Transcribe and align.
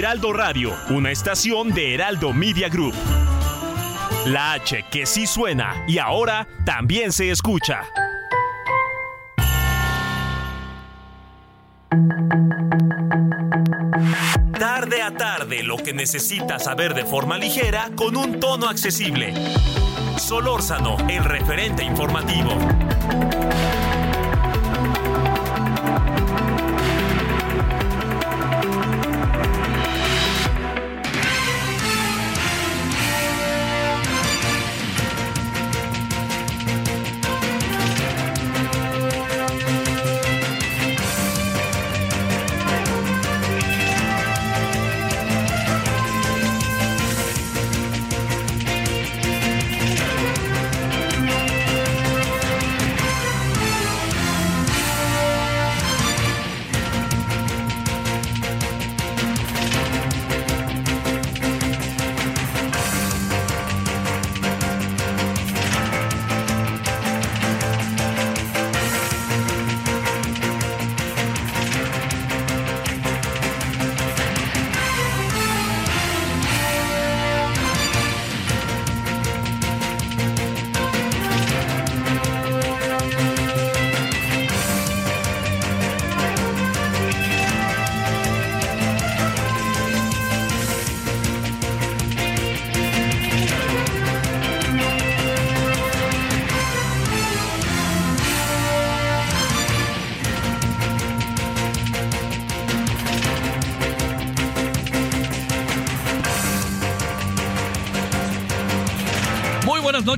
Heraldo 0.00 0.32
Radio, 0.32 0.74
una 0.88 1.10
estación 1.10 1.74
de 1.74 1.92
Heraldo 1.92 2.32
Media 2.32 2.70
Group. 2.70 2.94
La 4.24 4.54
H 4.54 4.86
que 4.90 5.04
sí 5.04 5.26
suena 5.26 5.84
y 5.86 5.98
ahora 5.98 6.48
también 6.64 7.12
se 7.12 7.30
escucha. 7.30 7.82
Tarde 14.58 15.02
a 15.02 15.14
tarde, 15.18 15.62
lo 15.64 15.76
que 15.76 15.92
necesitas 15.92 16.64
saber 16.64 16.94
de 16.94 17.04
forma 17.04 17.36
ligera 17.36 17.90
con 17.94 18.16
un 18.16 18.40
tono 18.40 18.70
accesible. 18.70 19.34
Solórzano, 20.16 20.96
el 21.10 21.24
referente 21.24 21.84
informativo. 21.84 22.56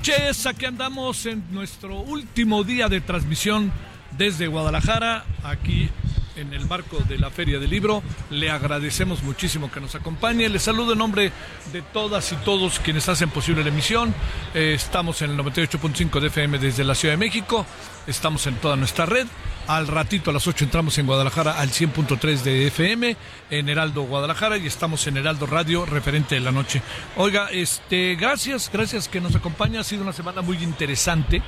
Noches, 0.03 0.47
aquí 0.47 0.65
andamos 0.65 1.27
en 1.27 1.45
nuestro 1.53 2.01
último 2.01 2.65
día 2.65 2.89
de 2.89 3.01
transmisión 3.01 3.71
desde 4.19 4.49
Guadalajara, 4.49 5.25
aquí 5.45 5.89
en 6.35 6.53
el 6.53 6.67
marco 6.67 6.99
de 7.09 7.19
la 7.19 7.31
Feria 7.31 7.61
del 7.61 7.71
Libro. 7.71 8.03
Le 8.29 8.51
agradecemos 8.51 9.23
muchísimo 9.23 9.71
que 9.71 9.81
nos 9.81 9.95
acompañe. 9.95 10.49
Le 10.49 10.59
saludo 10.59 10.95
en 10.95 10.99
nombre 10.99 11.31
de 11.73 11.83
todas 11.83 12.33
y 12.33 12.37
todos 12.37 12.81
quienes 12.81 13.09
hacen 13.09 13.31
posible 13.31 13.63
la 13.63 13.69
emisión. 13.69 14.13
Eh, 14.55 14.73
estamos 14.75 15.23
en 15.23 15.31
el 15.31 15.39
98.5 15.39 16.19
de 16.19 16.27
FM 16.27 16.59
desde 16.59 16.83
la 16.83 16.97
Ciudad 16.97 17.13
de 17.13 17.19
México. 17.19 17.65
Estamos 18.09 18.45
en 18.49 18.57
toda 18.57 18.75
nuestra 18.75 19.07
red. 19.07 19.29
Al 19.69 19.87
ratito 19.87 20.31
a 20.31 20.33
las 20.33 20.47
8 20.49 20.65
entramos 20.65 20.99
en 20.99 21.07
Guadalajara 21.07 21.53
al 21.53 21.71
100.3 21.71 22.43
de 22.43 22.67
FM 22.67 23.17
en 23.49 23.69
Heraldo 23.69 24.03
Guadalajara 24.03 24.57
y 24.59 24.67
estamos 24.67 25.07
en 25.07 25.17
Heraldo 25.17 25.47
Radio, 25.47 25.87
referente 25.87 26.35
de 26.35 26.41
la 26.41 26.51
noche. 26.51 26.83
Oiga, 27.17 27.49
este, 27.51 28.17
gracias, 28.17 28.71
gracias 28.73 29.09
que 29.09 29.21
nos 29.21 29.37
acompaña. 29.37 29.81
Ha 29.81 29.85
sido 29.85 30.03
una 30.03 30.13
semana 30.13 30.43
muy 30.43 30.57
interesante 30.65 31.43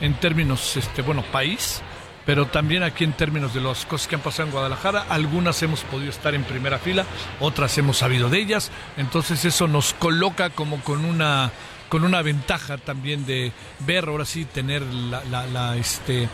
en 0.00 0.14
términos, 0.20 0.76
este, 0.76 1.00
bueno, 1.00 1.22
país, 1.32 1.80
pero 2.26 2.46
también 2.46 2.82
aquí 2.82 3.04
en 3.04 3.14
términos 3.14 3.54
de 3.54 3.62
las 3.62 3.86
cosas 3.86 4.08
que 4.08 4.16
han 4.16 4.20
pasado 4.20 4.48
en 4.48 4.52
Guadalajara. 4.52 5.06
Algunas 5.08 5.62
hemos 5.62 5.80
podido 5.84 6.10
estar 6.10 6.34
en 6.34 6.44
primera 6.44 6.78
fila, 6.78 7.06
otras 7.40 7.78
hemos 7.78 7.96
sabido 7.96 8.28
de 8.28 8.40
ellas. 8.40 8.70
Entonces 8.98 9.42
eso 9.46 9.68
nos 9.68 9.94
coloca 9.94 10.50
como 10.50 10.80
con 10.82 11.04
una 11.04 11.50
con 11.88 12.02
una 12.02 12.22
ventaja 12.22 12.76
también 12.76 13.24
de 13.24 13.52
ver 13.86 14.08
ahora 14.08 14.24
sí 14.24 14.44
tener 14.46 14.82
la, 14.82 15.46
la, 15.46 15.76
este 15.76 16.28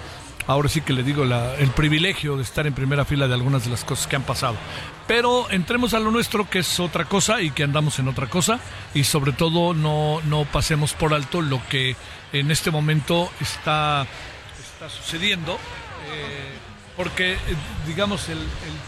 ahora 0.50 0.68
sí 0.68 0.80
que 0.80 0.92
le 0.92 1.02
digo 1.04 1.22
el 1.24 1.70
privilegio 1.70 2.36
de 2.36 2.42
estar 2.42 2.66
en 2.66 2.74
primera 2.74 3.04
fila 3.04 3.28
de 3.28 3.34
algunas 3.34 3.64
de 3.64 3.70
las 3.70 3.84
cosas 3.84 4.06
que 4.08 4.16
han 4.16 4.22
pasado. 4.22 4.56
Pero 5.06 5.48
entremos 5.50 5.94
a 5.94 6.00
lo 6.00 6.10
nuestro, 6.10 6.50
que 6.50 6.60
es 6.60 6.80
otra 6.80 7.04
cosa 7.04 7.40
y 7.40 7.50
que 7.50 7.62
andamos 7.62 7.98
en 7.98 8.08
otra 8.08 8.26
cosa, 8.26 8.58
y 8.92 9.04
sobre 9.04 9.32
todo 9.32 9.74
no, 9.74 10.20
no 10.22 10.44
pasemos 10.44 10.92
por 10.92 11.14
alto 11.14 11.40
lo 11.40 11.60
que 11.68 11.96
en 12.32 12.50
este 12.50 12.70
momento 12.70 13.30
está, 13.40 14.06
está 14.58 14.88
sucediendo. 14.88 15.54
Eh, 15.54 16.50
porque, 16.96 17.34
eh, 17.34 17.38
digamos, 17.86 18.28
el, 18.28 18.38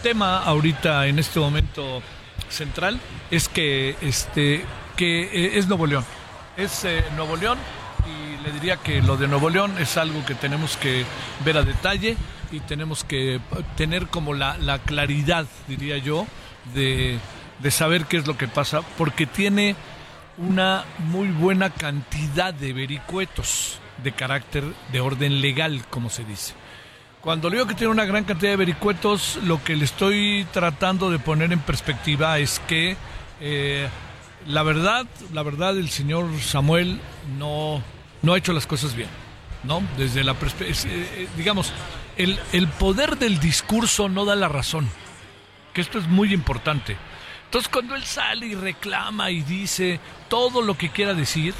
tema 0.01 0.39
ahorita 0.43 1.07
en 1.07 1.17
este 1.17 1.39
momento 1.39 2.01
central 2.49 2.99
es 3.31 3.47
que, 3.47 3.95
este, 4.01 4.65
que 4.97 5.23
eh, 5.23 5.57
es 5.57 5.67
Nuevo 5.67 5.87
León. 5.87 6.05
Es 6.57 6.85
Nuevo 7.15 7.37
León 7.37 7.57
le 8.43 8.51
diría 8.51 8.77
que 8.77 9.01
lo 9.01 9.17
de 9.17 9.27
Nuevo 9.27 9.49
León 9.49 9.73
es 9.79 9.97
algo 9.97 10.25
que 10.25 10.35
tenemos 10.35 10.77
que 10.77 11.05
ver 11.45 11.57
a 11.57 11.63
detalle 11.63 12.17
y 12.51 12.59
tenemos 12.59 13.03
que 13.03 13.39
tener 13.75 14.07
como 14.07 14.33
la, 14.33 14.57
la 14.57 14.79
claridad, 14.79 15.45
diría 15.67 15.97
yo, 15.97 16.27
de, 16.73 17.19
de, 17.59 17.71
saber 17.71 18.05
qué 18.05 18.17
es 18.17 18.27
lo 18.27 18.37
que 18.37 18.47
pasa, 18.47 18.81
porque 18.97 19.25
tiene 19.25 19.75
una 20.37 20.83
muy 20.99 21.29
buena 21.29 21.69
cantidad 21.69 22.53
de 22.53 22.73
vericuetos 22.73 23.79
de 24.03 24.11
carácter 24.11 24.63
de 24.91 24.99
orden 24.99 25.41
legal, 25.41 25.83
como 25.89 26.09
se 26.09 26.25
dice. 26.25 26.53
Cuando 27.21 27.49
le 27.49 27.55
digo 27.55 27.67
que 27.67 27.75
tiene 27.75 27.91
una 27.91 28.05
gran 28.05 28.25
cantidad 28.25 28.51
de 28.51 28.57
vericuetos, 28.57 29.39
lo 29.45 29.63
que 29.63 29.75
le 29.75 29.85
estoy 29.85 30.45
tratando 30.51 31.09
de 31.09 31.19
poner 31.19 31.53
en 31.53 31.59
perspectiva 31.59 32.37
es 32.39 32.59
que 32.67 32.97
eh, 33.39 33.87
la 34.47 34.63
verdad, 34.63 35.05
la 35.31 35.43
verdad, 35.43 35.77
el 35.77 35.89
señor 35.89 36.27
Samuel 36.41 36.99
no, 37.39 37.81
no 38.23 38.33
ha 38.33 38.37
hecho 38.39 38.53
las 38.53 38.65
cosas 38.65 38.95
bien, 38.95 39.09
¿no? 39.63 39.83
Desde 39.97 40.23
la 40.23 40.35
eh, 40.61 41.27
digamos, 41.37 41.71
el, 42.17 42.39
el 42.51 42.67
poder 42.67 43.17
del 43.17 43.39
discurso 43.39 44.09
no 44.09 44.25
da 44.25 44.35
la 44.35 44.49
razón, 44.49 44.89
que 45.73 45.81
esto 45.81 45.99
es 45.99 46.07
muy 46.07 46.33
importante. 46.33 46.97
Entonces, 47.45 47.69
cuando 47.69 47.93
él 47.93 48.03
sale 48.03 48.47
y 48.47 48.55
reclama 48.55 49.29
y 49.29 49.41
dice 49.41 49.99
todo 50.27 50.63
lo 50.63 50.75
que 50.75 50.89
quiera 50.89 51.13
decir, 51.13 51.53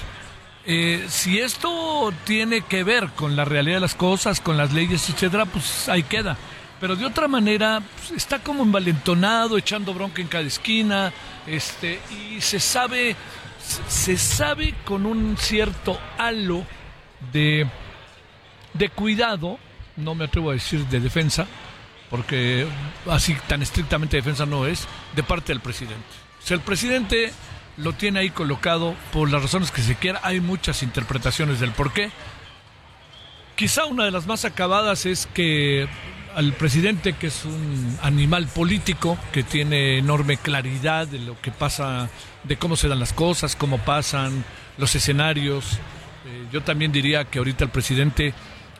eh, 0.66 1.06
si 1.10 1.40
esto 1.40 2.14
tiene 2.24 2.62
que 2.62 2.84
ver 2.84 3.10
con 3.10 3.36
la 3.36 3.46
realidad 3.46 3.76
de 3.76 3.82
las 3.82 3.96
cosas, 3.96 4.40
con 4.40 4.58
las 4.58 4.72
leyes, 4.72 5.08
etcétera, 5.10 5.46
pues 5.46 5.90
ahí 5.90 6.04
queda. 6.04 6.38
Pero 6.80 6.96
de 6.96 7.06
otra 7.06 7.28
manera, 7.28 7.82
pues, 7.98 8.12
está 8.12 8.40
como 8.40 8.64
envalentonado, 8.64 9.58
echando 9.58 9.94
bronca 9.94 10.22
en 10.22 10.28
cada 10.28 10.46
esquina, 10.46 11.14
este, 11.46 12.00
y 12.10 12.42
se 12.42 12.60
sabe, 12.60 13.16
se 13.88 14.18
sabe 14.18 14.74
con 14.86 15.06
un 15.06 15.38
cierto 15.38 16.00
halo 16.18 16.66
de, 17.32 17.68
de 18.74 18.90
cuidado, 18.90 19.60
no 19.96 20.16
me 20.16 20.26
atrevo 20.26 20.50
a 20.50 20.54
decir 20.54 20.86
de 20.88 21.00
defensa, 21.00 21.48
porque 22.10 22.68
así 23.10 23.36
tan 23.48 23.62
estrictamente 23.62 24.18
defensa 24.18 24.46
no 24.46 24.66
es, 24.68 24.88
de 25.16 25.24
parte 25.24 25.54
del 25.54 25.62
presidente. 25.62 26.04
Si 26.44 26.54
el 26.54 26.60
presidente 26.60 27.32
lo 27.78 27.94
tiene 27.94 28.20
ahí 28.20 28.30
colocado 28.30 28.96
por 29.12 29.32
las 29.32 29.42
razones 29.42 29.72
que 29.72 29.82
se 29.82 29.96
quiera, 29.96 30.20
hay 30.24 30.40
muchas 30.40 30.84
interpretaciones 30.84 31.60
del 31.60 31.72
por 31.72 31.94
qué, 31.94 32.12
quizá 33.56 33.86
una 33.86 34.06
de 34.06 34.12
las 34.12 34.28
más 34.28 34.46
acabadas 34.46 35.06
es 35.06 35.28
que 35.28 35.88
al 36.36 36.54
presidente, 36.54 37.14
que 37.14 37.28
es 37.28 37.46
un 37.46 37.98
animal 38.02 38.48
político, 38.48 39.18
que 39.32 39.44
tiene 39.44 40.00
enorme 40.00 40.38
claridad 40.38 41.08
de 41.08 41.20
lo 41.20 41.40
que 41.40 41.52
pasa, 41.52 42.10
de 42.44 42.58
cómo 42.58 42.76
se 42.76 42.88
dan 42.88 43.00
las 43.00 43.14
cosas, 43.14 43.56
cómo 43.56 43.78
pasan 43.80 44.44
los 44.78 44.96
escenarios. 44.96 45.80
Eh, 46.26 46.48
yo 46.52 46.62
también 46.62 46.92
diría 46.92 47.26
que 47.26 47.40
ahorita 47.40 47.64
el 47.64 47.70
presidente 47.70 48.34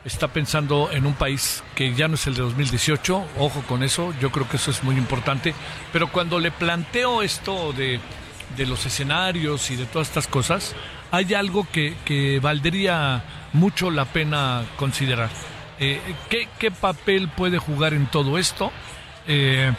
está 0.04 0.28
pensando 0.28 0.90
en 0.92 1.06
un 1.06 1.14
país 1.14 1.62
que 1.74 1.94
ya 1.94 2.08
no 2.08 2.14
es 2.14 2.26
el 2.26 2.34
de 2.34 2.42
2018, 2.42 3.24
ojo 3.38 3.62
con 3.62 3.82
eso, 3.82 4.12
yo 4.20 4.30
creo 4.30 4.48
que 4.48 4.58
eso 4.58 4.70
es 4.70 4.84
muy 4.84 4.96
importante, 4.96 5.54
pero 5.92 6.12
cuando 6.12 6.38
le 6.38 6.50
planteo 6.50 7.22
esto 7.22 7.72
de, 7.72 8.00
de 8.56 8.66
los 8.66 8.84
escenarios 8.84 9.70
y 9.70 9.76
de 9.76 9.86
todas 9.86 10.08
estas 10.08 10.26
cosas, 10.26 10.74
hay 11.10 11.32
algo 11.32 11.66
que, 11.70 11.94
que 12.04 12.38
valdría 12.40 13.24
mucho 13.54 13.90
la 13.90 14.04
pena 14.04 14.64
considerar. 14.76 15.30
Eh, 15.80 16.00
¿qué, 16.28 16.48
¿qué, 16.58 16.70
papel 16.70 17.28
puede 17.28 17.58
jugar 17.58 17.94
en 17.94 18.06
todo 18.06 18.38
esto 18.38 18.70
eh, 19.26 19.72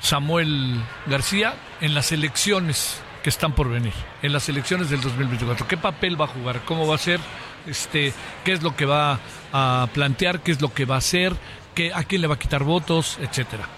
Samuel 0.00 0.80
García 1.06 1.54
en 1.80 1.94
las 1.94 2.12
elecciones 2.12 3.00
que 3.22 3.30
están 3.30 3.54
por 3.54 3.68
venir, 3.68 3.92
en 4.22 4.32
las 4.32 4.48
elecciones 4.48 4.90
del 4.90 5.00
2024? 5.00 5.66
¿Qué 5.68 5.76
papel 5.76 6.20
va 6.20 6.24
a 6.26 6.28
jugar? 6.28 6.60
¿Cómo 6.64 6.86
va 6.86 6.96
a 6.96 6.98
ser? 6.98 7.20
Este, 7.66 8.12
¿Qué 8.44 8.52
es 8.52 8.62
lo 8.62 8.74
que 8.74 8.86
va 8.86 9.20
a 9.52 9.88
plantear? 9.92 10.40
¿Qué 10.40 10.52
es 10.52 10.60
lo 10.60 10.72
que 10.72 10.84
va 10.84 10.96
a 10.96 10.98
hacer? 10.98 11.34
¿Qué, 11.74 11.92
¿A 11.94 12.04
quién 12.04 12.20
le 12.20 12.26
va 12.26 12.34
a 12.34 12.38
quitar 12.38 12.64
votos? 12.64 13.18
Etcétera. 13.20 13.68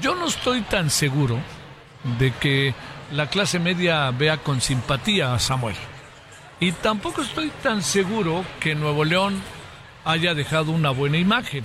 Yo 0.00 0.14
no 0.14 0.26
estoy 0.26 0.62
tan 0.62 0.90
seguro 0.90 1.38
de 2.18 2.32
que 2.32 2.74
la 3.12 3.28
clase 3.28 3.58
media 3.58 4.10
vea 4.10 4.38
con 4.38 4.60
simpatía 4.60 5.34
a 5.34 5.38
Samuel. 5.38 5.76
Y 6.60 6.72
tampoco 6.72 7.22
estoy 7.22 7.50
tan 7.62 7.82
seguro 7.82 8.44
que 8.60 8.74
Nuevo 8.74 9.04
León 9.04 9.40
haya 10.04 10.34
dejado 10.34 10.72
una 10.72 10.90
buena 10.90 11.18
imagen 11.18 11.64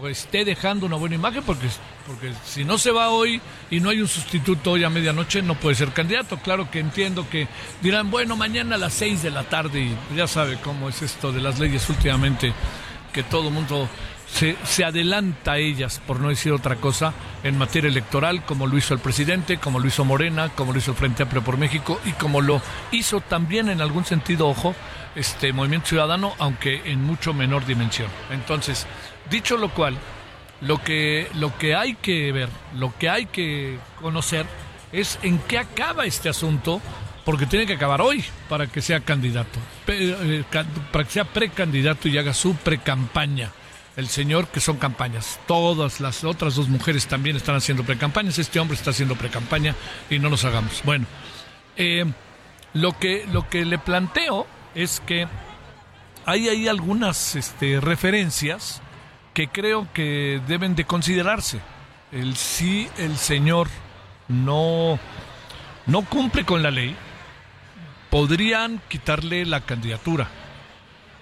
o 0.00 0.08
esté 0.08 0.44
dejando 0.44 0.86
una 0.86 0.96
buena 0.96 1.14
imagen 1.14 1.42
porque 1.44 1.68
porque 2.06 2.32
si 2.44 2.64
no 2.64 2.78
se 2.78 2.90
va 2.90 3.10
hoy 3.10 3.40
y 3.70 3.80
no 3.80 3.90
hay 3.90 4.00
un 4.00 4.08
sustituto 4.08 4.72
hoy 4.72 4.84
a 4.84 4.90
medianoche 4.90 5.42
no 5.42 5.54
puede 5.54 5.74
ser 5.74 5.90
candidato. 5.92 6.38
Claro 6.38 6.70
que 6.70 6.78
entiendo 6.78 7.28
que 7.28 7.48
dirán, 7.82 8.10
bueno, 8.10 8.36
mañana 8.36 8.76
a 8.76 8.78
las 8.78 8.94
seis 8.94 9.22
de 9.22 9.30
la 9.30 9.44
tarde 9.44 9.80
y 9.80 10.16
ya 10.16 10.26
sabe 10.26 10.58
cómo 10.62 10.88
es 10.88 11.02
esto 11.02 11.32
de 11.32 11.40
las 11.40 11.58
leyes 11.58 11.88
últimamente, 11.88 12.52
que 13.12 13.22
todo 13.22 13.50
mundo 13.50 13.88
se, 14.30 14.56
se, 14.64 14.84
adelanta 14.84 15.52
a 15.52 15.58
ellas, 15.58 16.00
por 16.06 16.20
no 16.20 16.28
decir 16.28 16.52
otra 16.52 16.76
cosa, 16.76 17.12
en 17.42 17.58
materia 17.58 17.88
electoral, 17.88 18.44
como 18.44 18.66
lo 18.66 18.76
hizo 18.76 18.94
el 18.94 19.00
presidente, 19.00 19.58
como 19.58 19.78
lo 19.78 19.86
hizo 19.86 20.04
Morena, 20.04 20.48
como 20.50 20.72
lo 20.72 20.78
hizo 20.78 20.92
el 20.92 20.96
Frente 20.96 21.22
Amplio 21.22 21.42
por 21.42 21.58
México 21.58 22.00
y 22.04 22.12
como 22.12 22.40
lo 22.40 22.60
hizo 22.92 23.20
también 23.20 23.68
en 23.68 23.80
algún 23.80 24.04
sentido, 24.04 24.48
ojo, 24.48 24.74
este 25.14 25.52
Movimiento 25.52 25.88
Ciudadano, 25.88 26.34
aunque 26.38 26.82
en 26.90 27.02
mucho 27.02 27.32
menor 27.32 27.64
dimensión. 27.66 28.08
Entonces, 28.30 28.86
dicho 29.30 29.56
lo 29.56 29.70
cual, 29.70 29.96
lo 30.60 30.82
que, 30.82 31.28
lo 31.34 31.56
que 31.58 31.74
hay 31.74 31.94
que 31.94 32.32
ver, 32.32 32.48
lo 32.74 32.96
que 32.96 33.08
hay 33.08 33.26
que 33.26 33.78
conocer 34.00 34.46
es 34.92 35.18
en 35.22 35.38
qué 35.38 35.58
acaba 35.58 36.06
este 36.06 36.28
asunto, 36.28 36.80
porque 37.24 37.46
tiene 37.46 37.66
que 37.66 37.74
acabar 37.74 38.00
hoy 38.00 38.24
para 38.48 38.66
que 38.66 38.80
sea 38.80 39.00
candidato, 39.00 39.58
para 40.92 41.04
que 41.04 41.10
sea 41.10 41.24
precandidato 41.24 42.08
y 42.08 42.18
haga 42.18 42.32
su 42.32 42.54
precampaña 42.54 43.50
el 43.96 44.08
señor, 44.08 44.48
que 44.48 44.60
son 44.60 44.76
campañas. 44.76 45.40
Todas 45.46 46.00
las 46.00 46.22
otras 46.22 46.54
dos 46.54 46.68
mujeres 46.68 47.06
también 47.06 47.36
están 47.36 47.56
haciendo 47.56 47.82
precampañas. 47.82 48.38
Este 48.38 48.60
hombre 48.60 48.76
está 48.76 48.90
haciendo 48.90 49.16
precampaña 49.16 49.74
y 50.10 50.18
no 50.18 50.28
nos 50.28 50.44
hagamos. 50.44 50.82
Bueno, 50.84 51.06
eh, 51.76 52.04
lo, 52.74 52.98
que, 52.98 53.26
lo 53.32 53.48
que 53.48 53.64
le 53.64 53.78
planteo 53.78 54.46
es 54.74 55.00
que 55.00 55.26
hay 56.26 56.48
ahí 56.48 56.68
algunas 56.68 57.36
este, 57.36 57.80
referencias 57.80 58.82
que 59.36 59.48
creo 59.48 59.86
que 59.92 60.40
deben 60.48 60.74
de 60.74 60.86
considerarse. 60.86 61.60
El 62.10 62.36
si 62.36 62.88
el 62.96 63.18
señor 63.18 63.68
no, 64.28 64.98
no 65.84 66.02
cumple 66.06 66.46
con 66.46 66.62
la 66.62 66.70
ley, 66.70 66.96
podrían 68.08 68.80
quitarle 68.88 69.44
la 69.44 69.60
candidatura. 69.60 70.26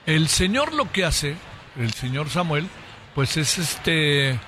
El 0.07 0.29
señor 0.29 0.75
lo 0.75 0.93
que 0.93 1.05
hace 1.05 1.35
el 1.77 1.93
señor 1.93 2.31
Samuel, 2.31 2.69
pues 3.17 3.37
es 3.37 3.59
este, 3.59 4.39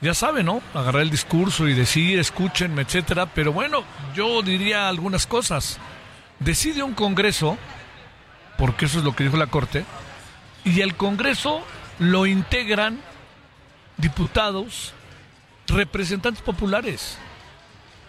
ya 0.00 0.14
sabe, 0.14 0.42
¿no? 0.42 0.62
Agarrar 0.72 1.02
el 1.02 1.10
discurso 1.10 1.68
y 1.68 1.74
decir, 1.74 2.18
escúchenme, 2.18 2.80
etcétera. 2.80 3.26
Pero 3.26 3.52
bueno, 3.52 3.84
yo 4.14 4.40
diría 4.40 4.88
algunas 4.88 5.26
cosas. 5.26 5.78
Decide 6.38 6.82
un 6.82 6.94
Congreso, 6.94 7.58
porque 8.56 8.86
eso 8.86 9.00
es 9.00 9.04
lo 9.04 9.14
que 9.14 9.24
dijo 9.24 9.36
la 9.36 9.48
Corte, 9.48 9.84
y 10.64 10.80
el 10.80 10.96
Congreso 10.96 11.62
lo 11.98 12.26
integran 12.26 13.00
diputados, 13.96 14.92
representantes 15.66 16.42
populares. 16.42 17.18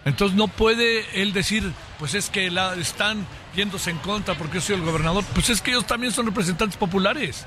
Entonces 0.04 0.36
no 0.36 0.46
puede 0.46 1.04
él 1.20 1.32
decir, 1.32 1.72
pues 1.98 2.14
es 2.14 2.30
que 2.30 2.50
la, 2.50 2.74
están 2.74 3.26
yéndose 3.56 3.90
en 3.90 3.98
contra 3.98 4.34
porque 4.34 4.56
yo 4.56 4.60
soy 4.60 4.76
el 4.76 4.82
gobernador. 4.82 5.24
Pues 5.34 5.50
es 5.50 5.60
que 5.60 5.72
ellos 5.72 5.86
también 5.86 6.12
son 6.12 6.26
representantes 6.26 6.76
populares. 6.76 7.44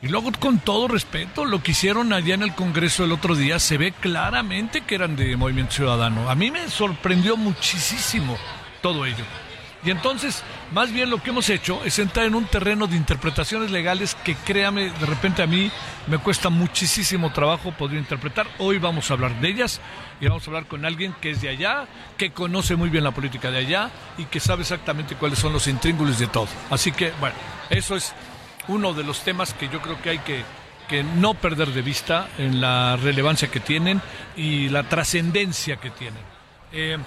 Y 0.00 0.08
luego, 0.08 0.30
con 0.38 0.60
todo 0.60 0.86
respeto, 0.86 1.44
lo 1.44 1.62
que 1.62 1.72
hicieron 1.72 2.12
allá 2.12 2.34
en 2.34 2.42
el 2.42 2.54
Congreso 2.54 3.04
el 3.04 3.12
otro 3.12 3.34
día 3.34 3.58
se 3.58 3.78
ve 3.78 3.92
claramente 3.92 4.82
que 4.82 4.94
eran 4.94 5.16
de 5.16 5.36
Movimiento 5.36 5.74
Ciudadano. 5.74 6.30
A 6.30 6.36
mí 6.36 6.50
me 6.52 6.70
sorprendió 6.70 7.36
muchísimo 7.36 8.38
todo 8.80 9.04
ello. 9.04 9.24
Y 9.84 9.90
entonces, 9.90 10.42
más 10.72 10.92
bien 10.92 11.08
lo 11.08 11.22
que 11.22 11.30
hemos 11.30 11.48
hecho 11.50 11.84
es 11.84 11.98
entrar 11.98 12.26
en 12.26 12.34
un 12.34 12.46
terreno 12.46 12.86
de 12.88 12.96
interpretaciones 12.96 13.70
legales 13.70 14.16
que, 14.24 14.34
créame, 14.34 14.90
de 14.90 15.06
repente 15.06 15.42
a 15.42 15.46
mí 15.46 15.70
me 16.08 16.18
cuesta 16.18 16.50
muchísimo 16.50 17.32
trabajo 17.32 17.70
poder 17.72 17.98
interpretar. 17.98 18.48
Hoy 18.58 18.78
vamos 18.78 19.10
a 19.10 19.14
hablar 19.14 19.40
de 19.40 19.48
ellas 19.48 19.80
y 20.20 20.26
vamos 20.26 20.42
a 20.44 20.50
hablar 20.50 20.66
con 20.66 20.84
alguien 20.84 21.14
que 21.20 21.30
es 21.30 21.40
de 21.40 21.50
allá, 21.50 21.86
que 22.16 22.32
conoce 22.32 22.74
muy 22.74 22.88
bien 22.88 23.04
la 23.04 23.12
política 23.12 23.50
de 23.50 23.58
allá 23.58 23.90
y 24.18 24.24
que 24.24 24.40
sabe 24.40 24.62
exactamente 24.62 25.14
cuáles 25.14 25.38
son 25.38 25.52
los 25.52 25.68
intríngulos 25.68 26.18
de 26.18 26.26
todo. 26.26 26.48
Así 26.70 26.90
que, 26.90 27.12
bueno, 27.20 27.36
eso 27.70 27.94
es 27.94 28.14
uno 28.66 28.94
de 28.94 29.04
los 29.04 29.22
temas 29.22 29.54
que 29.54 29.68
yo 29.68 29.80
creo 29.80 30.02
que 30.02 30.10
hay 30.10 30.18
que, 30.18 30.42
que 30.88 31.04
no 31.04 31.34
perder 31.34 31.68
de 31.68 31.82
vista 31.82 32.28
en 32.36 32.60
la 32.60 32.96
relevancia 32.96 33.48
que 33.48 33.60
tienen 33.60 34.02
y 34.36 34.68
la 34.70 34.82
trascendencia 34.82 35.76
que 35.76 35.90
tienen. 35.90 36.22
Eh, 36.72 36.98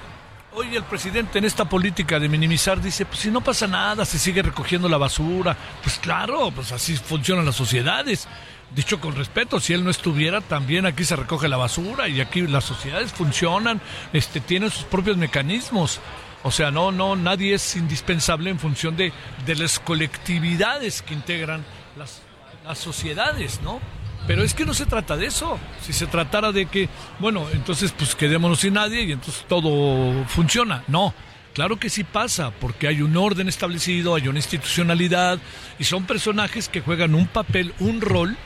hoy 0.54 0.76
el 0.76 0.84
presidente 0.84 1.40
en 1.40 1.46
esta 1.46 1.66
política 1.66 2.20
de 2.20 2.30
minimizar 2.30 2.82
dice, 2.82 3.06
pues 3.06 3.20
si 3.20 3.32
no 3.32 3.42
pasa 3.42 3.68
nada, 3.68 4.06
se 4.06 4.20
sigue 4.20 4.42
recogiendo 4.42 4.90
la 4.90 4.98
basura. 4.98 5.56
Pues 5.82 5.98
claro, 5.98 6.52
pues 6.52 6.72
así 6.72 6.96
funcionan 6.98 7.46
las 7.46 7.56
sociedades. 7.56 8.28
Dicho 8.74 9.02
con 9.02 9.16
respeto, 9.16 9.60
si 9.60 9.74
él 9.74 9.84
no 9.84 9.90
estuviera, 9.90 10.40
también 10.40 10.86
aquí 10.86 11.04
se 11.04 11.16
recoge 11.16 11.50
la 11.50 11.58
basura 11.58 12.08
y 12.08 12.22
aquí 12.22 12.42
las 12.48 12.64
sociedades 12.64 13.12
funcionan, 13.12 13.82
este, 14.14 14.40
tienen 14.40 14.70
sus 14.70 14.84
propios 14.84 15.18
mecanismos. 15.18 16.00
O 16.44 16.52
sea, 16.52 16.72
no, 16.72 16.92
no, 16.92 17.16
nadie 17.16 17.54
es 17.54 17.76
indispensable 17.76 18.50
en 18.50 18.60
función 18.60 18.96
de, 18.96 19.12
de 19.46 19.56
las 19.56 19.80
colectividades 19.80 21.02
que 21.02 21.14
integran 21.14 21.66
las, 21.98 22.22
las 22.66 22.78
sociedades, 22.78 23.62
¿no? 23.62 23.80
Pero 24.28 24.44
es 24.44 24.54
que 24.54 24.66
no 24.66 24.74
se 24.74 24.86
trata 24.86 25.18
de 25.18 25.26
eso. 25.26 25.60
Si 25.82 25.94
se 25.94 26.08
tratara 26.08 26.52
de 26.52 26.68
que, 26.68 26.90
bueno, 27.20 27.48
entonces 27.54 27.92
pues 27.92 28.16
quedémonos 28.16 28.60
sin 28.60 28.76
nadie 28.76 29.04
y 29.04 29.12
entonces 29.12 29.46
todo 29.48 30.26
funciona. 30.28 30.84
No, 30.88 31.14
claro 31.54 31.78
que 31.78 31.90
sí 31.90 32.04
pasa, 32.04 32.52
porque 32.52 32.88
hay 32.88 33.02
un 33.02 33.18
orden 33.18 33.50
establecido, 33.50 34.16
hay 34.16 34.28
una 34.28 34.40
institucionalidad 34.40 35.40
y 35.80 35.84
son 35.84 36.06
personajes 36.06 36.70
que 36.70 36.82
juegan 36.82 37.16
un 37.16 37.28
papel, 37.28 37.74
un 37.80 38.02
rol 38.02 38.38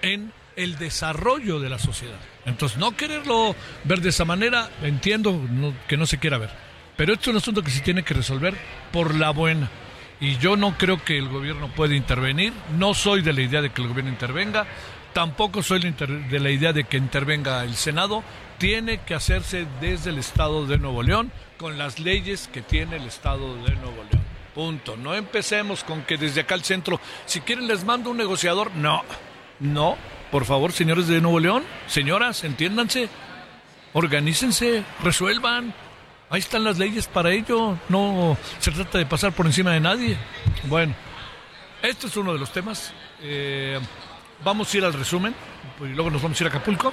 en 0.00 0.32
el 0.56 0.76
desarrollo 0.78 1.60
de 1.60 1.70
la 1.70 1.78
sociedad. 1.78 2.18
Entonces, 2.44 2.78
no 2.78 2.96
quererlo 2.96 3.54
ver 3.84 4.00
de 4.00 4.10
esa 4.10 4.24
manera, 4.24 4.70
entiendo 4.82 5.40
que 5.88 5.96
no 5.96 6.06
se 6.06 6.18
quiera 6.18 6.38
ver. 6.38 6.50
Pero 6.96 7.14
esto 7.14 7.24
es 7.24 7.28
un 7.28 7.36
asunto 7.36 7.62
que 7.62 7.70
se 7.70 7.80
tiene 7.80 8.02
que 8.02 8.14
resolver 8.14 8.54
por 8.92 9.14
la 9.14 9.30
buena. 9.30 9.70
Y 10.20 10.36
yo 10.38 10.56
no 10.56 10.76
creo 10.78 11.02
que 11.02 11.18
el 11.18 11.28
gobierno 11.28 11.68
pueda 11.68 11.96
intervenir. 11.96 12.52
No 12.78 12.94
soy 12.94 13.22
de 13.22 13.32
la 13.32 13.40
idea 13.40 13.60
de 13.62 13.70
que 13.70 13.82
el 13.82 13.88
gobierno 13.88 14.10
intervenga. 14.10 14.66
Tampoco 15.12 15.62
soy 15.62 15.80
de 15.80 16.40
la 16.40 16.50
idea 16.50 16.72
de 16.72 16.84
que 16.84 16.96
intervenga 16.96 17.62
el 17.64 17.74
Senado. 17.76 18.22
Tiene 18.58 18.98
que 19.02 19.14
hacerse 19.14 19.66
desde 19.80 20.10
el 20.10 20.18
Estado 20.18 20.66
de 20.66 20.78
Nuevo 20.78 21.02
León 21.02 21.32
con 21.58 21.78
las 21.78 21.98
leyes 21.98 22.48
que 22.52 22.62
tiene 22.62 22.96
el 22.96 23.04
Estado 23.04 23.56
de 23.56 23.74
Nuevo 23.76 24.04
León. 24.10 24.22
Punto. 24.54 24.96
No 24.96 25.14
empecemos 25.14 25.84
con 25.84 26.02
que 26.02 26.16
desde 26.16 26.42
acá 26.42 26.54
al 26.54 26.64
centro, 26.64 27.00
si 27.26 27.40
quieren 27.40 27.66
les 27.66 27.84
mando 27.84 28.10
un 28.10 28.16
negociador. 28.16 28.70
No, 28.74 29.02
no. 29.60 29.96
Por 30.30 30.44
favor, 30.44 30.72
señores 30.72 31.08
de 31.08 31.20
Nuevo 31.20 31.40
León, 31.40 31.62
señoras, 31.86 32.42
entiéndanse, 32.44 33.10
organícense, 33.92 34.82
resuelvan, 35.02 35.74
Ahí 36.32 36.40
están 36.40 36.64
las 36.64 36.78
leyes 36.78 37.08
para 37.08 37.30
ello. 37.30 37.76
No 37.90 38.38
se 38.58 38.70
trata 38.70 38.96
de 38.96 39.04
pasar 39.04 39.32
por 39.32 39.44
encima 39.44 39.72
de 39.72 39.80
nadie. 39.80 40.16
Bueno, 40.64 40.94
este 41.82 42.06
es 42.06 42.16
uno 42.16 42.32
de 42.32 42.38
los 42.38 42.50
temas. 42.50 42.90
Eh, 43.20 43.78
vamos 44.44 44.72
a 44.72 44.76
ir 44.76 44.84
al 44.84 44.92
resumen. 44.92 45.34
Y 45.80 45.88
luego 45.88 46.10
nos 46.10 46.22
vamos 46.22 46.40
a 46.40 46.44
ir 46.44 46.46
a 46.48 46.50
Acapulco. 46.50 46.92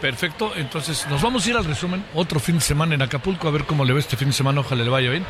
Perfecto. 0.00 0.52
Entonces 0.56 1.06
nos 1.08 1.22
vamos 1.22 1.46
a 1.46 1.50
ir 1.50 1.56
al 1.56 1.64
resumen. 1.64 2.04
Otro 2.14 2.40
fin 2.40 2.56
de 2.56 2.60
semana 2.62 2.94
en 2.94 3.02
Acapulco. 3.02 3.48
A 3.48 3.50
ver 3.50 3.64
cómo 3.64 3.84
le 3.84 3.92
ve 3.92 4.00
este 4.00 4.16
fin 4.16 4.28
de 4.28 4.34
semana. 4.34 4.60
Ojalá 4.60 4.84
le 4.84 4.90
vaya 4.90 5.10
bien. 5.10 5.24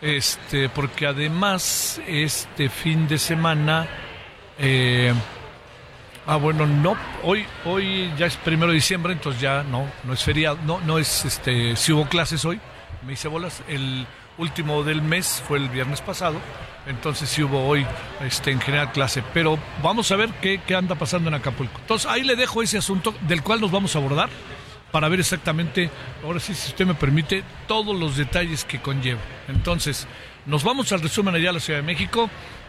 Este, 0.00 0.68
porque 0.68 1.06
además 1.06 2.00
este 2.06 2.70
fin 2.70 3.06
de 3.06 3.18
semana 3.18 3.86
eh, 4.58 5.12
Ah, 6.26 6.36
bueno, 6.36 6.66
no, 6.66 6.96
hoy, 7.24 7.44
hoy 7.64 8.12
ya 8.16 8.26
es 8.26 8.36
primero 8.36 8.70
de 8.70 8.76
diciembre, 8.76 9.12
entonces 9.12 9.40
ya 9.40 9.64
no, 9.64 9.90
no 10.04 10.12
es 10.12 10.22
feriado, 10.22 10.58
no, 10.64 10.78
no 10.80 10.98
es, 10.98 11.24
este, 11.24 11.74
si 11.74 11.92
hubo 11.92 12.06
clases 12.06 12.44
hoy, 12.44 12.60
me 13.04 13.14
hice 13.14 13.26
bolas, 13.26 13.62
el 13.68 14.06
último 14.40 14.82
del 14.82 15.02
mes 15.02 15.42
fue 15.46 15.58
el 15.58 15.68
viernes 15.68 16.00
pasado, 16.00 16.40
entonces 16.86 17.28
sí 17.28 17.42
hubo 17.42 17.66
hoy, 17.66 17.86
este, 18.24 18.50
en 18.50 18.60
general 18.60 18.90
clase, 18.92 19.22
pero 19.34 19.58
vamos 19.82 20.10
a 20.10 20.16
ver 20.16 20.30
qué, 20.40 20.60
qué 20.66 20.74
anda 20.74 20.94
pasando 20.94 21.28
en 21.28 21.34
Acapulco. 21.34 21.78
Entonces 21.80 22.10
ahí 22.10 22.22
le 22.22 22.36
dejo 22.36 22.62
ese 22.62 22.78
asunto 22.78 23.14
del 23.28 23.42
cual 23.42 23.60
nos 23.60 23.70
vamos 23.70 23.94
a 23.94 23.98
abordar 23.98 24.30
para 24.90 25.08
ver 25.08 25.20
exactamente, 25.20 25.90
ahora 26.24 26.40
sí, 26.40 26.54
si 26.54 26.70
usted 26.70 26.86
me 26.86 26.94
permite, 26.94 27.44
todos 27.68 27.96
los 27.96 28.16
detalles 28.16 28.64
que 28.64 28.80
conlleva. 28.80 29.20
Entonces, 29.48 30.06
nos 30.46 30.64
vamos 30.64 30.90
al 30.92 31.00
resumen 31.00 31.34
allá 31.34 31.50
a 31.50 31.52
la 31.52 31.60
Ciudad 31.60 31.78
de 31.78 31.86
México. 31.86 32.28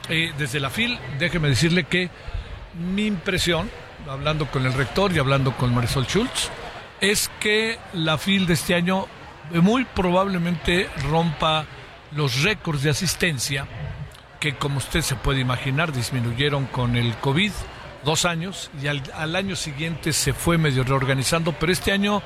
Eh, 0.10 0.32
desde 0.38 0.60
la 0.60 0.70
FIL, 0.70 1.00
déjeme 1.18 1.48
decirle 1.48 1.86
que 1.86 2.10
mi 2.94 3.08
impresión, 3.08 3.70
hablando 4.08 4.46
con 4.48 4.66
el 4.66 4.74
rector 4.74 5.12
y 5.14 5.20
hablando 5.20 5.56
con 5.58 5.74
Marisol 5.74 6.06
Schultz, 6.06 6.50
es 7.00 7.32
que 7.40 7.80
la 7.94 8.18
FIL 8.18 8.46
de 8.46 8.54
este 8.54 8.76
año 8.76 9.08
muy 9.60 9.86
probablemente 9.86 10.90
rompa 11.10 11.66
los 12.16 12.44
récords 12.44 12.84
de 12.84 12.90
asistencia 12.90 13.68
que, 14.40 14.56
como 14.56 14.78
usted 14.78 15.02
se 15.02 15.16
puede 15.16 15.40
imaginar, 15.40 15.92
disminuyeron 15.92 16.66
con 16.66 16.96
el 16.96 17.16
COVID 17.18 17.52
dos 18.04 18.26
años 18.26 18.72
y 18.82 18.88
al, 18.88 19.04
al 19.14 19.36
año 19.36 19.56
siguiente 19.56 20.14
se 20.14 20.34
fue 20.34 20.58
medio 20.58 20.84
reorganizando, 20.84 21.54
pero 21.54 21.72
este 21.72 21.92
año 21.92 22.24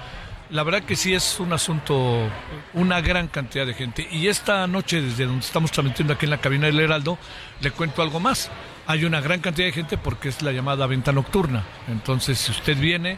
la 0.50 0.64
verdad 0.64 0.84
que 0.84 0.96
sí 0.96 1.14
es 1.14 1.40
un 1.40 1.54
asunto, 1.54 2.30
una 2.74 3.02
gran 3.02 3.28
cantidad 3.28 3.66
de 3.66 3.74
gente. 3.74 4.08
Y 4.12 4.28
esta 4.28 4.68
noche, 4.68 5.02
desde 5.02 5.26
donde 5.26 5.46
estamos 5.46 5.72
transmitiendo 5.72 6.14
aquí 6.14 6.26
en 6.26 6.32
la 6.32 6.38
cabina 6.40 6.68
del 6.68 6.80
Heraldo, 6.80 7.18
le 7.62 7.72
cuento 7.72 8.02
algo 8.02 8.20
más. 8.20 8.52
Hay 8.88 9.06
una 9.06 9.22
gran 9.22 9.40
cantidad 9.40 9.68
de 9.68 9.74
gente 9.74 9.98
porque 9.98 10.30
es 10.30 10.42
la 10.42 10.52
llamada 10.52 10.86
venta 10.86 11.12
nocturna. 11.12 11.64
Entonces, 11.88 12.38
si 12.38 12.52
usted 12.52 12.78
viene 12.78 13.18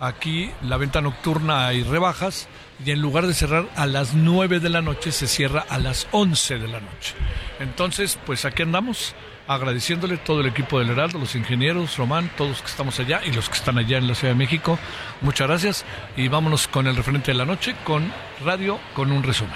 aquí, 0.00 0.50
la 0.62 0.76
venta 0.76 1.00
nocturna 1.00 1.66
hay 1.66 1.82
rebajas 1.82 2.48
y 2.84 2.90
en 2.90 3.00
lugar 3.00 3.26
de 3.26 3.34
cerrar 3.34 3.68
a 3.76 3.86
las 3.86 4.14
9 4.14 4.60
de 4.60 4.68
la 4.68 4.82
noche, 4.82 5.12
se 5.12 5.26
cierra 5.26 5.64
a 5.68 5.78
las 5.78 6.06
11 6.10 6.58
de 6.58 6.68
la 6.68 6.80
noche. 6.80 7.14
Entonces, 7.60 8.18
pues 8.26 8.44
aquí 8.44 8.62
andamos 8.62 9.14
agradeciéndole 9.48 10.16
todo 10.16 10.40
el 10.40 10.46
equipo 10.46 10.78
del 10.78 10.90
Heraldo, 10.90 11.18
los 11.18 11.34
ingenieros, 11.36 11.96
Román, 11.96 12.30
todos 12.36 12.50
los 12.50 12.62
que 12.62 12.68
estamos 12.68 12.98
allá 12.98 13.20
y 13.24 13.32
los 13.32 13.48
que 13.48 13.56
están 13.56 13.78
allá 13.78 13.98
en 13.98 14.08
la 14.08 14.14
Ciudad 14.14 14.34
de 14.34 14.38
México. 14.38 14.78
Muchas 15.20 15.46
gracias 15.46 15.84
y 16.16 16.28
vámonos 16.28 16.68
con 16.68 16.86
el 16.86 16.96
referente 16.96 17.32
de 17.32 17.38
la 17.38 17.44
noche, 17.44 17.74
con 17.84 18.12
Radio, 18.44 18.78
con 18.94 19.12
un 19.12 19.22
resumen. 19.22 19.54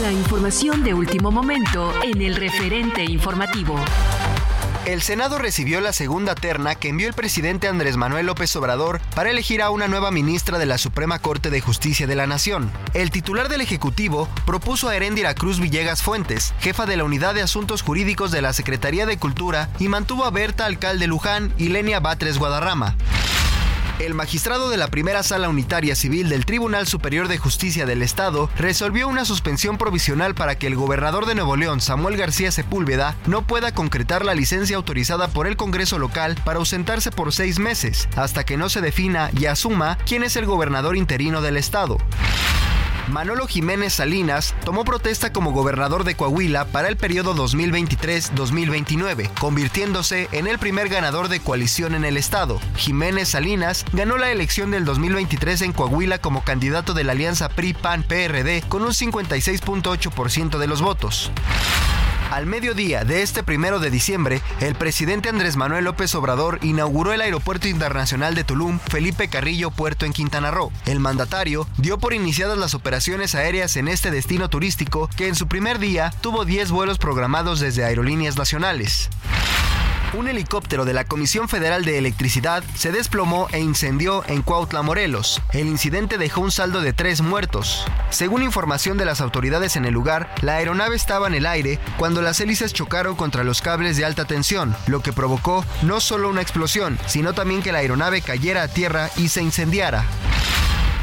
La 0.00 0.10
información 0.10 0.82
de 0.82 0.94
último 0.94 1.30
momento 1.30 1.92
en 2.02 2.22
el 2.22 2.36
referente 2.36 3.04
informativo. 3.04 3.78
El 4.84 5.00
Senado 5.00 5.38
recibió 5.38 5.80
la 5.80 5.92
segunda 5.92 6.34
terna 6.34 6.74
que 6.74 6.88
envió 6.88 7.06
el 7.06 7.14
presidente 7.14 7.68
Andrés 7.68 7.96
Manuel 7.96 8.26
López 8.26 8.54
Obrador 8.56 9.00
para 9.14 9.30
elegir 9.30 9.62
a 9.62 9.70
una 9.70 9.86
nueva 9.86 10.10
ministra 10.10 10.58
de 10.58 10.66
la 10.66 10.76
Suprema 10.76 11.20
Corte 11.20 11.50
de 11.50 11.60
Justicia 11.60 12.08
de 12.08 12.16
la 12.16 12.26
Nación. 12.26 12.68
El 12.92 13.12
titular 13.12 13.48
del 13.48 13.60
Ejecutivo 13.60 14.28
propuso 14.44 14.88
a 14.88 14.96
Heréndira 14.96 15.34
Cruz 15.34 15.60
Villegas 15.60 16.02
Fuentes, 16.02 16.52
jefa 16.58 16.84
de 16.84 16.96
la 16.96 17.04
Unidad 17.04 17.32
de 17.32 17.42
Asuntos 17.42 17.82
Jurídicos 17.82 18.32
de 18.32 18.42
la 18.42 18.52
Secretaría 18.52 19.06
de 19.06 19.18
Cultura, 19.18 19.68
y 19.78 19.86
mantuvo 19.86 20.24
a 20.24 20.32
Berta 20.32 20.66
Alcalde 20.66 21.06
Luján 21.06 21.54
y 21.58 21.68
Lenia 21.68 22.00
Batres 22.00 22.38
Guadarrama. 22.38 22.96
El 24.02 24.14
magistrado 24.14 24.68
de 24.68 24.76
la 24.76 24.88
primera 24.88 25.22
sala 25.22 25.48
unitaria 25.48 25.94
civil 25.94 26.28
del 26.28 26.44
Tribunal 26.44 26.88
Superior 26.88 27.28
de 27.28 27.38
Justicia 27.38 27.86
del 27.86 28.02
Estado 28.02 28.50
resolvió 28.58 29.06
una 29.06 29.24
suspensión 29.24 29.78
provisional 29.78 30.34
para 30.34 30.56
que 30.56 30.66
el 30.66 30.74
gobernador 30.74 31.24
de 31.24 31.36
Nuevo 31.36 31.54
León, 31.54 31.80
Samuel 31.80 32.16
García 32.16 32.50
Sepúlveda, 32.50 33.14
no 33.26 33.46
pueda 33.46 33.70
concretar 33.70 34.24
la 34.24 34.34
licencia 34.34 34.74
autorizada 34.74 35.28
por 35.28 35.46
el 35.46 35.56
Congreso 35.56 36.00
local 36.00 36.36
para 36.44 36.58
ausentarse 36.58 37.12
por 37.12 37.32
seis 37.32 37.60
meses, 37.60 38.08
hasta 38.16 38.42
que 38.42 38.56
no 38.56 38.68
se 38.70 38.80
defina 38.80 39.30
y 39.38 39.46
asuma 39.46 39.96
quién 40.04 40.24
es 40.24 40.34
el 40.34 40.46
gobernador 40.46 40.96
interino 40.96 41.40
del 41.40 41.56
Estado. 41.56 41.98
Manolo 43.08 43.46
Jiménez 43.46 43.94
Salinas 43.94 44.54
tomó 44.64 44.84
protesta 44.84 45.32
como 45.32 45.52
gobernador 45.52 46.04
de 46.04 46.14
Coahuila 46.14 46.66
para 46.66 46.88
el 46.88 46.96
periodo 46.96 47.34
2023-2029, 47.34 49.28
convirtiéndose 49.40 50.28
en 50.32 50.46
el 50.46 50.58
primer 50.58 50.88
ganador 50.88 51.28
de 51.28 51.40
coalición 51.40 51.94
en 51.94 52.04
el 52.04 52.16
estado. 52.16 52.60
Jiménez 52.76 53.30
Salinas 53.30 53.84
ganó 53.92 54.18
la 54.18 54.30
elección 54.30 54.70
del 54.70 54.84
2023 54.84 55.62
en 55.62 55.72
Coahuila 55.72 56.18
como 56.18 56.44
candidato 56.44 56.94
de 56.94 57.04
la 57.04 57.12
alianza 57.12 57.48
PRI-PAN-PRD 57.48 58.62
con 58.68 58.82
un 58.82 58.90
56.8% 58.90 60.58
de 60.58 60.66
los 60.66 60.80
votos. 60.80 61.30
Al 62.32 62.46
mediodía 62.46 63.04
de 63.04 63.20
este 63.20 63.42
primero 63.42 63.78
de 63.78 63.90
diciembre, 63.90 64.40
el 64.60 64.74
presidente 64.74 65.28
Andrés 65.28 65.56
Manuel 65.56 65.84
López 65.84 66.14
Obrador 66.14 66.60
inauguró 66.62 67.12
el 67.12 67.20
Aeropuerto 67.20 67.68
Internacional 67.68 68.34
de 68.34 68.42
Tulum 68.42 68.78
Felipe 68.78 69.28
Carrillo 69.28 69.70
Puerto 69.70 70.06
en 70.06 70.14
Quintana 70.14 70.50
Roo. 70.50 70.72
El 70.86 70.98
mandatario 70.98 71.68
dio 71.76 71.98
por 71.98 72.14
iniciadas 72.14 72.56
las 72.56 72.72
operaciones 72.72 73.34
aéreas 73.34 73.76
en 73.76 73.86
este 73.86 74.10
destino 74.10 74.48
turístico 74.48 75.10
que 75.14 75.28
en 75.28 75.34
su 75.34 75.46
primer 75.46 75.78
día 75.78 76.10
tuvo 76.22 76.46
10 76.46 76.70
vuelos 76.70 76.96
programados 76.96 77.60
desde 77.60 77.84
aerolíneas 77.84 78.38
nacionales 78.38 79.10
un 80.14 80.28
helicóptero 80.28 80.84
de 80.84 80.92
la 80.92 81.04
Comisión 81.04 81.48
Federal 81.48 81.84
de 81.84 81.98
Electricidad 81.98 82.62
se 82.74 82.92
desplomó 82.92 83.48
e 83.52 83.60
incendió 83.60 84.22
en 84.26 84.42
Cuautla, 84.42 84.82
Morelos. 84.82 85.40
El 85.52 85.68
incidente 85.68 86.18
dejó 86.18 86.40
un 86.40 86.50
saldo 86.50 86.80
de 86.80 86.92
tres 86.92 87.20
muertos. 87.20 87.84
Según 88.10 88.42
información 88.42 88.98
de 88.98 89.04
las 89.04 89.20
autoridades 89.20 89.76
en 89.76 89.84
el 89.84 89.94
lugar, 89.94 90.34
la 90.42 90.56
aeronave 90.56 90.96
estaba 90.96 91.26
en 91.26 91.34
el 91.34 91.46
aire 91.46 91.78
cuando 91.98 92.22
las 92.22 92.40
hélices 92.40 92.72
chocaron 92.72 93.16
contra 93.16 93.44
los 93.44 93.62
cables 93.62 93.96
de 93.96 94.04
alta 94.04 94.24
tensión, 94.24 94.74
lo 94.86 95.00
que 95.00 95.12
provocó 95.12 95.64
no 95.82 96.00
solo 96.00 96.28
una 96.28 96.42
explosión, 96.42 96.98
sino 97.06 97.32
también 97.32 97.62
que 97.62 97.72
la 97.72 97.78
aeronave 97.78 98.22
cayera 98.22 98.62
a 98.62 98.68
tierra 98.68 99.10
y 99.16 99.28
se 99.28 99.42
incendiara. 99.42 100.04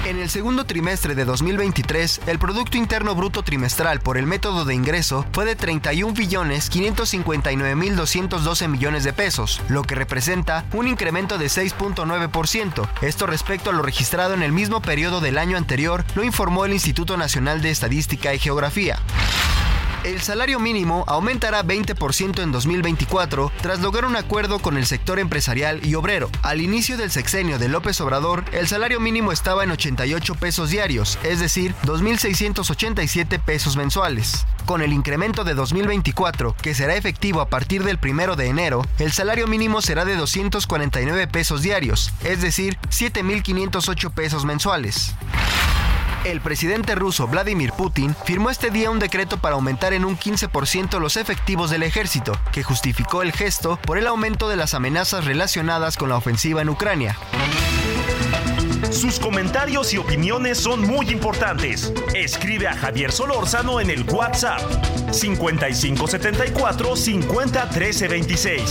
En 0.09 0.17
el 0.17 0.31
segundo 0.31 0.65
trimestre 0.65 1.13
de 1.13 1.23
2023, 1.23 2.21
el 2.25 2.39
Producto 2.39 2.77
Interno 2.77 3.13
Bruto 3.13 3.43
trimestral 3.43 3.99
por 3.99 4.17
el 4.17 4.25
método 4.25 4.65
de 4.65 4.73
ingreso 4.73 5.23
fue 5.33 5.45
de 5.45 5.55
31 5.55 6.15
billones 6.15 6.71
559 6.71 7.75
mil 7.75 7.95
212 7.95 8.67
millones 8.69 9.03
de 9.03 9.13
pesos, 9.13 9.61
lo 9.69 9.83
que 9.83 9.93
representa 9.93 10.65
un 10.73 10.87
incremento 10.87 11.37
de 11.37 11.45
6.9%. 11.45 12.89
Esto 13.03 13.27
respecto 13.27 13.69
a 13.69 13.73
lo 13.73 13.83
registrado 13.83 14.33
en 14.33 14.41
el 14.41 14.51
mismo 14.51 14.81
periodo 14.81 15.21
del 15.21 15.37
año 15.37 15.57
anterior, 15.57 16.03
lo 16.15 16.23
informó 16.23 16.65
el 16.65 16.73
Instituto 16.73 17.15
Nacional 17.15 17.61
de 17.61 17.69
Estadística 17.69 18.33
y 18.33 18.39
Geografía. 18.39 18.97
El 20.05 20.21
salario 20.21 20.61
mínimo 20.61 21.03
aumentará 21.07 21.61
20% 21.61 22.41
en 22.41 22.53
2024 22.53 23.51
tras 23.61 23.81
lograr 23.81 24.05
un 24.05 24.15
acuerdo 24.15 24.59
con 24.59 24.77
el 24.77 24.85
sector 24.85 25.19
empresarial 25.19 25.85
y 25.85 25.95
obrero. 25.95 26.29
Al 26.41 26.61
inicio 26.61 26.95
del 26.95 27.11
sexenio 27.11 27.59
de 27.59 27.67
López 27.67 27.99
Obrador, 27.99 28.45
el 28.53 28.69
salario 28.69 29.01
mínimo 29.01 29.33
estaba 29.33 29.65
en 29.65 29.71
88 29.71 30.35
pesos 30.35 30.69
diarios, 30.69 31.19
es 31.23 31.41
decir, 31.41 31.75
2.687 31.83 33.43
pesos 33.43 33.75
mensuales. 33.75 34.45
Con 34.65 34.81
el 34.81 34.93
incremento 34.93 35.43
de 35.43 35.53
2024, 35.53 36.55
que 36.61 36.73
será 36.73 36.95
efectivo 36.95 37.41
a 37.41 37.49
partir 37.49 37.83
del 37.83 37.99
1 38.01 38.37
de 38.37 38.47
enero, 38.47 38.85
el 38.99 39.11
salario 39.11 39.47
mínimo 39.47 39.81
será 39.81 40.05
de 40.05 40.15
249 40.15 41.27
pesos 41.27 41.61
diarios, 41.61 42.13
es 42.23 42.41
decir, 42.41 42.77
7.508 42.89 44.11
pesos 44.11 44.45
mensuales. 44.45 45.13
El 46.25 46.41
presidente 46.41 46.95
ruso 46.95 47.27
Vladimir 47.27 47.71
Putin 47.71 48.13
firmó 48.25 48.49
este 48.49 48.71
día 48.71 48.91
un 48.91 48.99
decreto 48.99 49.37
para 49.37 49.55
aumentar 49.55 49.93
en 49.93 50.03
un 50.03 50.17
15% 50.17 50.99
los 50.99 51.15
efectivos 51.15 51.69
del 51.69 51.83
ejército, 51.83 52.33
que 52.51 52.61
justificó 52.61 53.21
el 53.21 53.31
gesto 53.31 53.79
por 53.85 53.97
el 53.97 54.05
aumento 54.05 54.49
de 54.49 54.57
las 54.57 54.73
amenazas 54.73 55.25
relacionadas 55.25 55.95
con 55.95 56.09
la 56.09 56.17
ofensiva 56.17 56.61
en 56.61 56.69
Ucrania. 56.69 57.17
Sus 58.91 59.19
comentarios 59.19 59.93
y 59.93 59.97
opiniones 59.97 60.57
son 60.57 60.81
muy 60.85 61.09
importantes. 61.09 61.93
Escribe 62.13 62.67
a 62.67 62.75
Javier 62.75 63.11
Solórzano 63.11 63.79
en 63.79 63.89
el 63.89 64.03
WhatsApp 64.03 64.59
5574 65.11 66.95
50 66.95 67.65
26. 68.09 68.61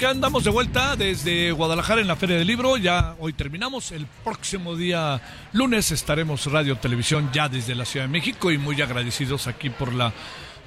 Aquí 0.00 0.06
andamos 0.06 0.44
de 0.44 0.50
vuelta 0.50 0.96
desde 0.96 1.52
Guadalajara 1.52 2.00
en 2.00 2.08
la 2.08 2.16
Feria 2.16 2.38
del 2.38 2.46
Libro. 2.46 2.78
Ya 2.78 3.16
hoy 3.18 3.34
terminamos. 3.34 3.92
El 3.92 4.06
próximo 4.24 4.74
día 4.74 5.20
lunes 5.52 5.92
estaremos 5.92 6.50
radio 6.50 6.76
televisión 6.76 7.28
ya 7.34 7.50
desde 7.50 7.74
la 7.74 7.84
Ciudad 7.84 8.06
de 8.06 8.10
México 8.10 8.50
y 8.50 8.56
muy 8.56 8.80
agradecidos 8.80 9.46
aquí 9.46 9.68
por 9.68 9.92
la 9.92 10.10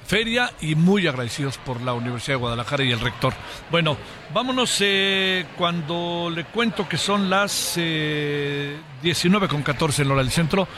feria 0.06 0.52
y 0.60 0.76
muy 0.76 1.08
agradecidos 1.08 1.58
por 1.58 1.80
la 1.80 1.94
Universidad 1.94 2.34
de 2.34 2.42
Guadalajara 2.42 2.84
y 2.84 2.92
el 2.92 3.00
rector. 3.00 3.34
Bueno, 3.72 3.96
vámonos 4.32 4.76
eh, 4.80 5.46
cuando 5.58 6.30
le 6.32 6.44
cuento 6.44 6.88
que 6.88 6.96
son 6.96 7.28
las 7.28 7.74
eh, 7.76 8.76
19 9.02 9.48
con 9.48 9.64
14 9.64 10.02
en 10.02 10.10
hora 10.12 10.22
del 10.22 10.30
centro. 10.30 10.68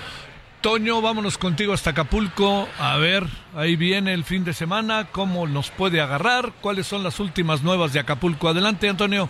Toño, 0.61 1.01
vámonos 1.01 1.39
contigo 1.39 1.73
hasta 1.73 1.91
Acapulco. 1.91 2.69
A 2.79 2.97
ver, 2.99 3.25
ahí 3.55 3.77
viene 3.77 4.15
el 4.15 4.25
fin 4.25 4.45
de 4.45 4.53
semana, 4.53 5.09
cómo 5.13 5.47
nos 5.47 5.71
puede 5.71 6.01
agarrar, 6.01 6.53
cuáles 6.61 6.87
son 6.87 7.05
las 7.05 7.21
últimas 7.21 7.63
nuevas 7.63 7.93
de 7.93 8.01
Acapulco. 8.01 8.49
Adelante, 8.49 8.89
Antonio. 8.89 9.29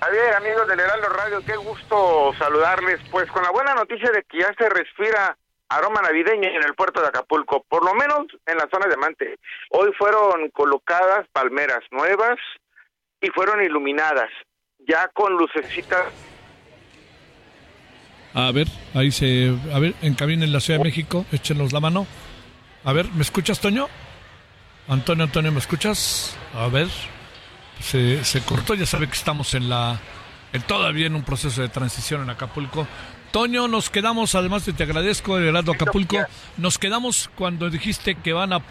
Javier, 0.00 0.34
amigos 0.34 0.68
del 0.68 0.80
Heraldo 0.80 1.08
Radio, 1.08 1.42
qué 1.44 1.56
gusto 1.56 2.32
saludarles. 2.38 3.00
Pues 3.10 3.30
con 3.30 3.42
la 3.42 3.50
buena 3.50 3.74
noticia 3.74 4.10
de 4.10 4.22
que 4.22 4.38
ya 4.38 4.54
se 4.58 4.68
respira 4.68 5.36
aroma 5.68 6.02
navideño 6.02 6.48
en 6.48 6.62
el 6.62 6.74
puerto 6.74 7.00
de 7.00 7.08
Acapulco, 7.08 7.64
por 7.68 7.84
lo 7.84 7.94
menos 7.94 8.26
en 8.46 8.58
la 8.58 8.68
zona 8.70 8.86
de 8.86 8.96
Mante. 8.96 9.38
Hoy 9.70 9.92
fueron 9.98 10.50
colocadas 10.50 11.26
palmeras 11.32 11.80
nuevas 11.90 12.38
y 13.20 13.28
fueron 13.30 13.62
iluminadas, 13.62 14.30
ya 14.78 15.08
con 15.08 15.32
lucecitas 15.34 16.12
a 18.34 18.50
ver, 18.50 18.68
ahí 18.94 19.12
se. 19.12 19.56
A 19.72 19.78
ver, 19.78 19.94
en 20.02 20.14
cabina 20.14 20.44
en 20.44 20.52
la 20.52 20.60
Ciudad 20.60 20.80
de 20.80 20.84
México, 20.84 21.24
échenos 21.30 21.72
la 21.72 21.80
mano. 21.80 22.06
A 22.84 22.92
ver, 22.92 23.08
¿me 23.12 23.22
escuchas, 23.22 23.60
Toño? 23.60 23.86
Antonio, 24.88 25.24
Antonio, 25.24 25.52
¿me 25.52 25.60
escuchas? 25.60 26.36
A 26.52 26.66
ver, 26.66 26.88
se, 27.80 28.24
se 28.24 28.40
cortó, 28.42 28.74
ya 28.74 28.86
sabe 28.86 29.06
que 29.06 29.14
estamos 29.14 29.54
en 29.54 29.68
la. 29.68 30.00
En, 30.52 30.62
todavía 30.62 31.06
en 31.06 31.14
un 31.14 31.22
proceso 31.22 31.62
de 31.62 31.68
transición 31.68 32.22
en 32.22 32.30
Acapulco. 32.30 32.88
Toño, 33.30 33.68
nos 33.68 33.88
quedamos, 33.88 34.34
además 34.34 34.64
de 34.66 34.72
te 34.72 34.82
agradezco, 34.82 35.38
Gerardo 35.38 35.72
Acapulco, 35.72 36.18
nos 36.56 36.78
quedamos 36.78 37.30
cuando 37.34 37.68
dijiste 37.70 38.14
que 38.16 38.32
van 38.32 38.52
a 38.52 38.62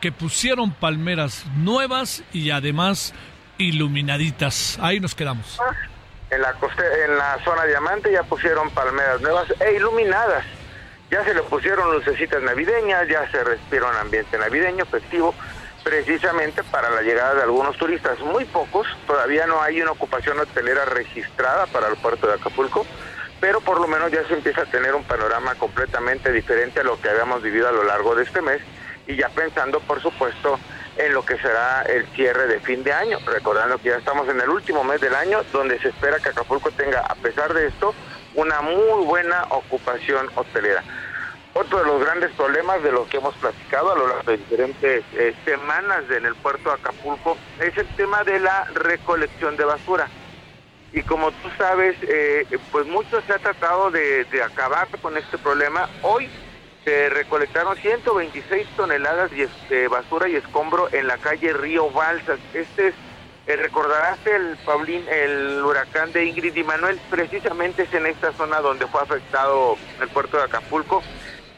que 0.00 0.12
pusieron 0.12 0.70
palmeras 0.72 1.44
nuevas 1.56 2.22
y 2.32 2.50
además 2.50 3.12
iluminaditas. 3.58 4.78
Ahí 4.80 5.00
nos 5.00 5.14
quedamos. 5.14 5.58
En 6.34 6.42
la, 6.42 6.52
en 7.04 7.16
la 7.16 7.38
zona 7.44 7.64
diamante 7.64 8.10
ya 8.10 8.24
pusieron 8.24 8.68
palmeras 8.70 9.20
nuevas 9.20 9.46
e 9.60 9.74
iluminadas. 9.74 10.44
Ya 11.08 11.22
se 11.22 11.32
le 11.32 11.42
pusieron 11.42 11.92
lucecitas 11.92 12.42
navideñas, 12.42 13.06
ya 13.06 13.30
se 13.30 13.44
respira 13.44 13.88
un 13.88 13.94
ambiente 13.94 14.36
navideño, 14.36 14.84
festivo, 14.86 15.32
precisamente 15.84 16.64
para 16.64 16.90
la 16.90 17.02
llegada 17.02 17.34
de 17.34 17.42
algunos 17.42 17.76
turistas. 17.76 18.18
Muy 18.18 18.46
pocos, 18.46 18.88
todavía 19.06 19.46
no 19.46 19.62
hay 19.62 19.80
una 19.80 19.92
ocupación 19.92 20.40
hotelera 20.40 20.86
registrada 20.86 21.66
para 21.66 21.86
el 21.86 21.96
puerto 21.96 22.26
de 22.26 22.34
Acapulco, 22.34 22.84
pero 23.40 23.60
por 23.60 23.80
lo 23.80 23.86
menos 23.86 24.10
ya 24.10 24.26
se 24.26 24.34
empieza 24.34 24.62
a 24.62 24.66
tener 24.66 24.92
un 24.96 25.04
panorama 25.04 25.54
completamente 25.54 26.32
diferente 26.32 26.80
a 26.80 26.84
lo 26.84 27.00
que 27.00 27.10
habíamos 27.10 27.42
vivido 27.42 27.68
a 27.68 27.72
lo 27.72 27.84
largo 27.84 28.16
de 28.16 28.24
este 28.24 28.42
mes 28.42 28.60
y 29.06 29.14
ya 29.14 29.28
pensando, 29.28 29.78
por 29.80 30.02
supuesto, 30.02 30.58
en 30.96 31.12
lo 31.12 31.24
que 31.24 31.36
será 31.38 31.82
el 31.82 32.06
cierre 32.14 32.46
de 32.46 32.60
fin 32.60 32.84
de 32.84 32.92
año, 32.92 33.18
recordando 33.26 33.78
que 33.78 33.90
ya 33.90 33.96
estamos 33.96 34.28
en 34.28 34.40
el 34.40 34.48
último 34.48 34.84
mes 34.84 35.00
del 35.00 35.14
año 35.14 35.42
donde 35.52 35.78
se 35.80 35.88
espera 35.88 36.18
que 36.18 36.28
Acapulco 36.28 36.70
tenga, 36.70 37.00
a 37.00 37.14
pesar 37.16 37.52
de 37.52 37.66
esto, 37.66 37.94
una 38.34 38.60
muy 38.60 39.04
buena 39.04 39.44
ocupación 39.50 40.28
hotelera. 40.34 40.82
Otro 41.54 41.78
de 41.78 41.84
los 41.84 42.00
grandes 42.00 42.32
problemas 42.32 42.82
de 42.82 42.90
los 42.90 43.06
que 43.08 43.18
hemos 43.18 43.34
platicado 43.36 43.92
a 43.92 43.96
lo 43.96 44.08
largo 44.08 44.30
de 44.30 44.38
diferentes 44.38 45.04
eh, 45.14 45.34
semanas 45.44 46.02
en 46.10 46.26
el 46.26 46.34
puerto 46.34 46.68
de 46.68 46.74
Acapulco 46.74 47.36
es 47.60 47.76
el 47.78 47.86
tema 47.96 48.24
de 48.24 48.40
la 48.40 48.64
recolección 48.74 49.56
de 49.56 49.64
basura. 49.64 50.08
Y 50.92 51.02
como 51.02 51.30
tú 51.30 51.48
sabes, 51.56 51.96
eh, 52.02 52.46
pues 52.72 52.86
mucho 52.86 53.20
se 53.22 53.32
ha 53.32 53.38
tratado 53.38 53.90
de, 53.90 54.24
de 54.24 54.42
acabar 54.42 54.88
con 55.00 55.16
este 55.16 55.38
problema. 55.38 55.88
Hoy 56.02 56.28
se 56.84 57.08
recolectaron 57.08 57.76
126 57.76 58.66
toneladas 58.76 59.30
de 59.70 59.88
basura 59.88 60.28
y 60.28 60.36
escombro 60.36 60.88
en 60.92 61.06
la 61.06 61.16
calle 61.16 61.52
Río 61.54 61.90
Balsas. 61.90 62.38
Este 62.52 62.88
es, 62.88 62.94
eh, 63.46 63.56
recordarás 63.56 64.18
el 64.26 64.56
Paulín, 64.64 65.02
el 65.10 65.62
huracán 65.64 66.12
de 66.12 66.26
Ingrid 66.26 66.54
y 66.54 66.62
Manuel, 66.62 67.00
precisamente 67.10 67.84
es 67.84 67.94
en 67.94 68.06
esta 68.06 68.32
zona 68.32 68.60
donde 68.60 68.86
fue 68.86 69.00
afectado 69.00 69.76
el 70.00 70.08
puerto 70.08 70.36
de 70.36 70.44
Acapulco 70.44 71.02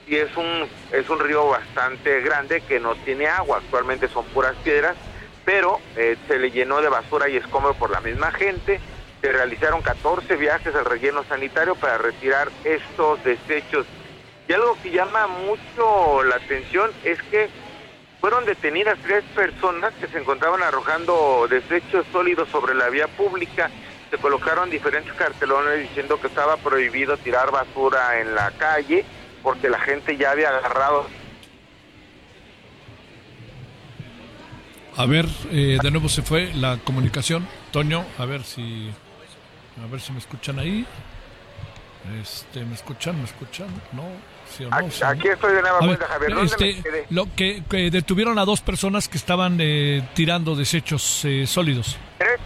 y 0.06 0.16
es 0.16 0.36
un 0.36 0.68
es 0.92 1.08
un 1.10 1.18
río 1.18 1.48
bastante 1.48 2.20
grande 2.20 2.60
que 2.60 2.78
no 2.78 2.94
tiene 2.94 3.26
agua, 3.26 3.58
actualmente 3.58 4.08
son 4.08 4.24
puras 4.26 4.54
piedras, 4.62 4.96
pero 5.44 5.80
eh, 5.96 6.16
se 6.28 6.38
le 6.38 6.52
llenó 6.52 6.80
de 6.80 6.88
basura 6.88 7.28
y 7.28 7.36
escombro 7.36 7.74
por 7.74 7.90
la 7.90 8.00
misma 8.00 8.30
gente. 8.30 8.80
Se 9.20 9.32
realizaron 9.32 9.82
14 9.82 10.36
viajes 10.36 10.74
al 10.74 10.84
relleno 10.84 11.24
sanitario 11.24 11.74
para 11.74 11.98
retirar 11.98 12.48
estos 12.64 13.22
desechos 13.24 13.86
y 14.48 14.52
algo 14.52 14.76
que 14.82 14.90
llama 14.90 15.26
mucho 15.26 16.22
la 16.22 16.36
atención 16.36 16.90
es 17.04 17.20
que 17.24 17.48
fueron 18.20 18.44
detenidas 18.44 18.98
tres 19.02 19.24
personas 19.34 19.92
que 19.94 20.06
se 20.08 20.18
encontraban 20.18 20.62
arrojando 20.62 21.46
desechos 21.48 22.06
sólidos 22.12 22.48
sobre 22.50 22.74
la 22.74 22.88
vía 22.88 23.08
pública. 23.08 23.70
Se 24.10 24.18
colocaron 24.18 24.70
diferentes 24.70 25.12
cartelones 25.14 25.80
diciendo 25.80 26.20
que 26.20 26.28
estaba 26.28 26.56
prohibido 26.56 27.16
tirar 27.18 27.50
basura 27.50 28.20
en 28.20 28.34
la 28.34 28.50
calle 28.52 29.04
porque 29.42 29.68
la 29.68 29.78
gente 29.80 30.16
ya 30.16 30.30
había 30.30 30.48
agarrado. 30.48 31.06
A 34.96 35.06
ver, 35.06 35.26
eh, 35.50 35.78
de 35.82 35.90
nuevo 35.90 36.08
se 36.08 36.22
fue 36.22 36.52
la 36.54 36.78
comunicación. 36.78 37.46
Toño, 37.70 38.04
a 38.18 38.24
ver 38.24 38.44
si, 38.44 38.90
a 39.84 39.86
ver 39.90 40.00
si 40.00 40.12
me 40.12 40.18
escuchan 40.18 40.58
ahí. 40.58 40.86
Este, 42.22 42.64
¿me 42.64 42.74
escuchan? 42.74 43.18
¿Me 43.18 43.24
escuchan? 43.24 43.68
No. 43.92 44.04
Aquí 44.70 45.28
estoy 45.28 45.54
de 45.54 45.62
nueva 45.62 45.78
cuenta, 45.78 46.06
Javier. 46.06 46.38
Este, 46.38 47.06
lo 47.10 47.26
que, 47.34 47.62
detuvieron 47.90 48.38
a 48.38 48.44
dos 48.44 48.60
personas 48.60 49.08
que 49.08 49.18
estaban 49.18 49.58
eh, 49.60 50.08
tirando 50.14 50.54
desechos 50.54 51.24
eh, 51.24 51.46
sólidos. 51.46 51.98
Tres, 52.18 52.40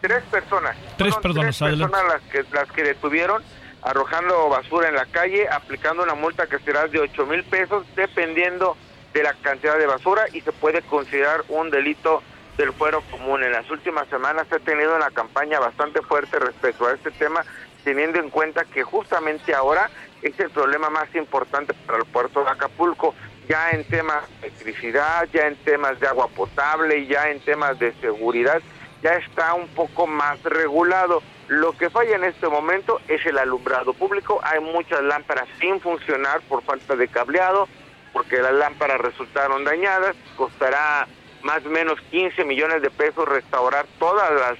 tres 0.00 0.22
personas. 0.24 0.76
Tres, 0.96 1.16
personas, 1.16 1.58
tres 1.58 1.78
personas 1.78 2.02
las 2.06 2.22
que, 2.22 2.44
las 2.52 2.70
que 2.72 2.82
detuvieron 2.82 3.42
arrojando 3.84 4.48
basura 4.48 4.88
en 4.88 4.94
la 4.94 5.06
calle, 5.06 5.46
aplicando 5.48 6.02
una 6.02 6.14
multa 6.14 6.46
que 6.46 6.58
será 6.58 6.88
de 6.88 7.00
8 7.00 7.26
mil 7.26 7.44
pesos, 7.44 7.86
dependiendo 7.94 8.76
de 9.12 9.22
la 9.22 9.34
cantidad 9.34 9.78
de 9.78 9.86
basura 9.86 10.24
y 10.32 10.40
se 10.40 10.52
puede 10.52 10.82
considerar 10.82 11.44
un 11.48 11.70
delito 11.70 12.22
del 12.56 12.72
fuero 12.72 13.02
común. 13.10 13.42
En 13.44 13.52
las 13.52 13.70
últimas 13.70 14.08
semanas 14.08 14.46
se 14.48 14.56
ha 14.56 14.58
tenido 14.60 14.96
una 14.96 15.10
campaña 15.10 15.60
bastante 15.60 16.00
fuerte 16.02 16.38
respecto 16.38 16.86
a 16.86 16.92
este 16.92 17.10
tema, 17.12 17.44
teniendo 17.84 18.18
en 18.18 18.30
cuenta 18.30 18.64
que 18.64 18.82
justamente 18.82 19.54
ahora 19.54 19.90
es 20.24 20.40
el 20.40 20.50
problema 20.50 20.88
más 20.88 21.14
importante 21.14 21.74
para 21.86 21.98
el 21.98 22.06
puerto 22.06 22.42
de 22.42 22.50
Acapulco, 22.50 23.14
ya 23.46 23.70
en 23.72 23.84
temas 23.84 24.24
de 24.40 24.48
electricidad, 24.48 25.28
ya 25.32 25.46
en 25.46 25.56
temas 25.56 26.00
de 26.00 26.06
agua 26.06 26.28
potable, 26.28 27.06
ya 27.06 27.28
en 27.28 27.40
temas 27.40 27.78
de 27.78 27.92
seguridad, 28.00 28.62
ya 29.02 29.16
está 29.16 29.52
un 29.52 29.68
poco 29.68 30.06
más 30.06 30.42
regulado. 30.42 31.22
Lo 31.48 31.76
que 31.76 31.90
falla 31.90 32.16
en 32.16 32.24
este 32.24 32.48
momento 32.48 33.02
es 33.06 33.24
el 33.26 33.36
alumbrado 33.36 33.92
público. 33.92 34.40
Hay 34.42 34.60
muchas 34.60 35.02
lámparas 35.02 35.46
sin 35.60 35.78
funcionar 35.78 36.40
por 36.48 36.62
falta 36.62 36.96
de 36.96 37.06
cableado, 37.08 37.68
porque 38.14 38.38
las 38.38 38.54
lámparas 38.54 39.02
resultaron 39.02 39.62
dañadas. 39.62 40.16
Costará 40.38 41.06
más 41.42 41.66
o 41.66 41.68
menos 41.68 42.00
15 42.10 42.46
millones 42.46 42.80
de 42.80 42.90
pesos 42.90 43.28
restaurar 43.28 43.84
todas 43.98 44.32
las, 44.32 44.58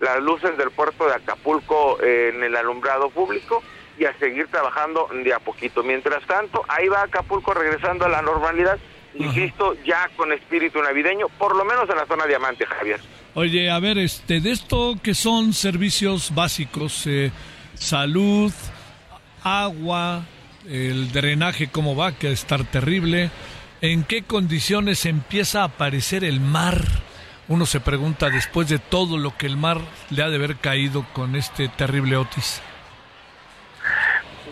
las 0.00 0.22
luces 0.22 0.56
del 0.56 0.70
puerto 0.70 1.06
de 1.06 1.16
Acapulco 1.16 2.02
en 2.02 2.42
el 2.42 2.56
alumbrado 2.56 3.10
público 3.10 3.62
y 4.02 4.04
a 4.04 4.18
seguir 4.18 4.48
trabajando 4.48 5.08
de 5.12 5.32
a 5.32 5.38
poquito. 5.38 5.84
Mientras 5.84 6.26
tanto, 6.26 6.64
ahí 6.66 6.88
va 6.88 7.02
Acapulco 7.02 7.54
regresando 7.54 8.04
a 8.04 8.08
la 8.08 8.20
normalidad, 8.20 8.76
insisto, 9.14 9.76
ya 9.84 10.10
con 10.16 10.32
espíritu 10.32 10.82
navideño, 10.82 11.28
por 11.38 11.54
lo 11.54 11.64
menos 11.64 11.88
en 11.88 11.96
la 11.96 12.06
zona 12.06 12.26
diamante, 12.26 12.66
Javier. 12.66 13.00
Oye, 13.34 13.70
a 13.70 13.78
ver, 13.78 13.98
este, 13.98 14.40
de 14.40 14.50
esto 14.50 14.96
que 15.00 15.14
son 15.14 15.52
servicios 15.52 16.34
básicos, 16.34 17.06
eh, 17.06 17.30
salud, 17.74 18.52
agua, 19.44 20.24
el 20.68 21.12
drenaje, 21.12 21.68
cómo 21.70 21.94
va, 21.94 22.10
que 22.12 22.32
estar 22.32 22.64
terrible. 22.64 23.30
¿En 23.82 24.02
qué 24.02 24.22
condiciones 24.22 25.06
empieza 25.06 25.62
a 25.62 25.66
aparecer 25.66 26.24
el 26.24 26.40
mar? 26.40 26.84
Uno 27.46 27.66
se 27.66 27.78
pregunta 27.78 28.30
después 28.30 28.68
de 28.68 28.80
todo 28.80 29.16
lo 29.16 29.36
que 29.36 29.46
el 29.46 29.56
mar 29.56 29.78
le 30.10 30.24
ha 30.24 30.28
de 30.28 30.36
haber 30.36 30.56
caído 30.56 31.06
con 31.12 31.36
este 31.36 31.68
terrible 31.68 32.16
Otis. 32.16 32.62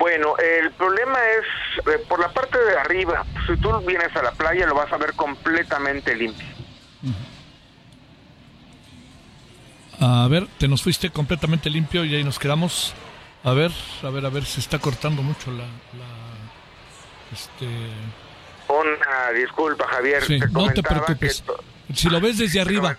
Bueno, 0.00 0.34
el 0.38 0.70
problema 0.70 1.18
es 1.28 1.86
eh, 1.86 2.02
por 2.08 2.18
la 2.20 2.32
parte 2.32 2.58
de 2.58 2.78
arriba. 2.78 3.22
Si 3.46 3.54
tú 3.58 3.70
vienes 3.80 4.16
a 4.16 4.22
la 4.22 4.32
playa 4.32 4.64
lo 4.64 4.74
vas 4.74 4.90
a 4.90 4.96
ver 4.96 5.12
completamente 5.12 6.14
limpio. 6.14 6.48
A 10.00 10.26
ver, 10.30 10.46
te 10.56 10.68
nos 10.68 10.82
fuiste 10.82 11.10
completamente 11.10 11.68
limpio 11.68 12.02
y 12.06 12.14
ahí 12.14 12.24
nos 12.24 12.38
quedamos. 12.38 12.94
A 13.44 13.52
ver, 13.52 13.70
a 14.02 14.08
ver, 14.08 14.24
a 14.24 14.30
ver, 14.30 14.46
se 14.46 14.60
está 14.60 14.78
cortando 14.78 15.20
mucho 15.20 15.50
la... 15.50 15.64
este... 17.30 17.66
Una 18.68 19.32
disculpa, 19.32 19.86
Javier. 19.86 20.24
no 20.50 20.72
te 20.72 20.82
preocupes. 20.82 21.44
Si 21.94 22.08
lo 22.08 22.22
ves 22.22 22.38
desde 22.38 22.62
arriba. 22.62 22.96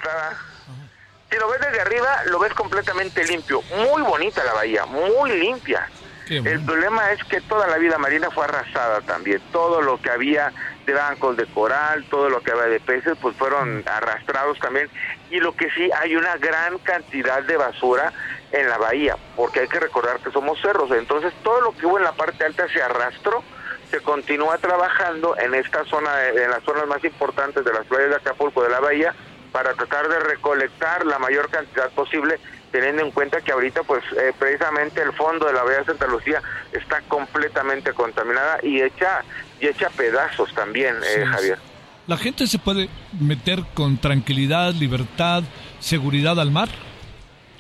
Si 1.32 1.38
lo 1.40 1.50
ves 1.50 1.62
desde 1.62 1.82
arriba, 1.82 2.26
lo 2.26 2.38
ves 2.38 2.54
completamente 2.54 3.26
limpio. 3.26 3.64
Muy 3.76 4.04
bonita 4.04 4.44
la 4.44 4.54
bahía, 4.54 4.86
muy 4.86 5.32
limpia. 5.40 5.90
El 6.32 6.64
problema 6.64 7.12
es 7.12 7.22
que 7.26 7.42
toda 7.42 7.68
la 7.68 7.78
vida 7.78 7.98
marina 7.98 8.32
fue 8.32 8.46
arrasada 8.46 9.02
también. 9.02 9.42
Todo 9.52 9.82
lo 9.82 10.02
que 10.02 10.10
había 10.10 10.54
de 10.86 10.94
bancos 10.94 11.36
de 11.36 11.46
coral, 11.48 12.06
todo 12.10 12.30
lo 12.30 12.42
que 12.42 12.52
había 12.52 12.66
de 12.66 12.80
peces, 12.80 13.18
pues 13.22 13.36
fueron 13.36 13.84
arrastrados 13.86 14.58
también. 14.60 14.90
Y 15.30 15.40
lo 15.40 15.54
que 15.56 15.70
sí, 15.72 15.90
hay 16.00 16.16
una 16.16 16.38
gran 16.38 16.78
cantidad 16.80 17.44
de 17.44 17.58
basura 17.58 18.14
en 18.52 18.70
la 18.70 18.78
bahía, 18.78 19.18
porque 19.36 19.62
hay 19.62 19.68
que 19.68 19.80
recordar 19.80 20.20
que 20.20 20.32
somos 20.32 20.60
cerros, 20.62 20.92
entonces 20.92 21.34
todo 21.44 21.62
lo 21.62 21.72
que 21.72 21.86
hubo 21.86 21.98
en 21.98 22.04
la 22.04 22.12
parte 22.12 22.44
alta 22.44 22.68
se 22.68 22.82
arrastró, 22.82 23.44
se 23.90 24.02
continúa 24.02 24.58
trabajando 24.58 25.38
en 25.38 25.54
esta 25.54 25.86
zona, 25.86 26.12
en 26.28 26.50
las 26.50 26.64
zonas 26.64 26.88
más 26.88 27.04
importantes 27.04 27.64
de 27.64 27.74
las 27.74 27.86
playas 27.86 28.10
de 28.10 28.16
Acapulco, 28.16 28.64
de 28.64 28.70
la 28.70 28.80
bahía, 28.80 29.14
para 29.52 29.74
tratar 29.74 30.08
de 30.08 30.20
recolectar 30.20 31.06
la 31.06 31.20
mayor 31.20 31.50
cantidad 31.50 31.90
posible, 31.92 32.40
teniendo 32.72 33.04
en 33.04 33.12
cuenta 33.12 33.42
que 33.42 33.52
ahorita 33.52 33.84
pues 33.84 34.04
eh, 34.18 34.34
precisamente 34.38 35.02
el 35.02 35.14
fondo 35.14 35.46
de 35.46 35.54
la 35.54 35.64
bahía 35.64 35.80
de 35.80 35.86
Santa 35.86 36.08
Lucía 36.08 36.42
está 36.72 37.02
completamente 37.02 37.94
contaminada 37.94 38.60
y 38.64 38.82
hecha, 38.82 39.24
y 39.60 39.68
hecha 39.68 39.90
pedazos 39.90 40.54
también, 40.54 40.96
eh, 40.96 41.26
Javier. 41.26 41.60
¿La 42.08 42.18
gente 42.18 42.48
se 42.48 42.58
puede 42.58 42.90
meter 43.20 43.64
con 43.74 43.98
tranquilidad, 43.98 44.74
libertad, 44.74 45.44
seguridad 45.80 46.40
al 46.40 46.52
mar? 46.52 46.70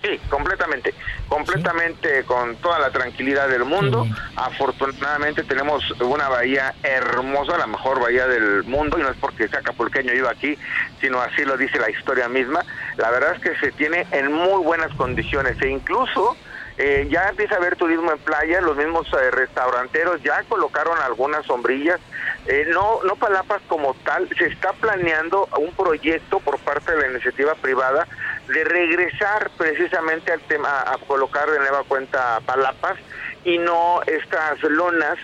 Sí, 0.01 0.19
completamente, 0.29 0.95
completamente 1.27 2.23
con 2.23 2.55
toda 2.55 2.79
la 2.79 2.89
tranquilidad 2.89 3.47
del 3.49 3.65
mundo. 3.65 4.07
Afortunadamente 4.35 5.43
tenemos 5.43 5.83
una 6.01 6.27
bahía 6.27 6.73
hermosa, 6.81 7.57
la 7.57 7.67
mejor 7.67 7.99
bahía 7.99 8.25
del 8.25 8.63
mundo, 8.63 8.97
y 8.97 9.03
no 9.03 9.09
es 9.09 9.17
porque 9.17 9.47
sea 9.47 9.59
acapulqueño 9.59 10.11
yo 10.13 10.27
aquí, 10.27 10.57
sino 10.99 11.21
así 11.21 11.45
lo 11.45 11.55
dice 11.55 11.77
la 11.77 11.91
historia 11.91 12.27
misma. 12.27 12.65
La 12.97 13.11
verdad 13.11 13.35
es 13.35 13.41
que 13.41 13.55
se 13.59 13.71
tiene 13.73 14.07
en 14.11 14.31
muy 14.31 14.63
buenas 14.63 14.91
condiciones 14.95 15.61
e 15.61 15.69
incluso 15.69 16.35
eh, 16.77 17.07
ya 17.09 17.29
empieza 17.29 17.55
a 17.55 17.57
haber 17.57 17.75
turismo 17.75 18.11
en 18.11 18.19
playa, 18.19 18.61
los 18.61 18.77
mismos 18.77 19.07
eh, 19.13 19.31
restauranteros 19.31 20.21
ya 20.23 20.43
colocaron 20.43 20.97
algunas 20.99 21.45
sombrillas, 21.45 21.99
eh, 22.47 22.65
no, 22.69 23.03
no 23.03 23.15
palapas 23.17 23.61
como 23.67 23.93
tal, 24.05 24.27
se 24.37 24.47
está 24.47 24.73
planeando 24.73 25.47
un 25.57 25.71
proyecto 25.73 26.39
por 26.39 26.59
parte 26.59 26.91
de 26.93 27.01
la 27.01 27.07
iniciativa 27.11 27.55
privada 27.55 28.07
de 28.47 28.63
regresar 28.63 29.51
precisamente 29.57 30.31
al 30.31 30.41
tema, 30.41 30.81
a 30.81 30.97
colocar 31.07 31.49
de 31.49 31.59
nueva 31.59 31.83
cuenta 31.83 32.39
palapas 32.45 32.97
y 33.43 33.57
no 33.57 34.01
estas 34.07 34.61
lonas 34.63 35.17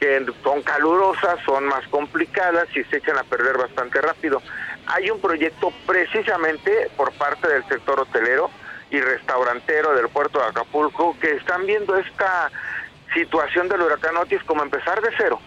que 0.00 0.24
son 0.42 0.62
calurosas, 0.62 1.38
son 1.44 1.64
más 1.64 1.86
complicadas 1.88 2.68
y 2.74 2.84
se 2.84 2.96
echan 2.96 3.16
a 3.18 3.24
perder 3.24 3.56
bastante 3.56 4.00
rápido. 4.00 4.42
Hay 4.86 5.10
un 5.10 5.20
proyecto 5.20 5.72
precisamente 5.86 6.90
por 6.96 7.12
parte 7.12 7.48
del 7.48 7.64
sector 7.68 8.00
hotelero 8.00 8.50
y 8.94 9.00
restaurantero 9.00 9.92
del 9.94 10.08
puerto 10.08 10.38
de 10.38 10.46
Acapulco 10.46 11.16
que 11.20 11.32
están 11.32 11.66
viendo 11.66 11.96
esta 11.96 12.50
situación 13.12 13.68
del 13.68 13.82
huracán 13.82 14.16
Otis 14.16 14.42
como 14.44 14.62
empezar 14.62 15.00
de 15.00 15.10
cero, 15.16 15.40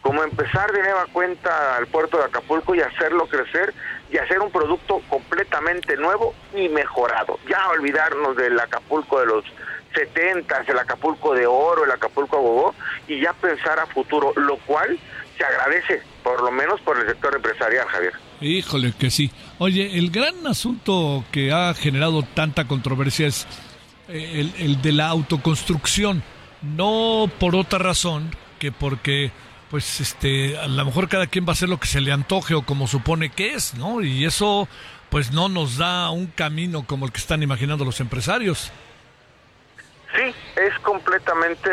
como 0.00 0.22
empezar 0.22 0.70
de 0.70 0.80
nueva 0.80 1.06
cuenta 1.12 1.76
al 1.76 1.88
puerto 1.88 2.18
de 2.18 2.24
Acapulco 2.24 2.74
y 2.74 2.80
hacerlo 2.80 3.26
crecer 3.26 3.74
y 4.12 4.18
hacer 4.18 4.38
un 4.40 4.52
producto 4.52 5.00
completamente 5.08 5.96
nuevo 5.96 6.34
y 6.54 6.68
mejorado. 6.68 7.40
Ya 7.48 7.68
olvidarnos 7.70 8.36
del 8.36 8.58
Acapulco 8.60 9.18
de 9.18 9.26
los 9.26 9.44
70, 9.92 10.64
el 10.68 10.78
Acapulco 10.78 11.34
de 11.34 11.46
oro, 11.46 11.84
el 11.84 11.90
Acapulco 11.90 12.36
Agogó 12.36 12.74
y 13.08 13.20
ya 13.20 13.32
pensar 13.32 13.80
a 13.80 13.86
futuro, 13.86 14.32
lo 14.36 14.56
cual 14.58 14.98
se 15.36 15.44
agradece, 15.44 16.02
por 16.22 16.42
lo 16.42 16.52
menos 16.52 16.80
por 16.82 16.96
el 16.98 17.06
sector 17.06 17.34
empresarial, 17.34 17.88
Javier. 17.88 18.12
Híjole, 18.40 18.92
que 18.98 19.10
sí. 19.10 19.32
Oye, 19.58 19.98
el 19.98 20.10
gran 20.10 20.46
asunto 20.46 21.24
que 21.30 21.52
ha 21.52 21.72
generado 21.74 22.22
tanta 22.22 22.66
controversia 22.66 23.26
es 23.26 23.46
eh, 24.08 24.40
el, 24.40 24.54
el 24.58 24.82
de 24.82 24.92
la 24.92 25.08
autoconstrucción. 25.08 26.22
No 26.62 27.30
por 27.38 27.54
otra 27.54 27.78
razón 27.78 28.30
que 28.58 28.72
porque 28.72 29.30
pues 29.70 30.00
este 30.00 30.56
a 30.58 30.68
lo 30.68 30.84
mejor 30.84 31.08
cada 31.08 31.26
quien 31.26 31.44
va 31.44 31.50
a 31.50 31.52
hacer 31.52 31.68
lo 31.68 31.78
que 31.78 31.86
se 31.86 32.00
le 32.00 32.12
antoje 32.12 32.54
o 32.54 32.62
como 32.62 32.86
supone 32.86 33.30
que 33.30 33.54
es, 33.54 33.74
¿no? 33.74 34.02
Y 34.02 34.24
eso 34.24 34.68
pues 35.10 35.32
no 35.32 35.48
nos 35.48 35.78
da 35.78 36.10
un 36.10 36.26
camino 36.26 36.84
como 36.86 37.06
el 37.06 37.12
que 37.12 37.18
están 37.18 37.42
imaginando 37.42 37.84
los 37.84 38.00
empresarios. 38.00 38.72
Sí, 40.16 40.32
es 40.56 40.78
completamente, 40.80 41.68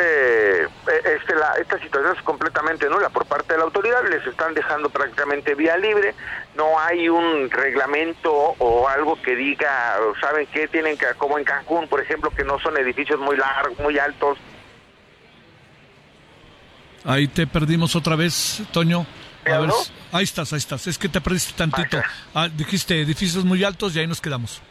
eh, 0.63 0.67
este, 0.87 1.35
la, 1.35 1.53
esta 1.61 1.79
situación 1.79 2.15
es 2.17 2.23
completamente 2.23 2.89
nula 2.89 3.09
por 3.09 3.25
parte 3.27 3.53
de 3.53 3.59
la 3.59 3.65
autoridad, 3.65 4.03
les 4.09 4.25
están 4.25 4.55
dejando 4.55 4.89
prácticamente 4.89 5.53
vía 5.53 5.77
libre, 5.77 6.15
no 6.55 6.79
hay 6.79 7.07
un 7.07 7.49
reglamento 7.49 8.31
o 8.31 8.87
algo 8.87 9.21
que 9.21 9.35
diga, 9.35 9.97
¿saben 10.19 10.47
qué? 10.47 10.67
Tienen 10.67 10.97
que, 10.97 11.05
como 11.17 11.37
en 11.37 11.45
Cancún, 11.45 11.87
por 11.87 12.01
ejemplo, 12.01 12.29
que 12.29 12.43
no 12.43 12.59
son 12.59 12.77
edificios 12.77 13.19
muy 13.19 13.37
largos, 13.37 13.79
muy 13.79 13.97
altos. 13.97 14.37
Ahí 17.05 17.27
te 17.27 17.47
perdimos 17.47 17.95
otra 17.95 18.15
vez, 18.15 18.61
Toño. 18.71 19.05
A 19.45 19.59
ver, 19.59 19.71
ahí 20.11 20.23
estás, 20.23 20.53
ahí 20.53 20.59
estás. 20.59 20.85
Es 20.85 20.97
que 20.97 21.09
te 21.09 21.19
perdiste 21.19 21.53
tantito. 21.53 21.99
Ah, 22.35 22.47
dijiste 22.47 23.01
edificios 23.01 23.43
muy 23.43 23.63
altos 23.63 23.95
y 23.95 23.99
ahí 23.99 24.07
nos 24.07 24.21
quedamos. 24.21 24.61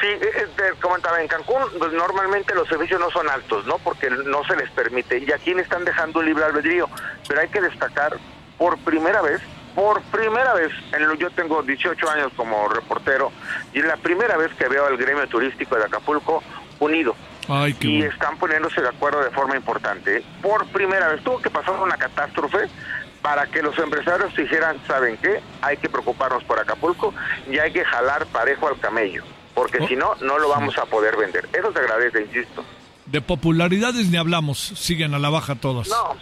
Sí, 0.00 0.06
eh, 0.08 0.46
te 0.56 0.72
comentaba, 0.80 1.20
en 1.20 1.26
Cancún 1.26 1.62
pues, 1.78 1.92
normalmente 1.92 2.54
los 2.54 2.68
servicios 2.68 3.00
no 3.00 3.10
son 3.10 3.28
altos, 3.30 3.66
¿no? 3.66 3.78
Porque 3.78 4.10
no 4.10 4.44
se 4.44 4.54
les 4.56 4.70
permite. 4.70 5.18
Y 5.18 5.32
aquí 5.32 5.54
le 5.54 5.62
están 5.62 5.84
dejando 5.84 6.22
libre 6.22 6.44
albedrío. 6.44 6.88
Pero 7.26 7.40
hay 7.40 7.48
que 7.48 7.60
destacar, 7.60 8.18
por 8.58 8.78
primera 8.78 9.22
vez, 9.22 9.40
por 9.76 10.02
primera 10.04 10.54
vez, 10.54 10.72
en 10.92 11.06
lo, 11.06 11.14
yo 11.14 11.30
tengo 11.30 11.62
18 11.62 12.10
años 12.10 12.32
como 12.34 12.66
reportero, 12.68 13.30
y 13.72 13.78
es 13.78 13.84
la 13.84 13.96
primera 13.98 14.36
vez 14.36 14.50
que 14.54 14.66
veo 14.66 14.86
al 14.86 14.96
gremio 14.96 15.28
turístico 15.28 15.76
de 15.76 15.84
Acapulco 15.84 16.42
unido. 16.80 17.14
Ay, 17.48 17.74
qué 17.74 17.86
y 17.86 17.98
bueno. 17.98 18.12
están 18.12 18.36
poniéndose 18.38 18.80
de 18.80 18.88
acuerdo 18.88 19.22
de 19.22 19.30
forma 19.30 19.54
importante. 19.54 20.24
Por 20.42 20.66
primera 20.68 21.08
vez 21.08 21.22
tuvo 21.22 21.40
que 21.40 21.50
pasar 21.50 21.74
una 21.78 21.96
catástrofe 21.96 22.68
para 23.22 23.46
que 23.46 23.62
los 23.62 23.78
empresarios 23.78 24.34
dijeran, 24.34 24.78
¿saben 24.86 25.16
qué? 25.18 25.40
Hay 25.62 25.76
que 25.76 25.88
preocuparnos 25.88 26.42
por 26.44 26.58
Acapulco 26.58 27.12
y 27.48 27.58
hay 27.58 27.72
que 27.72 27.84
jalar 27.84 28.26
parejo 28.26 28.68
al 28.68 28.80
camello, 28.80 29.22
porque 29.54 29.78
Oh. 29.80 29.86
si 29.86 29.94
no, 29.94 30.14
no 30.22 30.38
lo 30.38 30.48
vamos 30.48 30.76
a 30.78 30.86
poder 30.86 31.16
vender. 31.16 31.48
Eso 31.52 31.70
se 31.72 31.78
agradece, 31.78 32.22
insisto. 32.22 32.64
De 33.04 33.20
popularidades 33.20 34.08
ni 34.08 34.16
hablamos, 34.16 34.58
siguen 34.58 35.14
a 35.14 35.18
la 35.18 35.28
baja 35.28 35.54
todas. 35.54 35.88
No, 35.88 36.16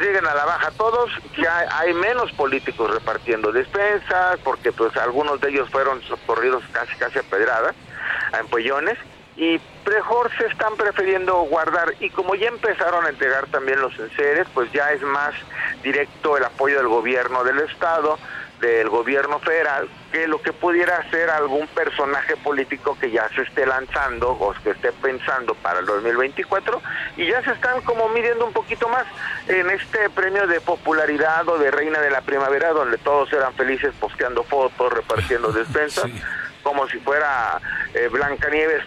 siguen 0.00 0.26
a 0.26 0.34
la 0.34 0.44
baja 0.44 0.70
todos, 0.72 1.10
hay, 1.36 1.66
hay 1.70 1.94
menos 1.94 2.32
políticos 2.32 2.90
repartiendo 2.90 3.52
despensas, 3.52 4.38
porque 4.44 4.72
pues 4.72 4.96
algunos 4.96 5.40
de 5.40 5.50
ellos 5.50 5.68
fueron 5.70 6.02
socorridos 6.02 6.62
casi 6.72 6.96
casi 6.96 7.18
a 7.18 7.22
pedradas, 7.22 7.74
a 8.32 8.38
empollones, 8.38 8.98
y 9.36 9.60
mejor 9.88 10.30
se 10.36 10.46
están 10.46 10.76
prefiriendo 10.76 11.34
guardar, 11.42 11.94
y 12.00 12.10
como 12.10 12.34
ya 12.34 12.48
empezaron 12.48 13.06
a 13.06 13.08
entregar 13.08 13.46
también 13.46 13.80
los 13.80 13.98
enseres, 13.98 14.46
pues 14.54 14.70
ya 14.72 14.92
es 14.92 15.02
más 15.02 15.34
directo 15.82 16.36
el 16.36 16.44
apoyo 16.44 16.76
del 16.78 16.88
gobierno 16.88 17.42
del 17.44 17.60
estado, 17.60 18.18
del 18.62 18.88
gobierno 18.88 19.38
federal, 19.40 19.88
que 20.12 20.26
lo 20.28 20.40
que 20.40 20.52
pudiera 20.52 21.02
ser 21.10 21.28
algún 21.30 21.66
personaje 21.66 22.36
político 22.36 22.96
que 22.98 23.10
ya 23.10 23.28
se 23.34 23.42
esté 23.42 23.66
lanzando 23.66 24.30
o 24.30 24.54
que 24.62 24.70
esté 24.70 24.92
pensando 24.92 25.54
para 25.56 25.80
el 25.80 25.86
2024 25.86 26.80
y 27.16 27.26
ya 27.26 27.42
se 27.42 27.50
están 27.50 27.82
como 27.82 28.08
midiendo 28.10 28.46
un 28.46 28.52
poquito 28.52 28.88
más 28.88 29.04
en 29.48 29.68
este 29.70 30.08
premio 30.10 30.46
de 30.46 30.60
popularidad 30.60 31.46
o 31.48 31.58
de 31.58 31.72
reina 31.72 31.98
de 32.00 32.10
la 32.10 32.20
primavera 32.20 32.70
donde 32.70 32.98
todos 32.98 33.32
eran 33.32 33.52
felices 33.54 33.92
posteando 33.98 34.44
fotos, 34.44 34.92
repartiendo 34.92 35.52
despensas, 35.52 36.04
Sí. 36.04 36.22
como 36.62 36.88
si 36.88 36.98
fuera 36.98 37.60
eh, 37.94 38.08
Blancanieves 38.12 38.84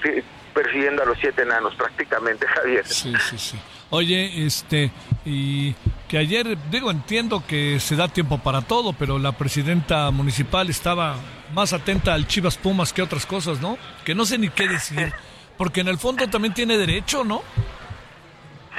persiguiendo 0.53 1.03
a 1.03 1.05
los 1.05 1.17
siete 1.19 1.41
enanos 1.41 1.75
prácticamente, 1.75 2.47
Javier. 2.55 2.87
Sí, 2.87 3.13
sí, 3.29 3.37
sí. 3.37 3.59
Oye, 3.89 4.45
este, 4.45 4.89
y 5.25 5.75
que 6.07 6.17
ayer, 6.17 6.57
digo, 6.69 6.91
entiendo 6.91 7.43
que 7.47 7.79
se 7.79 7.95
da 7.95 8.07
tiempo 8.07 8.37
para 8.37 8.61
todo, 8.61 8.93
pero 8.93 9.17
la 9.17 9.31
presidenta 9.31 10.11
municipal 10.11 10.69
estaba 10.69 11.15
más 11.53 11.73
atenta 11.73 12.13
al 12.13 12.27
Chivas 12.27 12.57
Pumas 12.57 12.93
que 12.93 13.01
a 13.01 13.05
otras 13.05 13.25
cosas, 13.25 13.59
¿no? 13.61 13.77
Que 14.03 14.13
no 14.15 14.25
sé 14.25 14.37
ni 14.37 14.49
qué 14.49 14.67
decir, 14.67 15.13
porque 15.57 15.81
en 15.81 15.87
el 15.87 15.97
fondo 15.97 16.27
también 16.27 16.53
tiene 16.53 16.77
derecho, 16.77 17.23
¿no? 17.23 17.41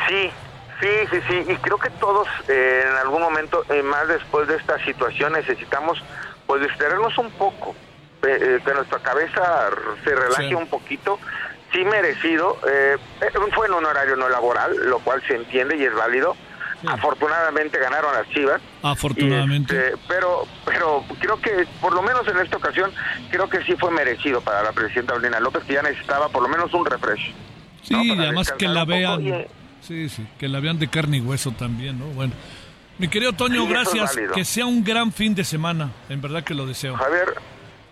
Sí, 0.09 0.31
sí, 0.81 0.89
sí, 1.11 1.17
sí, 1.29 1.53
y 1.53 1.57
creo 1.57 1.79
que 1.79 1.91
todos 1.91 2.29
eh, 2.49 2.85
en 2.89 2.97
algún 2.97 3.23
momento, 3.23 3.65
eh, 3.71 3.83
más 3.83 4.07
después 4.09 4.47
de 4.47 4.57
esta 4.57 4.83
situación, 4.85 5.33
necesitamos 5.33 5.99
pues 6.47 6.63
distraernos 6.63 7.17
un 7.19 7.31
poco, 7.33 7.75
eh, 8.23 8.61
que 8.65 8.73
nuestra 8.75 8.99
cabeza 9.01 9.69
se 10.05 10.15
relaje 10.15 10.49
Sí. 10.49 10.55
un 10.55 10.69
poquito, 10.69 11.19
sí 11.73 11.85
merecido, 11.85 12.57
fue 13.55 13.67
en 13.67 13.73
un 13.75 13.85
horario 13.85 14.15
no 14.17 14.29
laboral, 14.29 14.77
lo 14.89 15.01
cual 15.01 15.23
se 15.27 15.35
entiende 15.35 15.77
y 15.77 15.83
es 15.85 15.95
válido. 15.95 16.37
Sí. 16.81 16.87
Afortunadamente 16.91 17.79
ganaron 17.79 18.13
las 18.15 18.29
Chivas. 18.31 18.61
Afortunadamente. 18.83 19.75
Y, 19.75 19.79
este, 19.79 19.97
pero, 20.09 20.47
pero 20.65 21.05
creo 21.21 21.41
que, 21.41 21.67
por 21.81 21.95
lo 21.95 22.03
menos 22.03 22.27
en 22.29 22.37
esta 22.39 22.57
ocasión, 22.59 22.91
creo 23.31 23.49
que 23.49 23.63
sí 23.65 23.75
fue 23.79 23.91
merecido 23.91 24.41
para 24.41 24.63
la 24.63 24.73
presidenta 24.73 25.15
Paulina 25.15 25.41
López, 25.41 25.65
que 25.65 25.75
ya 25.75 25.83
necesitaba 25.83 26.29
por 26.29 26.43
lo 26.43 26.49
menos 26.49 26.73
un 26.75 26.85
refresh. 26.85 27.33
Sí, 27.83 27.95
¿no? 27.95 28.05
y 28.05 28.11
además 28.19 28.53
que 28.53 28.69
la 28.69 28.85
vean. 28.85 29.27
y- 29.27 29.47
Sí, 29.81 30.09
sí, 30.09 30.27
que 30.39 30.49
la 30.49 30.59
vean 30.59 30.79
de 30.81 30.89
carne 30.89 31.19
y 31.19 31.21
hueso 31.21 31.53
también, 31.53 31.99
¿no? 31.99 32.07
Bueno. 32.07 32.33
Mi 32.99 33.09
querido 33.09 33.33
Toño, 33.35 33.67
Sí, 33.67 33.73
eso 33.73 33.81
es 33.83 33.95
gracias. 33.95 34.33
Que 34.35 34.45
sea 34.45 34.67
un 34.67 34.83
gran 34.83 35.13
fin 35.13 35.35
de 35.35 35.45
semana. 35.45 35.91
En 36.09 36.21
verdad 36.21 36.43
que 36.43 36.55
lo 36.55 36.67
deseo. 36.67 36.97
Javier, 36.97 37.35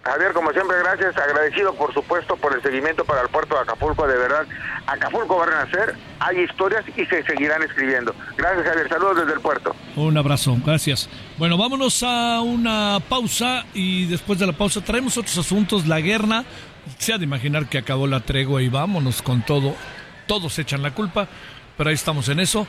Javier, 0.04 0.32
como 0.32 0.52
siempre, 0.52 0.76
gracias. 0.80 1.16
Agradecido, 1.16 1.74
por 1.74 1.92
supuesto, 1.94 2.36
por 2.36 2.54
el 2.54 2.62
seguimiento 2.62 3.04
para 3.04 3.22
el 3.22 3.28
puerto 3.28 3.54
de 3.54 3.62
Acapulco. 3.62 4.06
De 4.06 4.16
verdad, 4.16 4.46
Acapulco 4.86 5.36
va 5.36 5.44
a 5.44 5.46
renacer. 5.46 5.94
Hay 6.20 6.40
historias 6.40 6.84
y 6.94 7.06
se 7.06 7.22
seguirán 7.24 7.62
escribiendo. 7.62 8.14
Gracias, 8.36 8.66
Javier. 8.66 8.88
Saludos 8.88 9.16
desde 9.18 9.32
el 9.32 9.40
puerto. 9.40 9.74
Un 9.96 10.16
abrazo. 10.18 10.56
Gracias. 10.64 11.08
Bueno, 11.38 11.56
vámonos 11.56 12.02
a 12.02 12.42
una 12.42 12.98
pausa 13.08 13.64
y 13.72 14.06
después 14.06 14.38
de 14.38 14.46
la 14.46 14.52
pausa 14.52 14.82
traemos 14.82 15.16
otros 15.16 15.38
asuntos. 15.38 15.86
La 15.86 16.00
guerra. 16.00 16.44
Se 16.98 17.14
ha 17.14 17.18
de 17.18 17.24
imaginar 17.24 17.66
que 17.66 17.78
acabó 17.78 18.06
la 18.06 18.20
tregua 18.20 18.60
y 18.60 18.68
vámonos 18.68 19.22
con 19.22 19.40
todo. 19.40 19.74
Todos 20.26 20.58
echan 20.58 20.82
la 20.82 20.90
culpa 20.90 21.28
pero 21.76 21.90
ahí 21.90 21.94
estamos 21.94 22.28
en 22.28 22.40
eso. 22.40 22.66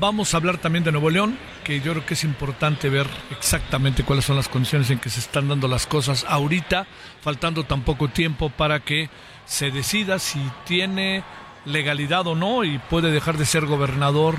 Vamos 0.00 0.32
a 0.32 0.38
hablar 0.38 0.58
también 0.58 0.84
de 0.84 0.92
Nuevo 0.92 1.10
León, 1.10 1.38
que 1.64 1.80
yo 1.80 1.92
creo 1.92 2.06
que 2.06 2.14
es 2.14 2.24
importante 2.24 2.88
ver 2.88 3.06
exactamente 3.30 4.04
cuáles 4.04 4.24
son 4.24 4.36
las 4.36 4.48
condiciones 4.48 4.90
en 4.90 4.98
que 4.98 5.10
se 5.10 5.20
están 5.20 5.48
dando 5.48 5.68
las 5.68 5.86
cosas 5.86 6.24
ahorita, 6.28 6.86
faltando 7.20 7.64
tan 7.64 7.82
poco 7.82 8.08
tiempo 8.08 8.50
para 8.50 8.80
que 8.80 9.10
se 9.44 9.70
decida 9.70 10.18
si 10.18 10.40
tiene 10.64 11.22
legalidad 11.64 12.26
o 12.26 12.34
no 12.34 12.64
y 12.64 12.78
puede 12.78 13.10
dejar 13.10 13.36
de 13.36 13.44
ser 13.44 13.66
gobernador 13.66 14.38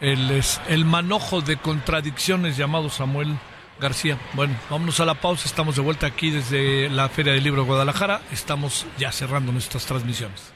el, 0.00 0.42
el 0.68 0.84
manojo 0.84 1.40
de 1.40 1.56
contradicciones 1.56 2.56
llamado 2.56 2.90
Samuel 2.90 3.38
García. 3.80 4.18
Bueno, 4.34 4.54
vámonos 4.70 5.00
a 5.00 5.04
la 5.04 5.14
pausa, 5.14 5.46
estamos 5.46 5.76
de 5.76 5.82
vuelta 5.82 6.06
aquí 6.06 6.30
desde 6.30 6.88
la 6.90 7.08
Feria 7.08 7.32
del 7.32 7.44
Libro 7.44 7.62
de 7.62 7.68
Guadalajara, 7.68 8.20
estamos 8.32 8.86
ya 8.98 9.10
cerrando 9.12 9.52
nuestras 9.52 9.86
transmisiones. 9.86 10.52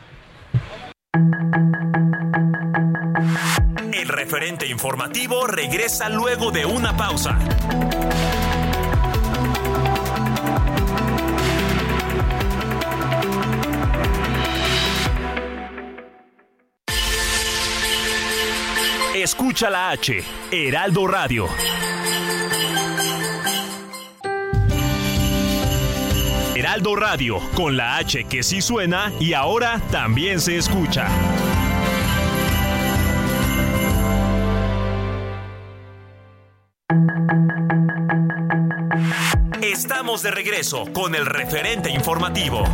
El 3.92 4.08
referente 4.08 4.66
informativo 4.66 5.46
regresa 5.46 6.08
luego 6.08 6.50
de 6.52 6.64
una 6.64 6.96
pausa. 6.96 7.38
Escucha 19.14 19.68
la 19.70 19.90
H, 19.90 20.22
Heraldo 20.52 21.08
Radio. 21.08 21.48
Heraldo 26.68 26.96
Radio, 26.96 27.40
con 27.54 27.78
la 27.78 27.96
H 27.96 28.24
que 28.24 28.42
sí 28.42 28.60
suena 28.60 29.10
y 29.18 29.32
ahora 29.32 29.80
también 29.90 30.38
se 30.38 30.58
escucha. 30.58 31.08
Estamos 39.62 40.22
de 40.22 40.30
regreso 40.30 40.84
con 40.92 41.14
el 41.14 41.24
referente 41.24 41.90
informativo. 41.90 42.64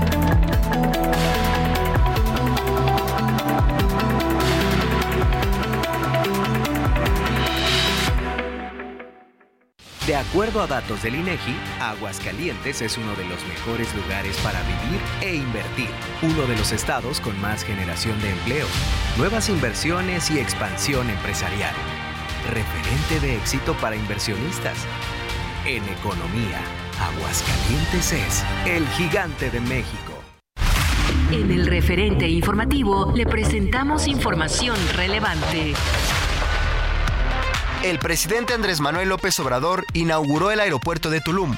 De 10.06 10.16
acuerdo 10.16 10.60
a 10.60 10.66
datos 10.66 11.02
del 11.02 11.14
INEGI, 11.14 11.56
Aguascalientes 11.80 12.82
es 12.82 12.98
uno 12.98 13.14
de 13.14 13.24
los 13.24 13.42
mejores 13.46 13.88
lugares 13.94 14.36
para 14.42 14.60
vivir 14.64 15.00
e 15.22 15.34
invertir, 15.36 15.88
uno 16.20 16.46
de 16.46 16.58
los 16.58 16.72
estados 16.72 17.22
con 17.22 17.40
más 17.40 17.64
generación 17.64 18.20
de 18.20 18.28
empleo, 18.28 18.66
nuevas 19.16 19.48
inversiones 19.48 20.30
y 20.30 20.38
expansión 20.38 21.08
empresarial. 21.08 21.74
Referente 22.50 23.26
de 23.26 23.36
éxito 23.36 23.72
para 23.80 23.96
inversionistas. 23.96 24.76
En 25.64 25.82
economía, 25.84 26.60
Aguascalientes 27.00 28.12
es 28.12 28.44
el 28.66 28.86
gigante 28.88 29.50
de 29.50 29.60
México. 29.60 30.12
En 31.30 31.50
el 31.50 31.66
referente 31.66 32.28
informativo 32.28 33.10
le 33.16 33.24
presentamos 33.24 34.06
información 34.06 34.76
relevante. 34.94 35.72
El 37.84 37.98
presidente 37.98 38.54
Andrés 38.54 38.80
Manuel 38.80 39.10
López 39.10 39.38
Obrador 39.40 39.84
inauguró 39.92 40.50
el 40.50 40.58
aeropuerto 40.60 41.10
de 41.10 41.20
Tulum. 41.20 41.54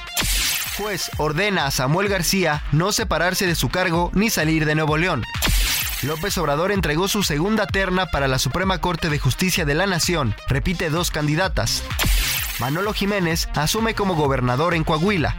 Juez 0.77 1.09
ordena 1.15 1.65
a 1.65 1.71
Samuel 1.71 2.09
García 2.09 2.65
no 2.73 2.91
separarse 2.91 3.47
de 3.47 3.55
su 3.55 3.69
cargo 3.69 4.11
ni 4.13 4.29
salir 4.29 4.65
de 4.65 4.75
Nuevo 4.75 4.97
León. 4.97 5.23
López 6.01 6.37
Obrador 6.37 6.73
entregó 6.73 7.07
su 7.07 7.23
segunda 7.23 7.65
terna 7.65 8.07
para 8.07 8.27
la 8.27 8.39
Suprema 8.39 8.81
Corte 8.81 9.09
de 9.09 9.19
Justicia 9.19 9.63
de 9.63 9.73
la 9.73 9.87
Nación. 9.87 10.35
Repite 10.49 10.89
dos 10.89 11.11
candidatas. 11.11 11.81
Manolo 12.59 12.91
Jiménez 12.91 13.47
asume 13.55 13.95
como 13.95 14.15
gobernador 14.15 14.73
en 14.73 14.83
Coahuila. 14.83 15.37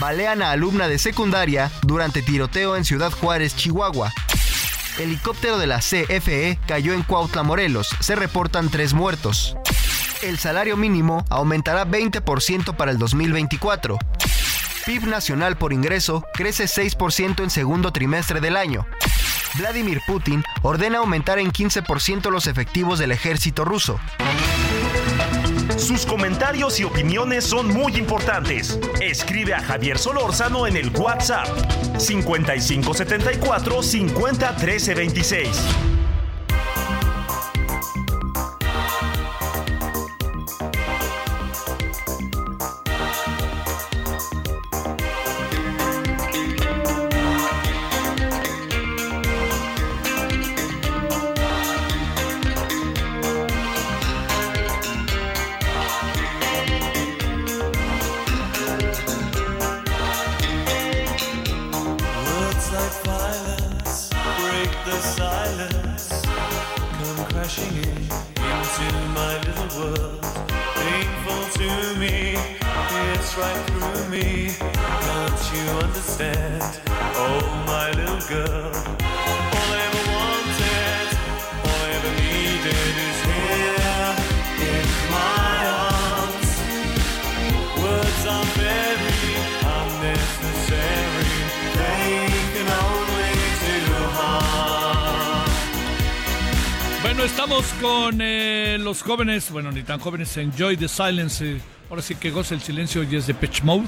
Balean 0.00 0.42
a 0.42 0.50
alumna 0.50 0.88
de 0.88 0.98
secundaria 0.98 1.70
durante 1.82 2.20
tiroteo 2.20 2.74
en 2.74 2.84
Ciudad 2.84 3.12
Juárez, 3.12 3.54
Chihuahua. 3.54 4.12
Helicóptero 4.98 5.56
de 5.58 5.68
la 5.68 5.78
CFE 5.78 6.58
cayó 6.66 6.94
en 6.94 7.04
Cuautla, 7.04 7.44
Morelos. 7.44 7.88
Se 8.00 8.16
reportan 8.16 8.70
tres 8.70 8.92
muertos. 8.92 9.56
El 10.22 10.38
salario 10.38 10.76
mínimo 10.76 11.24
aumentará 11.30 11.86
20% 11.86 12.76
para 12.76 12.90
el 12.90 12.98
2024. 12.98 13.96
PIB 14.84 15.06
nacional 15.06 15.56
por 15.56 15.72
ingreso 15.72 16.26
crece 16.34 16.64
6% 16.64 17.42
en 17.42 17.48
segundo 17.48 17.90
trimestre 17.90 18.40
del 18.40 18.58
año. 18.58 18.86
Vladimir 19.54 20.02
Putin 20.06 20.44
ordena 20.62 20.98
aumentar 20.98 21.38
en 21.38 21.50
15% 21.50 22.30
los 22.30 22.46
efectivos 22.46 22.98
del 22.98 23.12
ejército 23.12 23.64
ruso. 23.64 23.98
Sus 25.78 26.04
comentarios 26.04 26.78
y 26.80 26.84
opiniones 26.84 27.44
son 27.44 27.68
muy 27.68 27.96
importantes. 27.96 28.78
Escribe 29.00 29.54
a 29.54 29.62
Javier 29.62 29.98
Solórzano 29.98 30.66
en 30.66 30.76
el 30.76 30.90
WhatsApp 30.94 31.48
5574 31.98 33.82
little 69.50 69.80
world 69.80 70.22
painful 70.74 71.42
to 71.58 71.98
me. 71.98 72.36
It's 73.12 73.36
right 73.36 73.66
through 73.66 74.08
me. 74.08 74.50
Can't 74.60 75.52
you 75.54 75.64
understand? 75.84 76.80
Oh, 77.14 77.64
my 77.66 77.90
little 77.92 78.20
girl. 78.28 79.09
501326. 97.20 98.78
los 98.78 99.02
jóvenes, 99.02 99.50
bueno, 99.50 99.70
ni 99.70 99.82
tan 99.82 100.00
jóvenes, 100.00 100.34
Enjoy 100.38 100.76
the 100.78 100.88
Silence. 100.88 101.44
Eh, 101.44 101.60
ahora 101.90 102.00
sí 102.00 102.14
que 102.14 102.30
goza 102.30 102.54
el 102.54 102.62
silencio 102.62 103.02
y 103.02 103.14
es 103.14 103.26
de 103.26 103.34
Pitch 103.34 103.62
Mode. 103.62 103.86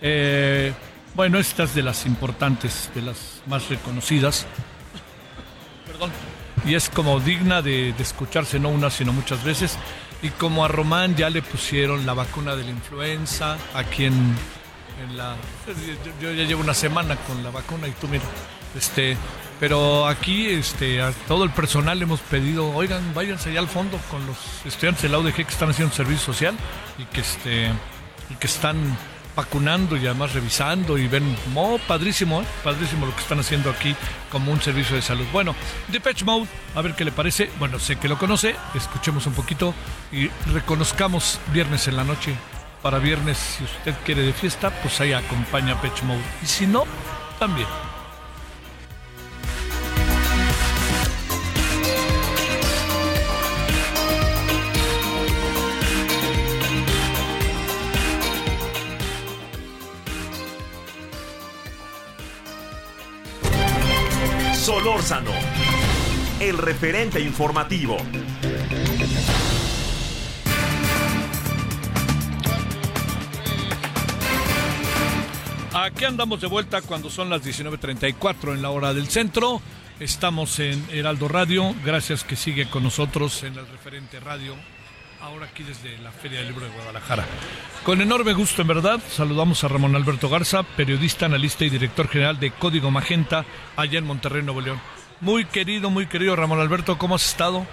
Eh, 0.00 0.72
bueno, 1.14 1.38
esta 1.38 1.64
es 1.64 1.74
de 1.74 1.82
las 1.82 2.06
importantes, 2.06 2.90
de 2.94 3.02
las 3.02 3.42
más 3.46 3.68
reconocidas. 3.68 4.46
Perdón. 5.86 6.10
Y 6.64 6.74
es 6.74 6.88
como 6.88 7.20
digna 7.20 7.60
de, 7.60 7.90
escucharse 7.98 8.58
no 8.58 8.70
una, 8.70 8.88
sino 8.88 9.12
muchas 9.12 9.44
veces. 9.44 9.76
Y 10.22 10.30
como 10.30 10.64
a 10.64 10.68
Román 10.68 11.14
ya 11.14 11.28
le 11.28 11.42
pusieron 11.42 12.06
la 12.06 12.14
vacuna 12.14 12.56
de 12.56 12.64
la 12.64 12.70
influenza, 12.70 13.58
aquí 13.74 14.06
en, 14.06 14.34
en 15.02 15.16
la... 15.18 15.36
Yo, 16.22 16.32
ya 16.32 16.44
llevo 16.44 16.62
una 16.62 16.74
semana 16.74 17.16
con 17.16 17.42
la 17.42 17.50
vacuna 17.50 17.86
y 17.86 17.90
tú 17.90 18.08
mira, 18.08 18.24
este, 18.76 19.16
pero 19.60 20.06
aquí 20.06 20.46
este, 20.46 21.00
a 21.00 21.12
todo 21.28 21.44
el 21.44 21.50
personal 21.50 21.98
le 21.98 22.04
hemos 22.04 22.20
pedido, 22.20 22.70
oigan, 22.74 23.14
váyanse 23.14 23.50
allá 23.50 23.60
al 23.60 23.68
fondo 23.68 23.98
con 24.10 24.26
los 24.26 24.36
estudiantes 24.64 25.02
de 25.02 25.08
la 25.08 25.18
UDG 25.18 25.34
que 25.34 25.42
están 25.42 25.70
haciendo 25.70 25.94
servicio 25.94 26.32
social 26.32 26.54
y 26.98 27.04
que, 27.04 27.20
este, 27.20 27.70
y 28.30 28.34
que 28.38 28.46
están 28.46 28.76
vacunando 29.34 29.96
y 29.96 30.06
además 30.06 30.34
revisando 30.34 30.98
y 30.98 31.08
ven, 31.08 31.36
oh, 31.54 31.78
padrísimo, 31.86 32.42
¿eh? 32.42 32.46
padrísimo 32.62 33.06
lo 33.06 33.14
que 33.14 33.22
están 33.22 33.40
haciendo 33.40 33.70
aquí 33.70 33.94
como 34.30 34.52
un 34.52 34.60
servicio 34.60 34.96
de 34.96 35.02
salud. 35.02 35.24
Bueno, 35.32 35.54
Depeche 35.88 36.24
Mode, 36.24 36.48
a 36.74 36.82
ver 36.82 36.94
qué 36.94 37.04
le 37.04 37.12
parece. 37.12 37.50
Bueno, 37.58 37.78
sé 37.78 37.96
que 37.96 38.08
lo 38.08 38.18
conoce, 38.18 38.54
escuchemos 38.74 39.26
un 39.26 39.32
poquito 39.34 39.74
y 40.10 40.28
reconozcamos 40.52 41.38
viernes 41.52 41.88
en 41.88 41.96
la 41.96 42.04
noche 42.04 42.34
para 42.82 42.98
viernes, 42.98 43.38
si 43.38 43.64
usted 43.64 43.94
quiere 44.04 44.22
de 44.22 44.32
fiesta, 44.32 44.70
pues 44.82 45.00
ahí 45.00 45.12
acompaña 45.12 45.80
Pech 45.80 46.02
Mode. 46.02 46.22
Y 46.42 46.46
si 46.46 46.66
no, 46.66 46.84
también. 47.38 47.68
Solórzano, 64.82 65.30
el 66.40 66.58
referente 66.58 67.20
informativo. 67.20 67.96
Aquí 75.72 76.04
andamos 76.04 76.40
de 76.40 76.48
vuelta 76.48 76.82
cuando 76.82 77.10
son 77.10 77.30
las 77.30 77.44
19.34 77.44 78.54
en 78.54 78.62
la 78.62 78.70
hora 78.70 78.92
del 78.92 79.06
centro. 79.06 79.62
Estamos 80.00 80.58
en 80.58 80.84
Heraldo 80.90 81.28
Radio. 81.28 81.76
Gracias 81.84 82.24
que 82.24 82.34
sigue 82.34 82.68
con 82.68 82.82
nosotros 82.82 83.44
en 83.44 83.56
el 83.56 83.68
referente 83.68 84.18
radio. 84.18 84.56
Ahora 85.22 85.46
aquí 85.46 85.62
desde 85.62 85.96
la 85.98 86.10
Feria 86.10 86.40
del 86.40 86.48
Libro 86.48 86.66
de 86.66 86.72
Guadalajara. 86.72 87.24
Con 87.84 88.00
enorme 88.00 88.32
gusto, 88.32 88.62
en 88.62 88.68
verdad, 88.68 88.98
saludamos 89.08 89.62
a 89.62 89.68
Ramón 89.68 89.94
Alberto 89.94 90.28
Garza, 90.28 90.64
periodista, 90.64 91.26
analista 91.26 91.64
y 91.64 91.70
director 91.70 92.08
general 92.08 92.40
de 92.40 92.50
Código 92.50 92.90
Magenta, 92.90 93.44
allá 93.76 94.00
en 94.00 94.04
Monterrey, 94.04 94.42
Nuevo 94.42 94.60
León. 94.60 94.80
Muy 95.20 95.44
querido, 95.44 95.90
muy 95.90 96.08
querido 96.08 96.34
Ramón 96.34 96.58
Alberto, 96.58 96.98
¿cómo 96.98 97.14
has 97.14 97.24
estado? 97.24 97.64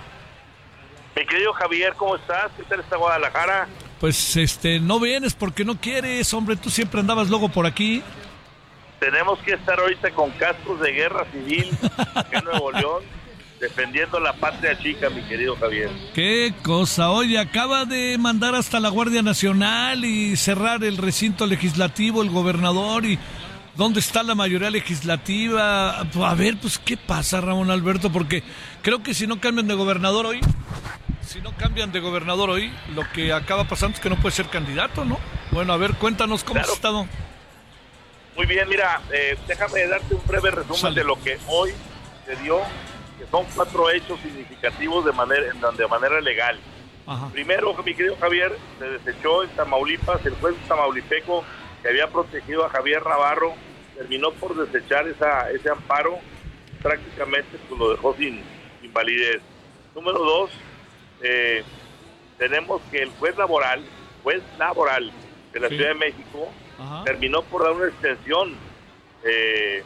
Mi 1.16 1.26
querido 1.26 1.52
Javier, 1.54 1.96
¿cómo 1.98 2.18
estás? 2.18 2.52
¿Qué 2.56 2.62
tal 2.64 2.82
está 2.82 2.98
Guadalajara? 2.98 3.68
Pues 4.00 4.38
este, 4.38 4.80
no 4.80 5.00
vienes 5.00 5.34
porque 5.34 5.66
no 5.66 5.82
quieres, 5.82 6.32
hombre, 6.36 6.56
tú 6.56 6.70
siempre 6.70 7.00
andabas 7.00 7.30
luego 7.30 7.50
por 7.50 7.66
aquí. 7.66 8.04
Tenemos 9.00 9.40
que 9.40 9.54
estar 9.54 9.80
ahorita 9.80 10.12
con 10.12 10.30
cascos 10.32 10.80
de 10.82 10.92
guerra 10.92 11.26
civil 11.32 11.76
en 12.32 12.44
Nuevo 12.44 12.72
León, 12.74 13.04
defendiendo 13.60 14.20
la 14.20 14.34
patria 14.34 14.78
chica, 14.78 15.10
mi 15.10 15.22
querido 15.24 15.56
Javier. 15.56 15.90
Qué 16.14 16.54
cosa, 16.64 17.12
oye, 17.12 17.38
acaba 17.38 17.86
de 17.86 18.18
mandar 18.18 18.56
hasta 18.56 18.80
la 18.80 18.90
Guardia 18.90 19.22
Nacional 19.22 20.06
y 20.06 20.36
cerrar 20.38 20.84
el 20.84 20.98
recinto 20.98 21.46
legislativo, 21.46 22.22
el 22.22 22.30
gobernador 22.30 23.06
y... 23.06 23.20
¿Dónde 23.76 24.02
está 24.02 24.24
la 24.24 24.36
mayoría 24.36 24.70
legislativa? 24.70 26.02
A 26.02 26.36
ver, 26.36 26.58
pues, 26.60 26.78
¿qué 26.80 26.98
pasa, 26.98 27.40
Ramón 27.40 27.72
Alberto? 27.72 28.12
Porque 28.12 28.44
creo 28.82 29.02
que 29.02 29.14
si 29.14 29.26
no 29.26 29.40
cambian 29.40 29.70
de 29.70 29.74
gobernador 29.74 30.26
hoy, 30.26 30.42
si 31.26 31.40
no 31.40 31.56
cambian 31.56 31.90
de 31.94 32.02
gobernador 32.02 32.50
hoy, 32.50 32.74
lo 32.94 33.10
que 33.14 33.32
acaba 33.32 33.64
pasando 33.70 33.96
es 33.96 34.02
que 34.02 34.10
no 34.10 34.18
puede 34.18 34.36
ser 34.36 34.48
candidato, 34.48 35.06
¿no? 35.06 35.18
Bueno, 35.52 35.72
a 35.72 35.78
ver, 35.78 35.94
cuéntanos 35.94 36.44
cómo 36.44 36.60
has 36.60 36.68
estado. 36.68 37.08
Muy 38.36 38.48
bien, 38.48 38.68
mira, 38.68 39.00
eh, 39.14 39.38
déjame 39.48 39.88
darte 39.88 40.14
un 40.14 40.28
breve 40.28 40.52
resumen 40.52 40.94
de 40.94 41.04
lo 41.06 41.22
que 41.22 41.38
hoy 41.48 41.72
se 42.26 42.36
dio, 42.38 42.60
que 43.20 43.28
son 43.28 43.46
cuatro 43.54 43.90
hechos 43.92 44.20
significativos 44.22 45.06
de 45.06 45.12
manera, 45.12 45.44
de 45.78 45.88
manera 45.88 46.22
legal. 46.22 46.60
Primero, 47.32 47.76
mi 47.84 47.96
querido 47.96 48.16
Javier, 48.18 48.56
se 48.78 48.86
desechó 48.86 49.44
en 49.44 49.50
Tamaulipas, 49.50 50.24
el 50.28 50.36
juez 50.36 50.56
tamaulipeco 50.68 51.44
que 51.82 51.90
había 51.90 52.08
protegido 52.08 52.66
a 52.66 52.70
Javier 52.70 53.04
Navarro 53.04 53.56
terminó 53.98 54.32
por 54.32 54.56
desechar 54.56 55.08
esa, 55.08 55.52
ese 55.52 55.70
amparo, 55.70 56.20
prácticamente 56.82 57.58
pues 57.68 57.80
lo 57.80 57.92
dejó 57.92 58.16
sin, 58.16 58.42
invalidez. 58.82 59.42
Número 59.94 60.20
dos, 60.20 60.52
eh, 61.22 61.64
tenemos 62.38 62.82
que 62.92 63.04
el 63.04 63.10
juez 63.10 63.36
laboral, 63.38 63.84
juez 64.24 64.42
laboral 64.58 65.12
de 65.52 65.60
la 65.60 65.68
Ciudad 65.68 65.90
de 65.90 65.96
México, 65.96 66.50
terminó 67.04 67.42
por 67.42 67.64
dar 67.64 67.74
una 67.74 67.88
extensión 67.88 68.56
eh, 69.26 69.84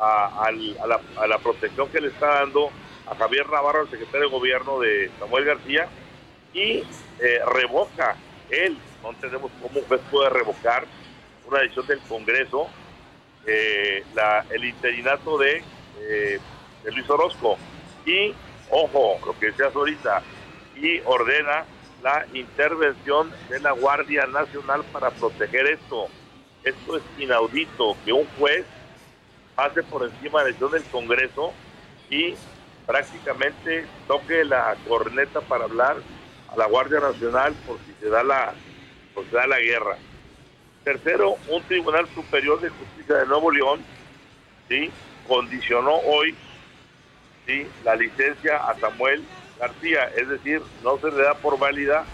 a, 0.00 0.50
la, 0.86 1.00
a, 1.16 1.26
la, 1.26 1.38
protección 1.38 1.88
que 1.88 2.00
le 2.00 2.08
está 2.08 2.40
dando 2.40 2.70
a 3.06 3.14
Javier 3.14 3.48
Navarro, 3.48 3.82
el 3.82 3.90
secretario 3.90 4.28
de 4.28 4.32
gobierno 4.32 4.80
de 4.80 5.10
Samuel 5.18 5.44
García, 5.44 5.88
y 6.52 6.82
eh, 7.20 7.40
revoca 7.52 8.16
él, 8.50 8.76
no 9.02 9.10
entendemos 9.10 9.50
cómo 9.60 9.80
un 9.80 9.86
juez 9.86 10.00
puede 10.10 10.30
revocar 10.30 10.84
una 11.46 11.60
decisión 11.60 11.86
del 11.86 12.00
Congreso 12.00 12.68
eh, 13.46 14.02
el 14.50 14.64
interinato 14.64 15.36
de, 15.38 15.62
eh, 16.00 16.38
de, 16.82 16.92
Luis 16.92 17.08
Orozco. 17.10 17.58
Y, 18.06 18.34
ojo, 18.70 19.18
lo 19.26 19.38
que 19.38 19.46
decías 19.46 19.74
ahorita, 19.74 20.22
y 20.76 21.00
ordena 21.04 21.64
la 22.02 22.26
intervención 22.32 23.30
de 23.48 23.60
la 23.60 23.72
Guardia 23.72 24.26
Nacional 24.26 24.84
para 24.92 25.10
proteger 25.10 25.66
esto. 25.66 26.06
Esto 26.62 26.96
es 26.96 27.02
inaudito, 27.18 27.96
que 28.04 28.12
un 28.12 28.26
juez 28.38 28.64
pase 29.54 29.82
por 29.84 30.04
encima 30.04 30.42
de 30.44 30.52
la 30.52 30.68
del 30.68 30.84
Congreso 30.84 31.52
y 32.10 32.34
prácticamente 32.86 33.86
toque 34.06 34.44
la 34.44 34.76
corneta 34.86 35.40
para 35.40 35.64
hablar 35.64 35.96
a 36.48 36.56
la 36.56 36.66
Guardia 36.66 37.00
Nacional 37.00 37.54
por 37.66 37.78
si 37.86 37.94
se 38.00 38.08
da 38.08 38.22
la, 38.22 38.54
por 39.14 39.24
si 39.24 39.30
da 39.30 39.46
la 39.46 39.60
guerra. 39.60 39.96
Tercero, 40.84 41.36
un 41.48 41.62
Tribunal 41.62 42.06
Superior 42.14 42.60
de 42.60 42.68
Justicia 42.68 43.16
de 43.16 43.26
Nuevo 43.26 43.50
León 43.50 43.80
¿sí? 44.68 44.90
condicionó 45.26 45.96
hoy 45.96 46.34
¿sí? 47.46 47.66
la 47.84 47.94
licencia 47.96 48.58
a 48.58 48.78
Samuel 48.78 49.24
García, 49.58 50.10
es 50.16 50.28
decir, 50.28 50.60
no 50.82 50.98
se 50.98 51.10
le 51.10 51.22
da 51.22 51.34
por 51.34 51.58
válida 51.58 52.04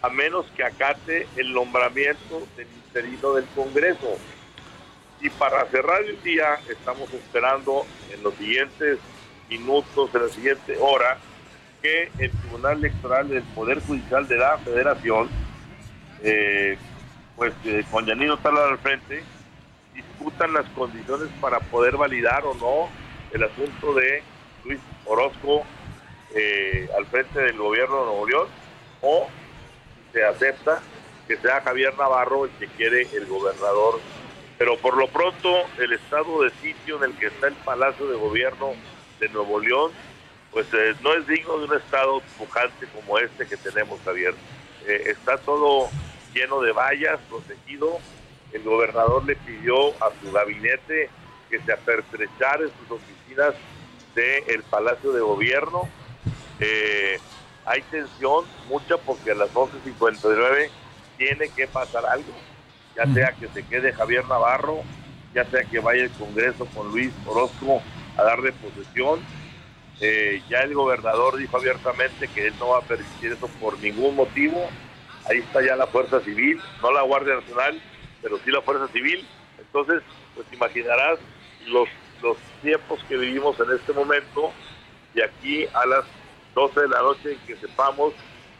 a 0.00 0.08
menos 0.08 0.46
que 0.56 0.64
acate 0.64 1.26
el 1.36 1.52
nombramiento 1.52 2.46
del 2.56 2.68
interino 2.86 3.34
del 3.34 3.46
Congreso. 3.54 4.16
Y 5.20 5.30
para 5.30 5.64
cerrar 5.66 6.02
el 6.04 6.22
día, 6.22 6.58
estamos 6.68 7.12
esperando 7.12 7.84
en 8.12 8.22
los 8.22 8.34
siguientes 8.34 8.98
minutos, 9.48 10.10
en 10.14 10.22
la 10.22 10.28
siguiente 10.28 10.76
hora, 10.78 11.18
que 11.82 12.10
el 12.18 12.30
Tribunal 12.30 12.78
Electoral 12.78 13.28
del 13.28 13.42
Poder 13.54 13.80
Judicial 13.80 14.26
de 14.28 14.36
la 14.36 14.58
Federación 14.58 15.28
eh, 16.22 16.76
pues 17.36 17.54
eh, 17.64 17.84
con 17.90 18.04
Yanino 18.04 18.36
Talar 18.38 18.70
al 18.70 18.78
frente, 18.78 19.22
disputan 19.94 20.52
las 20.52 20.66
condiciones 20.70 21.28
para 21.40 21.60
poder 21.60 21.96
validar 21.96 22.44
o 22.44 22.54
no 22.54 22.88
el 23.32 23.44
asunto 23.44 23.94
de 23.94 24.22
Luis 24.64 24.80
Orozco 25.06 25.62
eh, 26.34 26.88
al 26.96 27.06
frente 27.06 27.40
del 27.40 27.56
gobierno 27.56 28.00
de 28.00 28.04
Nuevo 28.06 28.28
León 28.28 28.48
o 29.02 29.28
se 30.12 30.24
acepta 30.24 30.82
que 31.28 31.36
sea 31.36 31.60
Javier 31.60 31.96
Navarro 31.96 32.46
el 32.46 32.50
que 32.52 32.66
quiere 32.66 33.06
el 33.12 33.26
gobernador. 33.26 34.00
Pero 34.58 34.76
por 34.78 34.96
lo 34.96 35.08
pronto 35.08 35.48
el 35.78 35.92
estado 35.92 36.42
de 36.42 36.50
sitio 36.60 36.96
en 36.96 37.10
el 37.10 37.16
que 37.16 37.26
está 37.26 37.46
el 37.46 37.54
Palacio 37.54 38.08
de 38.08 38.16
Gobierno 38.16 38.72
de 39.20 39.28
Nuevo 39.28 39.60
León, 39.60 39.92
pues 40.50 40.66
eh, 40.72 40.94
no 41.02 41.14
es 41.14 41.26
digno 41.26 41.58
de 41.58 41.66
un 41.66 41.76
estado 41.76 42.20
pujante 42.36 42.86
como 42.88 43.18
este 43.18 43.46
que 43.46 43.56
tenemos, 43.56 44.00
Javier. 44.04 44.34
está 44.86 45.38
todo 45.38 45.88
lleno 46.34 46.60
de 46.60 46.72
vallas, 46.72 47.18
protegido. 47.28 47.98
El 48.52 48.62
gobernador 48.62 49.24
le 49.24 49.36
pidió 49.36 49.90
a 50.02 50.10
su 50.20 50.32
gabinete 50.32 51.10
que 51.50 51.60
se 51.60 51.72
apertrechara 51.72 52.64
en 52.64 52.70
sus 52.78 52.98
oficinas 52.98 53.54
del 54.14 54.62
Palacio 54.64 55.12
de 55.12 55.20
Gobierno. 55.20 55.88
Eh, 56.60 57.18
hay 57.64 57.82
tensión, 57.82 58.44
mucha, 58.68 58.96
porque 58.96 59.32
a 59.32 59.34
las 59.34 59.52
11.59 59.52 60.70
tiene 61.16 61.48
que 61.50 61.66
pasar 61.66 62.06
algo, 62.06 62.32
ya 62.98 63.14
sea 63.14 63.32
que 63.32 63.48
se 63.48 63.64
quede 63.64 63.94
Javier 63.94 64.26
Navarro, 64.26 64.82
ya 65.34 65.44
sea 65.44 65.62
que 65.62 65.80
vaya 65.80 66.02
el 66.04 66.10
Congreso 66.10 66.66
con 66.66 66.90
Luis 66.90 67.12
Orozco 67.24 67.80
a 68.16 68.22
darle 68.24 68.52
posesión. 68.52 69.20
Eh, 70.00 70.42
ya 70.50 70.58
el 70.58 70.74
gobernador 70.74 71.38
dijo 71.38 71.56
abiertamente 71.56 72.28
que 72.28 72.48
él 72.48 72.54
no 72.58 72.68
va 72.68 72.78
a 72.78 72.82
permitir 72.82 73.32
eso 73.32 73.48
por 73.60 73.78
ningún 73.80 74.14
motivo 74.14 74.68
ahí 75.28 75.38
está 75.38 75.62
ya 75.62 75.76
la 75.76 75.86
Fuerza 75.86 76.20
Civil, 76.20 76.60
no 76.82 76.90
la 76.90 77.02
Guardia 77.02 77.34
Nacional, 77.34 77.80
pero 78.22 78.38
sí 78.38 78.50
la 78.50 78.62
Fuerza 78.62 78.88
Civil. 78.88 79.26
Entonces, 79.58 80.02
pues 80.34 80.46
imaginarás 80.52 81.18
los, 81.66 81.88
los 82.22 82.36
tiempos 82.62 83.00
que 83.08 83.16
vivimos 83.16 83.58
en 83.60 83.72
este 83.72 83.92
momento, 83.92 84.52
de 85.14 85.24
aquí 85.24 85.66
a 85.74 85.86
las 85.86 86.04
12 86.54 86.80
de 86.80 86.88
la 86.88 87.02
noche 87.02 87.32
en 87.32 87.38
que 87.40 87.56
sepamos 87.56 88.14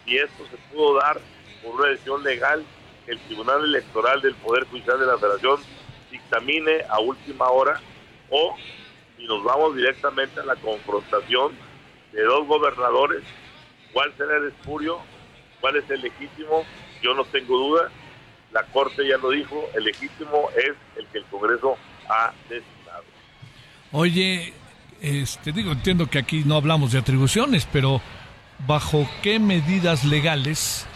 si 0.04 0.16
esto 0.16 0.44
se 0.50 0.56
pudo 0.72 0.98
dar 0.98 1.18
por 1.62 1.74
una 1.74 1.88
decisión 1.88 2.22
legal 2.22 2.64
el 3.08 3.18
Tribunal 3.20 3.64
Electoral 3.64 4.20
del 4.20 4.34
Poder 4.36 4.64
Judicial 4.66 5.00
de 5.00 5.06
la 5.06 5.18
Federación 5.18 5.60
dictamine 6.10 6.82
a 6.88 7.00
última 7.00 7.48
hora 7.48 7.80
o 8.30 8.56
si 9.16 9.24
nos 9.26 9.42
vamos 9.42 9.74
directamente 9.74 10.40
a 10.40 10.44
la 10.44 10.56
confrontación 10.56 11.52
de 12.12 12.22
dos 12.22 12.46
gobernadores, 12.46 13.22
cuál 13.92 14.12
será 14.16 14.36
el 14.36 14.48
espurio 14.48 15.00
¿Cuál 15.60 15.76
es 15.76 15.90
el 15.90 16.00
legítimo? 16.02 16.64
Yo 17.02 17.14
no 17.14 17.24
tengo 17.24 17.56
duda. 17.58 17.90
La 18.52 18.62
Corte 18.64 19.06
ya 19.06 19.18
lo 19.18 19.30
dijo, 19.30 19.68
el 19.74 19.84
legítimo 19.84 20.48
es 20.56 20.74
el 20.96 21.06
que 21.08 21.18
el 21.18 21.24
Congreso 21.24 21.76
ha 22.08 22.32
designado. 22.48 23.04
Oye, 23.92 24.54
este, 25.00 25.52
digo, 25.52 25.72
entiendo 25.72 26.08
que 26.08 26.18
aquí 26.18 26.44
no 26.46 26.56
hablamos 26.56 26.92
de 26.92 26.98
atribuciones, 26.98 27.68
pero 27.70 28.00
¿bajo 28.66 29.08
qué 29.22 29.38
medidas 29.38 30.04
legales 30.04 30.86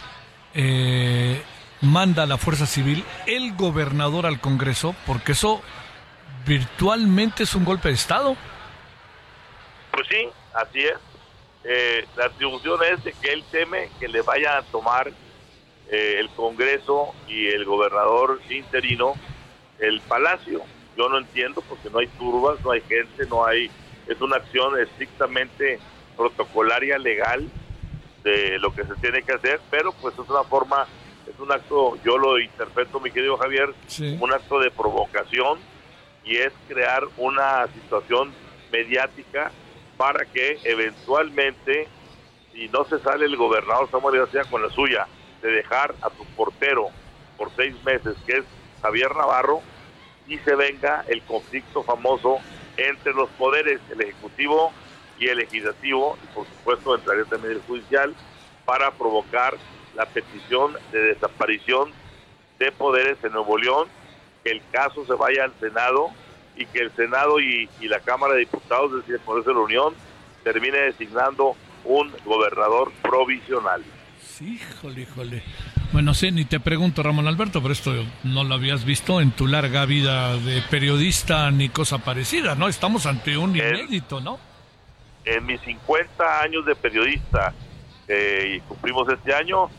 eh, 0.55 1.41
manda 1.83 2.25
la 2.25 2.37
Fuerza 2.37 2.65
Civil, 2.65 3.03
el 3.27 3.55
gobernador 3.55 4.25
al 4.25 4.39
Congreso, 4.39 4.95
porque 5.05 5.33
eso 5.33 5.61
virtualmente 6.45 7.43
es 7.43 7.53
un 7.53 7.65
golpe 7.65 7.89
de 7.89 7.93
Estado. 7.93 8.35
Pues 9.91 10.07
sí, 10.09 10.27
así 10.55 10.79
es. 10.79 10.97
Eh, 11.65 12.05
la 12.17 12.25
atribución 12.25 12.79
es 12.91 13.03
de 13.03 13.13
que 13.13 13.31
él 13.31 13.43
teme 13.51 13.89
que 13.99 14.07
le 14.07 14.21
vaya 14.21 14.57
a 14.57 14.63
tomar 14.63 15.11
eh, 15.89 16.15
el 16.19 16.29
Congreso 16.29 17.13
y 17.27 17.47
el 17.47 17.65
gobernador 17.65 18.41
interino 18.49 19.13
el 19.79 20.01
palacio. 20.01 20.61
Yo 20.97 21.09
no 21.09 21.17
entiendo 21.17 21.61
porque 21.67 21.89
no 21.89 21.99
hay 21.99 22.07
turbas, 22.07 22.59
no 22.63 22.71
hay 22.71 22.81
gente, 22.81 23.25
no 23.27 23.45
hay... 23.45 23.69
Es 24.07 24.19
una 24.21 24.37
acción 24.37 24.79
estrictamente 24.79 25.79
protocolaria, 26.17 26.97
legal, 26.97 27.49
de 28.23 28.57
lo 28.59 28.73
que 28.73 28.83
se 28.83 28.95
tiene 28.95 29.23
que 29.23 29.33
hacer, 29.33 29.59
pero 29.69 29.91
pues 29.93 30.13
es 30.13 30.29
una 30.29 30.43
forma, 30.43 30.87
es 31.27 31.39
un 31.39 31.51
acto, 31.51 31.97
yo 32.03 32.17
lo 32.17 32.39
interpreto, 32.39 32.99
mi 32.99 33.11
querido 33.11 33.37
Javier, 33.37 33.73
un 34.19 34.33
acto 34.33 34.59
de 34.59 34.71
provocación 34.71 35.59
y 36.23 36.37
es 36.37 36.53
crear 36.67 37.03
una 37.17 37.67
situación 37.67 38.33
mediática 38.71 39.51
para 39.97 40.25
que 40.25 40.59
eventualmente, 40.63 41.87
si 42.53 42.67
no 42.69 42.85
se 42.85 42.99
sale 42.99 43.25
el 43.25 43.37
gobernador 43.37 43.89
Samuel 43.89 44.19
García 44.19 44.43
con 44.49 44.61
la 44.61 44.69
suya, 44.69 45.07
de 45.41 45.51
dejar 45.51 45.93
a 46.01 46.09
su 46.09 46.25
portero 46.35 46.89
por 47.37 47.51
seis 47.55 47.75
meses, 47.83 48.15
que 48.25 48.37
es 48.37 48.45
Javier 48.81 49.15
Navarro, 49.15 49.61
y 50.27 50.37
se 50.39 50.55
venga 50.55 51.03
el 51.07 51.21
conflicto 51.23 51.83
famoso 51.83 52.39
entre 52.77 53.13
los 53.13 53.29
poderes, 53.31 53.81
el 53.91 54.01
Ejecutivo 54.01 54.71
y 55.19 55.27
el 55.27 55.39
Legislativo, 55.39 56.17
y 56.23 56.27
por 56.33 56.45
supuesto 56.47 56.95
entraría 56.95 57.25
también 57.25 57.53
el 57.53 57.61
Judicial, 57.61 58.15
para 58.65 58.91
provocar 58.91 59.55
la 59.95 60.05
petición 60.05 60.73
de 60.91 60.99
desaparición 60.99 61.91
de 62.59 62.71
poderes 62.71 63.17
en 63.23 63.33
Nuevo 63.33 63.57
León, 63.57 63.87
que 64.43 64.51
el 64.51 64.61
caso 64.71 65.05
se 65.05 65.13
vaya 65.13 65.45
al 65.45 65.53
Senado 65.59 66.09
y 66.55 66.65
que 66.65 66.79
el 66.79 66.91
Senado 66.91 67.39
y, 67.39 67.69
la 67.81 67.99
Cámara 67.99 68.33
de 68.33 68.41
Diputados, 68.41 68.91
es 68.91 69.07
decir, 69.07 69.19
por 69.25 69.43
de 69.43 69.53
la 69.53 69.59
Unión, 69.59 69.93
termine 70.43 70.77
designando 70.77 71.55
un 71.83 72.11
gobernador 72.25 72.91
provisional. 73.01 73.83
Sí, 74.21 74.55
híjole, 74.55 75.01
híjole. 75.01 75.43
Bueno, 75.91 76.13
sí, 76.13 76.31
ni 76.31 76.45
te 76.45 76.59
pregunto, 76.59 77.03
Ramón 77.03 77.27
Alberto, 77.27 77.61
pero 77.61 77.73
esto 77.73 77.93
no 78.23 78.43
lo 78.43 78.55
habías 78.55 78.83
visto 78.83 79.21
en 79.21 79.31
tu 79.31 79.47
larga 79.47 79.85
vida 79.85 80.37
de 80.37 80.61
periodista 80.63 81.51
ni 81.51 81.69
cosa 81.69 81.99
parecida, 81.99 82.55
¿no? 82.55 82.67
Estamos 82.67 83.05
ante 83.05 83.37
un 83.37 83.55
inédito, 83.55 84.19
¿no? 84.19 84.39
En 85.25 85.45
mis 85.45 85.61
50 85.61 86.41
años 86.41 86.65
de 86.65 86.75
periodista, 86.75 87.53
eh, 88.07 88.55
y 88.57 88.59
cumplimos 88.61 89.07
este 89.09 89.33
año, 89.33 89.69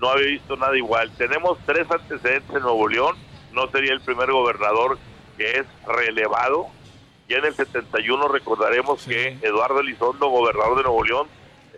no 0.00 0.10
había 0.10 0.26
visto 0.28 0.56
nada 0.56 0.76
igual. 0.76 1.10
Tenemos 1.16 1.58
tres 1.66 1.90
antecedentes 1.90 2.56
en 2.56 2.62
Nuevo 2.62 2.88
León, 2.88 3.16
no 3.52 3.70
sería 3.70 3.92
el 3.92 4.00
primer 4.00 4.32
gobernador 4.32 4.98
que 5.36 5.58
es 5.58 5.66
relevado. 5.86 6.68
Ya 7.28 7.38
en 7.38 7.44
el 7.44 7.54
71 7.54 8.28
recordaremos 8.28 9.04
que 9.04 9.38
Eduardo 9.42 9.80
Elizondo, 9.80 10.28
gobernador 10.28 10.78
de 10.78 10.82
Nuevo 10.82 11.04
León, 11.04 11.28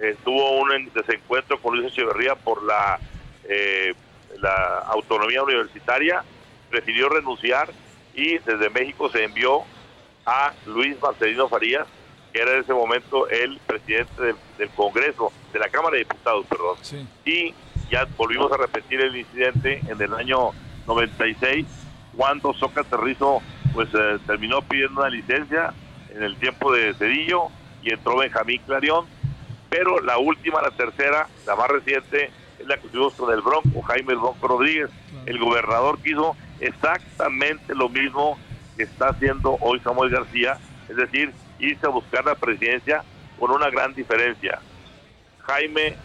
eh, 0.00 0.16
tuvo 0.24 0.60
un 0.60 0.90
desencuentro 0.94 1.60
con 1.60 1.76
Luis 1.76 1.92
Echeverría 1.92 2.34
por 2.34 2.62
la, 2.62 2.98
eh, 3.44 3.94
la 4.40 4.78
autonomía 4.88 5.42
universitaria, 5.42 6.24
prefirió 6.70 7.08
renunciar 7.08 7.70
y 8.14 8.38
desde 8.38 8.70
México 8.70 9.10
se 9.10 9.24
envió 9.24 9.62
a 10.24 10.52
Luis 10.66 11.00
Marcelino 11.00 11.48
Farías, 11.48 11.86
que 12.32 12.40
era 12.40 12.52
en 12.52 12.60
ese 12.60 12.72
momento 12.72 13.28
el 13.28 13.58
presidente 13.66 14.34
del, 14.58 14.70
Congreso, 14.70 15.32
de 15.52 15.58
la 15.58 15.68
Cámara 15.68 15.94
de 15.94 16.04
Diputados, 16.04 16.46
perdón. 16.46 16.76
Y 17.26 17.54
ya 17.92 18.08
volvimos 18.16 18.50
a 18.50 18.56
repetir 18.56 19.02
el 19.02 19.14
incidente 19.14 19.82
en 19.86 20.00
el 20.00 20.14
año 20.14 20.52
96 20.86 21.66
cuando 22.16 22.54
Sócrates 22.54 22.98
Rizzo 22.98 23.42
pues 23.74 23.90
eh, 23.92 24.18
terminó 24.26 24.62
pidiendo 24.62 25.00
una 25.00 25.10
licencia 25.10 25.74
en 26.08 26.22
el 26.22 26.36
tiempo 26.36 26.72
de 26.72 26.94
Cedillo 26.94 27.48
y 27.82 27.92
entró 27.92 28.16
Benjamín 28.16 28.62
Clarión, 28.64 29.04
pero 29.68 30.00
la 30.00 30.16
última, 30.16 30.62
la 30.62 30.70
tercera, 30.70 31.28
la 31.46 31.54
más 31.54 31.68
reciente, 31.68 32.30
es 32.58 32.66
la 32.66 32.78
que 32.78 32.88
tuvimos 32.88 33.12
con 33.14 33.32
el 33.32 33.42
Bronco, 33.42 33.82
Jaime 33.82 34.12
el 34.12 34.18
Bronco 34.18 34.48
Rodríguez. 34.48 34.90
El 35.26 35.38
gobernador 35.38 35.98
quiso 36.00 36.36
exactamente 36.60 37.74
lo 37.74 37.88
mismo 37.88 38.38
que 38.76 38.84
está 38.84 39.08
haciendo 39.08 39.56
hoy 39.60 39.80
Samuel 39.80 40.10
García, 40.10 40.58
es 40.88 40.96
decir, 40.96 41.32
irse 41.58 41.86
a 41.86 41.90
buscar 41.90 42.24
la 42.24 42.36
presidencia 42.36 43.02
con 43.38 43.50
una 43.50 43.68
gran 43.68 43.94
diferencia. 43.94 44.60
Jaime 45.40 45.96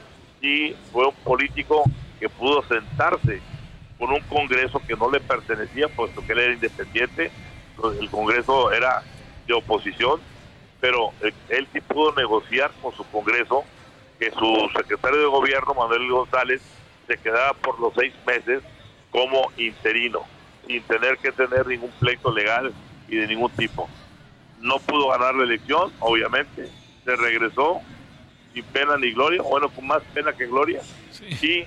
sí 0.42 0.76
fue 0.92 1.08
un 1.08 1.16
político 1.24 1.84
que 2.20 2.30
pudo 2.30 2.64
sentarse 2.64 3.42
con 3.98 4.12
un 4.12 4.22
Congreso 4.22 4.82
que 4.88 4.96
no 4.96 5.10
le 5.10 5.20
pertenecía, 5.20 5.88
puesto 5.90 6.26
que 6.26 6.34
él 6.34 6.40
era 6.40 6.54
independiente, 6.54 7.32
el 8.00 8.10
Congreso 8.10 8.72
era 8.72 9.04
de 9.48 9.54
oposición, 9.54 10.20
pero 10.80 11.12
él 11.50 11.68
sí 11.74 11.82
pudo 11.82 12.14
negociar 12.16 12.72
con 12.82 12.94
su 12.94 13.04
Congreso 13.06 13.64
que 14.20 14.32
su 14.32 14.70
secretario 14.76 15.20
de 15.20 15.28
gobierno, 15.28 15.74
Manuel 15.74 16.10
González, 16.10 16.62
se 17.08 17.18
quedara 17.18 17.54
por 17.54 17.80
los 17.80 17.94
seis 17.96 18.14
meses 18.26 18.62
como 19.12 19.52
interino, 19.58 20.22
sin 20.68 20.82
tener 20.84 21.18
que 21.18 21.32
tener 21.32 21.66
ningún 21.66 21.92
pleito 22.00 22.32
legal 22.32 22.74
y 23.08 23.16
de 23.16 23.28
ningún 23.28 23.52
tipo. 23.52 23.90
No 24.60 24.80
pudo 24.80 25.10
ganar 25.10 25.36
la 25.36 25.44
elección, 25.44 25.92
obviamente, 26.00 26.68
se 27.06 27.16
regresó 27.16 27.80
sin 28.58 28.66
pena 28.66 28.98
ni 28.98 29.12
gloria, 29.12 29.44
bueno, 29.44 29.70
con 29.70 29.86
más 29.86 30.02
pena 30.16 30.34
que 30.34 30.48
gloria, 30.48 30.82
y 31.42 31.64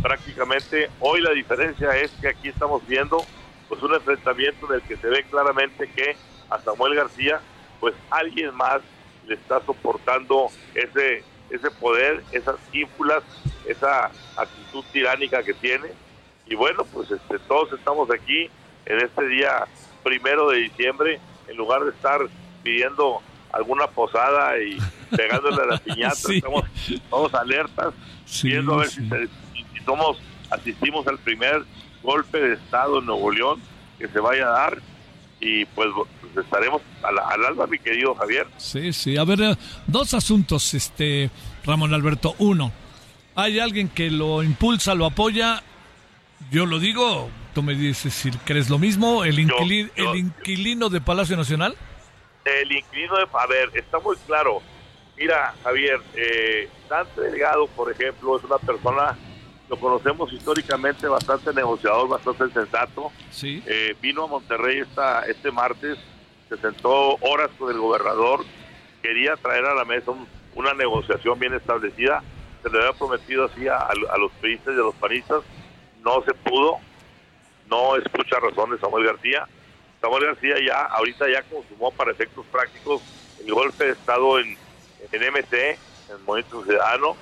prácticamente 0.00 0.88
hoy 1.00 1.20
la 1.20 1.32
diferencia 1.32 1.94
es 1.98 2.10
que 2.12 2.28
aquí 2.28 2.48
estamos 2.48 2.86
viendo 2.86 3.22
pues 3.68 3.82
un 3.82 3.94
enfrentamiento 3.94 4.66
en 4.68 4.80
el 4.80 4.82
que 4.82 4.96
se 4.96 5.06
ve 5.08 5.22
claramente 5.24 5.86
que 5.94 6.16
a 6.48 6.58
Samuel 6.60 6.94
García 6.94 7.40
pues 7.78 7.94
alguien 8.08 8.54
más 8.54 8.80
le 9.26 9.34
está 9.34 9.60
soportando 9.66 10.46
ese 10.74 11.22
ese 11.50 11.70
poder, 11.72 12.22
esas 12.30 12.56
ínfulas, 12.72 13.22
esa 13.66 14.10
actitud 14.36 14.84
tiránica 14.92 15.42
que 15.42 15.52
tiene. 15.52 15.88
Y 16.46 16.54
bueno 16.54 16.84
pues 16.86 17.10
este, 17.10 17.38
todos 17.40 17.72
estamos 17.72 18.10
aquí 18.10 18.48
en 18.86 18.98
este 18.98 19.26
día 19.28 19.66
primero 20.02 20.48
de 20.48 20.58
diciembre 20.58 21.20
en 21.48 21.56
lugar 21.56 21.84
de 21.84 21.90
estar 21.90 22.20
pidiendo 22.62 23.20
alguna 23.52 23.86
posada 23.88 24.58
y 24.60 24.78
pegándole 25.16 25.62
a 25.62 25.66
la 25.66 25.78
piñata, 25.78 26.32
estamos 26.32 26.64
todos 27.08 27.34
alertas, 27.34 27.94
viendo 28.42 28.74
a 28.74 28.78
ver 28.78 28.88
si, 28.88 29.02
si 29.02 29.84
somos, 29.84 30.18
asistimos 30.50 31.06
al 31.06 31.18
primer 31.18 31.64
golpe 32.02 32.40
de 32.40 32.54
Estado 32.54 32.98
en 32.98 33.06
Nuevo 33.06 33.30
León 33.30 33.60
que 33.98 34.08
se 34.08 34.20
vaya 34.20 34.48
a 34.48 34.50
dar 34.50 34.78
y 35.40 35.64
pues, 35.66 35.88
pues 36.20 36.44
estaremos 36.44 36.82
al, 37.02 37.44
alba, 37.44 37.66
mi 37.66 37.78
querido 37.78 38.14
Javier. 38.14 38.46
Sí, 38.58 38.92
sí. 38.92 39.16
A 39.16 39.24
ver, 39.24 39.40
eh, 39.40 39.56
dos 39.86 40.14
asuntos, 40.14 40.74
este 40.74 41.30
Ramón 41.64 41.94
Alberto. 41.94 42.34
Uno, 42.38 42.72
hay 43.34 43.58
alguien 43.58 43.88
que 43.88 44.10
lo 44.10 44.42
impulsa, 44.42 44.94
lo 44.94 45.06
apoya. 45.06 45.62
Yo 46.50 46.66
lo 46.66 46.78
digo, 46.78 47.30
tú 47.54 47.62
me 47.62 47.74
dices 47.74 48.12
si 48.12 48.30
crees 48.30 48.68
lo 48.68 48.78
mismo. 48.78 49.24
El, 49.24 49.38
el 49.38 50.16
inquilino 50.16 50.90
de 50.90 51.00
Palacio 51.00 51.36
Nacional. 51.36 51.74
El 52.60 52.72
inquilino 52.72 53.16
de... 53.16 53.26
A 53.32 53.46
ver, 53.46 53.70
está 53.74 53.98
muy 53.98 54.16
claro. 54.26 54.60
Mira, 55.16 55.54
Javier, 55.62 56.00
eh, 56.14 56.68
Dante 56.88 57.20
Delgado, 57.20 57.66
por 57.68 57.90
ejemplo, 57.90 58.38
es 58.38 58.44
una 58.44 58.58
persona 58.58 59.16
lo 59.70 59.76
conocemos 59.76 60.32
históricamente 60.32 61.06
bastante 61.06 61.54
negociador, 61.54 62.08
bastante 62.08 62.50
sensato. 62.50 63.12
Sí. 63.30 63.62
Eh, 63.66 63.94
vino 64.02 64.24
a 64.24 64.26
Monterrey 64.26 64.80
esta, 64.80 65.22
este 65.26 65.52
martes, 65.52 65.96
se 66.48 66.56
sentó 66.56 67.14
horas 67.20 67.50
con 67.56 67.70
el 67.70 67.78
gobernador, 67.78 68.44
quería 69.00 69.36
traer 69.36 69.64
a 69.66 69.74
la 69.74 69.84
mesa 69.84 70.10
una 70.56 70.74
negociación 70.74 71.38
bien 71.38 71.54
establecida, 71.54 72.20
se 72.64 72.68
le 72.68 72.78
había 72.78 72.98
prometido 72.98 73.44
así 73.44 73.68
a, 73.68 73.88
los 74.18 74.32
periodistas 74.40 74.74
y 74.74 74.78
a 74.78 74.82
los 74.82 74.94
panistas, 74.96 75.42
no 76.02 76.20
se 76.24 76.34
pudo, 76.34 76.78
no 77.68 77.94
escucha 77.94 78.40
razones 78.40 78.80
Samuel 78.80 79.06
García. 79.06 79.46
Samuel 80.00 80.26
García 80.26 80.56
ya, 80.64 80.86
ahorita 80.86 81.28
ya 81.30 81.42
consumó 81.42 81.90
para 81.92 82.12
efectos 82.12 82.46
prácticos 82.46 83.02
el 83.44 83.52
golpe 83.52 83.84
de 83.84 83.92
Estado 83.92 84.38
en, 84.38 84.56
en 85.12 85.32
MT, 85.32 85.54
en 85.54 86.24
Movimiento 86.24 86.64
Ciudadano, 86.64 87.16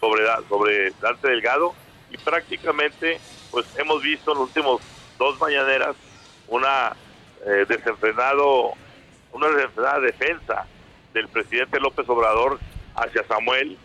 sobre, 0.00 0.24
sobre 0.48 0.90
Dante 1.00 1.28
Delgado 1.28 1.74
y 2.10 2.16
prácticamente 2.18 3.20
pues 3.50 3.66
hemos 3.76 4.02
visto 4.02 4.32
en 4.32 4.38
los 4.38 4.48
últimos 4.48 4.80
dos 5.18 5.38
mañaneras 5.40 5.94
una 6.48 6.96
eh, 7.46 7.64
desenfrenado 7.68 8.72
una 9.32 9.48
desenfrenada 9.48 10.00
defensa 10.00 10.66
del 11.12 11.28
presidente 11.28 11.78
López 11.78 12.08
Obrador 12.08 12.58
hacia 12.96 13.24
Samuel 13.24 13.76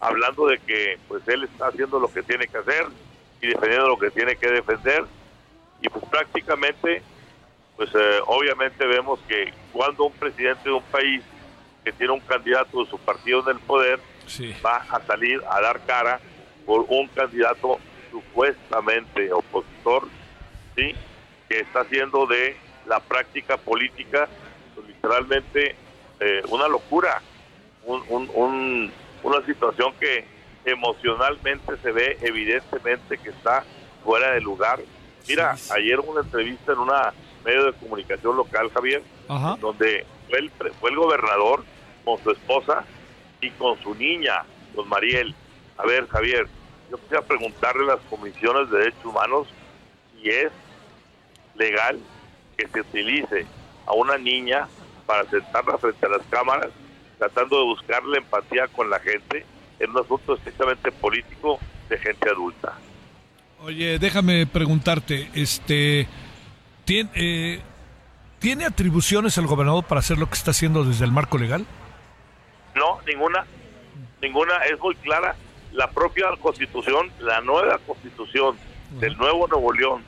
hablando 0.00 0.46
de 0.46 0.58
que 0.58 0.98
pues 1.08 1.26
él 1.28 1.44
está 1.44 1.68
haciendo 1.68 2.00
lo 2.00 2.12
que 2.12 2.22
tiene 2.22 2.48
que 2.48 2.58
hacer 2.58 2.86
y 3.40 3.46
defendiendo 3.46 3.88
lo 3.88 3.98
que 3.98 4.10
tiene 4.10 4.36
que 4.36 4.50
defender 4.50 5.04
y 5.80 5.88
pues 5.88 6.04
prácticamente 6.06 7.02
pues 7.80 7.94
eh, 7.94 8.20
obviamente 8.26 8.86
vemos 8.86 9.18
que 9.26 9.54
cuando 9.72 10.04
un 10.04 10.12
presidente 10.12 10.68
de 10.68 10.74
un 10.74 10.82
país 10.82 11.22
que 11.82 11.90
tiene 11.92 12.12
un 12.12 12.20
candidato 12.20 12.84
de 12.84 12.90
su 12.90 12.98
partido 12.98 13.40
en 13.40 13.56
el 13.56 13.62
poder 13.62 13.98
va 14.62 14.84
a 14.90 15.00
salir 15.06 15.42
a 15.50 15.62
dar 15.62 15.80
cara 15.86 16.20
por 16.66 16.84
un 16.90 17.08
candidato 17.08 17.78
supuestamente 18.10 19.32
opositor, 19.32 20.08
¿sí? 20.76 20.94
que 21.48 21.60
está 21.60 21.80
haciendo 21.80 22.26
de 22.26 22.54
la 22.84 23.00
práctica 23.00 23.56
política 23.56 24.28
pues, 24.74 24.86
literalmente 24.86 25.74
eh, 26.20 26.42
una 26.50 26.68
locura, 26.68 27.22
una 27.86 29.46
situación 29.46 29.94
que 29.98 30.26
emocionalmente 30.66 31.78
se 31.78 31.92
ve 31.92 32.18
evidentemente 32.20 33.16
que 33.16 33.30
está 33.30 33.64
fuera 34.04 34.32
de 34.32 34.42
lugar. 34.42 34.80
Mira, 35.26 35.56
ayer 35.70 35.98
una 35.98 36.20
entrevista 36.20 36.72
en 36.72 36.78
una 36.80 37.14
medio 37.44 37.66
de 37.66 37.72
comunicación 37.74 38.36
local, 38.36 38.70
Javier, 38.72 39.02
donde 39.60 40.06
fue 40.28 40.38
el, 40.38 40.50
fue 40.80 40.90
el 40.90 40.96
gobernador 40.96 41.64
con 42.04 42.22
su 42.22 42.30
esposa 42.30 42.84
y 43.40 43.50
con 43.50 43.80
su 43.82 43.94
niña, 43.94 44.44
con 44.74 44.88
Mariel. 44.88 45.34
A 45.76 45.86
ver, 45.86 46.06
Javier, 46.08 46.46
yo 46.90 46.98
quisiera 46.98 47.22
preguntarle 47.22 47.84
a 47.84 47.96
las 47.96 48.04
comisiones 48.06 48.70
de 48.70 48.78
derechos 48.78 49.04
humanos 49.04 49.48
si 50.14 50.28
es 50.28 50.50
legal 51.54 51.98
que 52.56 52.68
se 52.68 52.80
utilice 52.80 53.46
a 53.86 53.92
una 53.94 54.18
niña 54.18 54.68
para 55.06 55.28
sentarla 55.28 55.78
frente 55.78 56.06
a 56.06 56.10
las 56.10 56.22
cámaras, 56.28 56.70
tratando 57.18 57.58
de 57.58 57.64
buscar 57.64 58.04
la 58.04 58.18
empatía 58.18 58.68
con 58.68 58.90
la 58.90 59.00
gente 59.00 59.44
en 59.78 59.90
un 59.90 59.98
asunto 59.98 60.34
estrictamente 60.34 60.92
político 60.92 61.58
de 61.88 61.98
gente 61.98 62.28
adulta. 62.28 62.78
Oye, 63.62 63.98
déjame 63.98 64.46
preguntarte, 64.46 65.30
este, 65.34 66.06
¿tiene, 66.90 67.10
eh, 67.14 67.60
¿tiene 68.40 68.64
atribuciones 68.64 69.38
el 69.38 69.46
gobernador 69.46 69.84
para 69.84 70.00
hacer 70.00 70.18
lo 70.18 70.26
que 70.26 70.34
está 70.34 70.50
haciendo 70.50 70.82
desde 70.82 71.04
el 71.04 71.12
marco 71.12 71.38
legal? 71.38 71.64
No, 72.74 72.98
ninguna, 73.06 73.46
ninguna, 74.20 74.56
es 74.64 74.76
muy 74.80 74.96
clara. 74.96 75.36
La 75.70 75.88
propia 75.88 76.26
constitución, 76.42 77.12
la 77.20 77.42
nueva 77.42 77.78
constitución 77.86 78.56
del 78.98 79.16
nuevo 79.18 79.46
Nuevo 79.46 79.72
León, 79.72 80.02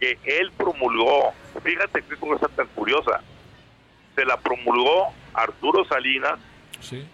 que 0.00 0.18
él 0.24 0.50
promulgó, 0.56 1.32
fíjate 1.62 2.02
qué 2.02 2.16
cosa 2.16 2.48
tan 2.48 2.66
curiosa, 2.74 3.20
se 4.16 4.24
la 4.24 4.36
promulgó 4.36 5.14
Arturo 5.34 5.84
Salinas, 5.84 6.40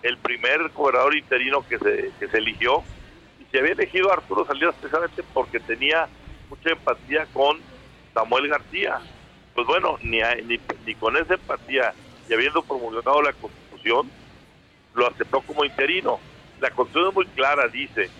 el 0.03 0.17
primer 0.17 0.71
gobernador 0.71 1.15
interino 1.15 1.63
que 1.69 1.79
se, 1.79 2.11
que 2.19 2.27
se 2.27 2.39
eligió, 2.39 2.83
y 3.39 3.45
se 3.53 3.59
había 3.59 3.73
elegido 3.73 4.11
a 4.11 4.15
Arturo 4.15 4.47
Salinas 4.47 4.75
precisamente 4.77 5.23
porque 5.35 5.61
tenía 5.61 6.09
mucha 6.49 6.71
empatía 6.71 7.27
con 7.35 7.59
Samuel 8.15 8.49
García. 8.49 9.01
Pues 9.55 9.67
bueno, 9.67 9.99
ni, 10.03 10.21
ni, 10.45 10.61
ni 10.87 10.95
con 10.95 11.17
esa 11.17 11.35
empatía 11.35 11.93
y 12.29 12.35
habiendo 12.35 12.63
promulgado 12.63 13.23
la 13.23 13.33
constitución, 13.33 14.11
lo 14.95 15.07
aceptó 15.09 15.41
como 15.41 15.65
interino. 15.65 16.21
La 16.61 16.71
constitución 16.71 17.09
es 17.11 17.15
muy 17.15 17.27
clara, 17.27 17.69
dice, 17.69 18.11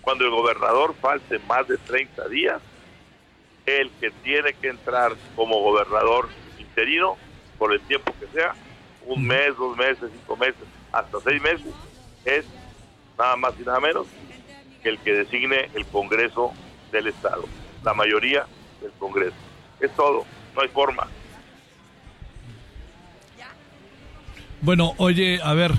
cuando 0.00 0.24
el 0.24 0.30
gobernador 0.30 0.94
falte 1.00 1.38
más 1.40 1.68
de 1.68 1.76
30 1.78 2.28
días, 2.28 2.60
el 3.66 3.90
que 4.00 4.10
tiene 4.22 4.54
que 4.54 4.68
entrar 4.68 5.12
como 5.36 5.60
gobernador 5.60 6.28
interino 6.58 7.16
por 7.58 7.72
el 7.72 7.80
tiempo 7.82 8.12
que 8.18 8.26
sea, 8.28 8.54
un 9.06 9.26
mes, 9.26 9.56
dos 9.56 9.76
meses, 9.76 10.10
cinco 10.12 10.36
meses, 10.36 10.62
hasta 10.92 11.20
seis 11.20 11.40
meses, 11.42 11.72
es 12.24 12.44
nada 13.18 13.36
más 13.36 13.54
y 13.58 13.62
nada 13.62 13.80
menos 13.80 14.06
que 14.82 14.88
el 14.88 14.98
que 14.98 15.12
designe 15.12 15.70
el 15.74 15.86
Congreso 15.86 16.52
del 16.90 17.08
Estado, 17.08 17.44
la 17.84 17.94
mayoría 17.94 18.46
del 18.82 18.92
Congreso. 18.98 19.36
Es 19.80 19.90
todo, 19.94 20.24
no 20.54 20.60
hay 20.60 20.68
forma. 20.68 21.06
Bueno, 24.60 24.94
oye, 24.98 25.40
a 25.42 25.54
ver, 25.54 25.72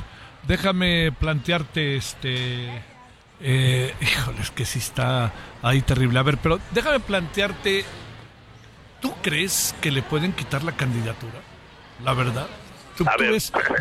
déjame 0.47 1.11
plantearte 1.11 1.95
este... 1.95 2.83
Eh, 3.45 3.93
híjole, 4.01 4.41
es 4.41 4.51
que 4.51 4.65
sí 4.65 4.79
está 4.79 5.31
ahí 5.61 5.81
terrible. 5.81 6.19
A 6.19 6.23
ver, 6.23 6.37
pero 6.37 6.59
déjame 6.71 6.99
plantearte, 6.99 7.85
¿tú 9.01 9.13
crees 9.21 9.75
que 9.81 9.91
le 9.91 10.01
pueden 10.01 10.33
quitar 10.33 10.63
la 10.63 10.73
candidatura? 10.73 11.39
la 12.03 12.13
verdad. 12.13 12.47
¿Tú, 12.97 13.05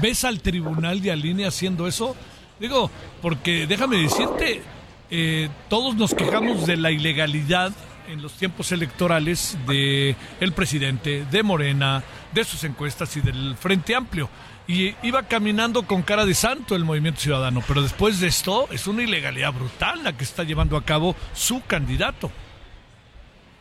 ves, 0.00 0.24
al 0.24 0.40
tribunal 0.40 1.02
de 1.02 1.12
Aline 1.12 1.46
haciendo 1.46 1.86
eso? 1.86 2.16
Digo, 2.58 2.90
porque 3.20 3.66
déjame 3.66 3.98
decirte, 3.98 4.62
eh, 5.10 5.50
todos 5.68 5.94
nos 5.96 6.14
quejamos 6.14 6.66
de 6.66 6.76
la 6.76 6.90
ilegalidad 6.90 7.72
en 8.08 8.22
los 8.22 8.32
tiempos 8.34 8.72
electorales 8.72 9.56
de 9.66 10.16
el 10.40 10.52
presidente, 10.52 11.24
de 11.30 11.42
Morena, 11.42 12.02
de 12.32 12.44
sus 12.44 12.64
encuestas 12.64 13.16
y 13.16 13.20
del 13.20 13.56
Frente 13.56 13.94
Amplio. 13.94 14.28
Y 14.66 14.94
iba 15.02 15.24
caminando 15.24 15.86
con 15.86 16.02
cara 16.02 16.24
de 16.24 16.34
santo 16.34 16.76
el 16.76 16.84
movimiento 16.84 17.20
ciudadano, 17.20 17.62
pero 17.66 17.82
después 17.82 18.20
de 18.20 18.28
esto 18.28 18.68
es 18.70 18.86
una 18.86 19.02
ilegalidad 19.02 19.52
brutal 19.52 20.04
la 20.04 20.16
que 20.16 20.24
está 20.24 20.44
llevando 20.44 20.76
a 20.76 20.84
cabo 20.84 21.16
su 21.32 21.62
candidato. 21.66 22.30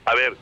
A 0.05 0.15
ver, 0.15 0.37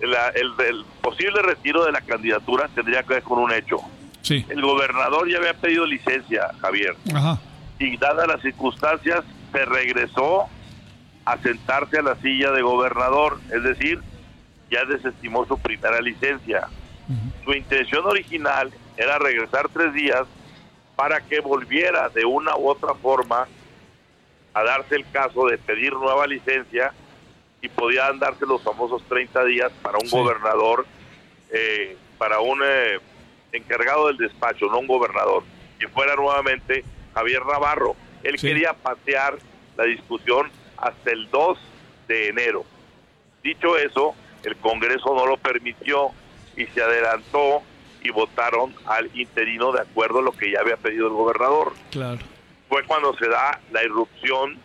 el, 0.00 0.84
posible 1.02 1.42
retiro 1.42 1.84
de 1.84 1.92
la 1.92 2.00
candidatura 2.00 2.68
tendría 2.74 3.02
que 3.02 3.14
ver 3.14 3.22
con 3.22 3.38
un 3.38 3.52
hecho. 3.52 3.76
Sí. 4.22 4.44
El 4.48 4.62
gobernador 4.62 5.30
ya 5.30 5.38
había 5.38 5.54
pedido 5.54 5.86
licencia, 5.86 6.50
Javier. 6.60 6.96
Y 7.78 7.96
dadas 7.96 8.28
las 8.28 8.40
circunstancias, 8.42 9.24
se 9.52 9.64
regresó 9.64 10.48
a 11.30 11.38
sentarse 11.42 11.98
a 11.98 12.02
la 12.02 12.16
silla 12.16 12.50
de 12.50 12.60
gobernador. 12.62 13.38
Es 13.52 13.62
decir, 13.62 14.00
ya 14.68 14.84
desestimó 14.84 15.46
su 15.46 15.58
primera 15.58 16.00
licencia. 16.00 16.68
Su 17.44 17.52
intención 17.52 18.04
original 18.06 18.72
era 18.96 19.18
regresar 19.18 19.68
tres 19.68 19.92
días 19.94 20.26
para 20.96 21.20
que 21.20 21.40
volviera 21.40 22.08
de 22.08 22.24
una 22.24 22.56
u 22.56 22.68
otra 22.68 22.94
forma 22.94 23.46
a 24.54 24.62
darse 24.62 24.96
el 24.96 25.08
caso 25.10 25.46
de 25.46 25.58
pedir 25.58 25.92
nueva 25.92 26.26
licencia 26.26 26.92
y 27.60 27.68
podían 27.68 28.18
darse 28.18 28.46
los 28.46 28.62
famosos 28.62 29.02
30 29.08 29.44
días 29.44 29.72
para 29.82 29.98
un 29.98 30.08
gobernador, 30.08 30.86
eh, 31.52 31.96
para 32.18 32.40
un 32.40 32.60
eh, 32.64 32.98
encargado 33.52 34.08
del 34.08 34.16
despacho, 34.16 34.66
no 34.66 34.78
un 34.78 34.86
gobernador, 34.86 35.44
que 35.78 35.88
fuera 35.88 36.14
nuevamente 36.16 36.84
Javier 37.14 37.44
Navarro. 37.46 37.96
Él 38.22 38.36
quería 38.36 38.72
patear 38.72 39.38
la 39.76 39.84
discusión 39.84 40.50
hasta 40.80 41.10
el 41.10 41.30
2 41.30 41.58
de 42.08 42.28
enero. 42.28 42.64
Dicho 43.42 43.76
eso, 43.76 44.14
el 44.44 44.56
Congreso 44.56 45.14
no 45.14 45.26
lo 45.26 45.36
permitió 45.36 46.10
y 46.56 46.66
se 46.66 46.82
adelantó 46.82 47.62
y 48.02 48.10
votaron 48.10 48.74
al 48.86 49.10
interino 49.14 49.72
de 49.72 49.82
acuerdo 49.82 50.20
a 50.20 50.22
lo 50.22 50.32
que 50.32 50.50
ya 50.50 50.60
había 50.60 50.76
pedido 50.76 51.06
el 51.06 51.12
gobernador. 51.12 51.72
Claro. 51.90 52.18
Fue 52.68 52.84
cuando 52.84 53.14
se 53.16 53.28
da 53.28 53.60
la 53.72 53.84
irrupción 53.84 54.58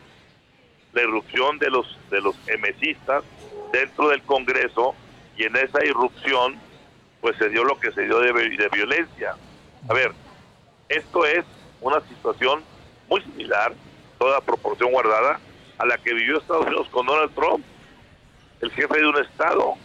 la 0.93 1.01
irrupción 1.01 1.59
de 1.59 1.70
los 1.70 1.97
de 2.09 2.22
los 2.22 2.36
emesistas 2.47 3.24
dentro 3.74 4.07
del 4.09 4.22
Congreso 4.22 4.95
y 5.36 5.43
en 5.43 5.55
esa 5.57 5.84
irrupción 5.84 6.55
pues 7.20 7.36
se 7.38 7.49
dio 7.49 7.66
lo 7.66 7.78
que 7.80 7.91
se 7.91 8.03
dio 8.03 8.20
de, 8.20 8.32
de 8.32 8.70
violencia. 8.72 9.36
A 9.89 9.93
ver, 9.93 10.13
esto 10.88 11.26
es 11.26 11.43
una 11.82 11.99
situación 12.01 12.63
muy 13.09 13.22
similar, 13.22 13.74
toda 14.18 14.41
proporción 14.41 14.91
guardada, 14.91 15.39
a 15.78 15.86
la 15.86 15.97
que 15.97 16.13
vivió 16.13 16.38
Estados 16.38 16.65
Unidos 16.65 16.88
con 16.89 17.05
Donald 17.05 17.34
Trump, 17.34 17.65
el 18.61 18.71
jefe 18.71 18.97
de 18.97 19.07
un 19.07 19.17
estado 19.17 19.76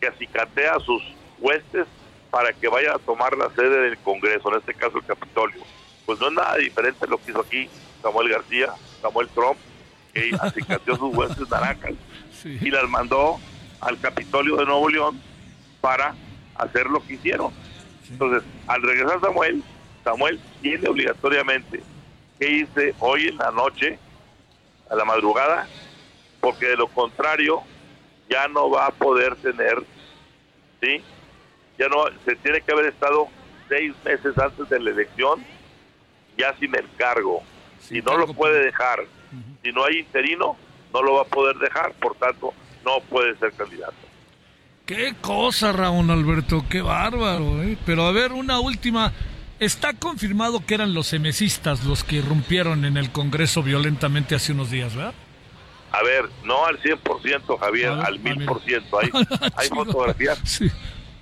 que 0.00 0.08
acicatea 0.08 0.74
a 0.74 0.80
sus 0.80 1.02
huestes 1.38 1.86
para 2.30 2.52
que 2.52 2.68
vayan 2.68 2.94
a 2.94 2.98
tomar 2.98 3.36
la 3.36 3.50
sede 3.50 3.82
del 3.82 3.98
Congreso, 3.98 4.50
en 4.52 4.60
este 4.60 4.74
caso 4.74 4.98
el 4.98 5.04
Capitolio. 5.04 5.60
Pues 6.06 6.18
no 6.20 6.28
es 6.28 6.32
nada 6.32 6.56
diferente 6.56 7.06
lo 7.06 7.18
que 7.18 7.30
hizo 7.30 7.40
aquí 7.40 7.68
Samuel 8.02 8.28
García, 8.28 8.72
Samuel 9.02 9.28
Trump, 9.28 9.58
que 10.12 10.30
acicateó 10.40 10.96
sus 10.96 11.14
huestes 11.14 11.48
naranjas 11.48 11.94
y 12.44 12.70
las 12.70 12.88
mandó 12.88 13.38
al 13.80 13.98
Capitolio 14.00 14.56
de 14.56 14.66
Nuevo 14.66 14.88
León 14.88 15.20
para 15.80 16.14
hacer 16.56 16.86
lo 16.86 17.04
que 17.06 17.14
hicieron. 17.14 17.52
Entonces, 18.10 18.42
al 18.66 18.82
regresar 18.82 19.20
Samuel, 19.20 19.62
Samuel 20.04 20.40
tiene 20.62 20.88
obligatoriamente 20.88 21.82
que 22.38 22.50
irse 22.50 22.94
hoy 22.98 23.28
en 23.28 23.36
la 23.36 23.50
noche, 23.50 23.98
a 24.90 24.94
la 24.96 25.04
madrugada, 25.04 25.68
porque 26.40 26.66
de 26.66 26.76
lo 26.76 26.88
contrario 26.88 27.62
ya 28.28 28.48
no 28.48 28.70
va 28.70 28.86
a 28.86 28.90
poder 28.90 29.36
tener, 29.36 29.82
¿sí? 30.80 31.02
Ya 31.78 31.88
no, 31.88 32.04
se 32.24 32.36
tiene 32.36 32.60
que 32.60 32.72
haber 32.72 32.86
estado 32.86 33.28
seis 33.68 33.94
meses 34.04 34.36
antes 34.36 34.68
de 34.68 34.80
la 34.80 34.90
elección 34.90 35.44
ya 36.36 36.54
sin 36.58 36.74
el 36.74 36.88
cargo. 36.96 37.42
y 37.90 38.02
no 38.02 38.16
lo 38.16 38.32
puede 38.34 38.64
dejar 38.64 39.00
si 39.62 39.72
no 39.72 39.84
hay 39.84 39.98
interino, 39.98 40.56
no 40.92 41.02
lo 41.02 41.14
va 41.14 41.22
a 41.22 41.26
poder 41.26 41.56
dejar, 41.56 41.92
por 41.94 42.14
tanto, 42.16 42.52
no 42.84 43.00
puede 43.08 43.36
ser 43.38 43.52
candidato. 43.52 43.94
Qué 44.86 45.14
cosa, 45.20 45.72
Raúl 45.72 46.10
Alberto, 46.10 46.64
qué 46.68 46.82
bárbaro. 46.82 47.62
¿eh? 47.62 47.76
Pero 47.86 48.06
a 48.06 48.12
ver, 48.12 48.32
una 48.32 48.58
última. 48.58 49.12
Está 49.60 49.92
confirmado 49.92 50.64
que 50.64 50.72
eran 50.74 50.94
los 50.94 51.08
semesistas 51.08 51.84
los 51.84 52.02
que 52.02 52.16
irrumpieron 52.16 52.86
en 52.86 52.96
el 52.96 53.12
Congreso 53.12 53.62
violentamente 53.62 54.34
hace 54.34 54.52
unos 54.52 54.70
días, 54.70 54.96
¿verdad? 54.96 55.12
A 55.92 56.02
ver, 56.02 56.30
no 56.44 56.64
al 56.64 56.80
100%, 56.80 57.58
Javier, 57.58 57.90
al 57.90 58.22
1000%. 58.22 58.84
Hay, 59.02 59.10
hay 59.56 59.68
fotografías, 59.68 60.62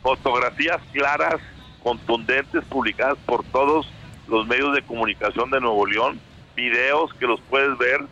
fotografías 0.02 0.80
claras, 0.92 1.40
contundentes, 1.82 2.64
publicadas 2.66 3.18
por 3.26 3.42
todos 3.44 3.88
los 4.28 4.46
medios 4.46 4.72
de 4.72 4.82
comunicación 4.82 5.50
de 5.50 5.60
Nuevo 5.60 5.84
León, 5.84 6.20
videos 6.54 7.12
que 7.14 7.26
los 7.26 7.40
puedes 7.40 7.76
ver 7.76 8.02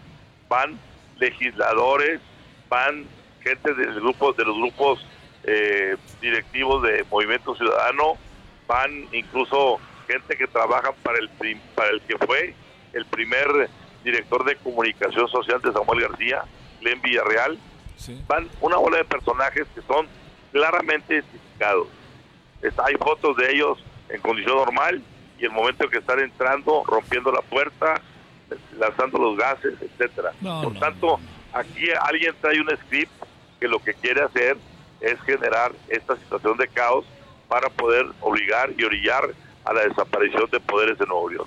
van 0.48 0.76
legisladores, 1.18 2.20
van 2.68 3.04
gente 3.44 3.74
del 3.74 3.94
grupo, 3.94 4.32
de 4.32 4.44
los 4.44 4.56
grupos 4.56 5.06
eh, 5.44 5.96
directivos 6.20 6.82
de 6.82 7.04
Movimiento 7.10 7.54
Ciudadano, 7.54 8.14
van 8.66 8.90
incluso 9.12 9.78
gente 10.06 10.36
que 10.36 10.46
trabaja 10.46 10.92
para 11.02 11.18
el, 11.18 11.28
para 11.74 11.90
el 11.90 12.00
que 12.02 12.16
fue 12.18 12.54
el 12.92 13.04
primer 13.06 13.68
director 14.04 14.44
de 14.44 14.56
comunicación 14.56 15.28
social 15.28 15.60
de 15.60 15.72
Samuel 15.72 16.02
García, 16.08 16.44
Len 16.80 17.00
Villarreal, 17.02 17.58
van 18.28 18.48
una 18.60 18.76
bola 18.76 18.98
de 18.98 19.04
personajes 19.04 19.66
que 19.74 19.82
son 19.82 20.06
claramente 20.52 21.14
identificados. 21.14 21.88
hay 22.62 22.94
fotos 22.94 23.36
de 23.36 23.52
ellos 23.52 23.78
en 24.08 24.20
condición 24.20 24.56
normal 24.56 25.02
y 25.38 25.44
el 25.44 25.50
momento 25.50 25.84
en 25.84 25.90
que 25.90 25.98
están 25.98 26.20
entrando, 26.20 26.84
rompiendo 26.86 27.32
la 27.32 27.42
puerta, 27.42 28.00
lanzando 28.78 29.18
los 29.18 29.36
gases, 29.36 29.74
etcétera. 29.80 30.32
Por 30.40 30.78
tanto, 30.78 31.18
aquí 31.52 31.90
alguien 32.00 32.34
trae 32.40 32.60
un 32.60 32.70
script 32.84 33.12
que 33.60 33.68
lo 33.68 33.80
que 33.80 33.94
quiere 33.94 34.22
hacer 34.22 34.56
es 35.00 35.20
generar 35.22 35.72
esta 35.88 36.16
situación 36.16 36.56
de 36.56 36.68
caos 36.68 37.04
para 37.48 37.68
poder 37.70 38.06
obligar 38.20 38.70
y 38.76 38.84
orillar 38.84 39.34
a 39.66 39.72
la 39.72 39.82
desaparición 39.82 40.48
de 40.50 40.60
poderes 40.60 40.96
de 40.98 41.06
Nuevo 41.06 41.28
León. 41.28 41.46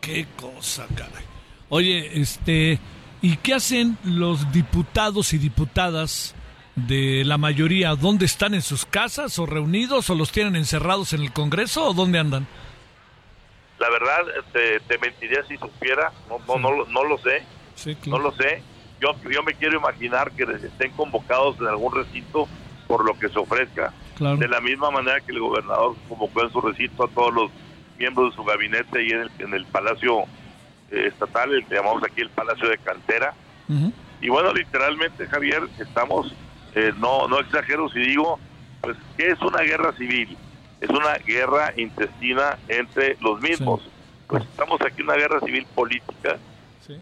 Qué 0.00 0.26
cosa, 0.36 0.86
caray. 0.94 1.24
Oye, 1.68 2.20
este, 2.20 2.78
¿y 3.22 3.36
qué 3.36 3.54
hacen 3.54 3.96
los 4.04 4.52
diputados 4.52 5.32
y 5.32 5.38
diputadas 5.38 6.34
de 6.74 7.22
la 7.24 7.38
mayoría? 7.38 7.94
¿Dónde 7.94 8.26
están 8.26 8.54
en 8.54 8.62
sus 8.62 8.84
casas 8.84 9.38
o 9.38 9.46
reunidos 9.46 10.10
o 10.10 10.14
los 10.16 10.32
tienen 10.32 10.56
encerrados 10.56 11.12
en 11.12 11.22
el 11.22 11.32
Congreso 11.32 11.86
o 11.86 11.94
dónde 11.94 12.18
andan? 12.18 12.46
La 13.78 13.88
verdad, 13.88 14.18
te, 14.52 14.98
mentiría 14.98 15.42
si 15.48 15.56
supiera, 15.56 16.12
no, 16.28 16.58
no, 16.58 16.84
no, 16.84 17.04
lo 17.04 17.18
sé, 17.18 17.44
no 18.06 18.18
lo 18.18 18.32
sé. 18.32 18.62
Yo, 19.00 19.14
yo 19.30 19.42
me 19.42 19.54
quiero 19.54 19.78
imaginar 19.78 20.32
que 20.32 20.42
estén 20.42 20.90
convocados 20.92 21.58
en 21.60 21.68
algún 21.68 21.94
recinto 21.94 22.46
por 22.86 23.04
lo 23.04 23.18
que 23.18 23.28
se 23.28 23.38
ofrezca. 23.38 23.94
De 24.20 24.48
la 24.48 24.60
misma 24.60 24.90
manera 24.90 25.20
que 25.20 25.32
el 25.32 25.40
gobernador 25.40 25.96
convocó 26.08 26.42
en 26.42 26.52
su 26.52 26.60
recinto 26.60 27.04
a 27.04 27.08
todos 27.08 27.32
los 27.32 27.50
miembros 27.98 28.30
de 28.30 28.36
su 28.36 28.44
gabinete 28.44 29.02
y 29.02 29.10
en 29.10 29.22
el, 29.22 29.30
en 29.38 29.54
el 29.54 29.64
Palacio 29.66 30.20
eh, 30.90 31.06
Estatal, 31.06 31.54
el 31.54 31.64
que 31.66 31.74
llamamos 31.74 32.02
aquí 32.04 32.20
el 32.20 32.30
Palacio 32.30 32.68
de 32.68 32.78
Cantera. 32.78 33.34
Y 34.20 34.28
bueno, 34.28 34.52
literalmente, 34.52 35.26
Javier, 35.26 35.62
estamos, 35.78 36.34
eh, 36.74 36.92
no, 36.98 37.28
no 37.28 37.38
exagero 37.38 37.88
si 37.88 38.00
digo, 38.00 38.38
pues, 38.80 38.96
que 39.16 39.30
es 39.30 39.40
una 39.40 39.62
guerra 39.62 39.92
civil? 39.92 40.36
es 40.80 40.88
una 40.88 41.14
guerra 41.18 41.72
intestina 41.76 42.58
entre 42.68 43.16
los 43.20 43.40
mismos. 43.40 43.82
Pues 44.26 44.44
estamos 44.44 44.80
aquí 44.80 45.00
en 45.00 45.08
una 45.08 45.16
guerra 45.16 45.40
civil 45.40 45.66
política 45.74 46.38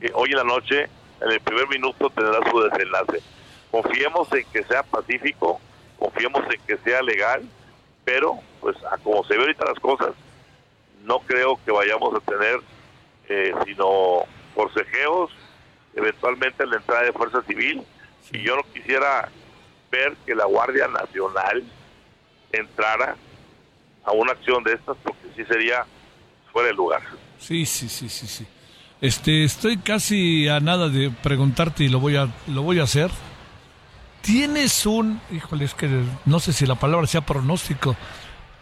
que 0.01 0.11
hoy 0.15 0.31
en 0.31 0.37
la 0.37 0.45
noche, 0.45 0.89
en 1.21 1.31
el 1.31 1.41
primer 1.41 1.69
minuto, 1.69 2.11
tendrá 2.11 2.39
su 2.51 2.61
desenlace. 2.61 3.23
Confiemos 3.71 4.31
en 4.33 4.45
que 4.53 4.65
sea 4.65 4.83
pacífico, 4.83 5.61
confiemos 5.99 6.43
en 6.51 6.61
que 6.67 6.77
sea 6.79 7.03
legal, 7.03 7.43
pero 8.05 8.39
pues 8.61 8.77
a 8.91 8.99
como 8.99 9.25
se 9.25 9.35
ve 9.35 9.41
ahorita 9.41 9.65
las 9.65 9.81
cosas, 9.81 10.11
no 11.05 11.21
creo 11.21 11.59
que 11.65 11.71
vayamos 11.71 12.15
a 12.15 12.21
tener 12.21 12.61
eh, 13.29 13.53
sino 13.65 14.25
forcejeos, 14.55 15.31
eventualmente 15.95 16.67
la 16.67 16.77
entrada 16.77 17.03
de 17.03 17.13
fuerza 17.13 17.43
civil, 17.43 17.83
y 18.33 18.43
yo 18.43 18.57
no 18.57 18.63
quisiera 18.73 19.29
ver 19.91 20.17
que 20.27 20.35
la 20.35 20.47
Guardia 20.47 20.89
Nacional 20.89 21.65
entrara 22.53 23.17
a 24.05 24.13
una 24.13 24.33
acción 24.33 24.63
de 24.65 24.75
estas 24.75 24.97
porque 25.03 25.29
sí 25.37 25.45
sería 25.45 25.85
fuera 26.53 26.69
de 26.69 26.75
lugar. 26.75 27.03
Sí, 27.39 27.67
sí, 27.67 27.89
sí, 27.89 28.09
sí, 28.09 28.27
sí. 28.27 28.47
Este, 29.01 29.45
estoy 29.45 29.77
casi 29.79 30.49
a 30.49 30.61
nada 30.61 30.89
de 30.89 31.11
preguntarte 31.11 31.85
y 31.85 31.89
lo 31.89 32.01
voy 32.01 32.17
a 32.17 32.29
lo 32.49 32.63
voy 32.63 32.81
a 32.81 32.85
hacer. 32.85 33.11
¿Tienes 34.23 34.85
un, 34.87 35.21
híjole, 35.31 35.65
es 35.65 35.75
que 35.75 35.89
no 36.27 36.41
sé 36.41 36.53
si 36.53 36.67
la 36.67 36.75
palabra 36.75 37.07
sea 37.07 37.21
pronóstico. 37.21 37.97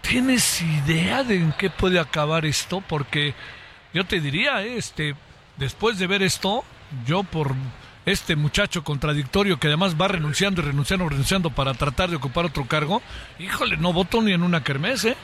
¿Tienes 0.00 0.62
idea 0.62 1.24
de 1.24 1.36
en 1.36 1.52
qué 1.52 1.70
puede 1.70 1.98
acabar 1.98 2.46
esto? 2.46 2.82
Porque 2.86 3.34
yo 3.92 4.04
te 4.04 4.20
diría, 4.20 4.62
este, 4.62 5.16
después 5.56 5.98
de 5.98 6.06
ver 6.06 6.22
esto, 6.22 6.64
yo 7.06 7.24
por 7.24 7.52
este 8.04 8.36
muchacho 8.36 8.84
contradictorio 8.84 9.58
que 9.58 9.66
además 9.66 9.96
va 10.00 10.06
renunciando 10.06 10.62
y 10.62 10.66
renunciando, 10.66 11.08
renunciando 11.08 11.50
para 11.50 11.74
tratar 11.74 12.08
de 12.08 12.16
ocupar 12.16 12.44
otro 12.44 12.66
cargo, 12.66 13.02
híjole, 13.38 13.76
no 13.76 13.92
voto 13.92 14.22
ni 14.22 14.32
en 14.32 14.44
una 14.44 14.62
kermés, 14.62 15.04
¿eh? 15.04 15.16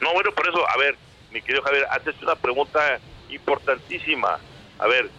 No, 0.00 0.12
bueno, 0.12 0.30
por 0.32 0.46
eso, 0.48 0.68
a 0.68 0.76
ver, 0.76 0.96
mi 1.32 1.40
querido 1.40 1.62
Javier, 1.62 1.86
haces 1.90 2.14
una 2.22 2.34
pregunta 2.34 2.98
importantísima. 3.30 4.38
A 4.78 4.86
ver, 4.86 5.10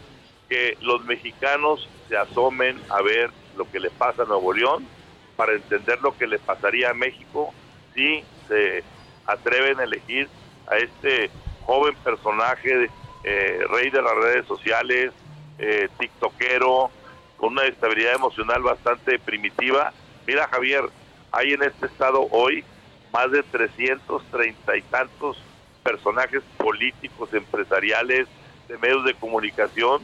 que 0.49 0.77
los 0.81 1.03
mexicanos 1.05 1.87
se 2.09 2.17
asomen 2.17 2.79
a 2.89 3.01
ver 3.01 3.31
lo 3.55 3.69
que 3.69 3.79
le 3.79 3.89
pasa 3.89 4.23
a 4.23 4.25
Nuevo 4.25 4.53
León 4.53 4.87
para 5.35 5.53
entender 5.53 5.99
lo 6.01 6.17
que 6.17 6.27
le 6.27 6.39
pasaría 6.39 6.91
a 6.91 6.93
México 6.93 7.53
si 7.93 8.23
se 8.47 8.83
atreven 9.25 9.79
a 9.79 9.83
elegir 9.83 10.27
a 10.67 10.77
este 10.77 11.29
joven 11.65 11.95
personaje, 12.03 12.89
eh, 13.23 13.59
rey 13.69 13.89
de 13.89 14.01
las 14.01 14.15
redes 14.15 14.45
sociales, 14.45 15.11
eh, 15.57 15.89
tiktokero, 15.99 16.89
con 17.37 17.53
una 17.53 17.65
estabilidad 17.65 18.15
emocional 18.15 18.61
bastante 18.61 19.19
primitiva. 19.19 19.93
Mira, 20.27 20.47
Javier, 20.47 20.83
hay 21.31 21.53
en 21.53 21.63
este 21.63 21.87
estado 21.87 22.27
hoy 22.31 22.63
más 23.11 23.31
de 23.31 23.43
330 23.43 24.77
y 24.77 24.81
tantos 24.83 25.37
personajes 25.83 26.43
políticos, 26.57 27.33
empresariales, 27.33 28.27
de 28.67 28.77
medios 28.77 29.03
de 29.03 29.13
comunicación 29.15 30.01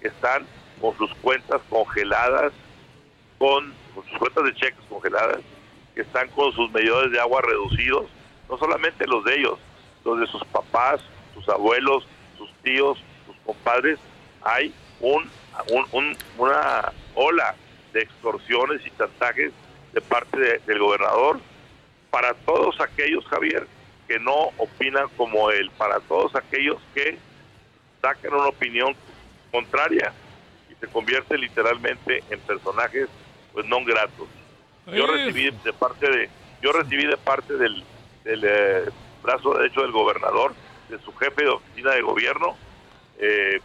que 0.00 0.08
están 0.08 0.46
con 0.80 0.96
sus 0.96 1.12
cuentas 1.16 1.60
congeladas, 1.68 2.52
con, 3.38 3.72
sus 3.94 4.18
cuentas 4.18 4.44
de 4.44 4.54
cheques 4.54 4.84
congeladas, 4.88 5.40
que 5.94 6.02
están 6.02 6.28
con 6.28 6.52
sus 6.52 6.70
medidores 6.72 7.10
de 7.12 7.20
agua 7.20 7.42
reducidos, 7.42 8.06
no 8.48 8.58
solamente 8.58 9.06
los 9.06 9.24
de 9.24 9.36
ellos, 9.36 9.58
los 10.04 10.20
de 10.20 10.26
sus 10.26 10.44
papás, 10.46 11.00
sus 11.34 11.48
abuelos, 11.48 12.06
sus 12.36 12.52
tíos, 12.62 12.98
sus 13.26 13.36
compadres, 13.44 13.98
hay 14.42 14.72
un, 15.00 15.28
una 16.38 16.92
ola 17.14 17.54
de 17.92 18.00
extorsiones 18.02 18.84
y 18.86 18.90
chantajes 18.96 19.52
de 19.92 20.00
parte 20.00 20.60
del 20.66 20.78
gobernador 20.78 21.40
para 22.10 22.34
todos 22.34 22.80
aquellos, 22.80 23.24
Javier, 23.26 23.66
que 24.06 24.18
no 24.18 24.50
opinan 24.56 25.08
como 25.16 25.50
él, 25.50 25.70
para 25.76 26.00
todos 26.00 26.34
aquellos 26.34 26.78
que 26.94 27.18
sacan 28.00 28.34
una 28.34 28.46
opinión 28.48 28.94
contraria 29.50 30.12
y 30.70 30.74
se 30.74 30.86
convierte 30.86 31.36
literalmente 31.36 32.22
en 32.30 32.40
personajes 32.40 33.08
pues 33.58 33.68
no 33.68 33.84
gratos. 33.84 34.28
Yo 34.86 35.04
recibí 35.08 35.50
de 35.50 35.72
parte 35.72 36.08
de 36.08 36.30
yo 36.62 36.70
recibí 36.70 37.04
de 37.06 37.16
parte 37.16 37.56
del, 37.56 37.82
del 38.22 38.44
eh, 38.44 38.84
brazo 39.20 39.52
derecho 39.54 39.82
del 39.82 39.90
gobernador, 39.90 40.54
de 40.88 40.96
su 41.00 41.12
jefe 41.16 41.42
de 41.42 41.48
oficina 41.48 41.90
de 41.90 42.02
gobierno, 42.02 42.56
eh, 43.18 43.60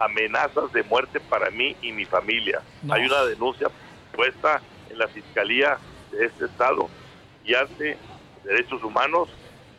amenazas 0.00 0.72
de 0.72 0.82
muerte 0.82 1.20
para 1.20 1.48
mí 1.50 1.76
y 1.80 1.92
mi 1.92 2.06
familia. 2.06 2.60
Hay 2.90 3.06
una 3.06 3.24
denuncia 3.24 3.68
puesta 4.12 4.60
en 4.88 4.98
la 4.98 5.06
Fiscalía 5.06 5.78
de 6.10 6.26
este 6.26 6.46
Estado 6.46 6.88
y 7.44 7.54
ante 7.54 7.96
Derechos 8.42 8.82
Humanos 8.82 9.28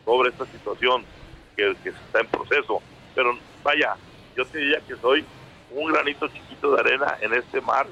sobre 0.06 0.30
esta 0.30 0.46
situación 0.46 1.04
que, 1.58 1.74
está 1.84 2.20
en 2.20 2.26
proceso. 2.28 2.80
Pero 3.14 3.36
vaya, 3.62 3.96
yo 4.34 4.46
te 4.46 4.56
diría 4.56 4.80
que 4.88 4.96
soy 4.96 5.26
un 5.72 5.92
granito 5.92 6.26
chiquito 6.28 6.74
de 6.74 6.80
arena 6.80 7.18
en 7.20 7.34
este 7.34 7.60
mar 7.60 7.86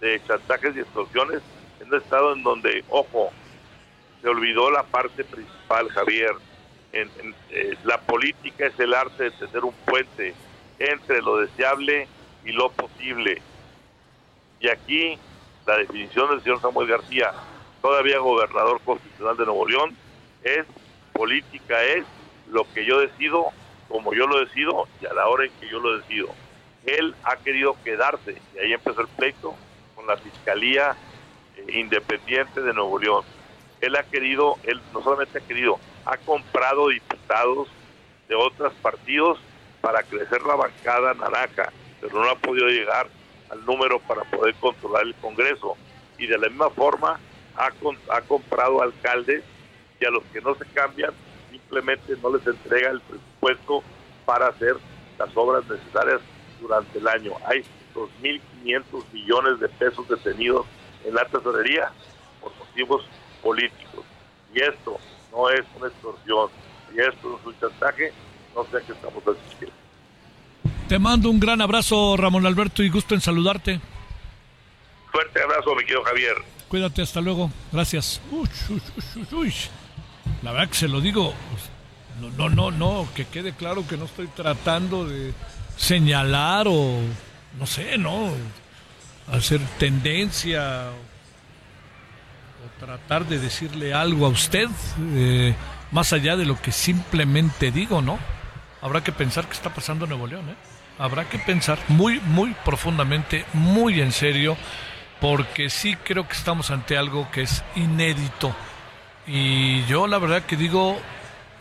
de 0.00 0.20
chantajes 0.26 0.76
y 0.76 0.80
extorsiones 0.80 1.42
en 1.80 1.88
un 1.88 2.00
estado 2.00 2.32
en 2.32 2.42
donde, 2.42 2.84
ojo, 2.88 3.30
se 4.20 4.28
olvidó 4.28 4.70
la 4.70 4.82
parte 4.82 5.24
principal, 5.24 5.88
Javier. 5.90 6.32
En, 6.92 7.08
eh, 7.50 7.76
la 7.84 8.00
política 8.00 8.66
es 8.66 8.78
el 8.80 8.94
arte 8.94 9.24
de 9.24 9.30
tener 9.30 9.64
un 9.64 9.74
puente 9.84 10.34
entre 10.78 11.22
lo 11.22 11.38
deseable 11.38 12.08
y 12.44 12.52
lo 12.52 12.70
posible. 12.70 13.40
Y 14.60 14.68
aquí 14.68 15.18
la 15.66 15.76
definición 15.76 16.30
del 16.30 16.42
señor 16.42 16.60
Samuel 16.60 16.88
García, 16.88 17.32
todavía 17.80 18.18
gobernador 18.18 18.80
constitucional 18.84 19.36
de 19.36 19.44
Nuevo 19.46 19.68
León, 19.68 19.96
es 20.42 20.66
política, 21.12 21.82
es 21.84 22.04
lo 22.50 22.66
que 22.72 22.84
yo 22.84 23.00
decido, 23.00 23.46
como 23.88 24.12
yo 24.14 24.26
lo 24.26 24.40
decido 24.40 24.88
y 25.00 25.06
a 25.06 25.12
la 25.12 25.28
hora 25.28 25.44
en 25.44 25.52
que 25.60 25.68
yo 25.68 25.78
lo 25.78 25.98
decido. 25.98 26.28
Él 26.86 27.14
ha 27.24 27.36
querido 27.36 27.76
quedarse, 27.84 28.40
y 28.54 28.58
ahí 28.58 28.72
empezó 28.72 29.02
el 29.02 29.08
pleito 29.08 29.54
la 30.06 30.16
Fiscalía 30.16 30.96
eh, 31.56 31.78
Independiente 31.78 32.60
de 32.60 32.72
Nuevo 32.72 32.98
León. 32.98 33.24
Él 33.80 33.96
ha 33.96 34.02
querido, 34.02 34.56
él 34.64 34.80
no 34.92 35.02
solamente 35.02 35.38
ha 35.38 35.46
querido, 35.46 35.78
ha 36.04 36.16
comprado 36.18 36.88
diputados 36.88 37.68
de 38.28 38.34
otros 38.34 38.72
partidos 38.82 39.38
para 39.80 40.02
crecer 40.02 40.42
la 40.42 40.54
bancada 40.54 41.14
naranja, 41.14 41.72
pero 42.00 42.22
no 42.22 42.30
ha 42.30 42.36
podido 42.36 42.68
llegar 42.68 43.08
al 43.50 43.64
número 43.64 43.98
para 44.00 44.22
poder 44.24 44.54
controlar 44.56 45.04
el 45.04 45.14
Congreso. 45.16 45.76
Y 46.18 46.26
de 46.26 46.38
la 46.38 46.48
misma 46.48 46.70
forma 46.70 47.18
ha, 47.56 47.70
ha 48.10 48.20
comprado 48.22 48.82
alcaldes 48.82 49.42
y 49.98 50.04
a 50.04 50.10
los 50.10 50.22
que 50.32 50.40
no 50.40 50.54
se 50.54 50.66
cambian 50.66 51.12
simplemente 51.50 52.16
no 52.22 52.36
les 52.36 52.46
entrega 52.46 52.90
el 52.90 53.00
presupuesto 53.00 53.82
para 54.24 54.48
hacer 54.48 54.76
las 55.18 55.36
obras 55.36 55.64
necesarias 55.68 56.20
durante 56.60 56.98
el 56.98 57.08
año. 57.08 57.32
Hay 57.44 57.64
2.500 57.94 59.04
millones 59.12 59.60
de 59.60 59.68
pesos 59.68 60.08
detenidos 60.08 60.66
en 61.04 61.14
la 61.14 61.24
tesorería 61.26 61.90
por 62.40 62.54
motivos 62.56 63.04
políticos. 63.42 64.04
Y 64.54 64.60
esto 64.60 64.98
no 65.32 65.50
es 65.50 65.62
una 65.76 65.88
extorsión, 65.88 66.50
y 66.94 67.00
esto 67.00 67.38
es 67.38 67.46
un 67.46 67.60
chantaje, 67.60 68.12
no 68.54 68.64
sé 68.64 68.76
a 68.78 68.80
qué 68.80 68.92
estamos 68.92 69.22
asistiendo. 69.26 69.76
Te 70.88 70.98
mando 70.98 71.30
un 71.30 71.38
gran 71.38 71.60
abrazo, 71.60 72.16
Ramón 72.16 72.46
Alberto, 72.46 72.82
y 72.82 72.88
gusto 72.88 73.14
en 73.14 73.20
saludarte. 73.20 73.80
Fuerte 75.12 75.42
abrazo, 75.42 75.74
mi 75.74 75.82
querido 75.82 76.02
Javier. 76.02 76.34
Cuídate, 76.68 77.02
hasta 77.02 77.20
luego. 77.20 77.50
Gracias. 77.72 78.20
La 80.42 80.52
verdad 80.52 80.68
que 80.68 80.74
se 80.74 80.88
lo 80.88 81.00
digo, 81.00 81.34
no, 82.20 82.30
no, 82.30 82.48
no, 82.48 82.70
no, 82.70 83.08
que 83.14 83.26
quede 83.26 83.52
claro 83.54 83.86
que 83.86 83.96
no 83.96 84.04
estoy 84.04 84.26
tratando 84.28 85.04
de 85.04 85.32
señalar 85.76 86.66
o, 86.68 86.98
no 87.58 87.66
sé, 87.66 87.98
¿no? 87.98 88.32
Hacer 89.30 89.60
tendencia 89.78 90.90
o 92.64 92.84
tratar 92.84 93.26
de 93.26 93.38
decirle 93.38 93.94
algo 93.94 94.26
a 94.26 94.28
usted, 94.28 94.68
eh, 95.14 95.54
más 95.90 96.12
allá 96.12 96.36
de 96.36 96.44
lo 96.44 96.60
que 96.60 96.72
simplemente 96.72 97.70
digo, 97.70 98.02
¿no? 98.02 98.18
Habrá 98.82 99.02
que 99.02 99.12
pensar 99.12 99.46
qué 99.46 99.52
está 99.52 99.72
pasando 99.72 100.04
en 100.04 100.10
Nuevo 100.10 100.26
León, 100.26 100.48
¿eh? 100.48 100.54
Habrá 100.98 101.28
que 101.28 101.38
pensar 101.38 101.78
muy, 101.88 102.20
muy 102.20 102.54
profundamente, 102.64 103.46
muy 103.54 104.00
en 104.00 104.12
serio, 104.12 104.56
porque 105.20 105.70
sí 105.70 105.96
creo 105.96 106.26
que 106.28 106.34
estamos 106.34 106.70
ante 106.70 106.98
algo 106.98 107.30
que 107.30 107.42
es 107.42 107.64
inédito. 107.74 108.54
Y 109.26 109.84
yo 109.86 110.06
la 110.06 110.18
verdad 110.18 110.42
que 110.42 110.56
digo, 110.56 110.98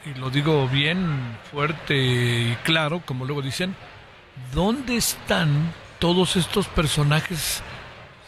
y 0.06 0.18
lo 0.18 0.30
digo 0.30 0.68
bien 0.68 1.38
fuerte 1.52 1.96
y 1.96 2.58
claro, 2.64 3.02
como 3.06 3.26
luego 3.26 3.42
dicen, 3.42 3.76
¿dónde 4.54 4.98
están 4.98 5.74
todos 6.00 6.36
estos 6.36 6.68
personajes, 6.68 7.62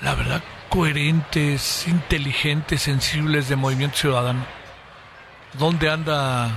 la 0.01 0.15
verdad, 0.15 0.43
coherentes, 0.69 1.87
inteligentes, 1.87 2.81
sensibles 2.81 3.49
de 3.49 3.55
Movimiento 3.55 3.97
Ciudadano? 3.97 4.45
¿Dónde 5.57 5.89
anda 5.89 6.49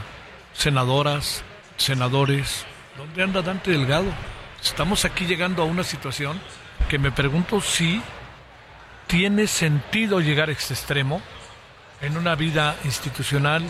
senadoras, 0.53 1.43
senadores? 1.77 2.65
¿Dónde 2.97 3.23
anda 3.23 3.43
Dante 3.43 3.71
Delgado? 3.71 4.13
Estamos 4.63 5.05
aquí 5.05 5.27
llegando 5.27 5.63
a 5.63 5.67
una 5.67 5.85
situación 5.85 6.41
que 6.89 6.99
me 6.99 7.11
pregunto 7.11 7.61
si 7.61 8.01
tiene 9.07 9.47
sentido 9.47 10.21
llegar 10.21 10.49
a 10.49 10.53
este 10.53 10.75
extremo 10.75 11.21
en 12.01 12.17
una 12.17 12.35
vida 12.35 12.77
institucional 12.85 13.65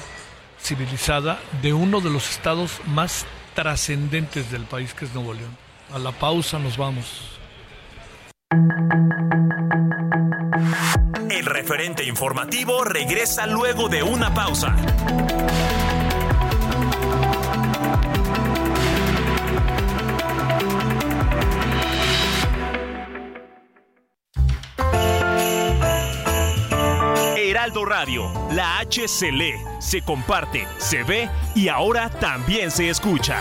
civilizada 0.61 1.41
de 1.63 1.73
uno 1.73 2.01
de 2.01 2.11
los 2.11 2.31
estados 2.31 2.81
más 2.87 3.27
trascendentes 3.55 4.51
del 4.51 4.65
país, 4.65 4.95
que 4.95 5.05
es 5.05 5.15
Nuevo 5.15 5.35
León. 5.35 5.64
A 5.95 5.99
la 6.01 6.11
pausa 6.11 6.59
nos 6.59 6.77
vamos. 6.77 7.39
El 11.31 11.47
referente 11.47 12.03
informativo 12.03 12.83
regresa 12.83 13.47
luego 13.47 13.89
de 13.89 14.03
una 14.03 14.35
pausa. 14.35 14.75
Heraldo 27.37 27.85
Radio, 27.85 28.33
la 28.51 28.81
H 28.81 29.07
se 29.07 29.31
lee, 29.31 29.55
se 29.79 30.03
comparte, 30.03 30.67
se 30.79 31.05
ve 31.05 31.31
y 31.55 31.69
ahora 31.69 32.11
también 32.11 32.73
se 32.73 32.89
escucha. 32.89 33.41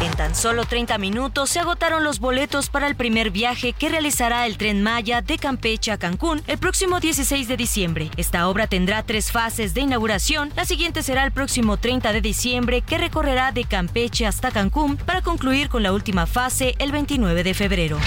En 0.00 0.12
tan 0.12 0.34
solo 0.34 0.64
30 0.64 0.96
minutos 0.96 1.50
se 1.50 1.60
agotaron 1.60 2.04
los 2.04 2.20
boletos 2.20 2.70
para 2.70 2.86
el 2.86 2.94
primer 2.94 3.30
viaje 3.30 3.74
que 3.74 3.90
realizará 3.90 4.46
el 4.46 4.56
tren 4.56 4.82
Maya 4.82 5.20
de 5.20 5.36
Campeche 5.36 5.92
a 5.92 5.98
Cancún 5.98 6.42
el 6.46 6.56
próximo 6.56 7.00
16 7.00 7.48
de 7.48 7.56
diciembre. 7.58 8.10
Esta 8.16 8.48
obra 8.48 8.66
tendrá 8.66 9.02
tres 9.02 9.30
fases 9.30 9.74
de 9.74 9.82
inauguración. 9.82 10.52
La 10.56 10.64
siguiente 10.64 11.02
será 11.02 11.24
el 11.24 11.32
próximo 11.32 11.76
30 11.76 12.14
de 12.14 12.22
diciembre 12.22 12.80
que 12.80 12.96
recorrerá 12.96 13.52
de 13.52 13.64
Campeche 13.64 14.26
hasta 14.26 14.50
Cancún 14.50 14.96
para 14.96 15.20
concluir 15.20 15.68
con 15.68 15.82
la 15.82 15.92
última 15.92 16.26
fase 16.26 16.74
el 16.78 16.92
29 16.92 17.44
de 17.44 17.52
febrero. 17.52 17.98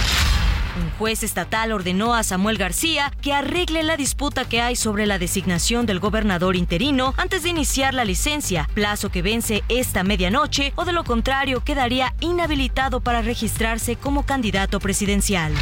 Un 0.75 0.89
juez 0.97 1.23
estatal 1.23 1.71
ordenó 1.71 2.15
a 2.15 2.23
Samuel 2.23 2.57
García 2.57 3.11
que 3.21 3.33
arregle 3.33 3.83
la 3.83 3.95
disputa 3.95 4.45
que 4.45 4.61
hay 4.61 4.75
sobre 4.75 5.05
la 5.05 5.19
designación 5.19 5.85
del 5.85 5.99
gobernador 5.99 6.55
interino 6.55 7.13
antes 7.17 7.43
de 7.43 7.49
iniciar 7.49 7.93
la 7.93 8.05
licencia, 8.05 8.67
plazo 8.73 9.09
que 9.09 9.21
vence 9.21 9.63
esta 9.69 10.03
medianoche 10.03 10.73
o 10.75 10.85
de 10.85 10.93
lo 10.93 11.03
contrario 11.03 11.63
quedaría 11.63 12.15
inhabilitado 12.21 13.01
para 13.01 13.21
registrarse 13.21 13.95
como 13.95 14.23
candidato 14.23 14.79
presidencial. 14.79 15.53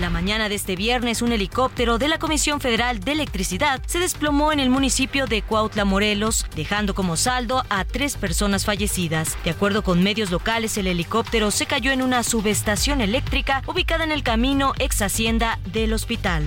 La 0.00 0.10
mañana 0.10 0.48
de 0.48 0.56
este 0.56 0.74
viernes, 0.74 1.22
un 1.22 1.30
helicóptero 1.30 1.98
de 1.98 2.08
la 2.08 2.18
Comisión 2.18 2.60
Federal 2.60 2.98
de 2.98 3.12
Electricidad 3.12 3.80
se 3.86 4.00
desplomó 4.00 4.52
en 4.52 4.58
el 4.58 4.68
municipio 4.68 5.26
de 5.26 5.40
Cuautla, 5.42 5.84
Morelos, 5.84 6.46
dejando 6.56 6.96
como 6.96 7.16
saldo 7.16 7.62
a 7.68 7.84
tres 7.84 8.16
personas 8.16 8.64
fallecidas. 8.64 9.38
De 9.44 9.50
acuerdo 9.50 9.84
con 9.84 10.02
medios 10.02 10.32
locales, 10.32 10.76
el 10.78 10.88
helicóptero 10.88 11.52
se 11.52 11.66
cayó 11.66 11.92
en 11.92 12.02
una 12.02 12.24
subestación 12.24 13.02
eléctrica 13.02 13.62
ubicada 13.68 14.02
en 14.02 14.10
el 14.10 14.24
camino 14.24 14.72
ex 14.80 15.00
hacienda 15.00 15.60
del 15.72 15.92
hospital. 15.92 16.44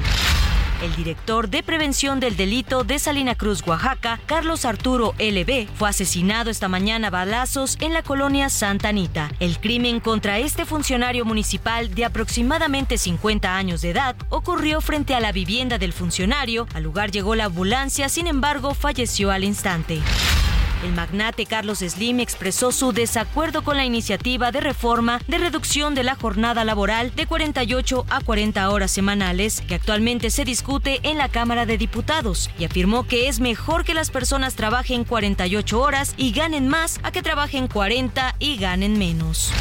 El 0.81 0.95
director 0.95 1.49
de 1.49 1.63
prevención 1.63 2.19
del 2.19 2.37
delito 2.37 2.83
de 2.83 2.99
Salina 2.99 3.33
Cruz, 3.33 3.65
Oaxaca, 3.65 4.19
Carlos 4.27 4.63
Arturo 4.63 5.15
LB, 5.17 5.67
fue 5.75 5.89
asesinado 5.89 6.51
esta 6.51 6.67
mañana 6.67 7.07
a 7.07 7.11
balazos 7.11 7.77
en 7.81 7.93
la 7.93 8.03
colonia 8.03 8.49
Santa 8.49 8.89
Anita. 8.89 9.31
El 9.39 9.59
crimen 9.59 9.99
contra 9.99 10.37
este 10.37 10.65
funcionario 10.65 11.25
municipal 11.25 11.95
de 11.95 12.05
aproximadamente 12.05 12.99
50 12.99 13.57
años 13.57 13.81
de 13.81 13.89
edad 13.89 14.15
ocurrió 14.29 14.79
frente 14.79 15.15
a 15.15 15.19
la 15.19 15.31
vivienda 15.31 15.79
del 15.79 15.93
funcionario. 15.93 16.67
Al 16.75 16.83
lugar 16.83 17.09
llegó 17.09 17.33
la 17.33 17.45
ambulancia, 17.45 18.07
sin 18.07 18.27
embargo, 18.27 18.75
falleció 18.75 19.31
al 19.31 19.43
instante. 19.43 19.99
El 20.83 20.93
magnate 20.93 21.45
Carlos 21.45 21.79
Slim 21.79 22.19
expresó 22.19 22.71
su 22.71 22.91
desacuerdo 22.91 23.63
con 23.63 23.77
la 23.77 23.85
iniciativa 23.85 24.51
de 24.51 24.61
reforma 24.61 25.19
de 25.27 25.39
reducción 25.39 25.95
de 25.95 26.03
la 26.03 26.15
jornada 26.15 26.63
laboral 26.63 27.13
de 27.15 27.25
48 27.25 28.05
a 28.09 28.21
40 28.21 28.69
horas 28.69 28.91
semanales 28.91 29.61
que 29.61 29.75
actualmente 29.75 30.29
se 30.29 30.45
discute 30.45 30.99
en 31.03 31.17
la 31.17 31.29
Cámara 31.29 31.65
de 31.65 31.77
Diputados 31.77 32.51
y 32.59 32.65
afirmó 32.65 33.07
que 33.07 33.27
es 33.27 33.39
mejor 33.39 33.85
que 33.85 33.95
las 33.95 34.11
personas 34.11 34.55
trabajen 34.55 35.03
48 35.03 35.81
horas 35.81 36.13
y 36.15 36.31
ganen 36.31 36.67
más 36.67 36.99
a 37.03 37.11
que 37.11 37.23
trabajen 37.23 37.67
40 37.67 38.35
y 38.39 38.57
ganen 38.57 38.99
menos. 38.99 39.51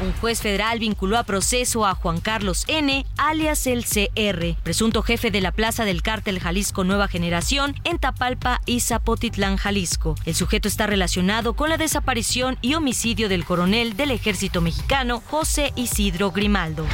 Un 0.00 0.12
juez 0.12 0.40
federal 0.40 0.78
vinculó 0.78 1.18
a 1.18 1.24
proceso 1.24 1.84
a 1.84 1.94
Juan 1.94 2.20
Carlos 2.20 2.64
N., 2.68 3.04
alias 3.16 3.66
el 3.66 3.84
CR, 3.84 4.56
presunto 4.62 5.02
jefe 5.02 5.32
de 5.32 5.40
la 5.40 5.50
plaza 5.50 5.84
del 5.84 6.02
cártel 6.02 6.38
Jalisco 6.38 6.84
Nueva 6.84 7.08
Generación 7.08 7.74
en 7.82 7.98
Tapalpa 7.98 8.60
y 8.64 8.80
Zapotitlán, 8.80 9.56
Jalisco. 9.56 10.14
El 10.24 10.36
sujeto 10.36 10.68
está 10.68 10.86
relacionado 10.86 11.54
con 11.54 11.68
la 11.68 11.78
desaparición 11.78 12.58
y 12.62 12.74
homicidio 12.74 13.28
del 13.28 13.44
coronel 13.44 13.96
del 13.96 14.12
ejército 14.12 14.60
mexicano 14.60 15.20
José 15.26 15.72
Isidro 15.74 16.30
Grimaldo. 16.30 16.86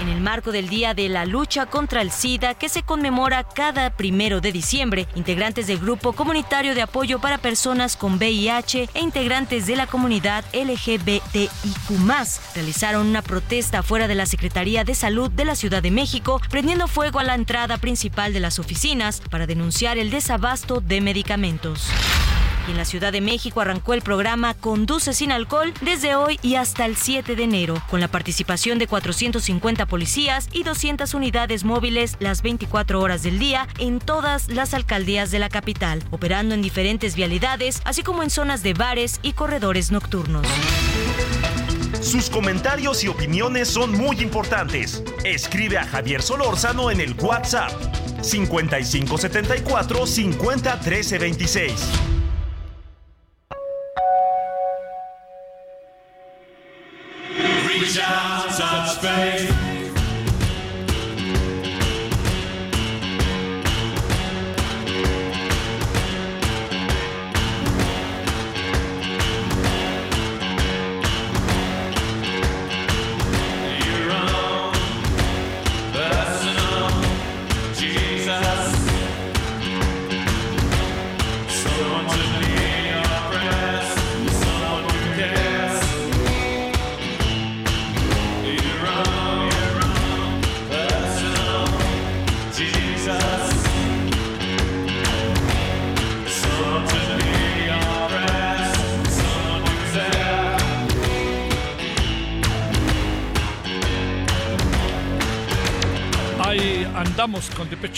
En 0.00 0.08
el 0.08 0.20
marco 0.20 0.50
del 0.50 0.68
Día 0.68 0.94
de 0.94 1.08
la 1.08 1.24
Lucha 1.24 1.66
contra 1.66 2.02
el 2.02 2.10
SIDA, 2.10 2.54
que 2.54 2.68
se 2.68 2.82
conmemora 2.82 3.44
cada 3.44 3.90
primero 3.96 4.40
de 4.40 4.50
diciembre, 4.50 5.06
integrantes 5.14 5.66
del 5.66 5.78
Grupo 5.78 6.12
Comunitario 6.12 6.74
de 6.74 6.82
Apoyo 6.82 7.20
para 7.20 7.38
Personas 7.38 7.96
con 7.96 8.14
VIH 8.14 8.88
e 8.94 9.00
integrantes 9.00 9.66
de 9.66 9.76
la 9.76 9.86
comunidad 9.86 10.44
LGBTIQ 10.52 11.50
realizaron 12.54 13.06
una 13.06 13.22
protesta 13.22 13.82
fuera 13.82 14.08
de 14.08 14.14
la 14.14 14.26
Secretaría 14.26 14.84
de 14.84 14.94
Salud 14.94 15.30
de 15.30 15.44
la 15.44 15.54
Ciudad 15.54 15.82
de 15.82 15.90
México, 15.90 16.40
prendiendo 16.50 16.88
fuego 16.88 17.18
a 17.18 17.24
la 17.24 17.34
entrada 17.34 17.78
principal 17.78 18.32
de 18.32 18.40
las 18.40 18.58
oficinas 18.58 19.20
para 19.30 19.46
denunciar 19.46 19.98
el 19.98 20.10
desabasto 20.10 20.80
de 20.80 21.00
medicamentos. 21.00 21.88
Y 22.66 22.70
en 22.70 22.76
la 22.76 22.84
Ciudad 22.84 23.12
de 23.12 23.20
México 23.20 23.60
arrancó 23.60 23.94
el 23.94 24.02
programa 24.02 24.54
Conduce 24.54 25.12
sin 25.12 25.32
alcohol 25.32 25.72
desde 25.80 26.14
hoy 26.14 26.38
y 26.42 26.54
hasta 26.54 26.86
el 26.86 26.96
7 26.96 27.34
de 27.34 27.42
enero, 27.42 27.82
con 27.90 28.00
la 28.00 28.08
participación 28.08 28.78
de 28.78 28.86
450 28.86 29.86
policías 29.86 30.48
y 30.52 30.62
200 30.62 31.14
unidades 31.14 31.64
móviles 31.64 32.16
las 32.20 32.42
24 32.42 33.00
horas 33.00 33.22
del 33.22 33.38
día 33.38 33.66
en 33.78 33.98
todas 33.98 34.48
las 34.48 34.74
alcaldías 34.74 35.30
de 35.30 35.38
la 35.38 35.48
capital, 35.48 36.02
operando 36.10 36.54
en 36.54 36.62
diferentes 36.62 37.16
vialidades, 37.16 37.82
así 37.84 38.02
como 38.02 38.22
en 38.22 38.30
zonas 38.30 38.62
de 38.62 38.74
bares 38.74 39.18
y 39.22 39.32
corredores 39.32 39.90
nocturnos. 39.90 40.46
Sus 42.00 42.28
comentarios 42.28 43.04
y 43.04 43.08
opiniones 43.08 43.68
son 43.68 43.92
muy 43.92 44.20
importantes. 44.20 45.02
Escribe 45.24 45.78
a 45.78 45.84
Javier 45.84 46.20
Solórzano 46.20 46.90
en 46.90 47.00
el 47.00 47.14
WhatsApp 47.14 47.70
5574 48.22 50.06
50 50.06 50.80
13 50.80 51.18
26. 51.18 51.72
space. 59.02 59.51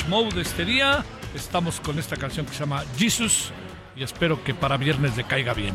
Mode 0.09 0.43
este 0.43 0.65
día. 0.65 1.05
Estamos 1.35 1.81
con 1.81 1.99
esta 1.99 2.17
canción 2.17 2.45
que 2.45 2.53
se 2.53 2.61
llama 2.61 2.85
Jesus 2.97 3.51
y 3.97 4.03
espero 4.03 4.45
que 4.45 4.55
para 4.55 4.77
viernes 4.77 5.17
le 5.17 5.25
caiga 5.25 5.55
bien. 5.55 5.75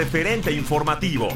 Referente 0.00 0.50
informativo. 0.50 1.28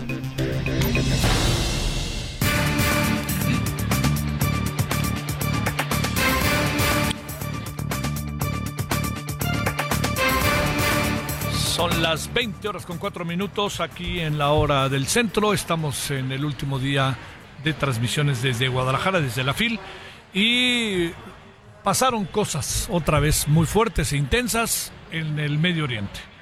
Son 11.53 12.03
las 12.03 12.33
20 12.33 12.67
horas 12.67 12.87
con 12.87 12.97
4 12.97 13.27
minutos 13.27 13.81
aquí 13.81 14.21
en 14.21 14.39
la 14.39 14.53
hora 14.53 14.89
del 14.89 15.07
centro. 15.09 15.53
Estamos 15.53 16.11
en 16.11 16.33
el 16.33 16.43
último 16.43 16.79
día 16.79 17.19
de 17.63 17.75
transmisiones 17.75 18.41
desde 18.41 18.69
Guadalajara, 18.69 19.21
desde 19.21 19.45
la 19.45 19.53
FIL. 19.53 19.79
Y 20.33 21.11
pasaron 21.83 22.25
cosas 22.25 22.89
otra 22.91 23.21
vez 23.21 23.47
muy 23.47 23.67
fuertes 23.67 24.15
e 24.15 24.17
intensas 24.17 24.91
en 25.11 25.39
el 25.39 25.59
Medio 25.59 25.85
Oriente. 25.85 26.34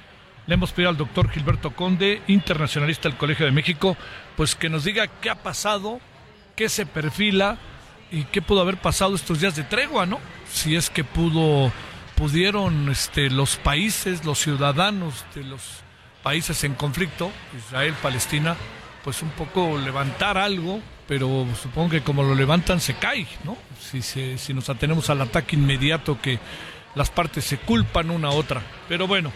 Le 0.47 0.55
hemos 0.55 0.73
pedido 0.73 0.91
al 0.91 0.97
doctor 0.97 1.31
Gilberto 1.31 1.71
Conde, 1.71 2.23
internacionalista 2.27 3.09
del 3.09 3.17
Colegio 3.17 3.47
de 3.47 3.53
México, 3.53 3.97
pues 4.37 4.57
que 4.57 4.69
nos 4.69 4.85
diga 4.85 5.07
qué 5.07 5.31
ha 5.31 5.37
pasado, 5.37 6.01
qué 6.57 6.69
se 6.69 6.85
perfila 6.85 7.59
y 8.11 8.25
qué 8.25 8.43
pudo 8.43 8.61
haber 8.61 8.77
pasado 8.77 9.15
estos 9.15 9.41
días 9.41 9.55
de 9.55 9.63
tregua, 9.63 10.05
¿no? 10.05 10.19
Si 10.51 10.75
es 10.75 10.91
que 10.91 11.05
pudo, 11.05 11.71
pudieron 12.17 12.89
este, 12.91 13.31
los 13.31 13.57
países, 13.57 14.25
los 14.25 14.41
ciudadanos 14.41 15.25
de 15.35 15.45
los 15.45 15.63
países 16.25 16.65
en 16.65 16.75
conflicto, 16.75 17.31
Israel, 17.57 17.95
Palestina, 18.03 18.57
pues 19.05 19.23
un 19.23 19.31
poco 19.31 19.79
levantar 19.79 20.39
algo, 20.39 20.81
pero 21.07 21.47
supongo 21.61 21.91
que 21.91 22.03
como 22.03 22.25
lo 22.25 22.35
levantan 22.35 22.81
se 22.81 22.95
cae, 22.95 23.29
¿no? 23.45 23.57
Si, 23.81 24.03
si 24.03 24.55
nos 24.55 24.69
atenemos 24.69 25.09
al 25.09 25.21
ataque 25.21 25.55
inmediato 25.55 26.21
que 26.21 26.41
las 26.97 27.11
partes 27.11 27.45
se 27.45 27.59
culpan 27.59 28.11
una 28.11 28.29
a 28.29 28.33
otra. 28.33 28.61
Pero 28.89 29.07
bueno, 29.07 29.33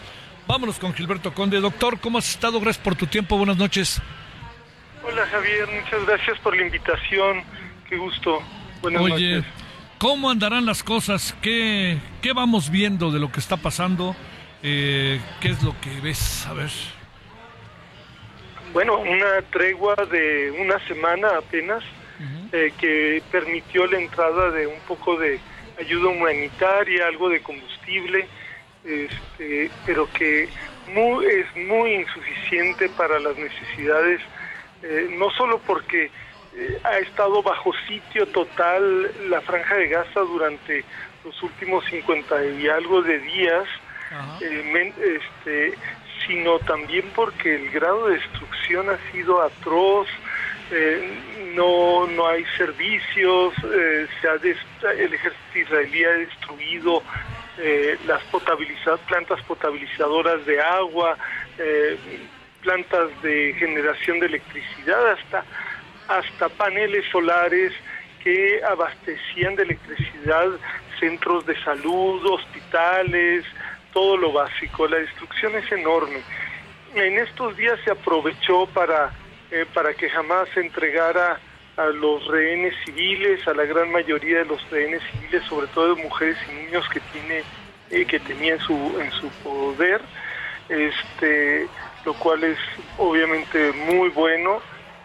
Vámonos 0.47 0.79
con 0.79 0.93
Gilberto 0.93 1.33
Conde. 1.33 1.59
Doctor, 1.59 1.99
¿cómo 1.99 2.17
has 2.17 2.29
estado? 2.29 2.61
Gracias 2.61 2.81
por 2.81 2.95
tu 2.95 3.05
tiempo. 3.05 3.37
Buenas 3.37 3.57
noches. 3.57 4.01
Hola 5.03 5.25
Javier, 5.25 5.67
muchas 5.67 6.05
gracias 6.05 6.39
por 6.39 6.55
la 6.55 6.63
invitación. 6.63 7.43
Qué 7.89 7.97
gusto. 7.97 8.41
Buenas 8.81 9.01
Oye, 9.01 9.43
¿cómo 9.97 10.29
andarán 10.29 10.65
las 10.65 10.83
cosas? 10.83 11.35
¿Qué, 11.41 11.97
¿Qué 12.21 12.31
vamos 12.31 12.69
viendo 12.69 13.11
de 13.11 13.19
lo 13.19 13.29
que 13.29 13.41
está 13.41 13.57
pasando? 13.57 14.15
Eh, 14.63 15.19
¿Qué 15.41 15.49
es 15.49 15.61
lo 15.63 15.79
que 15.81 15.99
ves? 15.99 16.47
A 16.47 16.53
ver. 16.53 16.71
Bueno, 18.71 18.99
una 18.99 19.41
tregua 19.51 19.95
de 20.09 20.51
una 20.61 20.79
semana 20.87 21.27
apenas 21.37 21.83
eh, 22.53 22.71
que 22.77 23.21
permitió 23.31 23.85
la 23.87 23.99
entrada 23.99 24.49
de 24.51 24.65
un 24.65 24.79
poco 24.87 25.17
de 25.17 25.39
ayuda 25.77 26.07
humanitaria, 26.07 27.07
algo 27.07 27.27
de 27.29 27.41
combustible 27.41 28.27
este, 28.83 29.71
pero 29.85 30.07
que 30.13 30.49
es 31.23 31.55
muy 31.55 31.93
insuficiente 31.93 32.89
para 32.89 33.19
las 33.19 33.37
necesidades, 33.37 34.21
eh, 34.83 35.07
no 35.17 35.29
solo 35.31 35.59
porque 35.59 36.05
eh, 36.55 36.79
ha 36.83 36.97
estado 36.99 37.41
bajo 37.43 37.71
sitio 37.87 38.25
total 38.27 39.29
la 39.29 39.41
franja 39.41 39.75
de 39.75 39.87
Gaza 39.89 40.21
durante 40.21 40.83
los 41.25 41.43
últimos 41.43 41.83
50 41.85 42.45
y 42.45 42.67
algo 42.69 43.01
de 43.01 43.19
días, 43.19 43.67
eh, 44.41 44.93
este, 44.97 45.77
sino 46.25 46.59
también 46.59 47.11
porque 47.13 47.55
el 47.55 47.69
grado 47.71 48.07
de 48.07 48.15
destrucción 48.15 48.89
ha 48.89 49.11
sido 49.11 49.41
atroz, 49.41 50.07
no, 51.55 52.07
no 52.07 52.27
hay 52.27 52.43
servicios, 52.57 53.53
se 53.61 54.27
ha 54.27 54.33
el 54.33 55.13
ejército 55.13 55.59
israelí 55.59 56.03
ha 56.03 56.11
destruido 56.11 57.01
eh, 57.59 57.97
las 58.05 58.23
plantas 59.07 59.41
potabilizadoras 59.43 60.45
de 60.45 60.61
agua, 60.61 61.17
eh, 61.57 61.97
plantas 62.61 63.09
de 63.21 63.55
generación 63.57 64.19
de 64.19 64.27
electricidad, 64.27 65.11
hasta, 65.11 65.43
hasta 66.07 66.49
paneles 66.49 67.05
solares 67.11 67.73
que 68.23 68.61
abastecían 68.63 69.55
de 69.55 69.63
electricidad 69.63 70.49
centros 70.99 71.45
de 71.45 71.59
salud, 71.63 72.25
hospitales, 72.25 73.45
todo 73.93 74.17
lo 74.17 74.31
básico. 74.31 74.87
La 74.87 74.97
destrucción 74.97 75.55
es 75.55 75.71
enorme. 75.71 76.21
En 76.95 77.17
estos 77.17 77.55
días 77.57 77.79
se 77.83 77.91
aprovechó 77.91 78.65
para, 78.67 79.11
eh, 79.51 79.65
para 79.73 79.93
que 79.93 80.09
jamás 80.09 80.49
se 80.53 80.61
entregara 80.61 81.39
a 81.77 81.85
los 81.85 82.27
rehenes 82.27 82.75
civiles, 82.83 83.47
a 83.47 83.53
la 83.53 83.63
gran 83.65 83.91
mayoría 83.91 84.39
de 84.39 84.45
los 84.45 84.67
rehenes 84.71 85.03
civiles, 85.11 85.43
sobre 85.43 85.67
todo 85.67 85.93
de 85.95 86.03
mujeres 86.03 86.35
y 86.49 86.53
niños 86.65 86.89
que 86.89 86.99
tiene 86.99 87.43
eh, 87.91 88.05
que 88.05 88.19
tenía 88.19 88.55
en 88.55 88.59
su 88.59 88.73
en 88.99 89.11
su 89.11 89.29
poder, 89.43 90.01
este, 90.67 91.67
lo 92.03 92.13
cual 92.15 92.43
es 92.43 92.57
obviamente 92.97 93.71
muy 93.71 94.09
bueno. 94.09 94.61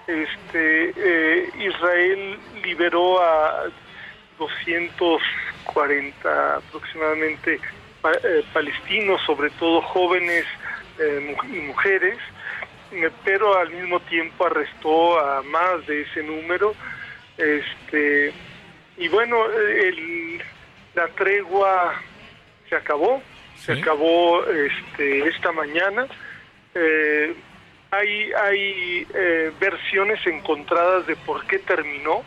Este, 0.07 0.95
eh, 0.97 1.51
Israel 1.59 2.39
liberó 2.65 3.23
a 3.23 3.65
240 4.39 6.57
aproximadamente 6.57 7.61
eh, 8.25 8.45
palestinos, 8.53 9.21
sobre 9.25 9.51
todo 9.51 9.81
jóvenes 9.83 10.45
y 11.45 11.59
mujeres, 11.61 12.19
pero 13.25 13.59
al 13.59 13.71
mismo 13.71 14.01
tiempo 14.01 14.47
arrestó 14.47 15.19
a 15.19 15.43
más 15.43 15.87
de 15.87 16.03
ese 16.03 16.23
número. 16.23 16.75
Este, 17.37 18.33
y 18.97 19.09
bueno, 19.09 19.37
la 20.95 21.09
tregua 21.09 21.95
se 22.69 22.77
acabó, 22.77 23.23
se 23.57 23.73
acabó 23.73 24.45
este, 24.47 25.29
esta 25.29 25.53
mañana. 25.53 26.07
hay 27.91 28.33
hay 28.33 29.07
versiones 29.61 30.27
encontradas 30.27 31.07
de 31.07 31.17
por 31.17 31.47
qué 31.47 31.59
terminó. 31.59 32.23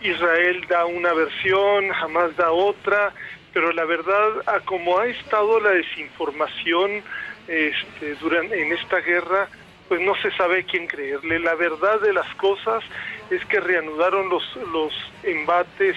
Israel 0.00 0.64
da 0.68 0.86
una 0.86 1.12
versión, 1.12 1.88
jamás 1.90 2.36
da 2.36 2.52
otra 2.52 3.12
pero 3.52 3.72
la 3.72 3.84
verdad, 3.84 4.42
a 4.46 4.60
como 4.60 4.98
ha 4.98 5.06
estado 5.06 5.58
la 5.60 5.70
desinformación 5.70 7.02
este, 7.48 8.14
durante, 8.20 8.60
en 8.60 8.72
esta 8.72 9.00
guerra, 9.00 9.48
pues 9.88 10.00
no 10.00 10.14
se 10.16 10.30
sabe 10.32 10.64
quién 10.64 10.86
creerle. 10.86 11.38
La 11.40 11.54
verdad 11.54 12.00
de 12.00 12.12
las 12.12 12.32
cosas 12.36 12.84
es 13.30 13.44
que 13.46 13.58
reanudaron 13.58 14.28
los, 14.28 14.44
los 14.72 14.92
embates 15.22 15.96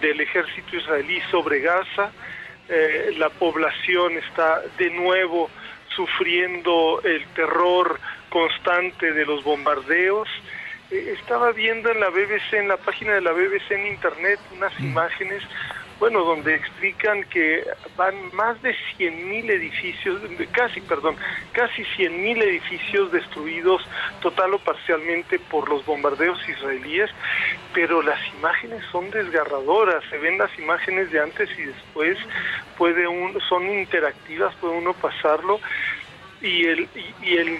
del 0.00 0.20
ejército 0.20 0.76
israelí 0.76 1.20
sobre 1.30 1.60
Gaza, 1.60 2.12
eh, 2.68 3.14
la 3.18 3.30
población 3.30 4.16
está 4.16 4.62
de 4.78 4.90
nuevo 4.90 5.50
sufriendo 5.96 7.00
el 7.02 7.26
terror 7.34 7.98
constante 8.28 9.12
de 9.12 9.26
los 9.26 9.42
bombardeos. 9.42 10.28
Eh, 10.90 11.16
estaba 11.20 11.50
viendo 11.50 11.90
en 11.90 11.98
la 11.98 12.10
BBC, 12.10 12.52
en 12.52 12.68
la 12.68 12.76
página 12.76 13.14
de 13.14 13.22
la 13.22 13.32
BBC 13.32 13.72
en 13.72 13.88
internet, 13.88 14.38
unas 14.52 14.78
mm. 14.78 14.84
imágenes 14.84 15.42
bueno, 16.00 16.24
donde 16.24 16.54
explican 16.54 17.22
que 17.24 17.62
van 17.96 18.14
más 18.34 18.60
de 18.62 18.74
100.000 18.98 19.50
edificios, 19.50 20.18
casi, 20.50 20.80
perdón, 20.80 21.14
casi 21.52 21.82
100.000 21.82 22.42
edificios 22.42 23.12
destruidos 23.12 23.82
total 24.22 24.54
o 24.54 24.58
parcialmente 24.58 25.38
por 25.38 25.68
los 25.68 25.84
bombardeos 25.84 26.40
israelíes, 26.48 27.10
pero 27.74 28.00
las 28.00 28.18
imágenes 28.38 28.82
son 28.90 29.10
desgarradoras, 29.10 30.02
se 30.08 30.16
ven 30.16 30.38
las 30.38 30.58
imágenes 30.58 31.12
de 31.12 31.20
antes 31.20 31.50
y 31.58 31.64
después, 31.64 32.18
puede 32.78 33.06
un, 33.06 33.38
son 33.48 33.70
interactivas, 33.70 34.54
puede 34.56 34.78
uno 34.78 34.94
pasarlo. 34.94 35.60
Y 36.40 36.64
el, 36.64 36.88
y 37.22 37.36
el 37.36 37.58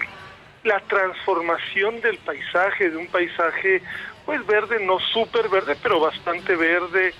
la 0.63 0.79
transformación 0.81 2.01
del 2.01 2.17
paisaje, 2.17 2.89
de 2.89 2.97
un 2.97 3.07
paisaje 3.07 3.81
pues 4.25 4.45
verde, 4.45 4.85
no 4.85 4.99
súper 4.99 5.49
verde, 5.49 5.75
pero 5.81 5.99
bastante 5.99 6.55
verde, 6.55 7.13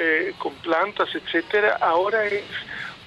eh, 0.00 0.32
con 0.38 0.54
plantas, 0.54 1.08
etcétera, 1.12 1.76
ahora 1.80 2.24
es 2.24 2.44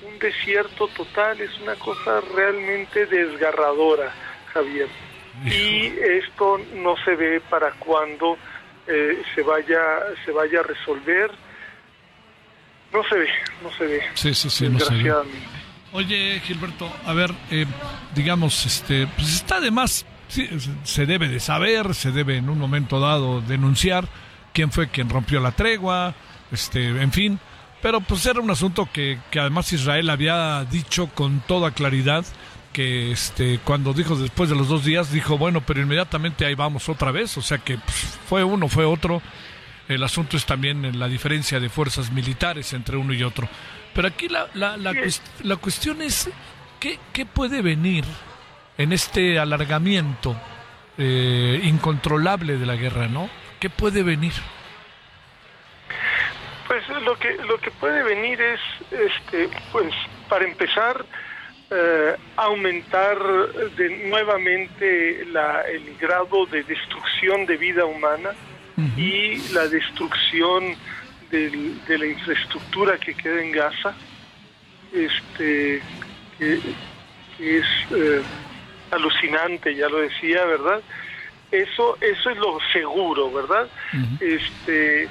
un 0.05 0.19
desierto 0.19 0.89
total, 0.89 1.39
es 1.39 1.57
una 1.61 1.75
cosa 1.75 2.19
realmente 2.35 3.05
desgarradora, 3.05 4.11
Javier. 4.53 4.89
Y 5.45 5.85
esto 5.85 6.59
no 6.75 6.95
se 7.05 7.15
ve 7.15 7.39
para 7.49 7.71
cuando 7.79 8.37
eh, 8.87 9.23
se 9.33 9.41
vaya 9.41 9.79
se 10.25 10.31
vaya 10.31 10.59
a 10.59 10.63
resolver. 10.63 11.31
No 12.91 13.01
se 13.05 13.15
ve, 13.15 13.29
no 13.63 13.71
se 13.71 13.85
ve. 13.85 14.01
Sí, 14.13 14.33
sí, 14.33 14.49
sí, 14.49 14.67
desgraciadamente. 14.67 15.47
Oye, 15.93 16.41
Gilberto, 16.43 16.91
a 17.05 17.13
ver, 17.13 17.31
eh, 17.49 17.65
digamos, 18.13 18.65
este, 18.65 19.07
pues 19.07 19.33
está 19.33 19.61
de 19.61 19.71
más, 19.71 20.05
se 20.83 21.05
debe 21.05 21.29
de 21.29 21.39
saber, 21.39 21.95
se 21.95 22.11
debe 22.11 22.35
en 22.35 22.49
un 22.49 22.57
momento 22.57 22.99
dado 22.99 23.39
denunciar 23.39 24.09
quién 24.53 24.71
fue 24.71 24.89
quien 24.89 25.09
rompió 25.09 25.39
la 25.39 25.51
tregua, 25.51 26.13
este, 26.51 26.87
en 26.87 27.11
fin. 27.11 27.39
Pero 27.81 27.99
pues 28.01 28.25
era 28.25 28.39
un 28.39 28.51
asunto 28.51 28.87
que, 28.91 29.19
que 29.31 29.39
además 29.39 29.73
Israel 29.73 30.09
había 30.09 30.63
dicho 30.65 31.07
con 31.07 31.39
toda 31.41 31.71
claridad 31.71 32.25
que 32.71 33.11
este 33.11 33.59
cuando 33.63 33.93
dijo 33.93 34.15
después 34.15 34.49
de 34.49 34.55
los 34.55 34.69
dos 34.69 34.85
días 34.85 35.11
dijo 35.11 35.37
bueno 35.37 35.59
pero 35.59 35.81
inmediatamente 35.81 36.45
ahí 36.45 36.55
vamos 36.55 36.87
otra 36.87 37.11
vez 37.11 37.37
o 37.37 37.41
sea 37.41 37.57
que 37.57 37.77
pues, 37.77 38.19
fue 38.27 38.43
uno 38.43 38.67
fue 38.67 38.85
otro. 38.85 39.21
El 39.87 40.03
asunto 40.03 40.37
es 40.37 40.45
también 40.45 40.97
la 40.97 41.07
diferencia 41.09 41.59
de 41.59 41.67
fuerzas 41.67 42.11
militares 42.11 42.71
entre 42.71 42.95
uno 42.95 43.13
y 43.13 43.23
otro. 43.23 43.49
Pero 43.93 44.07
aquí 44.07 44.29
la, 44.29 44.47
la, 44.53 44.77
la, 44.77 44.93
la 45.43 45.55
cuestión 45.57 46.01
es 46.01 46.29
¿qué, 46.79 46.97
¿qué, 47.11 47.25
puede 47.25 47.61
venir 47.61 48.05
en 48.77 48.93
este 48.93 49.37
alargamiento 49.37 50.37
eh, 50.97 51.59
incontrolable 51.63 52.57
de 52.57 52.65
la 52.65 52.75
guerra 52.75 53.07
no 53.07 53.29
qué 53.59 53.69
puede 53.69 54.03
venir 54.03 54.33
pues 56.71 56.87
lo 57.03 57.19
que 57.19 57.33
lo 57.33 57.57
que 57.57 57.69
puede 57.69 58.01
venir 58.01 58.39
es, 58.39 58.61
este, 58.91 59.49
pues 59.73 59.93
para 60.29 60.45
empezar, 60.45 61.05
eh, 61.69 62.15
aumentar 62.37 63.17
de 63.75 64.07
nuevamente 64.07 65.25
la, 65.33 65.63
el 65.63 65.97
grado 65.97 66.45
de 66.45 66.63
destrucción 66.63 67.45
de 67.45 67.57
vida 67.57 67.83
humana 67.83 68.29
y 68.95 69.35
la 69.51 69.67
destrucción 69.67 70.73
de 71.29 71.97
la 71.97 72.05
infraestructura 72.05 72.97
que 72.97 73.15
queda 73.15 73.43
en 73.43 73.51
Gaza, 73.51 73.93
este, 74.93 75.81
que, 76.37 76.53
es 77.37 77.65
eh, 77.93 78.21
alucinante, 78.91 79.75
ya 79.75 79.89
lo 79.89 79.97
decía, 79.97 80.45
¿verdad? 80.45 80.81
Eso, 81.51 81.97
eso 81.99 82.29
es 82.29 82.37
lo 82.37 82.59
seguro, 82.71 83.29
¿verdad? 83.29 83.67
Este 84.21 85.09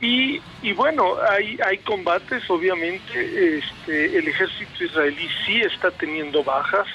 y, 0.00 0.40
y 0.62 0.72
bueno, 0.72 1.16
hay, 1.30 1.58
hay 1.64 1.78
combates, 1.78 2.48
obviamente, 2.50 3.58
este, 3.58 4.18
el 4.18 4.28
ejército 4.28 4.84
israelí 4.84 5.28
sí 5.46 5.60
está 5.62 5.90
teniendo 5.90 6.42
bajas, 6.42 6.86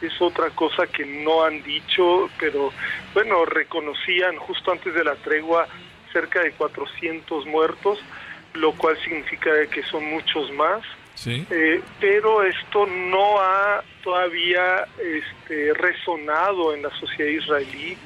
es 0.00 0.20
otra 0.20 0.50
cosa 0.50 0.86
que 0.86 1.04
no 1.04 1.44
han 1.44 1.62
dicho, 1.62 2.28
pero 2.38 2.72
bueno, 3.14 3.44
reconocían 3.44 4.36
justo 4.36 4.72
antes 4.72 4.94
de 4.94 5.04
la 5.04 5.14
tregua 5.16 5.66
cerca 6.12 6.42
de 6.42 6.52
400 6.52 7.46
muertos, 7.46 7.98
lo 8.54 8.72
cual 8.72 8.96
significa 9.02 9.50
que 9.70 9.82
son 9.84 10.04
muchos 10.04 10.50
más. 10.52 10.82
¿Sí? 11.14 11.46
Eh, 11.50 11.80
pero 12.00 12.42
esto 12.42 12.86
no 12.86 13.40
ha 13.40 13.82
todavía 14.02 14.86
este, 14.98 15.72
resonado 15.74 16.74
en 16.74 16.82
la 16.82 16.90
sociedad 16.98 17.30
israelí, 17.30 17.96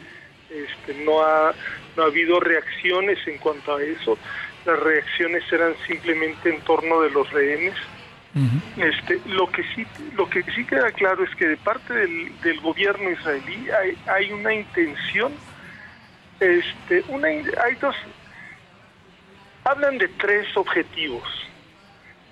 este, 0.51 0.95
no, 1.05 1.23
ha, 1.23 1.53
no 1.97 2.03
ha 2.03 2.07
habido 2.07 2.41
reacciones 2.41 3.19
en 3.27 3.39
cuanto 3.39 3.77
a 3.77 3.83
eso. 3.83 4.19
Las 4.65 4.79
reacciones 4.81 5.45
eran 5.53 5.75
simplemente 5.87 6.49
en 6.49 6.61
torno 6.63 7.01
de 7.03 7.11
los 7.11 7.31
rehenes. 7.31 7.75
este, 8.77 9.21
lo 9.27 9.51
que 9.51 9.65
sí 9.75 9.85
lo 10.15 10.29
que 10.29 10.43
sí 10.55 10.65
queda 10.65 10.93
claro 10.93 11.25
es 11.25 11.35
que 11.35 11.49
de 11.49 11.57
parte 11.57 11.93
del, 11.93 12.41
del 12.43 12.61
gobierno 12.61 13.11
israelí 13.11 13.69
hay, 13.71 13.99
hay, 14.07 14.31
una 14.31 14.55
intención 14.55 15.33
este 16.39 17.03
una 17.09 17.29
hay 17.29 17.75
dos 17.81 17.97
hablan 19.65 19.99
de 19.99 20.09
tres 20.09 20.47
objetivos. 20.57 21.27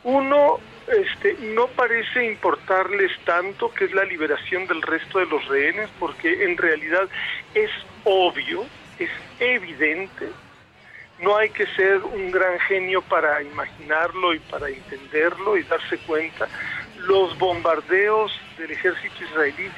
Uno 0.05 0.61
este 0.87 1.37
no 1.55 1.67
parece 1.69 2.25
importarles 2.27 3.11
tanto 3.25 3.73
que 3.73 3.87
es 3.87 3.93
la 3.93 4.05
liberación 4.05 4.67
del 4.69 4.83
resto 4.83 5.19
de 5.19 5.27
los 5.27 5.45
rehenes 5.49 5.89
porque 5.99 6.45
en 6.45 6.57
realidad 6.57 7.09
es 7.55 7.71
obvio 8.07 8.65
es 8.99 9.11
evidente 9.39 10.31
no 11.19 11.37
hay 11.37 11.49
que 11.49 11.67
ser 11.69 12.03
un 12.05 12.31
gran 12.31 12.59
genio 12.61 13.01
para 13.03 13.43
imaginarlo 13.43 14.35
y 14.35 14.39
para 14.39 14.69
entenderlo 14.69 15.57
y 15.57 15.63
darse 15.63 15.97
cuenta. 15.99 16.47
Los 16.99 17.39
bombardeos 17.39 18.39
del 18.59 18.73
ejército 18.73 19.25
israelí 19.25 19.71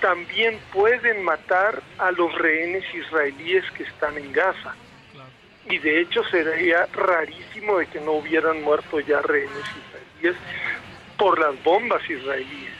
también 0.00 0.58
pueden 0.72 1.24
matar 1.24 1.82
a 1.98 2.12
los 2.12 2.32
rehenes 2.34 2.84
israelíes 2.94 3.64
que 3.72 3.82
están 3.84 4.16
en 4.18 4.32
Gaza. 4.32 4.74
Y 5.68 5.78
de 5.78 6.00
hecho 6.00 6.22
sería 6.24 6.86
rarísimo 6.92 7.78
de 7.78 7.86
que 7.86 8.00
no 8.00 8.12
hubieran 8.12 8.62
muerto 8.62 9.00
ya 9.00 9.20
rehenes 9.22 9.50
israelíes 9.58 10.36
por 11.16 11.38
las 11.40 11.60
bombas 11.64 12.08
israelíes. 12.08 12.73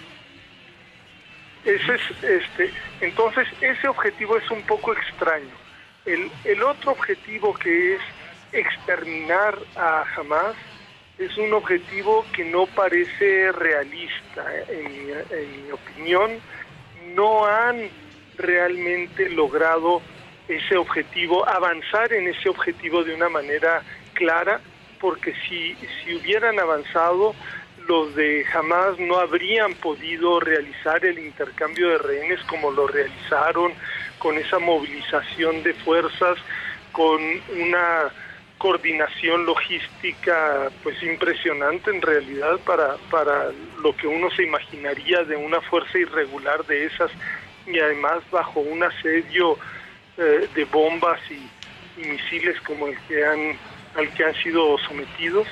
Ese 1.65 1.95
es, 1.95 2.23
este, 2.23 2.71
entonces 3.01 3.49
ese 3.61 3.89
objetivo 3.89 4.37
es 4.37 4.51
un 4.51 4.63
poco 4.63 4.93
extraño 4.93 5.65
el, 6.07 6.31
el 6.45 6.63
otro 6.63 6.93
objetivo 6.93 7.55
que 7.55 7.95
es 7.95 8.01
exterminar 8.53 9.59
a 9.77 10.05
Hamas 10.17 10.55
es 11.19 11.37
un 11.39 11.53
objetivo 11.53 12.25
que 12.33 12.45
no 12.45 12.67
parece 12.67 13.53
realista. 13.53 14.45
En 14.69 14.93
mi, 14.93 15.71
opinión, 15.71 16.41
no 17.15 17.47
han 17.47 17.89
realmente 18.37 19.31
logrado 19.31 20.03
ese 20.49 20.77
objetivo, 20.77 21.49
avanzar 21.49 22.13
en 22.13 22.29
ese 22.29 22.49
objetivo 22.49 23.05
de 23.05 23.15
una 23.15 23.29
manera 23.29 23.83
clara, 24.13 24.61
porque 25.01 25.33
si, 25.49 25.75
si 25.77 26.17
hubieran 26.17 26.59
avanzado, 26.59 27.35
los 27.87 28.15
de 28.15 28.47
Hamas 28.53 28.99
no 28.99 29.19
habrían 29.19 29.75
podido 29.75 30.41
realizar 30.41 31.05
el 31.05 31.19
intercambio 31.19 31.91
de 31.91 31.99
rehenes 31.99 32.41
como 32.45 32.71
lo 32.71 32.87
realizaron, 32.87 33.73
con 34.19 34.39
esa 34.39 34.59
movilización 34.59 35.63
de 35.63 35.75
fuerzas, 35.75 36.39
con 36.93 37.21
una 37.61 38.11
coordinación 38.59 39.45
logística 39.45 40.71
pues 40.83 41.03
impresionante 41.03 41.91
en 41.91 42.01
realidad 42.01 42.59
para, 42.65 42.97
para 43.11 43.51
lo 43.83 43.95
que 43.97 44.07
uno 44.07 44.31
se 44.31 44.45
imaginaría 44.45 45.25
de 45.25 45.37
una 45.37 45.61
fuerza 45.61 45.99
irregular 45.99 46.65
de 46.65 46.87
esas 46.87 47.11
y 47.67 47.79
además 47.79 48.23
bajo 48.31 48.61
un 48.61 48.83
asedio 48.83 49.59
eh, 50.17 50.49
de 50.55 50.65
bombas 50.65 51.21
y, 51.31 51.51
misiles 51.97 52.61
como 52.63 52.89
el 52.89 52.99
que 53.07 53.25
han 53.25 53.57
al 53.95 54.13
que 54.15 54.25
han 54.25 54.35
sido 54.43 54.77
sometidos 54.79 55.47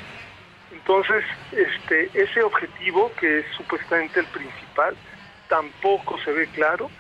entonces 0.73 1.25
este 1.53 2.11
ese 2.15 2.43
objetivo 2.43 3.13
que 3.19 3.41
es 3.41 3.47
supuestamente 3.57 4.21
el 4.21 4.27
principal 4.27 4.97
tampoco 5.49 6.19
se 6.25 6.33
ve 6.33 6.47
claro 6.49 6.91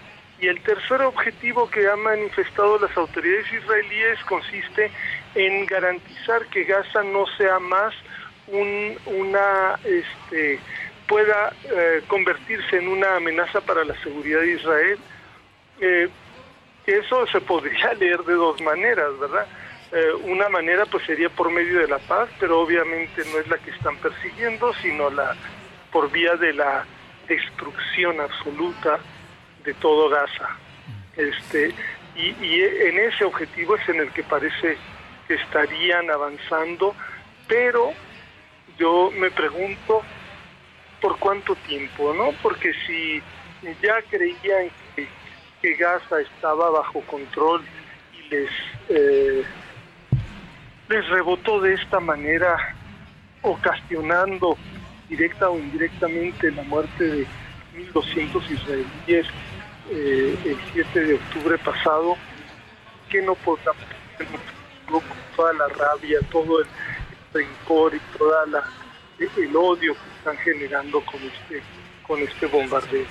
y 0.43 0.49
el 0.49 0.61
tercer 0.62 1.01
objetivo 1.03 1.70
que 1.70 1.89
han 1.89 2.01
manifestado 2.01 2.79
las 2.81 2.97
autoridades 2.97 3.53
israelíes 3.53 4.18
consiste 4.25 4.91
en 5.37 5.66
garantizar 5.66 6.45
que 6.47 6.64
Gaza 6.64 7.03
no 7.05 7.27
sea 7.39 7.61
más 7.61 7.95
un, 8.49 8.99
una, 9.07 9.79
este, 9.85 10.59
pueda 11.07 11.53
eh, 11.64 12.03
convertirse 12.09 12.79
en 12.79 12.89
una 12.89 13.16
amenaza 13.16 13.61
para 13.61 13.85
la 13.85 13.95
seguridad 14.03 14.41
de 14.41 14.53
Israel. 14.53 14.99
Eh, 15.81 16.09
eso 16.87 17.27
se 17.29 17.41
podría 17.41 17.95
leer 18.01 18.20
de 18.25 18.35
dos 18.35 18.61
maneras, 18.62 19.18
¿verdad? 19.20 19.47
Eh, 19.93 20.12
una 20.24 20.49
manera 20.49 20.86
pues 20.86 21.05
sería 21.05 21.28
por 21.28 21.51
medio 21.51 21.80
de 21.80 21.88
la 21.88 21.99
paz, 21.99 22.30
pero 22.40 22.61
obviamente 22.61 23.22
no 23.30 23.38
es 23.38 23.47
la 23.49 23.59
que 23.59 23.70
están 23.70 23.97
persiguiendo, 23.99 24.72
sino 24.80 25.11
la 25.11 25.36
por 25.90 26.11
vía 26.11 26.34
de 26.36 26.55
la 26.55 26.86
destrucción 27.28 28.18
absoluta 28.18 28.99
de 29.64 29.74
todo 29.74 30.09
Gaza. 30.09 30.49
Este, 31.16 31.74
y, 32.16 32.62
en 32.62 32.99
ese 32.99 33.24
objetivo 33.24 33.76
es 33.76 33.88
en 33.88 34.01
el 34.01 34.11
que 34.12 34.22
parece 34.22 34.78
que 35.28 35.34
estarían 35.34 36.11
avanzando, 36.11 36.95
pero 37.47 37.93
yo 38.78 39.11
me 39.11 39.30
pregunto 39.30 40.03
por 41.01 41.18
cuánto 41.18 41.55
tiempo, 41.66 42.14
¿no? 42.14 42.32
Porque 42.43 42.72
si 42.86 43.22
ya 43.82 44.01
creían 44.11 44.70
que, 44.97 45.09
Gaza 45.78 46.20
estaba 46.20 46.70
bajo 46.70 47.03
control 47.03 47.62
y 48.12 48.28
les, 48.30 48.51
eh, 48.88 49.45
les 50.89 51.09
rebotó 51.09 51.61
de 51.61 51.74
esta 51.74 52.01
manera, 52.01 52.74
ocasionando 53.43 54.57
directa 55.09 55.51
o 55.51 55.59
indirectamente 55.59 56.51
la 56.51 56.62
muerte 56.64 57.05
de 57.05 57.26
1.200 57.74 58.51
israelíes, 58.51 59.26
eh, 59.91 60.39
el 60.45 60.59
7 60.72 61.01
de 61.01 61.14
octubre 61.14 61.59
pasado, 61.59 62.16
que 63.09 63.22
no 63.22 63.35
podamos 63.35 63.76
toda 65.37 65.53
la 65.55 65.68
rabia, 65.68 66.18
todo 66.30 66.61
el 66.61 66.66
rencor 67.33 67.95
y 67.95 68.18
toda 68.18 68.47
la 68.47 68.62
el 69.18 69.55
odio 69.57 69.95
que 69.95 70.18
están 70.18 70.37
generando 70.39 71.01
con 71.03 71.20
este 71.22 71.62
con 72.03 72.20
este 72.20 72.47
bombardeo. 72.47 73.07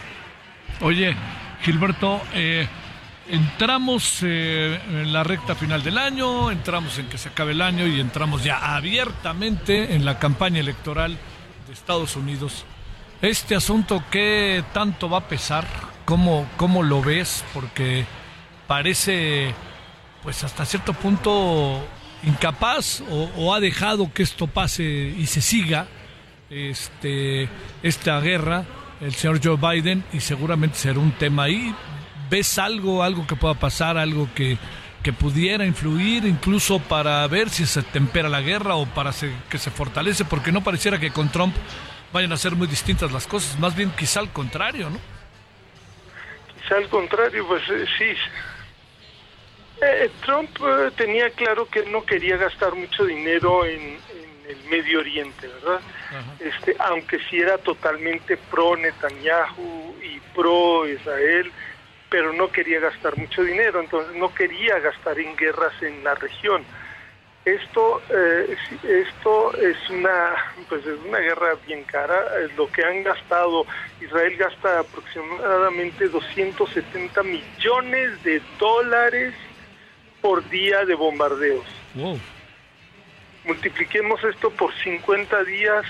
Oye, 0.82 1.15
Gilberto, 1.61 2.22
eh, 2.34 2.67
entramos 3.32 4.19
eh, 4.23 4.79
en 4.89 5.13
la 5.13 5.23
recta 5.23 5.55
final 5.55 5.82
del 5.82 5.97
año, 5.97 6.51
entramos 6.51 6.97
en 6.99 7.07
que 7.07 7.17
se 7.17 7.29
acabe 7.29 7.53
el 7.53 7.61
año 7.61 7.88
y 7.88 7.99
entramos 7.99 8.43
ya 8.43 8.75
abiertamente 8.75 9.95
en 9.95 10.03
la 10.03 10.19
campaña 10.19 10.59
electoral 10.59 11.17
de 11.65 11.73
Estados 11.73 12.15
Unidos. 12.17 12.65
Este 13.21 13.55
asunto, 13.55 14.03
¿qué 14.11 14.63
tanto 14.73 15.09
va 15.09 15.19
a 15.19 15.27
pesar? 15.27 15.65
¿Cómo, 16.03 16.45
cómo 16.57 16.84
lo 16.84 17.01
ves? 17.01 17.45
Porque 17.53 18.05
parece, 18.67 19.55
pues 20.23 20.43
hasta 20.43 20.65
cierto 20.65 20.93
punto, 20.93 21.82
incapaz 22.23 23.01
o, 23.09 23.53
ha 23.53 23.61
dejado 23.61 24.11
que 24.13 24.23
esto 24.23 24.47
pase 24.47 24.84
y 24.84 25.25
se 25.27 25.41
siga 25.41 25.88
este, 26.49 27.47
esta 27.82 28.19
guerra 28.19 28.65
el 29.01 29.13
señor 29.15 29.39
Joe 29.43 29.57
Biden 29.57 30.03
y 30.13 30.19
seguramente 30.19 30.77
será 30.77 30.99
un 30.99 31.11
tema 31.13 31.43
ahí. 31.43 31.73
¿Ves 32.32 32.57
algo, 32.57 33.03
algo 33.03 33.27
que 33.27 33.36
pueda 33.36 33.55
pasar, 33.55 33.97
algo 33.97 34.29
que, 34.34 34.57
que 35.03 35.11
pudiera 35.11 35.65
influir 35.65 36.23
incluso 36.23 36.79
para 36.79 37.27
ver 37.27 37.49
si 37.49 37.65
se 37.65 37.84
tempera 37.84 38.29
la 38.29 38.39
guerra 38.39 38.75
o 38.75 38.86
para 38.86 39.11
que 39.49 39.57
se 39.57 39.69
fortalece? 39.69 40.23
Porque 40.23 40.53
no 40.53 40.63
pareciera 40.63 40.97
que 40.97 41.11
con 41.11 41.29
Trump 41.29 41.53
vayan 42.13 42.32
a 42.32 42.38
ser 42.38 42.55
muy 42.55 42.67
distintas 42.67 43.11
las 43.11 43.27
cosas, 43.27 43.59
más 43.59 43.75
bien 43.75 43.91
quizá 43.91 44.21
al 44.21 44.29
contrario, 44.29 44.89
¿no? 44.89 44.97
Quizá 46.55 46.77
al 46.77 46.88
contrario, 46.88 47.45
pues 47.45 47.63
eh, 47.69 47.86
sí. 47.97 48.13
Eh, 49.82 50.09
Trump 50.25 50.51
eh, 50.65 50.89
tenía 50.95 51.29
claro 51.32 51.67
que 51.67 51.84
no 51.88 52.05
quería 52.05 52.38
gastar 52.38 52.75
mucho 52.75 53.03
dinero 53.03 53.65
en, 53.65 53.99
el 54.47 54.69
Medio 54.69 54.99
Oriente, 54.99 55.47
¿verdad? 55.47 55.79
Este, 56.39 56.75
aunque 56.79 57.19
sí 57.29 57.38
era 57.38 57.57
totalmente 57.57 58.36
pro 58.36 58.75
Netanyahu 58.75 59.95
y 60.03 60.19
pro 60.34 60.86
Israel, 60.88 61.51
pero 62.12 62.32
no 62.34 62.51
quería 62.51 62.80
gastar 62.80 63.18
mucho 63.18 63.41
dinero, 63.43 63.80
entonces 63.80 64.16
no 64.16 64.32
quería 64.36 64.78
gastar 64.78 65.20
en 65.20 65.36
guerras 65.36 65.74
en 65.82 66.03
la 66.03 66.14
región 66.14 66.64
esto, 67.45 68.01
eh, 68.09 68.55
esto 68.84 69.55
es 69.57 69.78
una, 69.89 70.36
pues 70.70 70.86
es 70.86 70.99
una 71.07 71.18
guerra 71.18 71.55
bien 71.66 71.84
cara. 71.86 72.24
Lo 72.55 72.72
que 72.72 72.84
han 72.84 73.03
gastado, 73.03 73.66
Israel 73.99 74.36
gasta 74.38 74.80
aproximadamente 74.80 76.07
270 76.07 77.24
millones 77.24 78.24
de 78.24 78.41
dólares 78.59 79.34
por 80.22 80.47
día 80.49 80.86
de 80.86 80.93
bombardeos. 80.93 81.66
Multipliquemos 83.45 84.24
esto 84.24 84.51
por 84.51 84.72
50 84.76 85.43
días. 85.45 85.86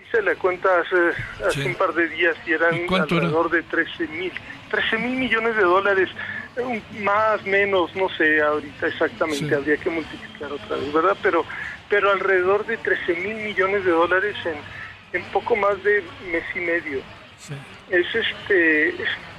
Hice 0.00 0.22
la 0.22 0.36
cuenta 0.36 0.68
hace, 0.80 1.44
hace 1.44 1.66
un 1.66 1.74
par 1.74 1.94
de 1.94 2.08
días 2.08 2.36
y 2.46 2.52
eran 2.52 2.86
alrededor 2.88 3.50
de 3.50 3.64
13 3.64 4.06
mil. 4.06 4.32
13 4.76 4.98
mil 4.98 5.16
millones 5.16 5.56
de 5.56 5.62
dólares 5.62 6.10
más, 7.02 7.42
menos, 7.44 7.94
no 7.96 8.10
sé 8.10 8.42
ahorita 8.42 8.88
exactamente, 8.88 9.54
habría 9.54 9.78
que 9.78 9.88
multiplicar 9.88 10.52
otra 10.52 10.76
vez, 10.76 10.92
¿verdad? 10.92 11.16
Pero, 11.22 11.46
pero 11.88 12.10
alrededor 12.10 12.66
de 12.66 12.76
13 12.76 13.14
mil 13.14 13.36
millones 13.36 13.86
de 13.86 13.90
dólares 13.90 14.36
en, 14.44 15.18
en 15.18 15.26
poco 15.30 15.56
más 15.56 15.82
de 15.82 16.04
mes 16.30 16.44
y 16.54 16.60
medio. 16.60 17.00
Es 17.88 18.06
este, 18.14 18.94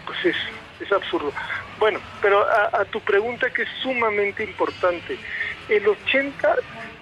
pues 0.06 0.26
es, 0.26 0.36
es 0.80 0.92
absurdo. 0.92 1.32
Bueno, 1.78 2.00
pero 2.20 2.42
a, 2.42 2.82
a, 2.82 2.86
tu 2.86 3.00
pregunta 3.02 3.52
que 3.52 3.62
es 3.62 3.70
sumamente 3.84 4.44
importante, 4.44 5.20
el 5.70 5.88
80, 5.88 6.56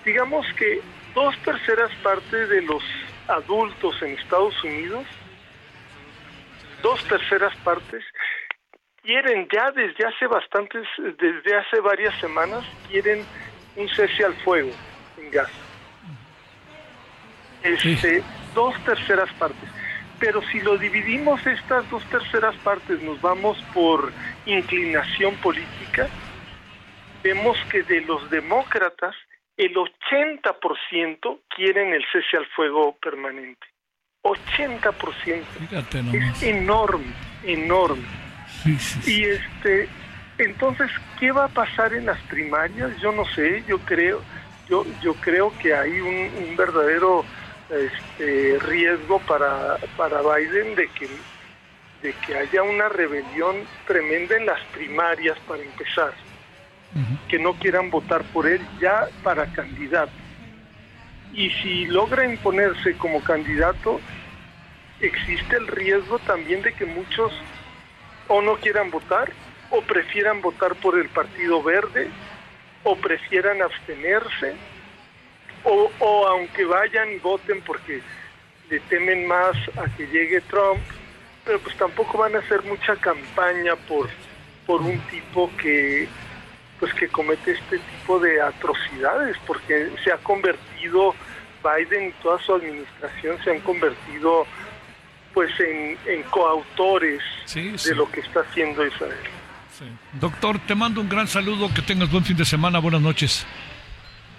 digamos 0.04 0.46
que 0.58 0.82
dos 1.14 1.38
terceras 1.46 1.92
partes 2.04 2.50
de 2.50 2.62
los 2.64 2.84
adultos 3.30 4.02
en 4.02 4.18
Estados 4.18 4.62
Unidos, 4.62 5.06
dos 6.86 7.04
terceras 7.06 7.56
partes, 7.64 8.04
quieren 9.06 9.48
ya 9.52 9.72
desde 9.72 10.06
hace 10.06 10.28
bastantes, 10.28 10.88
desde 10.98 11.56
hace 11.56 11.80
varias 11.80 12.20
semanas, 12.20 12.66
quieren 12.90 13.24
un 13.76 13.88
cese 13.90 14.26
al 14.26 14.34
fuego 14.36 14.72
en 15.18 15.32
Gaza. 15.32 15.52
Este, 17.64 18.24
Dos 18.54 18.76
terceras 18.86 19.32
partes. 19.34 19.70
Pero 20.20 20.42
si 20.44 20.62
lo 20.62 20.78
dividimos 20.78 21.46
estas 21.46 21.90
dos 21.90 22.04
terceras 22.06 22.56
partes, 22.58 23.02
nos 23.02 23.20
vamos 23.22 23.58
por 23.74 24.12
inclinación 24.46 25.36
política, 25.36 26.08
vemos 27.22 27.58
que 27.70 27.84
de 27.84 28.02
los 28.02 28.30
demócratas, 28.30 29.16
el 29.58 29.74
80% 29.74 31.40
quieren 31.50 31.94
el 31.94 32.04
cese 32.12 32.38
al 32.38 32.46
fuego 32.48 32.96
permanente. 32.98 33.68
80%. 34.24 35.44
es 36.14 36.44
enorme, 36.44 37.14
enorme. 37.44 38.25
Y 39.06 39.24
este, 39.26 39.88
entonces, 40.38 40.90
¿qué 41.20 41.32
va 41.32 41.46
a 41.46 41.50
pasar 41.50 41.94
en 41.94 42.08
las 42.08 42.20
primarias? 42.24 42.92
Yo 43.00 43.12
no 43.12 43.26
sé, 43.26 43.64
yo 43.68 43.78
creo, 43.80 44.22
yo, 44.68 44.86
yo 45.02 45.14
creo 45.16 45.54
que 45.60 45.74
hay 45.76 46.00
un, 46.02 46.56
verdadero 46.58 47.24
este, 47.70 48.58
riesgo 48.60 49.20
para, 49.20 49.78
para 49.96 50.22
Biden 50.22 50.76
de 50.76 50.88
que, 50.88 51.08
de 52.02 52.14
que 52.26 52.38
haya 52.38 52.64
una 52.64 52.90
rebelión 52.90 53.56
tremenda 53.88 54.36
en 54.36 54.46
las 54.46 54.62
primarias 54.74 55.38
para 55.48 55.62
empezar, 55.62 56.14
que 57.28 57.38
no 57.38 57.54
quieran 57.54 57.90
votar 57.90 58.24
por 58.26 58.48
él 58.48 58.62
ya 58.80 59.08
para 59.24 59.46
candidato. 59.48 60.12
Y 61.34 61.50
si 61.50 61.86
logra 61.88 62.26
imponerse 62.26 62.94
como 62.94 63.22
candidato, 63.22 64.00
existe 65.02 65.58
el 65.58 65.68
riesgo 65.68 66.18
también 66.20 66.62
de 66.62 66.72
que 66.74 66.86
muchos 66.86 67.34
o 68.28 68.42
no 68.42 68.56
quieran 68.56 68.92
votar, 68.92 69.32
o 69.70 69.82
prefieran 69.82 70.42
votar 70.42 70.76
por 70.76 70.98
el 70.98 71.10
Partido 71.10 71.62
Verde, 71.62 72.10
o 72.84 72.96
prefieran 72.96 73.62
abstenerse, 73.62 74.56
o, 75.64 75.92
o 76.00 76.28
aunque 76.28 76.66
vayan 76.66 77.12
y 77.12 77.18
voten 77.18 77.62
porque 77.62 78.02
le 78.70 78.80
temen 78.82 79.28
más 79.28 79.56
a 79.78 79.86
que 79.96 80.08
llegue 80.08 80.42
Trump, 80.42 80.80
pero 81.44 81.60
pues 81.60 81.76
tampoco 81.78 82.18
van 82.18 82.36
a 82.36 82.40
hacer 82.40 82.64
mucha 82.64 82.96
campaña 82.96 83.76
por, 83.88 84.10
por 84.66 84.82
un 84.82 85.00
tipo 85.02 85.52
que, 85.58 86.08
pues 86.80 86.94
que 86.94 87.08
comete 87.08 87.52
este 87.52 87.78
tipo 87.80 88.20
de 88.20 88.42
atrocidades, 88.42 89.38
porque 89.46 89.90
se 90.04 90.12
ha 90.12 90.18
convertido 90.18 91.14
Biden 91.64 92.10
y 92.10 92.12
toda 92.24 92.40
su 92.40 92.54
administración 92.54 93.38
se 93.44 93.52
han 93.52 93.60
convertido 93.62 94.46
pues 95.36 95.52
en, 95.60 96.24
coautores 96.32 97.22
de 97.54 97.96
lo 97.96 98.10
que 98.10 98.22
está 98.22 98.40
haciendo 98.40 98.88
Israel. 98.88 99.14
Doctor, 100.14 100.60
te 100.66 100.74
mando 100.74 101.02
un 101.02 101.10
gran 101.10 101.28
saludo, 101.28 101.72
que 101.74 101.82
tengas 101.82 102.10
buen 102.10 102.24
fin 102.24 102.38
de 102.38 102.46
semana, 102.46 102.80
buenas 102.80 103.02
noches. 103.02 103.46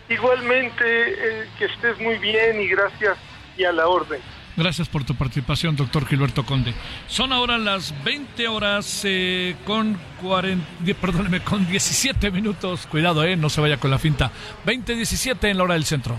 Igualmente, 0.09 0.85
eh, 0.85 1.48
que 1.59 1.66
estés 1.66 2.01
muy 2.01 2.16
bien 2.18 2.60
y 2.60 2.68
gracias 2.68 3.18
y 3.59 3.64
a 3.64 3.73
la 3.73 3.86
orden. 3.86 4.20
Gracias 4.56 4.89
por 4.89 5.05
tu 5.05 5.14
participación, 5.14 5.77
doctor 5.77 6.06
Gilberto 6.06 6.47
Conde. 6.47 6.73
Son 7.09 7.31
ahora 7.32 7.59
las 7.59 7.93
20 8.05 8.48
horas 8.48 9.02
eh, 9.05 9.55
con 9.66 9.98
40, 10.23 10.64
perdóneme, 10.98 11.40
con 11.40 11.68
17 11.68 12.31
minutos. 12.31 12.86
Cuidado, 12.86 13.23
eh, 13.23 13.36
no 13.36 13.51
se 13.51 13.60
vaya 13.60 13.77
con 13.77 13.90
la 13.90 13.98
finta. 13.98 14.31
20-17 14.64 15.51
en 15.51 15.59
la 15.59 15.64
hora 15.64 15.74
del 15.74 15.85
centro. 15.85 16.16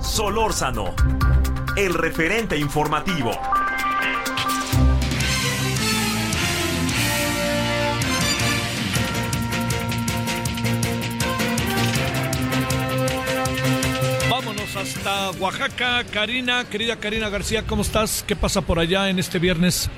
Solórzano, 0.00 0.94
el 1.76 1.94
referente 1.94 2.56
informativo. 2.56 3.32
hasta 14.76 15.30
Oaxaca. 15.40 16.04
Karina, 16.12 16.64
querida 16.64 16.96
Karina 16.96 17.28
García, 17.30 17.62
¿cómo 17.66 17.82
estás? 17.82 18.22
¿Qué 18.26 18.36
pasa 18.36 18.60
por 18.60 18.78
allá 18.78 19.08
en 19.08 19.18
este 19.18 19.38
viernes? 19.38 19.88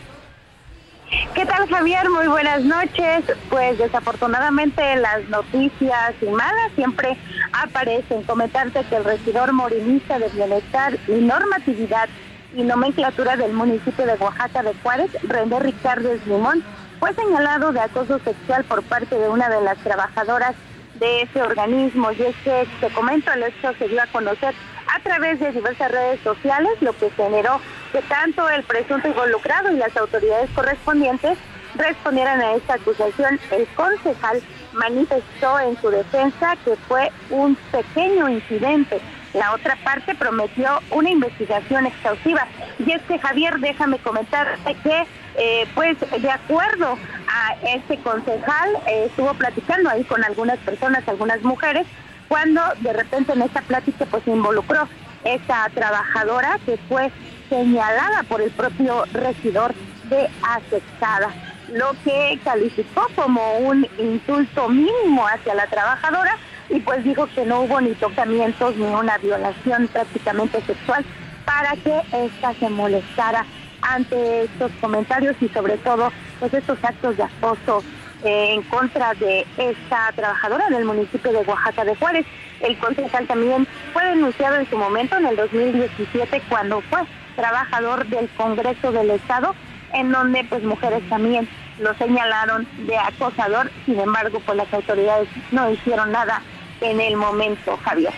¿Qué 1.34 1.46
tal 1.46 1.66
Javier? 1.68 2.10
Muy 2.10 2.26
buenas 2.26 2.62
noches. 2.64 3.24
Pues 3.48 3.78
desafortunadamente 3.78 4.82
las 4.96 5.26
noticias 5.30 6.14
y 6.20 6.26
malas 6.26 6.72
siempre 6.74 7.16
aparecen. 7.52 8.24
Comentarte 8.24 8.84
que 8.84 8.96
el 8.96 9.04
regidor 9.04 9.52
morinista 9.54 10.18
de 10.18 10.28
Bienestar 10.28 10.98
y 11.08 11.12
Normatividad 11.12 12.10
y 12.54 12.62
Nomenclatura 12.62 13.36
del 13.36 13.54
municipio 13.54 14.04
de 14.04 14.14
Oaxaca 14.14 14.62
de 14.62 14.74
Juárez, 14.82 15.10
René 15.22 15.60
Ricardo 15.60 16.10
Limón, 16.26 16.62
fue 17.00 17.14
señalado 17.14 17.72
de 17.72 17.80
acoso 17.80 18.18
sexual 18.18 18.64
por 18.64 18.82
parte 18.82 19.18
de 19.18 19.28
una 19.30 19.48
de 19.48 19.62
las 19.62 19.78
trabajadoras 19.78 20.56
de 20.94 21.22
ese 21.22 21.40
organismo. 21.40 22.12
Y 22.12 22.22
es 22.22 22.36
que, 22.44 22.66
te 22.80 22.88
comento, 22.90 23.32
el 23.32 23.44
hecho 23.44 23.72
se 23.78 23.88
dio 23.88 24.02
a 24.02 24.06
conocer 24.08 24.54
a 24.94 25.00
través 25.00 25.40
de 25.40 25.52
diversas 25.52 25.90
redes 25.90 26.20
sociales, 26.20 26.72
lo 26.80 26.92
que 26.92 27.10
generó 27.10 27.60
que 27.92 28.02
tanto 28.02 28.48
el 28.48 28.62
presunto 28.64 29.08
involucrado 29.08 29.72
y 29.72 29.76
las 29.76 29.96
autoridades 29.96 30.50
correspondientes 30.50 31.38
respondieran 31.74 32.40
a 32.40 32.54
esta 32.54 32.74
acusación. 32.74 33.38
El 33.50 33.66
concejal 33.68 34.42
manifestó 34.72 35.58
en 35.60 35.80
su 35.80 35.90
defensa 35.90 36.56
que 36.64 36.76
fue 36.88 37.10
un 37.30 37.56
pequeño 37.72 38.28
incidente. 38.28 39.00
La 39.34 39.52
otra 39.52 39.76
parte 39.84 40.14
prometió 40.14 40.80
una 40.90 41.10
investigación 41.10 41.86
exhaustiva. 41.86 42.46
Y 42.78 42.92
es 42.92 43.02
que 43.02 43.18
Javier, 43.18 43.58
déjame 43.60 43.98
comentarte 43.98 44.74
que, 44.82 45.06
eh, 45.36 45.68
pues, 45.74 45.96
de 46.00 46.30
acuerdo 46.30 46.98
a 47.28 47.54
este 47.74 47.98
concejal, 47.98 48.70
eh, 48.86 49.04
estuvo 49.06 49.34
platicando 49.34 49.90
ahí 49.90 50.02
con 50.04 50.24
algunas 50.24 50.58
personas, 50.60 51.06
algunas 51.06 51.42
mujeres, 51.42 51.86
cuando 52.28 52.60
de 52.80 52.92
repente 52.92 53.32
en 53.32 53.42
esta 53.42 53.62
plática 53.62 54.04
pues 54.06 54.22
se 54.24 54.30
involucró 54.30 54.88
esa 55.24 55.68
trabajadora 55.74 56.58
que 56.64 56.76
fue 56.88 57.10
señalada 57.48 58.22
por 58.24 58.40
el 58.40 58.50
propio 58.50 59.04
regidor 59.12 59.74
de 60.10 60.28
aceptada, 60.42 61.30
lo 61.72 61.92
que 62.04 62.38
calificó 62.44 63.06
como 63.14 63.58
un 63.58 63.86
insulto 63.98 64.68
mínimo 64.68 65.26
hacia 65.26 65.54
la 65.54 65.66
trabajadora 65.66 66.36
y 66.70 66.80
pues 66.80 67.04
dijo 67.04 67.26
que 67.34 67.44
no 67.44 67.62
hubo 67.62 67.80
ni 67.80 67.92
tocamientos 67.94 68.76
ni 68.76 68.84
una 68.84 69.18
violación 69.18 69.88
prácticamente 69.88 70.60
sexual 70.62 71.04
para 71.44 71.72
que 71.76 72.02
ésta 72.12 72.54
se 72.58 72.68
molestara 72.68 73.44
ante 73.80 74.44
estos 74.44 74.70
comentarios 74.80 75.36
y 75.40 75.48
sobre 75.48 75.76
todo 75.78 76.12
pues 76.40 76.52
estos 76.52 76.78
actos 76.82 77.16
de 77.16 77.22
acoso 77.22 77.82
eh, 78.24 78.54
en 78.54 78.62
contra 78.62 79.14
de 79.14 79.46
esta 79.56 80.12
trabajadora 80.14 80.68
del 80.70 80.84
municipio 80.84 81.32
de 81.32 81.38
Oaxaca 81.38 81.84
de 81.84 81.94
Juárez. 81.96 82.26
El 82.60 82.76
concejal 82.78 83.26
también 83.26 83.66
fue 83.92 84.04
denunciado 84.06 84.56
en 84.56 84.68
su 84.68 84.76
momento, 84.76 85.16
en 85.16 85.26
el 85.26 85.36
2017, 85.36 86.42
cuando 86.48 86.80
fue 86.82 87.00
trabajador 87.38 88.06
del 88.08 88.28
Congreso 88.30 88.90
del 88.90 89.10
Estado, 89.10 89.54
en 89.94 90.10
donde 90.10 90.44
pues 90.44 90.62
mujeres 90.64 91.08
también 91.08 91.48
lo 91.78 91.94
señalaron 91.94 92.66
de 92.86 92.98
acosador, 92.98 93.70
sin 93.86 94.00
embargo 94.00 94.42
pues 94.44 94.56
las 94.56 94.72
autoridades 94.74 95.28
no 95.52 95.70
hicieron 95.70 96.10
nada 96.10 96.42
en 96.80 97.00
el 97.00 97.16
momento, 97.16 97.78
Javier. 97.84 98.12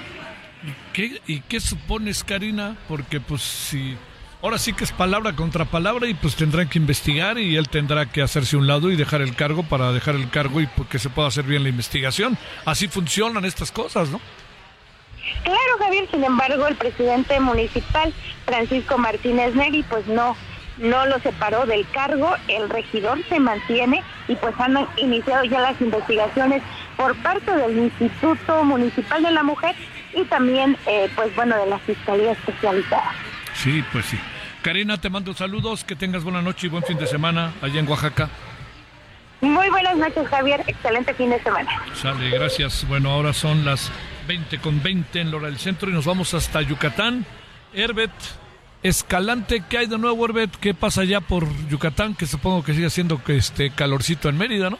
¿Y 0.62 0.72
qué, 0.92 1.20
y 1.26 1.40
qué 1.40 1.60
supones, 1.60 2.24
Karina? 2.24 2.76
Porque 2.88 3.20
pues 3.20 3.42
si 3.42 3.96
ahora 4.42 4.58
sí 4.58 4.72
que 4.72 4.84
es 4.84 4.92
palabra 4.92 5.34
contra 5.34 5.66
palabra 5.66 6.08
y 6.08 6.14
pues 6.14 6.34
tendrán 6.34 6.68
que 6.68 6.78
investigar 6.78 7.38
y 7.38 7.56
él 7.56 7.68
tendrá 7.68 8.06
que 8.06 8.22
hacerse 8.22 8.56
un 8.56 8.66
lado 8.66 8.90
y 8.90 8.96
dejar 8.96 9.20
el 9.20 9.36
cargo 9.36 9.62
para 9.62 9.92
dejar 9.92 10.14
el 10.14 10.30
cargo 10.30 10.62
y 10.62 10.68
que 10.90 10.98
se 10.98 11.10
pueda 11.10 11.28
hacer 11.28 11.44
bien 11.44 11.62
la 11.62 11.68
investigación. 11.68 12.38
Así 12.64 12.88
funcionan 12.88 13.44
estas 13.44 13.70
cosas, 13.70 14.08
¿no? 14.08 14.20
Claro, 15.42 15.78
Javier, 15.78 16.08
sin 16.10 16.24
embargo, 16.24 16.66
el 16.66 16.76
presidente 16.76 17.38
municipal, 17.40 18.12
Francisco 18.44 18.98
Martínez 18.98 19.54
Neri, 19.54 19.82
pues 19.84 20.06
no, 20.06 20.36
no 20.78 21.06
lo 21.06 21.18
separó 21.20 21.66
del 21.66 21.86
cargo, 21.90 22.34
el 22.48 22.68
regidor 22.68 23.18
se 23.28 23.40
mantiene 23.40 24.02
y 24.28 24.36
pues 24.36 24.54
han 24.58 24.76
iniciado 24.96 25.44
ya 25.44 25.60
las 25.60 25.80
investigaciones 25.80 26.62
por 26.96 27.16
parte 27.22 27.50
del 27.50 27.78
Instituto 27.78 28.64
Municipal 28.64 29.22
de 29.22 29.30
la 29.30 29.42
Mujer 29.42 29.74
y 30.14 30.24
también, 30.24 30.76
eh, 30.86 31.08
pues 31.14 31.34
bueno, 31.34 31.56
de 31.56 31.66
la 31.66 31.78
Fiscalía 31.78 32.32
Especializada. 32.32 33.12
Sí, 33.54 33.84
pues 33.92 34.06
sí. 34.06 34.18
Karina, 34.62 35.00
te 35.00 35.08
mando 35.08 35.32
saludos, 35.32 35.84
que 35.84 35.96
tengas 35.96 36.22
buena 36.22 36.42
noche 36.42 36.66
y 36.66 36.70
buen 36.70 36.82
fin 36.82 36.98
de 36.98 37.06
semana 37.06 37.52
allá 37.62 37.80
en 37.80 37.88
Oaxaca. 37.88 38.28
Muy 39.40 39.70
buenas 39.70 39.96
noches, 39.96 40.28
Javier. 40.28 40.62
Excelente 40.66 41.14
fin 41.14 41.30
de 41.30 41.42
semana. 41.42 41.70
Sale, 41.94 42.28
gracias. 42.30 42.86
Bueno, 42.86 43.10
ahora 43.10 43.32
son 43.32 43.64
las 43.64 43.90
20 44.30 44.58
con 44.60 44.80
20 44.80 45.20
en 45.22 45.32
Lora 45.32 45.48
del 45.48 45.58
Centro 45.58 45.90
y 45.90 45.92
nos 45.92 46.04
vamos 46.04 46.34
hasta 46.34 46.62
Yucatán. 46.62 47.26
Herbet, 47.74 48.12
Escalante, 48.80 49.64
¿qué 49.68 49.78
hay 49.78 49.86
de 49.88 49.98
nuevo, 49.98 50.24
Herbet? 50.24 50.54
¿Qué 50.60 50.72
pasa 50.72 51.00
allá 51.00 51.20
por 51.20 51.48
Yucatán? 51.66 52.14
Que 52.14 52.26
supongo 52.26 52.62
que 52.62 52.72
sigue 52.72 52.90
siendo 52.90 53.20
este 53.26 53.70
calorcito 53.70 54.28
en 54.28 54.38
Mérida, 54.38 54.70
¿no? 54.70 54.78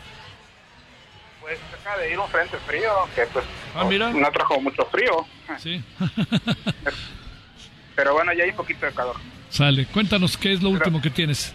Pues 1.41 1.59
acaba 1.81 1.97
de 2.01 2.13
ir 2.13 2.19
un 2.21 2.29
frente 2.29 2.59
frío 2.59 2.93
que 3.17 3.27
pues 3.27 3.45
ah, 3.75 3.85
mira. 3.87 4.13
no 4.13 4.31
trajo 4.31 4.61
mucho 4.61 4.85
frío. 4.85 5.27
Sí. 5.59 5.83
Pero 7.97 8.13
bueno, 8.13 8.33
ya 8.33 8.45
hay 8.45 8.51
un 8.51 8.57
poquito 8.57 8.87
de 8.87 8.93
calor. 8.93 9.17
Sale, 9.49 9.85
cuéntanos 9.87 10.37
qué 10.37 10.53
es 10.53 10.63
lo 10.63 10.71
último 10.71 11.03
que 11.03 11.11
tienes. 11.11 11.53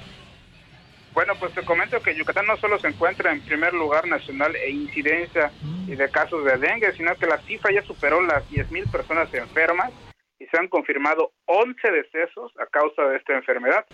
Bueno, 1.15 1.33
pues 1.39 1.53
te 1.53 1.63
comento 1.63 2.01
que 2.01 2.13
Yucatán 2.13 2.45
no 2.45 2.57
solo 2.57 2.77
se 2.77 2.89
encuentra 2.89 3.31
en 3.31 3.39
primer 3.39 3.73
lugar 3.73 4.05
nacional 4.05 4.53
e 4.57 4.69
incidencia 4.69 5.49
y 5.87 5.95
de 5.95 6.09
casos 6.09 6.43
de 6.43 6.57
dengue, 6.57 6.91
sino 6.91 7.15
que 7.15 7.25
la 7.25 7.37
cifra 7.37 7.71
ya 7.71 7.81
superó 7.83 8.21
las 8.21 8.43
10.000 8.51 8.91
personas 8.91 9.33
enfermas 9.33 9.93
y 10.39 10.45
se 10.47 10.57
han 10.57 10.67
confirmado 10.67 11.31
11 11.45 11.89
decesos 11.89 12.51
a 12.59 12.65
causa 12.65 13.03
de 13.03 13.15
esta 13.15 13.33
enfermedad. 13.33 13.85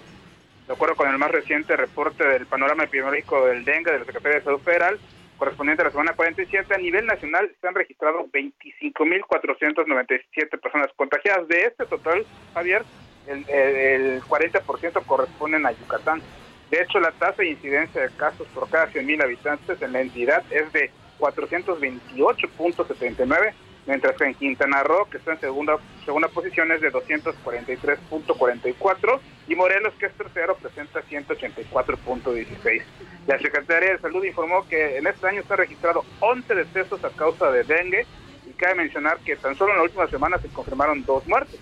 De 0.66 0.74
acuerdo 0.74 0.96
con 0.96 1.12
el 1.12 1.20
más 1.20 1.30
reciente 1.30 1.78
reporte 1.78 2.26
del 2.26 2.48
panorama 2.48 2.86
epidemiológico 2.86 3.46
del 3.46 3.66
dengue 3.66 3.92
de 3.92 4.00
la 4.00 4.06
Secretaría 4.06 4.40
de 4.40 4.46
Salud 4.46 4.62
Federal, 4.62 5.00
correspondiente 5.38 5.84
a 5.84 5.86
la 5.86 5.92
semana 5.92 6.14
47, 6.14 6.74
a 6.74 6.80
nivel 6.80 7.06
nacional 7.06 7.52
se 7.62 7.68
han 7.68 7.76
registrado 7.76 8.26
25.497 8.30 10.60
personas 10.60 10.90
contagiadas. 10.96 11.48
De 11.48 11.66
este 11.66 11.86
total, 11.86 12.26
Javier, 12.56 12.82
el, 13.28 13.48
el 13.48 14.24
40% 14.24 15.06
corresponden 15.06 15.68
a 15.68 15.72
Yucatán. 15.72 16.24
De 16.72 16.82
hecho, 16.82 17.00
la 17.02 17.12
tasa 17.12 17.44
de 17.44 17.50
incidencia 17.50 18.02
de 18.02 18.10
casos 18.16 18.48
por 18.56 18.70
cada 18.70 18.90
100.000 18.92 19.22
habitantes 19.22 19.80
en 19.82 19.92
la 19.92 20.00
entidad 20.00 20.42
es 20.50 20.72
de 20.72 20.90
428.79, 21.20 23.54
mientras 23.86 24.16
que 24.16 24.24
en 24.24 24.36
Quintana 24.36 24.82
Roo, 24.82 25.10
que 25.10 25.18
está 25.18 25.34
en 25.34 25.42
segunda, 25.42 25.76
segunda 26.06 26.30
posición, 26.30 26.72
es 26.72 26.80
de 26.80 26.94
243.44 26.94 29.20
y 29.50 29.56
Morelos, 29.56 29.94
que 29.96 30.06
es 30.06 30.14
tercero, 30.14 30.56
presenta 30.56 31.04
184.16. 31.04 32.84
La 33.28 33.38
Secretaría 33.38 33.92
de 33.92 34.00
Salud 34.00 34.24
informó 34.24 34.66
que 34.66 34.98
en 34.98 35.08
este 35.08 35.28
año 35.28 35.44
se 35.46 35.52
han 35.52 35.60
registrado 35.60 36.06
11 36.22 36.56
decesos 36.56 37.04
a 37.04 37.10
causa 37.10 37.52
de 37.52 37.66
dengue 37.66 38.06
y 38.50 38.54
cabe 38.54 38.76
mencionar 38.76 39.20
que 39.20 39.36
tan 39.36 39.58
solo 39.58 39.74
en 39.74 39.80
la 39.80 39.84
última 39.84 40.08
semana 40.08 40.38
se 40.38 40.48
confirmaron 40.48 41.04
dos 41.04 41.28
muertes. 41.28 41.60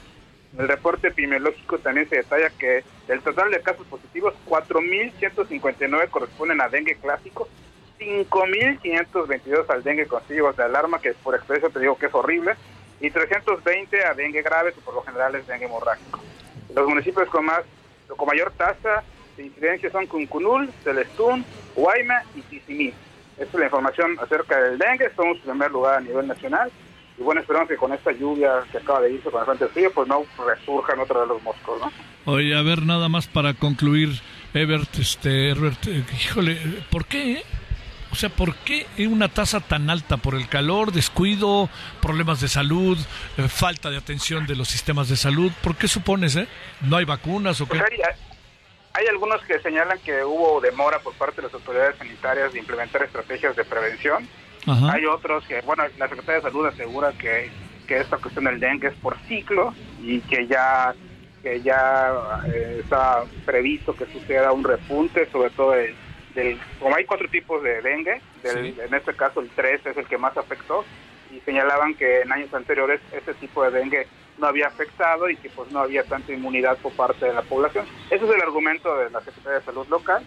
En 0.54 0.62
el 0.62 0.68
reporte 0.68 1.10
epidemiológico 1.10 1.78
también 1.78 2.10
se 2.10 2.18
detalla 2.18 2.50
que 2.50 2.84
el 3.08 3.22
total 3.22 3.52
de 3.52 3.62
casos 3.62 3.86
positivos, 3.88 4.34
4.159 4.48 6.10
corresponden 6.10 6.62
a 6.62 6.70
dengue 6.70 6.96
clásico, 6.96 7.48
5.522 8.00 9.70
al 9.70 9.84
dengue 9.84 10.08
con 10.08 10.26
signos 10.28 10.56
de 10.58 10.64
alarma, 10.64 11.00
que 11.00 11.14
por 11.14 11.36
experiencia 11.36 11.72
te 11.72 11.80
digo 11.80 11.98
que 11.98 12.08
es 12.08 12.14
horrible, 12.14 12.56
y 13.00 13.12
320 13.12 14.06
a 14.06 14.14
dengue 14.14 14.42
grave, 14.42 14.74
que 14.74 14.82
por 14.82 14.94
lo 14.94 15.02
general 15.02 15.36
es 15.36 15.48
dengue 15.48 15.66
hemorrágico. 15.66 16.20
Los 16.74 16.88
municipios 16.88 17.30
con 17.30 17.46
más 17.46 17.62
con 18.08 18.28
mayor 18.28 18.52
tasa 18.58 19.04
de 19.38 19.46
incidencia 19.46 19.92
son 19.92 20.08
Cuncunul, 20.08 20.72
Celestún, 20.84 21.46
Guayma 21.76 22.24
y 22.36 22.42
Tisimí. 22.42 22.94
Esta 23.38 23.44
es 23.44 23.54
la 23.54 23.66
información 23.66 24.18
acerca 24.20 24.62
del 24.62 24.78
dengue. 24.78 25.06
En 25.06 25.40
primer 25.40 25.72
lugar 25.72 25.96
a 25.96 26.02
nivel 26.02 26.28
nacional. 26.28 26.72
Y 27.20 27.24
bueno, 27.24 27.42
esperamos 27.42 27.68
que 27.68 27.76
con 27.76 27.92
esta 27.92 28.12
lluvia 28.12 28.64
que 28.72 28.78
acaba 28.78 29.02
de 29.02 29.12
irse 29.12 29.30
con 29.30 29.42
el 29.42 29.46
frente 29.46 29.68
frío, 29.68 29.92
pues 29.94 30.08
no 30.08 30.24
resurjan 30.46 31.00
otra 31.00 31.22
de 31.22 31.28
los 31.28 31.44
moscos, 31.44 31.82
¿no? 31.82 31.92
Oye, 32.32 32.56
a 32.56 32.62
ver, 32.62 32.84
nada 32.84 33.10
más 33.10 33.28
para 33.28 33.54
concluir, 33.54 34.22
Ebert, 34.54 34.98
este, 35.00 35.50
Herbert, 35.50 35.86
eh, 35.88 36.04
híjole, 36.14 36.58
¿por 36.90 37.06
qué? 37.06 37.44
O 38.12 38.16
sea, 38.16 38.30
¿por 38.30 38.56
qué 38.56 38.88
una 39.08 39.28
tasa 39.28 39.60
tan 39.60 39.90
alta? 39.90 40.18
¿Por 40.18 40.36
el 40.36 40.48
calor, 40.48 40.92
descuido, 40.92 41.70
problemas 42.02 42.42
de 42.42 42.48
salud, 42.48 42.98
eh, 43.38 43.48
falta 43.48 43.90
de 43.90 43.98
atención 43.98 44.48
de 44.48 44.56
los 44.56 44.68
sistemas 44.68 45.10
de 45.10 45.16
salud? 45.16 45.52
¿Por 45.62 45.76
qué 45.76 45.88
supones, 45.88 46.36
eh? 46.36 46.48
¿No 46.82 46.98
hay 46.98 47.06
vacunas 47.06 47.62
o 47.62 47.66
qué? 47.68 47.78
Pues 47.78 47.92
hay, 48.94 49.08
algunos 49.08 49.42
que 49.44 49.60
señalan 49.60 50.00
que 50.00 50.24
hubo 50.24 50.60
demora 50.60 51.00
por 51.00 51.14
parte 51.14 51.38
de 51.38 51.44
las 51.44 51.54
autoridades 51.54 51.98
sanitarias 51.98 52.52
de 52.52 52.60
implementar 52.60 53.04
estrategias 53.04 53.56
de 53.56 53.64
prevención. 53.64 54.28
Hay 54.68 55.06
otros 55.06 55.46
que, 55.46 55.62
bueno, 55.62 55.84
la 55.98 56.08
Secretaría 56.08 56.42
de 56.42 56.50
Salud 56.50 56.66
asegura 56.66 57.12
que, 57.14 57.50
que 57.88 57.98
esta 57.98 58.18
cuestión 58.18 58.46
del 58.46 58.60
dengue 58.60 58.88
es 58.88 58.96
por 58.96 59.18
ciclo 59.28 59.74
y 60.02 60.20
que 60.22 60.48
ya 60.48 60.94
que 61.42 61.62
ya 61.62 62.42
eh, 62.54 62.82
está 62.82 63.24
previsto 63.46 63.96
que 63.96 64.06
suceda 64.08 64.52
un 64.52 64.64
repunte, 64.64 65.26
sobre 65.32 65.50
todo 65.52 65.72
de 65.72 65.96
como 66.80 66.96
hay 66.96 67.06
cuatro 67.06 67.28
tipos 67.30 67.62
de 67.64 67.82
dengue, 67.82 68.22
en 68.44 68.94
este 68.94 69.14
caso 69.14 69.42
el 69.42 69.50
3 69.50 69.86
es 69.86 69.98
el 69.98 70.06
que 70.06 70.18
más 70.18 70.38
afectó, 70.38 70.86
y 71.32 71.40
señalaban 71.42 71.96
que 71.96 72.22
en 72.22 72.32
años 72.32 72.54
anteriores 72.54 73.02
ese 73.12 73.34
tipo 73.36 73.64
de 73.64 73.72
dengue 73.72 74.08
no 74.38 74.48
había 74.48 74.68
afectado 74.68 75.30
y 75.30 75.36
que 75.36 75.50
pues 75.50 75.70
no 75.72 75.80
había 75.80 76.04
tanta 76.04 76.32
inmunidad 76.32 76.78
por 76.78 76.94
parte 76.94 77.26
de 77.26 77.34
la 77.34 77.42
población. 77.42 77.86
Ese 78.10 78.24
es 78.24 78.32
el 78.32 78.42
argumento 78.42 78.96
de 78.98 79.10
la 79.10 79.20
Secretaría 79.20 79.60
de 79.60 79.66
Salud 79.66 79.88
local. 79.90 80.24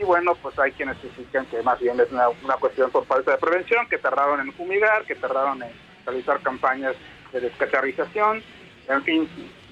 Y 0.00 0.04
bueno, 0.04 0.34
pues 0.40 0.56
hay 0.58 0.70
quienes 0.72 0.96
dicen 1.02 1.44
que 1.46 1.62
más 1.62 1.80
bien 1.80 1.98
es 1.98 2.10
una, 2.12 2.28
una 2.28 2.54
cuestión 2.54 2.90
por 2.90 3.04
falta 3.06 3.32
de 3.32 3.38
prevención, 3.38 3.88
que 3.88 3.98
tardaron 3.98 4.40
en 4.40 4.52
fumigar, 4.52 5.04
que 5.04 5.16
tardaron 5.16 5.62
en 5.62 5.70
realizar 6.06 6.40
campañas 6.40 6.94
de 7.32 7.40
descacharrización. 7.40 8.42
En 8.88 9.02
fin, 9.02 9.28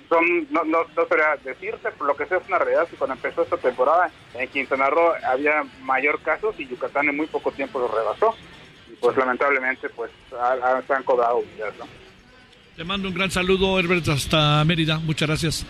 son 0.08 0.46
no, 0.50 0.64
no, 0.64 0.84
no 0.96 1.06
sabría 1.08 1.36
decirte, 1.44 1.90
pero 1.92 2.06
lo 2.06 2.16
que 2.16 2.26
sé 2.26 2.36
es 2.36 2.48
una 2.48 2.58
realidad 2.58 2.88
que 2.88 2.96
cuando 2.96 3.14
empezó 3.14 3.42
esta 3.42 3.56
temporada 3.56 4.10
en 4.34 4.48
Quintana 4.48 4.90
Roo 4.90 5.12
había 5.24 5.64
mayor 5.82 6.20
casos 6.22 6.54
y 6.58 6.66
Yucatán 6.66 7.08
en 7.08 7.16
muy 7.16 7.26
poco 7.26 7.52
tiempo 7.52 7.78
lo 7.78 7.88
rebasó. 7.88 8.34
Y 8.90 8.94
pues 8.96 9.16
lamentablemente 9.16 9.88
pues 9.90 10.10
se 10.86 10.92
han 10.92 11.02
cobrado 11.04 11.42
vidas, 11.54 11.74
¿no? 11.78 11.86
Te 12.76 12.84
mando 12.84 13.08
un 13.08 13.14
gran 13.14 13.30
saludo, 13.30 13.78
Herbert, 13.78 14.06
hasta 14.08 14.62
Mérida. 14.64 14.98
Muchas 14.98 15.28
gracias. 15.28 15.66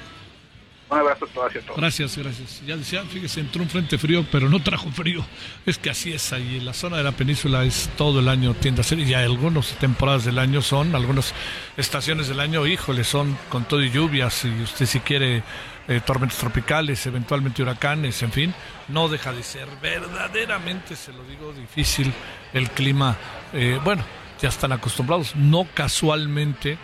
Un 0.89 0.99
abrazo 0.99 1.25
a 1.25 1.29
todos 1.29 1.53
Gracias, 1.77 2.17
gracias. 2.17 2.63
Ya 2.65 2.77
decía, 2.77 3.03
fíjese, 3.03 3.41
entró 3.41 3.61
un 3.63 3.69
frente 3.69 3.99
frío, 3.99 4.25
pero 4.31 4.49
no 4.49 4.63
trajo 4.63 4.89
frío. 4.93 5.25
Es 5.65 5.79
que 5.79 5.91
así 5.91 6.13
es 6.13 6.33
ahí. 6.33 6.61
La 6.61 6.73
zona 6.73 6.99
de 6.99 7.03
la 7.03 7.11
península 7.11 7.65
es 7.65 7.91
todo 7.97 8.21
el 8.21 8.29
año, 8.29 8.55
tiende 8.55 8.83
a 8.83 8.85
ser. 8.85 9.01
Y 9.01 9.13
algunas 9.13 9.77
temporadas 9.79 10.25
del 10.25 10.39
año 10.39 10.63
son, 10.63 10.95
algunas 10.95 11.35
estaciones 11.77 12.29
del 12.29 12.39
año, 12.39 12.65
híjole, 12.67 13.03
son 13.03 13.37
con 13.49 13.65
todo 13.65 13.83
y 13.83 13.91
lluvias. 13.91 14.45
Y 14.45 14.63
usted, 14.63 14.87
si 14.87 15.01
quiere, 15.01 15.43
eh, 15.89 16.01
tormentas 16.07 16.39
tropicales, 16.39 17.05
eventualmente 17.07 17.63
huracanes, 17.63 18.23
en 18.23 18.31
fin, 18.31 18.55
no 18.87 19.09
deja 19.09 19.33
de 19.33 19.43
ser 19.43 19.69
verdaderamente, 19.83 20.95
se 20.95 21.13
lo 21.13 21.25
digo, 21.25 21.53
difícil 21.53 22.13
el 22.53 22.71
clima. 22.71 23.17
Eh, 23.53 23.81
bueno, 23.83 24.05
ya 24.41 24.51
están 24.51 24.71
acostumbrados. 24.71 25.35
No 25.35 25.67
casualmente 25.75 26.79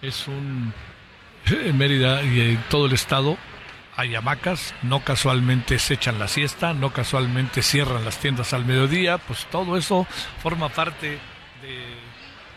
es 0.00 0.28
un 0.28 0.72
en 1.46 1.76
Mérida 1.76 2.22
y 2.22 2.40
en 2.40 2.64
todo 2.68 2.86
el 2.86 2.92
estado 2.92 3.36
hay 3.96 4.14
hamacas, 4.14 4.74
no 4.82 5.00
casualmente 5.00 5.78
se 5.78 5.94
echan 5.94 6.18
la 6.18 6.28
siesta, 6.28 6.72
no 6.72 6.92
casualmente 6.92 7.62
cierran 7.62 8.04
las 8.04 8.18
tiendas 8.18 8.52
al 8.52 8.64
mediodía, 8.64 9.18
pues 9.18 9.46
todo 9.50 9.76
eso 9.76 10.06
forma 10.42 10.70
parte 10.70 11.18
de 11.60 12.02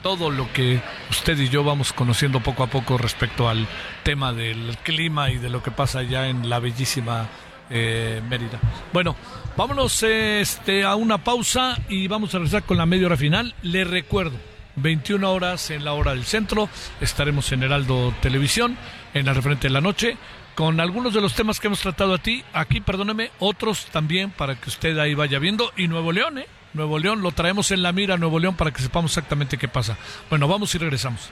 todo 0.01 0.29
lo 0.29 0.51
que 0.53 0.79
usted 1.09 1.37
y 1.39 1.49
yo 1.49 1.63
vamos 1.63 1.91
conociendo 1.91 2.39
poco 2.39 2.63
a 2.63 2.67
poco 2.67 2.97
respecto 2.97 3.49
al 3.49 3.67
tema 4.03 4.33
del 4.33 4.77
clima 4.83 5.31
y 5.31 5.37
de 5.37 5.49
lo 5.49 5.63
que 5.63 5.71
pasa 5.71 5.99
allá 5.99 6.27
en 6.27 6.47
la 6.47 6.59
bellísima 6.59 7.27
eh, 7.69 8.21
Mérida. 8.29 8.59
Bueno, 8.93 9.15
vámonos 9.57 10.03
este, 10.03 10.83
a 10.83 10.95
una 10.95 11.23
pausa 11.23 11.79
y 11.89 12.07
vamos 12.07 12.33
a 12.33 12.37
regresar 12.37 12.63
con 12.63 12.77
la 12.77 12.85
media 12.85 13.07
hora 13.07 13.17
final. 13.17 13.55
Le 13.63 13.83
recuerdo, 13.83 14.37
21 14.75 15.31
horas 15.31 15.71
en 15.71 15.85
la 15.85 15.93
hora 15.93 16.11
del 16.11 16.25
centro. 16.25 16.69
Estaremos 17.01 17.51
en 17.51 17.63
Heraldo 17.63 18.13
Televisión, 18.21 18.77
en 19.13 19.25
la 19.25 19.33
referente 19.33 19.67
de 19.67 19.73
la 19.73 19.81
noche, 19.81 20.17
con 20.55 20.79
algunos 20.79 21.13
de 21.13 21.21
los 21.21 21.33
temas 21.35 21.59
que 21.59 21.67
hemos 21.67 21.81
tratado 21.81 22.13
a 22.13 22.17
ti, 22.17 22.43
aquí, 22.53 22.79
perdóneme, 22.79 23.31
otros 23.39 23.85
también 23.87 24.31
para 24.31 24.55
que 24.55 24.69
usted 24.69 24.97
ahí 24.97 25.13
vaya 25.13 25.37
viendo. 25.39 25.71
Y 25.75 25.87
Nuevo 25.87 26.11
León, 26.11 26.37
¿eh? 26.39 26.47
Nuevo 26.73 26.99
León, 26.99 27.21
lo 27.21 27.31
traemos 27.31 27.71
en 27.71 27.83
la 27.83 27.91
mira, 27.91 28.17
Nuevo 28.17 28.39
León, 28.39 28.55
para 28.55 28.71
que 28.71 28.81
sepamos 28.81 29.11
exactamente 29.11 29.57
qué 29.57 29.67
pasa. 29.67 29.97
Bueno, 30.29 30.47
vamos 30.47 30.73
y 30.75 30.77
regresamos. 30.77 31.29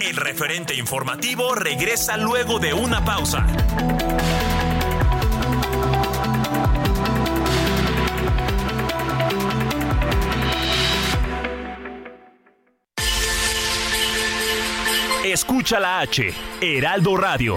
El 0.00 0.16
referente 0.16 0.74
informativo 0.76 1.54
regresa 1.54 2.16
luego 2.16 2.58
de 2.58 2.72
una 2.72 3.04
pausa. 3.04 3.46
Escucha 15.38 15.78
la 15.78 16.00
H, 16.00 16.34
Heraldo 16.60 17.16
Radio. 17.16 17.56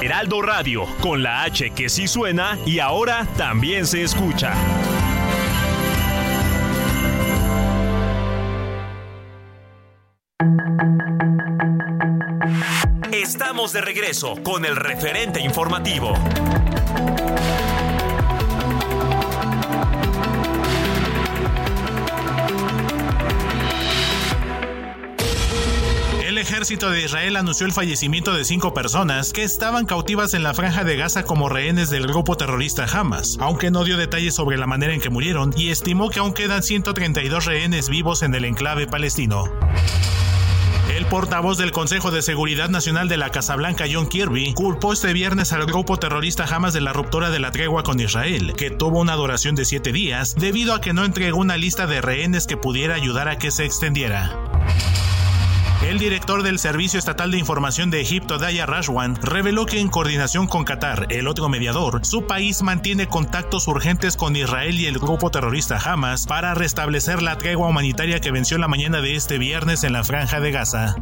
Heraldo 0.00 0.40
Radio, 0.40 0.86
con 1.02 1.22
la 1.22 1.42
H 1.42 1.72
que 1.72 1.90
sí 1.90 2.08
suena 2.08 2.56
y 2.64 2.78
ahora 2.78 3.26
también 3.36 3.86
se 3.86 4.02
escucha. 4.02 4.54
Estamos 13.12 13.74
de 13.74 13.82
regreso 13.82 14.42
con 14.42 14.64
el 14.64 14.76
referente 14.76 15.40
informativo. 15.40 16.14
Ejército 26.62 26.90
de 26.90 27.02
Israel 27.02 27.34
anunció 27.34 27.66
el 27.66 27.72
fallecimiento 27.72 28.34
de 28.34 28.44
cinco 28.44 28.72
personas 28.72 29.32
que 29.32 29.42
estaban 29.42 29.84
cautivas 29.84 30.32
en 30.32 30.44
la 30.44 30.54
franja 30.54 30.84
de 30.84 30.96
Gaza 30.96 31.24
como 31.24 31.48
rehenes 31.48 31.90
del 31.90 32.06
grupo 32.06 32.36
terrorista 32.36 32.84
Hamas, 32.84 33.36
aunque 33.40 33.72
no 33.72 33.82
dio 33.82 33.96
detalles 33.96 34.36
sobre 34.36 34.56
la 34.56 34.68
manera 34.68 34.94
en 34.94 35.00
que 35.00 35.10
murieron 35.10 35.52
y 35.56 35.70
estimó 35.70 36.08
que 36.08 36.20
aún 36.20 36.34
quedan 36.34 36.62
132 36.62 37.46
rehenes 37.46 37.88
vivos 37.88 38.22
en 38.22 38.36
el 38.36 38.44
enclave 38.44 38.86
palestino. 38.86 39.50
El 40.96 41.04
portavoz 41.06 41.58
del 41.58 41.72
Consejo 41.72 42.12
de 42.12 42.22
Seguridad 42.22 42.68
Nacional 42.68 43.08
de 43.08 43.16
la 43.16 43.30
Casa 43.30 43.56
Blanca, 43.56 43.86
John 43.92 44.06
Kirby, 44.06 44.54
culpó 44.54 44.92
este 44.92 45.12
viernes 45.12 45.52
al 45.52 45.66
grupo 45.66 45.96
terrorista 45.96 46.44
Hamas 46.44 46.74
de 46.74 46.80
la 46.80 46.92
ruptura 46.92 47.30
de 47.30 47.40
la 47.40 47.50
tregua 47.50 47.82
con 47.82 47.98
Israel, 47.98 48.54
que 48.56 48.70
tuvo 48.70 49.00
una 49.00 49.16
duración 49.16 49.56
de 49.56 49.64
siete 49.64 49.90
días 49.90 50.36
debido 50.36 50.74
a 50.74 50.80
que 50.80 50.92
no 50.92 51.04
entregó 51.04 51.38
una 51.38 51.56
lista 51.56 51.88
de 51.88 52.00
rehenes 52.00 52.46
que 52.46 52.56
pudiera 52.56 52.94
ayudar 52.94 53.26
a 53.26 53.36
que 53.36 53.50
se 53.50 53.64
extendiera. 53.64 54.38
El 55.92 55.98
director 55.98 56.42
del 56.42 56.58
Servicio 56.58 56.98
Estatal 56.98 57.30
de 57.30 57.36
Información 57.36 57.90
de 57.90 58.00
Egipto, 58.00 58.38
Daya 58.38 58.64
Rashwan, 58.64 59.14
reveló 59.16 59.66
que 59.66 59.78
en 59.78 59.90
coordinación 59.90 60.46
con 60.46 60.64
Qatar, 60.64 61.06
el 61.10 61.28
otro 61.28 61.50
mediador, 61.50 62.00
su 62.06 62.26
país 62.26 62.62
mantiene 62.62 63.08
contactos 63.08 63.68
urgentes 63.68 64.16
con 64.16 64.34
Israel 64.34 64.80
y 64.80 64.86
el 64.86 64.98
grupo 64.98 65.30
terrorista 65.30 65.76
Hamas 65.76 66.26
para 66.26 66.54
restablecer 66.54 67.20
la 67.20 67.36
tregua 67.36 67.68
humanitaria 67.68 68.20
que 68.20 68.30
venció 68.30 68.56
la 68.56 68.68
mañana 68.68 69.02
de 69.02 69.16
este 69.16 69.36
viernes 69.36 69.84
en 69.84 69.92
la 69.92 70.02
franja 70.02 70.40
de 70.40 70.50
Gaza. 70.50 70.96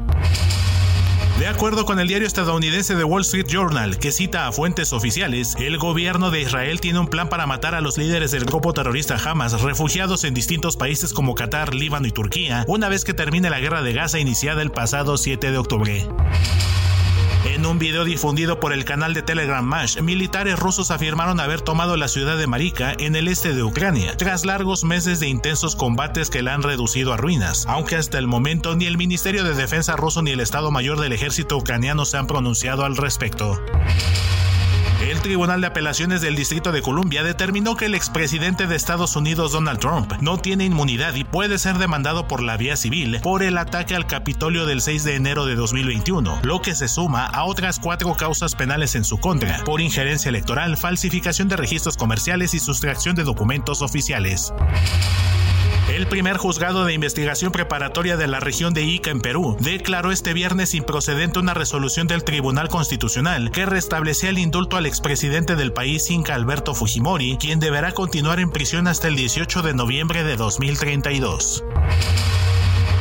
De 1.40 1.48
acuerdo 1.48 1.86
con 1.86 1.98
el 1.98 2.06
diario 2.06 2.26
estadounidense 2.26 2.94
The 2.94 3.02
Wall 3.04 3.22
Street 3.22 3.46
Journal, 3.48 3.98
que 3.98 4.12
cita 4.12 4.46
a 4.46 4.52
fuentes 4.52 4.92
oficiales, 4.92 5.56
el 5.58 5.78
gobierno 5.78 6.30
de 6.30 6.42
Israel 6.42 6.82
tiene 6.82 6.98
un 6.98 7.08
plan 7.08 7.30
para 7.30 7.46
matar 7.46 7.74
a 7.74 7.80
los 7.80 7.96
líderes 7.96 8.32
del 8.32 8.44
grupo 8.44 8.74
terrorista 8.74 9.16
Hamas 9.16 9.62
refugiados 9.62 10.24
en 10.24 10.34
distintos 10.34 10.76
países 10.76 11.14
como 11.14 11.34
Qatar, 11.34 11.74
Líbano 11.74 12.06
y 12.06 12.10
Turquía, 12.10 12.66
una 12.68 12.90
vez 12.90 13.06
que 13.06 13.14
termine 13.14 13.48
la 13.48 13.58
guerra 13.58 13.80
de 13.80 13.94
Gaza 13.94 14.18
iniciada 14.18 14.60
el 14.60 14.70
pasado 14.70 15.16
7 15.16 15.50
de 15.50 15.56
octubre. 15.56 16.06
En 17.60 17.66
un 17.66 17.78
video 17.78 18.06
difundido 18.06 18.58
por 18.58 18.72
el 18.72 18.86
canal 18.86 19.12
de 19.12 19.20
Telegram 19.20 19.62
Mash, 19.62 20.00
militares 20.00 20.58
rusos 20.58 20.90
afirmaron 20.90 21.40
haber 21.40 21.60
tomado 21.60 21.98
la 21.98 22.08
ciudad 22.08 22.38
de 22.38 22.46
Marika 22.46 22.94
en 22.98 23.14
el 23.16 23.28
este 23.28 23.52
de 23.52 23.62
Ucrania, 23.62 24.16
tras 24.16 24.46
largos 24.46 24.82
meses 24.82 25.20
de 25.20 25.28
intensos 25.28 25.76
combates 25.76 26.30
que 26.30 26.40
la 26.40 26.54
han 26.54 26.62
reducido 26.62 27.12
a 27.12 27.18
ruinas, 27.18 27.66
aunque 27.68 27.96
hasta 27.96 28.16
el 28.16 28.26
momento 28.26 28.76
ni 28.76 28.86
el 28.86 28.96
Ministerio 28.96 29.44
de 29.44 29.52
Defensa 29.52 29.94
ruso 29.96 30.22
ni 30.22 30.30
el 30.30 30.40
Estado 30.40 30.70
Mayor 30.70 31.00
del 31.00 31.12
Ejército 31.12 31.58
ucraniano 31.58 32.06
se 32.06 32.16
han 32.16 32.26
pronunciado 32.26 32.86
al 32.86 32.96
respecto. 32.96 33.60
El 35.10 35.20
Tribunal 35.22 35.60
de 35.60 35.66
Apelaciones 35.66 36.20
del 36.20 36.36
Distrito 36.36 36.70
de 36.70 36.82
Columbia 36.82 37.24
determinó 37.24 37.74
que 37.74 37.86
el 37.86 37.96
expresidente 37.96 38.68
de 38.68 38.76
Estados 38.76 39.16
Unidos 39.16 39.50
Donald 39.50 39.80
Trump 39.80 40.12
no 40.20 40.38
tiene 40.38 40.66
inmunidad 40.66 41.16
y 41.16 41.24
puede 41.24 41.58
ser 41.58 41.78
demandado 41.78 42.28
por 42.28 42.40
la 42.40 42.56
vía 42.56 42.76
civil 42.76 43.18
por 43.20 43.42
el 43.42 43.58
ataque 43.58 43.96
al 43.96 44.06
Capitolio 44.06 44.66
del 44.66 44.80
6 44.80 45.02
de 45.02 45.16
enero 45.16 45.46
de 45.46 45.56
2021, 45.56 46.38
lo 46.44 46.62
que 46.62 46.76
se 46.76 46.86
suma 46.86 47.26
a 47.26 47.42
otras 47.42 47.80
cuatro 47.80 48.14
causas 48.16 48.54
penales 48.54 48.94
en 48.94 49.02
su 49.02 49.18
contra, 49.18 49.64
por 49.64 49.80
injerencia 49.80 50.28
electoral, 50.28 50.76
falsificación 50.76 51.48
de 51.48 51.56
registros 51.56 51.96
comerciales 51.96 52.54
y 52.54 52.60
sustracción 52.60 53.16
de 53.16 53.24
documentos 53.24 53.82
oficiales. 53.82 54.52
El 56.00 56.06
primer 56.06 56.38
juzgado 56.38 56.86
de 56.86 56.94
investigación 56.94 57.52
preparatoria 57.52 58.16
de 58.16 58.26
la 58.26 58.40
región 58.40 58.72
de 58.72 58.84
Ica 58.84 59.10
en 59.10 59.20
Perú 59.20 59.58
declaró 59.60 60.10
este 60.12 60.32
viernes 60.32 60.72
improcedente 60.72 61.38
una 61.38 61.52
resolución 61.52 62.06
del 62.06 62.24
Tribunal 62.24 62.70
Constitucional 62.70 63.50
que 63.50 63.66
restablecía 63.66 64.30
el 64.30 64.38
indulto 64.38 64.78
al 64.78 64.86
expresidente 64.86 65.56
del 65.56 65.74
país 65.74 66.10
Inca 66.10 66.34
Alberto 66.34 66.74
Fujimori, 66.74 67.36
quien 67.36 67.60
deberá 67.60 67.92
continuar 67.92 68.40
en 68.40 68.50
prisión 68.50 68.88
hasta 68.88 69.08
el 69.08 69.14
18 69.14 69.60
de 69.60 69.74
noviembre 69.74 70.24
de 70.24 70.36
2032. 70.36 71.64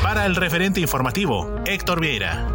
Para 0.04 0.26
el 0.26 0.36
referente 0.36 0.82
informativo, 0.82 1.56
Héctor 1.66 2.02
Vieira. 2.02 2.50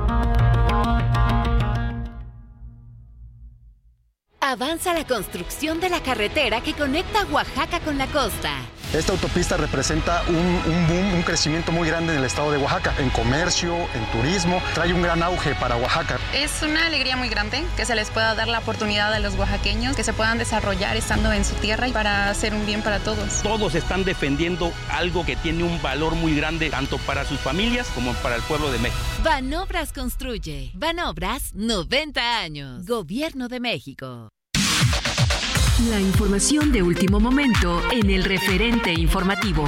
Avanza 4.43 4.93
la 4.93 5.07
construcción 5.07 5.81
de 5.81 5.89
la 5.89 6.03
carretera 6.03 6.61
que 6.61 6.75
conecta 6.75 7.25
Oaxaca 7.33 7.81
con 7.81 7.97
la 7.97 8.09
costa. 8.09 8.53
Esta 8.95 9.11
autopista 9.11 9.57
representa 9.57 10.23
un, 10.29 10.87
boom, 10.87 11.15
un 11.15 11.23
crecimiento 11.23 11.73
muy 11.73 11.89
grande 11.89 12.13
en 12.13 12.21
el 12.21 12.25
estado 12.25 12.53
de 12.53 12.59
Oaxaca, 12.59 12.95
en 12.99 13.11
comercio, 13.11 13.75
en 13.93 14.07
turismo, 14.13 14.63
trae 14.73 14.93
un 14.93 15.03
gran 15.03 15.21
auge 15.21 15.57
para 15.57 15.77
Oaxaca. 15.77 16.21
Es 16.33 16.63
una 16.63 16.87
alegría 16.87 17.17
muy 17.17 17.29
grande 17.29 17.65
que 17.77 17.87
se 17.87 17.97
les 17.97 18.11
pueda 18.11 18.37
dar 18.37 18.47
la 18.47 18.61
oportunidad 18.61 19.13
a 19.13 19.19
los 19.19 19.35
oaxaqueños, 19.35 19.97
que 19.97 20.05
se 20.05 20.13
puedan 20.13 20.39
desarrollar 20.39 20.97
estando 20.97 21.33
en 21.33 21.45
su 21.45 21.57
tierra 21.57 21.89
y 21.89 21.93
para 21.93 22.31
hacer 22.31 22.55
un 22.55 22.67
bien 22.67 22.83
para 22.83 23.01
todos. 23.01 23.43
Todos 23.43 23.75
están 23.75 24.05
defendiendo 24.05 24.73
algo 24.93 25.27
que 25.27 25.35
tiene 25.35 25.65
un 25.65 25.83
valor 25.83 26.15
muy 26.15 26.37
grande 26.37 26.71
tanto 26.71 26.99
para 26.99 27.25
sus 27.25 27.41
familias 27.41 27.89
como 27.97 28.13
para 28.15 28.37
el 28.37 28.43
pueblo 28.43 28.71
de 28.71 28.79
México. 28.79 29.03
Banobras 29.25 29.93
construye. 29.93 30.71
Banobras 30.75 31.53
90 31.55 32.39
años. 32.39 32.87
Gobierno 32.87 33.49
de 33.49 33.59
México. 33.59 34.34
La 35.81 36.01
información 36.01 36.71
de 36.71 36.85
último 36.85 37.19
momento 37.19 37.83
en 37.91 38.09
el 38.09 38.23
referente 38.23 38.93
informativo. 38.93 39.65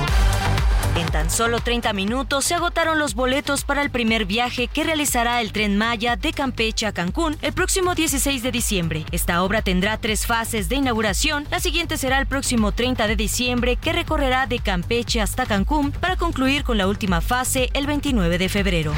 En 0.95 1.09
tan 1.09 1.28
solo 1.28 1.59
30 1.59 1.93
minutos 1.95 2.45
se 2.45 2.55
agotaron 2.55 3.01
los 3.01 3.16
boletos 3.16 3.65
para 3.65 3.83
el 3.83 3.91
primer 3.91 4.24
viaje 4.24 4.69
que 4.69 4.85
realizará 4.85 5.41
el 5.41 5.51
tren 5.51 5.77
Maya 5.77 6.15
de 6.15 6.33
Campeche 6.33 6.87
a 6.87 6.93
Cancún 6.93 7.37
el 7.43 7.53
próximo 7.53 7.97
16 7.97 8.45
de 8.45 8.53
diciembre. 8.53 9.05
Esta 9.11 9.43
obra 9.43 9.62
tendrá 9.62 9.97
tres 9.97 10.27
fases 10.27 10.69
de 10.69 10.77
inauguración. 10.77 11.45
La 11.51 11.59
siguiente 11.59 11.97
será 11.97 12.20
el 12.20 12.27
próximo 12.27 12.70
30 12.70 13.09
de 13.09 13.16
diciembre 13.16 13.74
que 13.74 13.93
recorrerá 13.93 14.47
de 14.47 14.61
Campeche 14.61 15.20
hasta 15.20 15.45
Cancún 15.45 15.91
para 15.91 16.15
concluir 16.15 16.62
con 16.62 16.78
la 16.78 16.87
última 16.87 17.20
fase 17.20 17.69
el 17.74 17.89
29 17.89 18.39
de 18.39 18.49
febrero. 18.49 18.95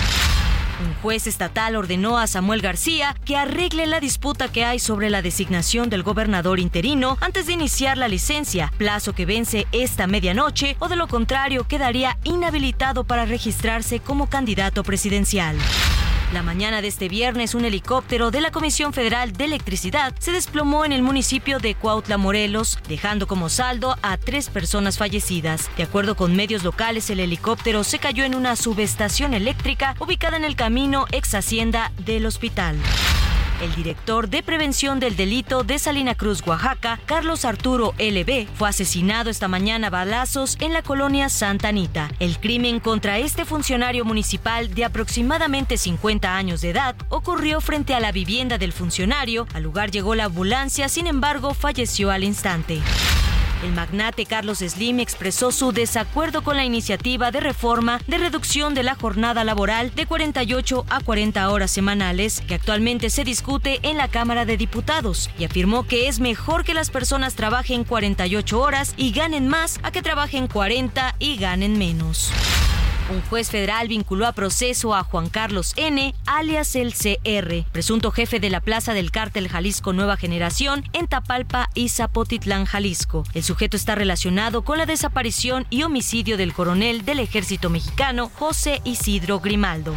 Un 0.81 0.95
juez 1.03 1.27
estatal 1.27 1.75
ordenó 1.75 2.19
a 2.19 2.27
Samuel 2.27 2.61
García 2.61 3.17
que 3.25 3.37
arregle 3.37 3.87
la 3.87 3.99
disputa 3.99 4.51
que 4.51 4.65
hay 4.65 4.79
sobre 4.79 5.11
la 5.11 5.23
designación 5.23 5.91
del 5.91 6.05
gobernador 6.05 6.61
interino 6.61 7.19
antes 7.21 7.47
de 7.47 7.55
iniciar 7.55 7.99
la 7.99 8.07
licencia, 8.07 8.73
plazo 8.79 9.13
que 9.13 9.27
vence 9.27 9.67
esta 9.73 10.07
medianoche 10.07 10.77
o 10.79 10.89
de 10.89 10.97
lo 10.97 11.09
contrario 11.09 11.65
quedaría 11.67 12.17
inhabilitado 12.23 13.05
para 13.05 13.25
registrarse 13.25 13.99
como 13.99 14.29
candidato 14.29 14.85
presidencial. 14.85 15.57
La 16.33 16.43
mañana 16.43 16.83
de 16.83 16.89
este 16.89 17.09
viernes, 17.09 17.55
un 17.55 17.65
helicóptero 17.65 18.31
de 18.31 18.43
la 18.43 18.51
Comisión 18.51 18.93
Federal 18.93 19.33
de 19.33 19.47
Electricidad 19.47 20.15
se 20.19 20.31
desplomó 20.31 20.85
en 20.85 20.93
el 20.93 21.01
municipio 21.01 21.59
de 21.59 21.75
Cuautla, 21.75 22.19
Morelos, 22.19 22.79
dejando 22.87 23.27
como 23.27 23.49
saldo 23.49 23.97
a 24.03 24.19
tres 24.19 24.51
personas 24.51 24.99
fallecidas. 24.99 25.71
De 25.79 25.85
acuerdo 25.85 26.17
con 26.17 26.37
medios 26.37 26.65
locales, 26.65 27.09
el 27.09 27.21
helicóptero 27.21 27.83
se 27.83 27.99
cayó 27.99 28.25
en 28.25 28.35
una 28.35 28.57
subestación 28.57 29.33
eléctrica 29.33 29.95
ubicada 30.01 30.37
en 30.37 30.45
el 30.45 30.55
camino 30.55 31.07
ex 31.13 31.35
hacienda 31.35 31.93
del 32.05 32.27
hospital. 32.27 32.77
El 33.61 33.75
director 33.75 34.29
de 34.29 34.45
prevención 34.45 35.01
del 35.01 35.17
delito 35.17 35.65
de 35.65 35.81
Salina 35.81 36.15
Cruz, 36.15 36.47
Oaxaca, 36.47 37.01
Carlos 37.07 37.45
Arturo 37.45 37.93
LB, 37.99 38.47
fue 38.55 38.69
asesinado 38.69 39.31
esta 39.31 39.49
mañana 39.49 39.89
a 39.89 39.91
balazos 39.91 40.57
en 40.61 40.73
la 40.73 40.83
colonia 40.83 41.29
Santa 41.29 41.69
Anita. 41.69 42.09
El 42.21 42.39
crimen 42.39 42.79
contra 42.79 43.19
este 43.19 43.45
funcionario 43.45 44.05
municipal 44.05 44.73
de 44.73 44.85
aproximadamente 44.85 45.77
50 45.77 46.37
años 46.37 46.61
de 46.61 46.71
edad 46.71 46.95
ocurrió 47.09 47.61
frente 47.61 47.95
a 47.95 48.01
la 48.01 48.13
vivienda 48.13 48.59
del 48.59 48.73
funcionario. 48.73 49.49
Al 49.53 49.65
lugar 49.65 49.91
llegó 49.91 50.15
la 50.15 50.27
ambulancia, 50.27 50.89
sin 50.89 51.09
embargo, 51.09 51.53
falleció 51.53 52.13
al 52.13 52.23
instante. 52.23 52.81
El 53.63 53.73
magnate 53.73 54.25
Carlos 54.25 54.59
Slim 54.59 55.01
expresó 55.01 55.51
su 55.51 55.73
desacuerdo 55.73 56.43
con 56.43 56.57
la 56.57 56.65
iniciativa 56.65 57.33
de 57.33 57.41
reforma 57.41 58.01
de 58.07 58.19
reducción 58.19 58.73
de 58.75 58.85
la 58.85 58.95
jornada 58.95 59.43
laboral 59.43 59.93
de 59.95 60.07
48 60.07 60.87
a 60.89 61.01
40 61.01 61.51
horas 61.51 61.71
semanales 61.71 62.41
que 62.43 62.55
actualmente 62.55 63.11
se 63.11 63.25
discute 63.25 63.81
en 63.83 63.97
la 63.97 64.09
Cámara 64.09 64.45
de 64.45 64.57
Diputados 64.57 65.29
y 65.39 65.45
afirmó 65.45 65.87
que 65.87 66.07
es 66.07 66.21
mejor 66.21 66.65
que 66.65 66.75
las 66.75 66.91
personas 66.91 67.35
trabajen 67.35 67.83
48 67.83 68.61
horas 68.61 68.95
y 68.97 69.11
ganen 69.11 69.49
más 69.49 69.81
a 69.83 69.91
que 69.91 70.03
trabajen 70.03 70.47
40 70.47 71.17
y 71.19 71.37
ganen 71.37 71.79
menos. 71.79 72.33
Un 73.11 73.23
juez 73.23 73.51
federal 73.51 73.89
vinculó 73.89 74.27
a 74.27 74.33
proceso 74.33 74.95
a 74.95 75.03
Juan 75.03 75.31
Carlos 75.31 75.73
N., 75.77 76.15
alias 76.27 76.77
el 76.77 76.93
CR, 76.93 77.65
presunto 77.73 78.11
jefe 78.11 78.39
de 78.39 78.51
la 78.51 78.61
plaza 78.61 78.93
del 78.93 79.11
cártel 79.11 79.49
Jalisco 79.49 79.93
Nueva 79.93 80.17
Generación 80.17 80.85
en 80.93 81.07
Tapalpa 81.07 81.71
y 81.75 81.89
Zapotitlán, 81.89 82.67
Jalisco. 82.67 83.25
El 83.33 83.43
sujeto 83.43 83.77
está 83.77 83.95
relacionado 83.95 84.63
con 84.63 84.77
la 84.77 84.85
desaparición 84.87 85.67
y 85.71 85.85
homicidio 85.85 86.37
del 86.37 86.53
coronel 86.53 87.05
del 87.05 87.21
ejército 87.21 87.71
mexicano 87.71 88.31
José 88.35 88.83
Isidro 88.85 89.41
Grimaldo 89.41 89.95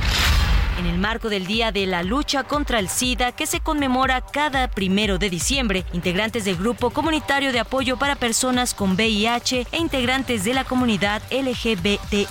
en 0.82 0.88
el 0.88 0.98
marco 0.98 1.30
del 1.30 1.45
Día 1.45 1.72
de 1.72 1.86
la 1.86 2.02
Lucha 2.02 2.44
contra 2.44 2.80
el 2.80 2.90
SIDA 2.90 3.32
que 3.32 3.45
se 3.45 3.60
conmemora 3.60 4.22
cada 4.22 4.68
primero 4.68 5.20
de 5.20 5.30
diciembre. 5.30 5.86
Integrantes 5.94 6.44
del 6.44 6.58
Grupo 6.58 6.90
Comunitario 6.90 7.53
de 7.53 7.60
Apoyo 7.60 7.98
para 7.98 8.16
Personas 8.16 8.74
con 8.74 8.94
VIH 8.95 9.68
e 9.72 9.78
integrantes 9.78 10.44
de 10.44 10.56
la 10.56 10.64
comunidad 10.64 11.22
LGBTIQ 11.30 12.28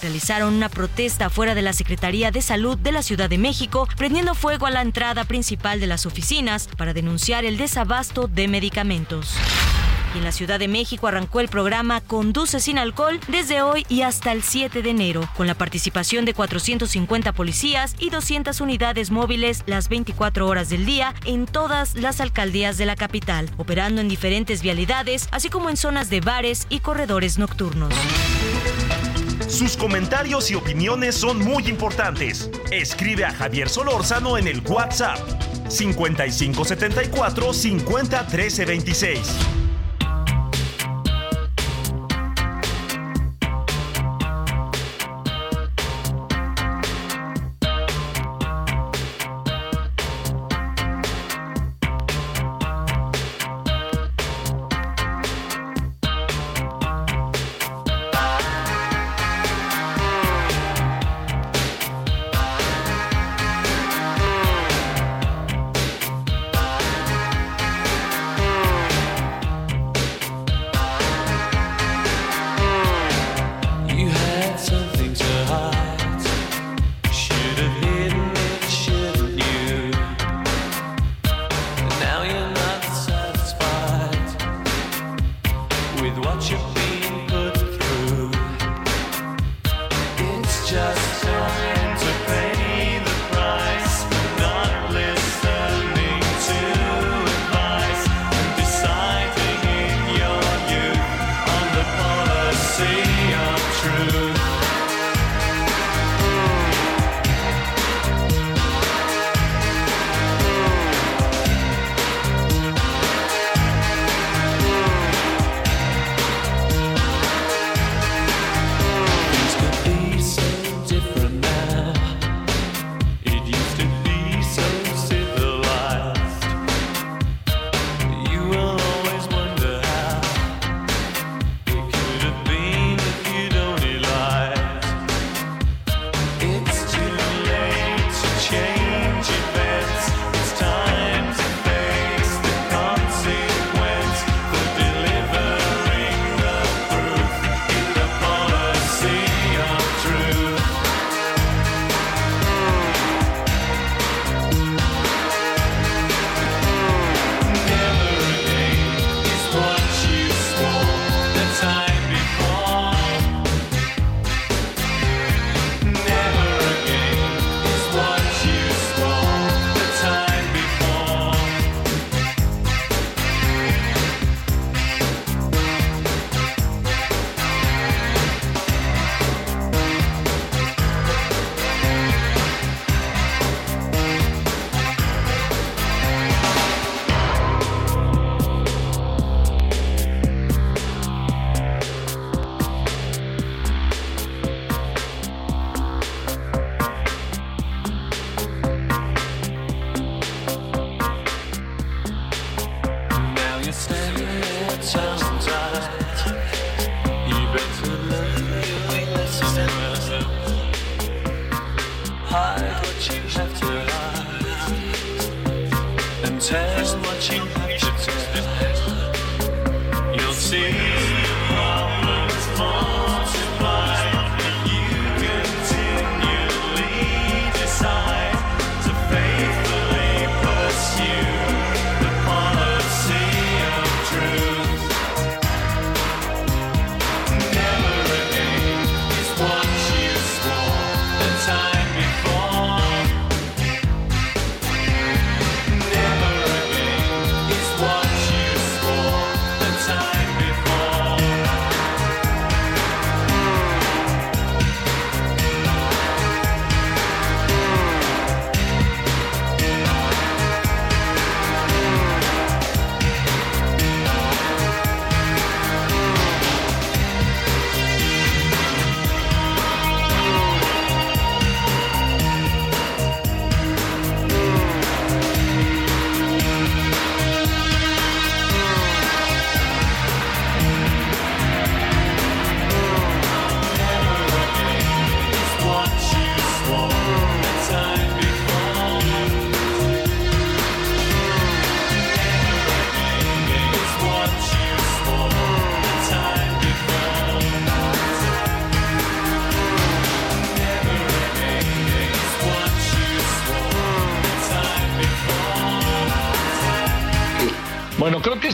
realizaron 0.00 0.54
una 0.54 0.68
protesta 0.68 1.28
fuera 1.28 1.56
de 1.56 1.62
la 1.62 1.72
Secretaría 1.72 2.30
de 2.30 2.40
Salud 2.40 2.78
de 2.78 2.92
la 2.92 3.02
Ciudad 3.02 3.28
de 3.28 3.38
México, 3.38 3.88
prendiendo 3.96 4.34
fuego 4.34 4.66
a 4.66 4.70
la 4.70 4.82
entrada 4.82 5.24
principal 5.24 5.80
de 5.80 5.88
las 5.88 6.06
oficinas 6.06 6.68
para 6.78 6.94
denunciar 6.94 7.44
el 7.44 7.56
desabasto 7.56 8.28
de 8.28 8.46
medicamentos. 8.46 9.34
Y 10.14 10.18
en 10.18 10.24
la 10.24 10.32
Ciudad 10.32 10.58
de 10.58 10.68
México 10.68 11.06
arrancó 11.06 11.40
el 11.40 11.48
programa 11.48 12.00
Conduce 12.00 12.60
sin 12.60 12.78
alcohol 12.78 13.20
desde 13.28 13.62
hoy 13.62 13.86
y 13.88 14.02
hasta 14.02 14.32
el 14.32 14.42
7 14.42 14.82
de 14.82 14.90
enero, 14.90 15.28
con 15.36 15.46
la 15.46 15.54
participación 15.54 16.24
de 16.24 16.34
450 16.34 17.32
policías 17.32 17.94
y 17.98 18.10
200 18.10 18.60
unidades 18.60 19.10
móviles 19.10 19.62
las 19.66 19.88
24 19.88 20.46
horas 20.46 20.68
del 20.68 20.84
día 20.84 21.14
en 21.24 21.46
todas 21.46 21.94
las 21.94 22.20
alcaldías 22.20 22.78
de 22.78 22.86
la 22.86 22.96
capital, 22.96 23.50
operando 23.56 24.00
en 24.00 24.08
diferentes 24.08 24.62
vialidades, 24.62 25.28
así 25.30 25.48
como 25.48 25.70
en 25.70 25.76
zonas 25.76 26.10
de 26.10 26.20
bares 26.20 26.66
y 26.68 26.80
corredores 26.80 27.38
nocturnos. 27.38 27.94
Sus 29.48 29.76
comentarios 29.76 30.50
y 30.50 30.54
opiniones 30.54 31.16
son 31.16 31.38
muy 31.38 31.68
importantes. 31.68 32.50
Escribe 32.70 33.24
a 33.24 33.32
Javier 33.32 33.68
Solórzano 33.68 34.38
en 34.38 34.46
el 34.46 34.62
WhatsApp 34.66 35.18
5574 35.68 37.52
501326. 37.52 39.60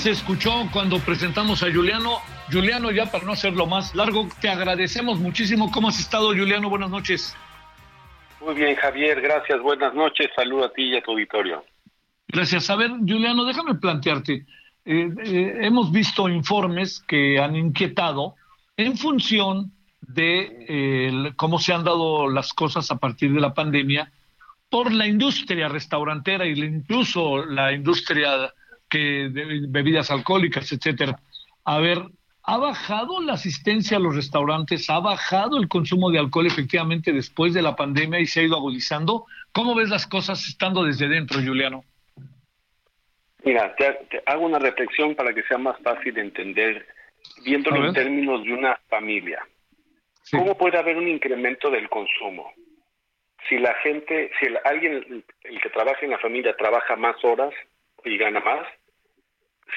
Se 0.06 0.12
escuchó 0.12 0.68
cuando 0.72 1.00
presentamos 1.00 1.64
a 1.64 1.72
Juliano. 1.72 2.20
Juliano, 2.52 2.92
ya 2.92 3.10
para 3.10 3.24
no 3.24 3.32
hacerlo 3.32 3.66
más 3.66 3.92
largo, 3.92 4.28
te 4.40 4.48
agradecemos 4.48 5.18
muchísimo. 5.18 5.68
¿Cómo 5.72 5.88
has 5.88 5.98
estado, 5.98 6.28
Juliano? 6.28 6.70
Buenas 6.70 6.90
noches. 6.90 7.36
Muy 8.40 8.54
bien, 8.54 8.76
Javier, 8.76 9.20
gracias. 9.20 9.60
Buenas 9.60 9.94
noches. 9.94 10.28
Saludo 10.36 10.66
a 10.66 10.72
ti 10.72 10.82
y 10.84 10.96
a 10.96 11.02
tu 11.02 11.10
auditorio. 11.10 11.64
Gracias. 12.28 12.70
A 12.70 12.76
ver, 12.76 12.92
Juliano, 13.00 13.44
déjame 13.44 13.74
plantearte. 13.74 14.46
Eh, 14.84 15.10
eh, 15.24 15.58
hemos 15.62 15.90
visto 15.90 16.28
informes 16.28 17.00
que 17.00 17.40
han 17.40 17.56
inquietado 17.56 18.36
en 18.76 18.96
función 18.96 19.72
de 20.02 20.66
eh, 20.68 21.32
cómo 21.34 21.58
se 21.58 21.72
han 21.72 21.82
dado 21.82 22.30
las 22.30 22.52
cosas 22.52 22.92
a 22.92 22.98
partir 22.98 23.32
de 23.32 23.40
la 23.40 23.54
pandemia 23.54 24.12
por 24.70 24.92
la 24.92 25.08
industria 25.08 25.66
restaurantera 25.66 26.46
y 26.46 26.52
incluso 26.52 27.44
la 27.44 27.72
industria 27.72 28.52
que 28.88 29.28
de 29.30 29.66
bebidas 29.68 30.10
alcohólicas, 30.10 30.70
etcétera. 30.72 31.18
A 31.64 31.78
ver, 31.78 31.98
¿ha 32.42 32.58
bajado 32.58 33.20
la 33.20 33.34
asistencia 33.34 33.96
a 33.96 34.00
los 34.00 34.14
restaurantes? 34.14 34.88
¿Ha 34.88 35.00
bajado 35.00 35.58
el 35.58 35.68
consumo 35.68 36.10
de 36.10 36.18
alcohol 36.18 36.46
efectivamente 36.46 37.12
después 37.12 37.54
de 37.54 37.62
la 37.62 37.74
pandemia 37.76 38.20
y 38.20 38.26
se 38.26 38.40
ha 38.40 38.44
ido 38.44 38.56
agudizando? 38.56 39.26
¿Cómo 39.52 39.74
ves 39.74 39.88
las 39.88 40.06
cosas 40.06 40.46
estando 40.46 40.84
desde 40.84 41.08
dentro, 41.08 41.40
Juliano? 41.40 41.84
Mira, 43.44 43.74
te, 43.76 43.96
hago 44.26 44.44
una 44.44 44.58
reflexión 44.58 45.14
para 45.14 45.32
que 45.32 45.42
sea 45.44 45.58
más 45.58 45.78
fácil 45.80 46.14
de 46.14 46.20
entender, 46.20 46.86
viéndolo 47.44 47.86
en 47.86 47.94
términos 47.94 48.42
de 48.44 48.52
una 48.52 48.76
familia. 48.88 49.40
¿Cómo 50.32 50.58
puede 50.58 50.78
haber 50.78 50.96
un 50.96 51.06
incremento 51.06 51.70
del 51.70 51.88
consumo? 51.88 52.52
Si 53.48 53.58
la 53.58 53.74
gente, 53.74 54.32
si 54.40 54.48
alguien, 54.64 55.24
el 55.44 55.60
que 55.60 55.70
trabaja 55.70 56.00
en 56.02 56.10
la 56.10 56.18
familia 56.18 56.56
trabaja 56.56 56.96
más 56.96 57.16
horas, 57.24 57.54
y 58.06 58.16
gana 58.16 58.40
más, 58.40 58.66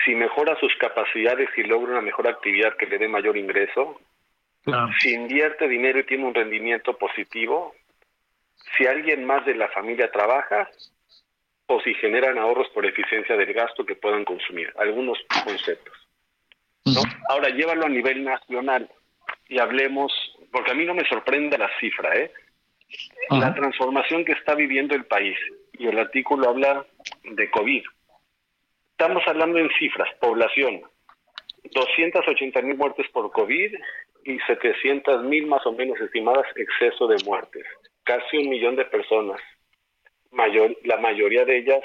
si 0.05 0.15
mejora 0.15 0.57
sus 0.59 0.73
capacidades 0.77 1.49
y 1.57 1.63
logra 1.63 1.93
una 1.93 2.01
mejor 2.01 2.27
actividad 2.27 2.77
que 2.77 2.85
le 2.85 2.97
dé 2.97 3.07
mayor 3.07 3.37
ingreso, 3.37 3.99
si 4.99 5.13
invierte 5.13 5.67
dinero 5.67 5.99
y 5.99 6.03
tiene 6.03 6.25
un 6.25 6.35
rendimiento 6.35 6.97
positivo, 6.97 7.73
si 8.77 8.85
alguien 8.85 9.25
más 9.25 9.45
de 9.45 9.55
la 9.55 9.67
familia 9.69 10.11
trabaja 10.11 10.69
o 11.65 11.81
si 11.81 11.93
generan 11.95 12.37
ahorros 12.37 12.69
por 12.69 12.85
eficiencia 12.85 13.35
del 13.35 13.53
gasto 13.53 13.85
que 13.85 13.95
puedan 13.95 14.25
consumir. 14.25 14.71
Algunos 14.77 15.17
conceptos. 15.43 15.95
Ahora 17.29 17.49
llévalo 17.49 17.85
a 17.85 17.89
nivel 17.89 18.23
nacional 18.23 18.89
y 19.47 19.59
hablemos, 19.59 20.11
porque 20.51 20.71
a 20.71 20.73
mí 20.75 20.85
no 20.85 20.93
me 20.93 21.07
sorprende 21.07 21.57
la 21.57 21.69
cifra, 21.79 22.15
¿eh? 22.15 22.31
La 23.29 23.53
transformación 23.53 24.25
que 24.25 24.33
está 24.33 24.55
viviendo 24.55 24.95
el 24.95 25.05
país. 25.05 25.37
Y 25.73 25.87
el 25.87 25.97
artículo 25.99 26.49
habla 26.49 26.85
de 27.23 27.49
COVID. 27.51 27.83
Estamos 28.99 29.25
hablando 29.27 29.57
en 29.59 29.69
cifras, 29.79 30.09
población, 30.19 30.81
280 31.71 32.61
mil 32.63 32.75
muertes 32.75 33.07
por 33.13 33.31
COVID 33.31 33.73
y 34.25 34.39
700 34.39 35.23
mil 35.23 35.47
más 35.47 35.65
o 35.65 35.71
menos 35.71 35.97
estimadas 36.01 36.45
exceso 36.57 37.07
de 37.07 37.15
muertes. 37.23 37.63
Casi 38.03 38.39
un 38.39 38.49
millón 38.49 38.75
de 38.75 38.83
personas, 38.83 39.39
mayor, 40.31 40.75
la 40.83 40.97
mayoría 40.97 41.45
de 41.45 41.59
ellas 41.59 41.79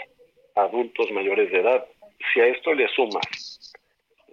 adultos 0.56 1.08
mayores 1.12 1.52
de 1.52 1.60
edad. 1.60 1.86
Si 2.32 2.40
a 2.40 2.46
esto 2.46 2.74
le 2.74 2.88
sumas 2.88 3.72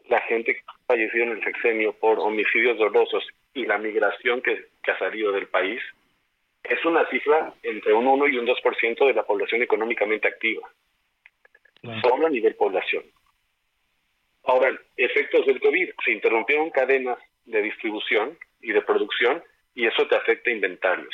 la 0.10 0.20
gente 0.22 0.56
que 0.56 0.64
ha 0.66 0.86
fallecido 0.88 1.26
en 1.26 1.32
el 1.34 1.44
sexenio 1.44 1.94
por 1.94 2.18
homicidios 2.20 2.80
dolosos 2.80 3.24
y 3.54 3.68
la 3.68 3.78
migración 3.78 4.42
que, 4.42 4.70
que 4.82 4.90
ha 4.90 4.98
salido 4.98 5.32
del 5.32 5.46
país, 5.46 5.84
es 6.64 6.84
una 6.84 7.08
cifra 7.12 7.54
entre 7.62 7.94
un 7.94 8.08
1 8.08 8.28
y 8.30 8.40
un 8.40 8.48
2% 8.48 9.06
de 9.06 9.14
la 9.14 9.22
población 9.22 9.62
económicamente 9.62 10.28
activa 10.28 10.68
solo 12.02 12.28
a 12.28 12.30
nivel 12.30 12.56
población. 12.56 13.04
Ahora, 14.44 14.80
efectos 14.98 15.46
del 15.46 15.60
COVID, 15.60 15.90
se 16.04 16.12
interrumpieron 16.12 16.70
cadenas 16.72 17.18
de 17.46 17.62
distribución 17.62 18.38
y 18.60 18.72
de 18.72 18.82
producción 18.82 19.44
y 19.74 19.88
eso 19.88 20.08
te 20.08 20.16
afecta 20.16 20.50
a 20.50 20.54
inventarios. 20.54 21.14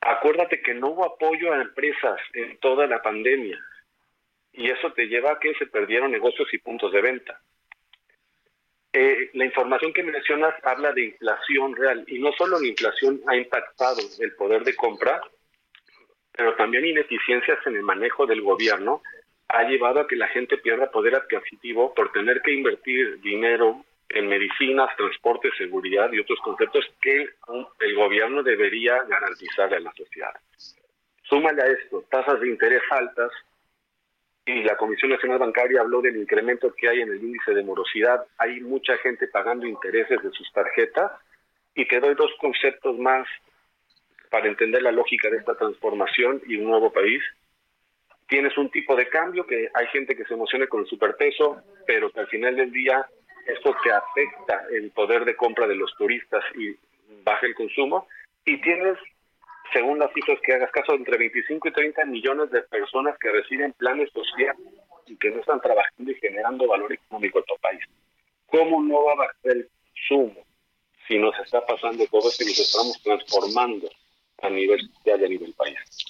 Acuérdate 0.00 0.62
que 0.62 0.74
no 0.74 0.88
hubo 0.90 1.04
apoyo 1.04 1.52
a 1.52 1.60
empresas 1.60 2.20
en 2.32 2.58
toda 2.58 2.86
la 2.86 3.02
pandemia 3.02 3.58
y 4.52 4.70
eso 4.70 4.92
te 4.92 5.06
lleva 5.06 5.32
a 5.32 5.38
que 5.38 5.54
se 5.54 5.66
perdieron 5.66 6.10
negocios 6.10 6.48
y 6.52 6.58
puntos 6.58 6.92
de 6.92 7.02
venta. 7.02 7.40
Eh, 8.92 9.30
la 9.34 9.44
información 9.44 9.92
que 9.92 10.02
mencionas 10.02 10.54
habla 10.64 10.92
de 10.92 11.04
inflación 11.04 11.76
real 11.76 12.04
y 12.08 12.18
no 12.18 12.32
solo 12.32 12.58
la 12.58 12.66
inflación 12.66 13.20
ha 13.28 13.36
impactado 13.36 14.00
el 14.18 14.34
poder 14.34 14.64
de 14.64 14.74
compra, 14.74 15.20
pero 16.32 16.56
también 16.56 16.86
ineficiencias 16.86 17.58
en 17.66 17.76
el 17.76 17.82
manejo 17.82 18.26
del 18.26 18.42
gobierno 18.42 19.02
ha 19.52 19.64
llevado 19.64 20.00
a 20.00 20.06
que 20.06 20.16
la 20.16 20.28
gente 20.28 20.58
pierda 20.58 20.90
poder 20.90 21.14
adquisitivo 21.14 21.92
por 21.94 22.12
tener 22.12 22.40
que 22.42 22.52
invertir 22.52 23.20
dinero 23.20 23.84
en 24.08 24.28
medicinas, 24.28 24.94
transporte, 24.96 25.50
seguridad 25.56 26.12
y 26.12 26.20
otros 26.20 26.38
conceptos 26.40 26.84
que 27.00 27.28
el 27.80 27.94
gobierno 27.94 28.42
debería 28.42 29.02
garantizarle 29.08 29.76
a 29.76 29.80
la 29.80 29.92
sociedad. 29.92 30.34
Súmale 31.22 31.62
a 31.62 31.66
esto 31.66 32.04
tasas 32.10 32.40
de 32.40 32.48
interés 32.48 32.82
altas 32.90 33.30
y 34.46 34.64
la 34.64 34.76
Comisión 34.76 35.12
Nacional 35.12 35.38
Bancaria 35.38 35.80
habló 35.80 36.00
del 36.00 36.16
incremento 36.16 36.74
que 36.74 36.88
hay 36.88 37.00
en 37.00 37.12
el 37.12 37.22
índice 37.22 37.54
de 37.54 37.62
morosidad. 37.62 38.26
Hay 38.38 38.60
mucha 38.60 38.96
gente 38.98 39.28
pagando 39.28 39.66
intereses 39.66 40.20
de 40.22 40.30
sus 40.30 40.50
tarjetas 40.52 41.12
y 41.74 41.86
te 41.86 42.00
doy 42.00 42.14
dos 42.14 42.32
conceptos 42.40 42.98
más 42.98 43.28
para 44.28 44.48
entender 44.48 44.82
la 44.82 44.92
lógica 44.92 45.30
de 45.30 45.38
esta 45.38 45.56
transformación 45.56 46.42
y 46.46 46.56
un 46.56 46.64
nuevo 46.64 46.92
país 46.92 47.22
tienes 48.30 48.56
un 48.56 48.70
tipo 48.70 48.94
de 48.94 49.08
cambio 49.08 49.44
que 49.44 49.68
hay 49.74 49.86
gente 49.88 50.16
que 50.16 50.24
se 50.24 50.34
emociona 50.34 50.68
con 50.68 50.80
el 50.80 50.86
superpeso, 50.86 51.62
pero 51.86 52.10
que 52.10 52.20
al 52.20 52.28
final 52.28 52.56
del 52.56 52.70
día 52.70 53.04
esto 53.44 53.76
te 53.82 53.90
afecta 53.90 54.66
el 54.70 54.92
poder 54.92 55.24
de 55.24 55.34
compra 55.34 55.66
de 55.66 55.74
los 55.74 55.92
turistas 55.96 56.42
y 56.56 56.76
baja 57.24 57.46
el 57.46 57.56
consumo. 57.56 58.06
Y 58.44 58.60
tienes, 58.60 58.96
según 59.72 59.98
las 59.98 60.12
cifras 60.12 60.38
que 60.42 60.54
hagas 60.54 60.70
caso, 60.70 60.94
entre 60.94 61.18
25 61.18 61.68
y 61.68 61.72
30 61.72 62.04
millones 62.04 62.50
de 62.52 62.62
personas 62.62 63.18
que 63.18 63.32
reciben 63.32 63.72
planes 63.72 64.08
sociales 64.12 64.56
y 65.06 65.16
que 65.16 65.30
no 65.30 65.40
están 65.40 65.60
trabajando 65.60 66.12
y 66.12 66.14
generando 66.14 66.68
valor 66.68 66.92
económico 66.92 67.40
en 67.40 67.44
tu 67.46 67.56
país. 67.60 67.84
¿Cómo 68.46 68.80
no 68.80 69.04
va 69.06 69.12
a 69.12 69.16
bajar 69.16 69.34
el 69.42 69.68
consumo 69.88 70.44
si 71.08 71.18
nos 71.18 71.36
está 71.40 71.66
pasando 71.66 72.06
todo 72.06 72.28
esto 72.28 72.44
y 72.44 72.46
nos 72.46 72.60
estamos 72.60 73.02
transformando 73.02 73.90
a 74.42 74.50
nivel 74.50 74.80
social 74.80 75.20
y 75.20 75.24
a 75.24 75.28
nivel 75.28 75.52
país? 75.54 76.09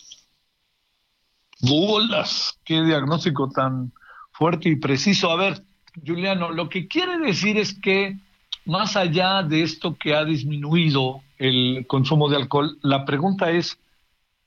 Bolas, 1.62 2.58
qué 2.64 2.82
diagnóstico 2.82 3.50
tan 3.50 3.92
fuerte 4.32 4.68
y 4.68 4.76
preciso. 4.76 5.30
A 5.30 5.36
ver, 5.36 5.62
Juliano, 6.06 6.50
lo 6.50 6.68
que 6.68 6.88
quiere 6.88 7.18
decir 7.18 7.58
es 7.58 7.74
que 7.74 8.16
más 8.64 8.96
allá 8.96 9.42
de 9.42 9.62
esto 9.62 9.96
que 9.96 10.14
ha 10.14 10.24
disminuido 10.24 11.22
el 11.38 11.84
consumo 11.86 12.28
de 12.28 12.36
alcohol, 12.36 12.78
la 12.82 13.04
pregunta 13.04 13.50
es, 13.50 13.78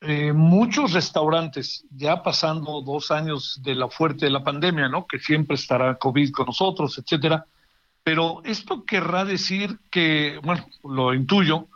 eh, 0.05 0.33
muchos 0.33 0.91
restaurantes, 0.91 1.85
ya 1.89 2.23
pasando 2.23 2.81
dos 2.81 3.09
años 3.09 3.61
de 3.63 3.73
la 3.73 3.87
fuerte 3.87 4.25
de 4.25 4.31
la 4.31 4.43
pandemia, 4.43 4.89
¿no? 4.89 5.07
Que 5.07 5.17
siempre 5.17 5.55
estará 5.55 5.95
COVID 5.95 6.31
con 6.31 6.47
nosotros, 6.47 6.97
etcétera. 6.97 7.45
Pero 8.03 8.41
esto 8.43 8.83
querrá 8.83 9.23
decir 9.23 9.79
que, 9.89 10.39
bueno, 10.43 10.65
lo 10.83 11.13
intuyo, 11.13 11.67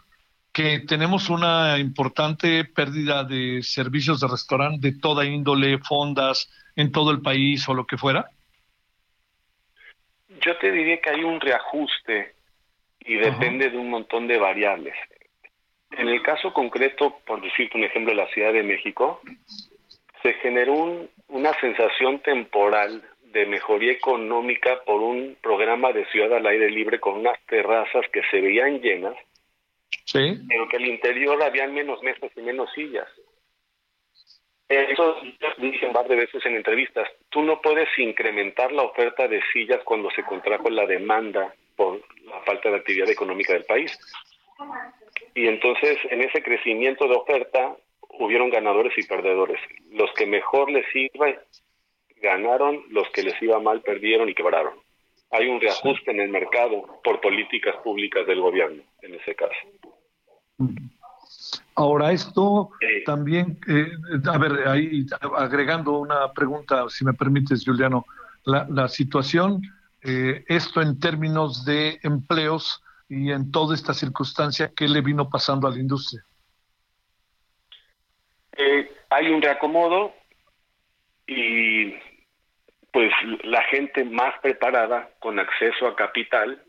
que 0.57 0.79
tenemos 0.79 1.29
una 1.29 1.77
importante 1.77 2.65
pérdida 2.65 3.23
de 3.23 3.61
servicios 3.61 4.19
de 4.19 4.27
restaurante 4.27 4.89
de 4.89 4.97
toda 4.99 5.23
índole, 5.23 5.77
fondas 5.77 6.51
en 6.75 6.91
todo 6.91 7.11
el 7.11 7.21
país 7.21 7.69
o 7.69 7.75
lo 7.75 7.85
que 7.85 7.95
fuera. 7.95 8.31
Yo 10.41 10.57
te 10.57 10.71
diría 10.71 10.99
que 10.99 11.11
hay 11.11 11.23
un 11.23 11.39
reajuste 11.39 12.33
y 13.01 13.17
depende 13.17 13.69
de 13.69 13.77
un 13.77 13.91
montón 13.91 14.25
de 14.25 14.39
variables. 14.39 14.95
En 15.91 16.07
el 16.07 16.23
caso 16.23 16.51
concreto, 16.51 17.19
por 17.27 17.39
decirte 17.39 17.77
un 17.77 17.83
ejemplo, 17.83 18.13
de 18.13 18.23
la 18.23 18.27
Ciudad 18.29 18.51
de 18.51 18.63
México, 18.63 19.21
se 20.23 20.33
generó 20.41 21.07
una 21.27 21.53
sensación 21.59 22.17
temporal 22.23 23.03
de 23.25 23.45
mejoría 23.45 23.91
económica 23.91 24.79
por 24.87 25.03
un 25.03 25.37
programa 25.39 25.93
de 25.93 26.07
ciudad 26.07 26.35
al 26.35 26.47
aire 26.47 26.71
libre 26.71 26.99
con 26.99 27.13
unas 27.13 27.39
terrazas 27.45 28.05
que 28.11 28.23
se 28.31 28.41
veían 28.41 28.81
llenas, 28.81 29.15
sí. 30.05 30.39
pero 30.47 30.67
que 30.67 30.77
al 30.77 30.85
interior 30.85 31.41
habían 31.41 31.73
menos 31.73 32.01
mesas 32.03 32.31
y 32.35 32.41
menos 32.41 32.69
sillas. 32.73 33.07
Eso 34.69 35.15
par 35.93 36.07
de 36.09 36.15
veces 36.15 36.45
en 36.45 36.57
entrevistas. 36.57 37.07
Tú 37.29 37.41
no 37.41 37.61
puedes 37.61 37.87
incrementar 37.97 38.71
la 38.73 38.83
oferta 38.83 39.27
de 39.27 39.41
sillas 39.53 39.79
cuando 39.85 40.09
se 40.11 40.23
contrajo 40.23 40.69
la 40.69 40.85
demanda 40.85 41.53
por 41.77 42.01
la 42.25 42.41
falta 42.41 42.69
de 42.69 42.77
actividad 42.77 43.09
económica 43.09 43.53
del 43.53 43.63
país. 43.63 43.97
Y 45.35 45.47
entonces, 45.47 45.97
en 46.09 46.21
ese 46.21 46.43
crecimiento 46.43 47.07
de 47.07 47.15
oferta, 47.15 47.77
hubieron 48.19 48.49
ganadores 48.49 48.97
y 48.97 49.03
perdedores. 49.03 49.59
Los 49.91 50.11
que 50.13 50.25
mejor 50.25 50.69
les 50.71 50.85
iba, 50.93 51.33
ganaron, 52.17 52.83
los 52.89 53.09
que 53.11 53.23
les 53.23 53.41
iba 53.41 53.59
mal, 53.59 53.81
perdieron 53.81 54.27
y 54.27 54.33
quebraron. 54.33 54.73
Hay 55.31 55.47
un 55.47 55.59
reajuste 55.59 56.11
en 56.11 56.21
el 56.21 56.29
mercado 56.29 56.99
por 57.03 57.19
políticas 57.21 57.75
públicas 57.83 58.25
del 58.25 58.41
gobierno, 58.41 58.81
en 59.01 59.15
ese 59.15 59.35
caso. 59.35 59.53
Ahora, 61.75 62.11
esto 62.11 62.71
también, 63.05 63.59
eh, 63.67 63.91
a 64.25 64.37
ver, 64.37 64.67
ahí 64.67 65.05
agregando 65.35 65.99
una 65.99 66.31
pregunta, 66.33 66.85
si 66.89 67.05
me 67.05 67.13
permites, 67.13 67.63
Juliano, 67.65 68.05
la, 68.45 68.65
la 68.69 68.87
situación, 68.87 69.61
eh, 70.01 70.43
esto 70.47 70.81
en 70.81 70.99
términos 70.99 71.65
de 71.65 71.99
empleos, 72.03 72.81
y 73.09 73.31
en 73.31 73.51
toda 73.51 73.75
esta 73.75 73.93
circunstancia, 73.93 74.71
¿qué 74.75 74.87
le 74.87 75.01
vino 75.01 75.29
pasando 75.29 75.67
a 75.67 75.71
la 75.71 75.79
industria? 75.79 76.23
Eh, 78.57 78.91
hay 79.09 79.29
un 79.29 79.41
reacomodo 79.41 80.13
y 81.25 81.93
pues 82.97 83.13
la 83.43 83.61
gente 83.65 84.03
más 84.05 84.39
preparada 84.39 85.11
con 85.19 85.37
acceso 85.37 85.85
a 85.85 85.95
capital 85.95 86.63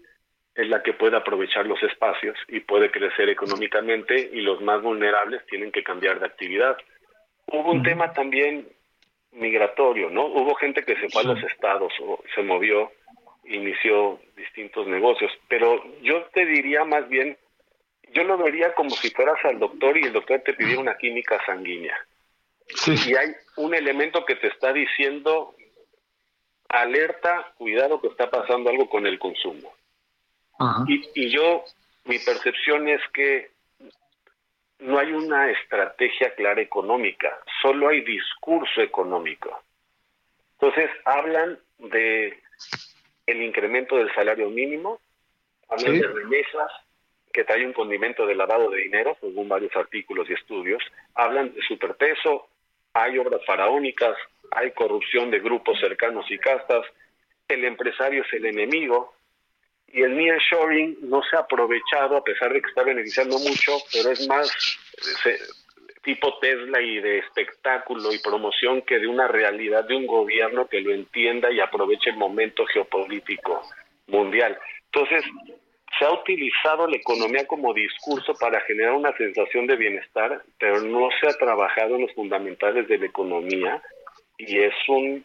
es 0.54 0.68
la 0.68 0.82
que 0.82 0.92
puede 0.92 1.16
aprovechar 1.16 1.64
los 1.64 1.82
espacios 1.82 2.36
y 2.48 2.60
puede 2.60 2.90
crecer 2.90 3.30
económicamente 3.30 4.28
y 4.34 4.42
los 4.42 4.60
más 4.60 4.82
vulnerables 4.82 5.46
tienen 5.46 5.72
que 5.72 5.82
cambiar 5.82 6.20
de 6.20 6.26
actividad. 6.26 6.76
Hubo 7.46 7.72
un 7.72 7.82
tema 7.82 8.12
también 8.12 8.68
migratorio, 9.32 10.10
¿no? 10.10 10.26
Hubo 10.26 10.54
gente 10.56 10.84
que 10.84 10.96
se 10.96 11.08
fue 11.08 11.22
a 11.22 11.28
los 11.28 11.42
estados 11.44 11.94
o 12.02 12.22
se 12.34 12.42
movió 12.42 12.92
inició 13.44 14.20
distintos 14.36 14.86
negocios. 14.86 15.32
Pero 15.48 15.82
yo 16.02 16.24
te 16.34 16.44
diría 16.44 16.84
más 16.84 17.08
bien, 17.08 17.38
yo 18.12 18.24
lo 18.24 18.36
vería 18.36 18.74
como 18.74 18.90
si 18.90 19.08
fueras 19.12 19.42
al 19.46 19.58
doctor 19.58 19.96
y 19.96 20.02
el 20.02 20.12
doctor 20.12 20.42
te 20.44 20.52
pidiera 20.52 20.78
una 20.78 20.98
química 20.98 21.40
sanguínea. 21.46 21.96
Y 22.86 23.14
hay 23.14 23.30
un 23.56 23.74
elemento 23.74 24.26
que 24.26 24.36
te 24.36 24.48
está 24.48 24.74
diciendo, 24.74 25.54
alerta, 26.68 27.52
cuidado 27.56 28.00
que 28.00 28.08
está 28.08 28.30
pasando 28.30 28.70
algo 28.70 28.88
con 28.88 29.06
el 29.06 29.18
consumo. 29.18 29.72
Y, 30.88 31.08
y 31.14 31.30
yo, 31.30 31.64
mi 32.04 32.18
percepción 32.18 32.88
es 32.88 33.00
que 33.14 33.50
no 34.80 34.98
hay 34.98 35.12
una 35.12 35.50
estrategia 35.50 36.34
clara 36.34 36.60
económica, 36.60 37.38
solo 37.62 37.88
hay 37.88 38.00
discurso 38.02 38.80
económico. 38.80 39.62
Entonces 40.54 40.90
hablan 41.04 41.58
de 41.78 42.40
el 43.26 43.42
incremento 43.42 43.96
del 43.96 44.12
salario 44.14 44.50
mínimo, 44.50 45.00
hablan 45.68 46.00
de 46.00 46.08
remesas, 46.08 46.72
que 47.32 47.44
trae 47.44 47.64
un 47.64 47.72
condimento 47.72 48.26
de 48.26 48.34
lavado 48.34 48.70
de 48.70 48.78
dinero, 48.78 49.16
según 49.20 49.48
varios 49.48 49.74
artículos 49.76 50.28
y 50.28 50.32
estudios, 50.32 50.82
hablan 51.14 51.54
de 51.54 51.60
superpeso, 51.62 52.48
hay 52.94 53.18
obras 53.18 53.44
faraónicas, 53.44 54.16
hay 54.50 54.70
corrupción 54.72 55.30
de 55.30 55.40
grupos 55.40 55.78
cercanos 55.80 56.30
y 56.30 56.38
castas, 56.38 56.84
el 57.48 57.64
empresario 57.64 58.22
es 58.22 58.32
el 58.32 58.46
enemigo, 58.46 59.14
y 59.90 60.02
el 60.02 60.16
nearshoring 60.16 60.98
no 61.02 61.22
se 61.22 61.36
ha 61.36 61.40
aprovechado, 61.40 62.16
a 62.16 62.24
pesar 62.24 62.52
de 62.52 62.60
que 62.60 62.68
está 62.68 62.82
beneficiando 62.82 63.38
mucho, 63.38 63.78
pero 63.90 64.10
es 64.10 64.28
más 64.28 64.50
tipo 66.02 66.38
Tesla 66.40 66.80
y 66.80 67.00
de 67.00 67.18
espectáculo 67.18 68.12
y 68.12 68.18
promoción 68.18 68.82
que 68.82 68.98
de 68.98 69.06
una 69.06 69.28
realidad 69.28 69.84
de 69.84 69.96
un 69.96 70.06
gobierno 70.06 70.66
que 70.66 70.80
lo 70.80 70.92
entienda 70.92 71.50
y 71.50 71.60
aproveche 71.60 72.10
el 72.10 72.16
momento 72.16 72.66
geopolítico 72.66 73.62
mundial. 74.06 74.58
Entonces, 74.92 75.24
se 75.98 76.04
ha 76.04 76.12
utilizado 76.12 76.86
la 76.86 76.96
economía 76.96 77.46
como 77.46 77.74
discurso 77.74 78.34
para 78.34 78.60
generar 78.62 78.92
una 78.92 79.16
sensación 79.16 79.66
de 79.66 79.76
bienestar, 79.76 80.42
pero 80.58 80.80
no 80.80 81.08
se 81.20 81.28
ha 81.28 81.32
trabajado 81.32 81.96
en 81.96 82.02
los 82.02 82.14
fundamentales 82.14 82.86
de 82.88 82.98
la 82.98 83.06
economía 83.06 83.82
y 84.38 84.60
es 84.60 84.74
un, 84.88 85.24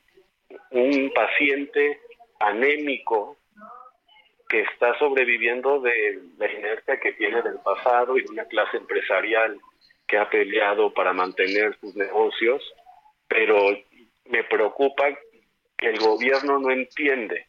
un 0.71 1.11
paciente 1.13 1.99
anémico 2.39 3.37
que 4.49 4.61
está 4.61 4.97
sobreviviendo 4.99 5.79
de 5.79 6.19
la 6.37 6.51
inercia 6.51 6.99
que 6.99 7.13
tiene 7.13 7.41
del 7.41 7.59
pasado 7.59 8.17
y 8.17 8.23
de 8.23 8.29
una 8.29 8.45
clase 8.45 8.77
empresarial 8.77 9.59
que 10.05 10.17
ha 10.17 10.29
peleado 10.29 10.93
para 10.93 11.13
mantener 11.13 11.77
sus 11.79 11.95
negocios, 11.95 12.61
pero 13.27 13.77
me 14.25 14.43
preocupa 14.43 15.09
que 15.77 15.87
el 15.87 15.99
gobierno 15.99 16.59
no 16.59 16.71
entiende 16.71 17.47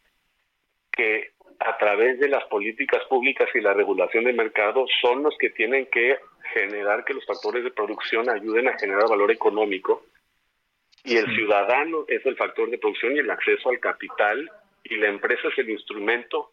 que 0.93 1.33
a 1.59 1.77
través 1.79 2.19
de 2.21 2.29
las 2.29 2.45
políticas 2.45 3.03
públicas 3.09 3.49
y 3.55 3.61
la 3.61 3.73
regulación 3.73 4.25
del 4.25 4.37
mercado 4.37 4.87
son 5.01 5.23
los 5.23 5.37
que 5.39 5.51
tienen 5.51 5.87
que 5.87 6.19
generar 6.53 7.05
que 7.05 7.15
los 7.15 7.27
factores 7.27 7.65
de 7.65 7.71
producción 7.71 8.29
ayuden 8.29 8.69
a 8.69 8.79
generar 8.79 9.09
valor 9.09 9.31
económico 9.31 10.05
y 11.05 11.19
el 11.19 11.27
ciudadano 11.35 12.07
es 12.09 12.25
el 12.25 12.37
factor 12.37 12.71
de 12.71 12.79
producción 12.79 13.15
y 13.15 13.19
el 13.19 13.31
acceso 13.31 13.69
al 13.69 13.79
capital 13.79 14.51
y 14.83 14.97
la 14.97 15.09
empresa 15.09 15.49
es 15.49 15.59
el 15.59 15.71
instrumento 15.71 16.53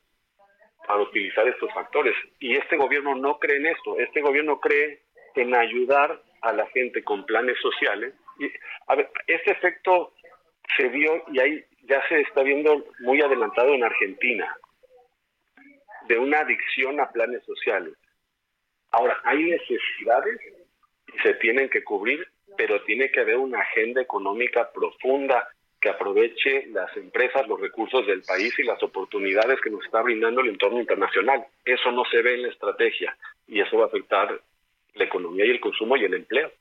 para 0.85 1.01
utilizar 1.01 1.47
estos 1.47 1.73
factores. 1.73 2.13
Y 2.39 2.57
este 2.57 2.75
gobierno 2.75 3.15
no 3.15 3.39
cree 3.39 3.57
en 3.57 3.67
esto, 3.67 3.97
este 3.97 4.21
gobierno 4.21 4.59
cree 4.59 5.03
en 5.35 5.55
ayudar 5.55 6.21
a 6.41 6.51
la 6.53 6.67
gente 6.67 7.03
con 7.03 7.25
planes 7.25 7.57
sociales. 7.61 8.13
Y, 8.39 8.51
a 8.87 8.95
ver, 8.95 9.09
este 9.27 9.51
efecto 9.51 10.13
se 10.77 10.89
vio 10.89 11.23
y 11.31 11.39
ahí 11.39 11.65
ya 11.83 12.05
se 12.09 12.19
está 12.21 12.43
viendo 12.43 12.85
muy 12.99 13.21
adelantado 13.21 13.73
en 13.73 13.83
Argentina, 13.83 14.53
de 16.07 16.17
una 16.17 16.39
adicción 16.39 16.99
a 16.99 17.09
planes 17.11 17.43
sociales. 17.45 17.93
Ahora, 18.91 19.17
hay 19.23 19.43
necesidades 19.43 20.39
y 21.07 21.19
se 21.19 21.35
tienen 21.35 21.69
que 21.69 21.83
cubrir, 21.83 22.27
pero 22.57 22.81
tiene 22.83 23.11
que 23.11 23.21
haber 23.21 23.37
una 23.37 23.59
agenda 23.59 24.01
económica 24.01 24.71
profunda 24.71 25.47
que 25.79 25.89
aproveche 25.89 26.67
las 26.67 26.95
empresas, 26.95 27.47
los 27.47 27.59
recursos 27.59 28.05
del 28.05 28.21
país 28.21 28.53
y 28.59 28.63
las 28.63 28.81
oportunidades 28.83 29.59
que 29.61 29.71
nos 29.71 29.83
está 29.83 30.01
brindando 30.01 30.41
el 30.41 30.49
entorno 30.49 30.79
internacional. 30.79 31.43
Eso 31.65 31.91
no 31.91 32.03
se 32.05 32.21
ve 32.21 32.35
en 32.35 32.43
la 32.43 32.49
estrategia 32.49 33.17
y 33.47 33.61
eso 33.61 33.77
va 33.77 33.85
a 33.85 33.87
afectar 33.87 34.39
la 34.93 35.03
economía 35.03 35.45
y 35.45 35.51
el 35.51 35.59
consumo 35.59 35.97
y 35.97 36.03
el 36.03 36.13
empleo. 36.13 36.51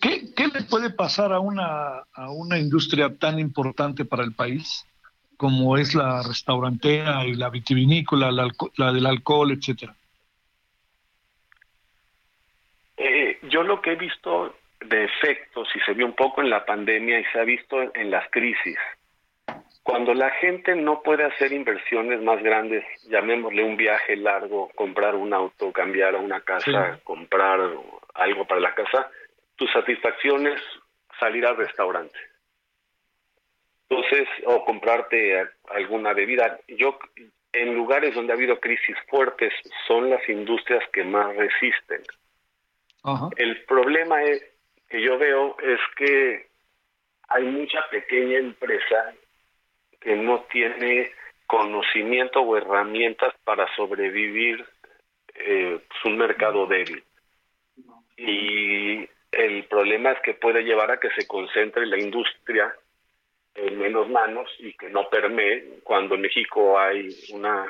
¿Qué, 0.00 0.48
le 0.52 0.62
puede 0.68 0.90
pasar 0.90 1.32
a 1.32 1.40
una, 1.40 2.04
a 2.12 2.30
una 2.30 2.58
industria 2.58 3.16
tan 3.16 3.38
importante 3.38 4.04
para 4.04 4.24
el 4.24 4.32
país 4.32 4.84
como 5.36 5.76
es 5.76 5.94
la 5.94 6.22
restaurantera 6.22 7.26
y 7.26 7.34
la 7.34 7.50
vitivinícola, 7.50 8.30
la, 8.30 8.92
del 8.92 9.06
alcohol, 9.06 9.52
etcétera? 9.52 9.94
Eh, 12.96 13.31
yo 13.52 13.62
lo 13.62 13.82
que 13.82 13.92
he 13.92 13.96
visto 13.96 14.56
de 14.80 15.04
efectos 15.04 15.68
y 15.76 15.80
se 15.80 15.92
vio 15.92 16.06
un 16.06 16.14
poco 16.14 16.40
en 16.40 16.50
la 16.50 16.64
pandemia 16.64 17.20
y 17.20 17.24
se 17.26 17.38
ha 17.38 17.44
visto 17.44 17.80
en 17.94 18.10
las 18.10 18.28
crisis. 18.30 18.78
Cuando 19.82 20.14
la 20.14 20.30
gente 20.30 20.74
no 20.74 21.02
puede 21.02 21.24
hacer 21.24 21.52
inversiones 21.52 22.22
más 22.22 22.42
grandes, 22.42 22.84
llamémosle 23.08 23.62
un 23.62 23.76
viaje 23.76 24.16
largo, 24.16 24.70
comprar 24.74 25.16
un 25.16 25.34
auto, 25.34 25.72
cambiar 25.72 26.14
a 26.14 26.18
una 26.18 26.40
casa, 26.40 27.00
comprar 27.04 27.60
algo 28.14 28.46
para 28.46 28.60
la 28.60 28.74
casa, 28.74 29.10
tu 29.56 29.66
satisfacción 29.66 30.46
es 30.46 30.60
salir 31.18 31.44
al 31.44 31.56
restaurante. 31.56 32.18
Entonces, 33.90 34.28
o 34.46 34.64
comprarte 34.64 35.46
alguna 35.68 36.14
bebida. 36.14 36.58
Yo, 36.68 36.98
en 37.52 37.74
lugares 37.74 38.14
donde 38.14 38.32
ha 38.32 38.36
habido 38.36 38.60
crisis 38.60 38.96
fuertes, 39.08 39.52
son 39.86 40.08
las 40.08 40.26
industrias 40.28 40.82
que 40.92 41.04
más 41.04 41.36
resisten. 41.36 42.02
El 43.36 43.64
problema 43.64 44.22
es, 44.22 44.42
que 44.88 45.02
yo 45.02 45.18
veo 45.18 45.56
es 45.60 45.80
que 45.96 46.46
hay 47.28 47.44
mucha 47.44 47.88
pequeña 47.90 48.38
empresa 48.38 49.14
que 50.00 50.14
no 50.16 50.42
tiene 50.50 51.10
conocimiento 51.46 52.40
o 52.40 52.56
herramientas 52.56 53.34
para 53.44 53.66
sobrevivir 53.74 54.64
eh, 55.34 55.80
pues, 55.88 56.04
un 56.04 56.18
mercado 56.18 56.66
débil. 56.66 57.02
Y 58.16 59.08
el 59.32 59.64
problema 59.64 60.12
es 60.12 60.20
que 60.20 60.34
puede 60.34 60.62
llevar 60.62 60.90
a 60.90 61.00
que 61.00 61.10
se 61.10 61.26
concentre 61.26 61.86
la 61.86 61.98
industria 61.98 62.74
en 63.54 63.78
menos 63.78 64.08
manos 64.08 64.48
y 64.58 64.74
que 64.74 64.90
no 64.90 65.08
permee 65.08 65.80
cuando 65.82 66.14
en 66.14 66.22
México 66.22 66.78
hay 66.78 67.08
una 67.32 67.66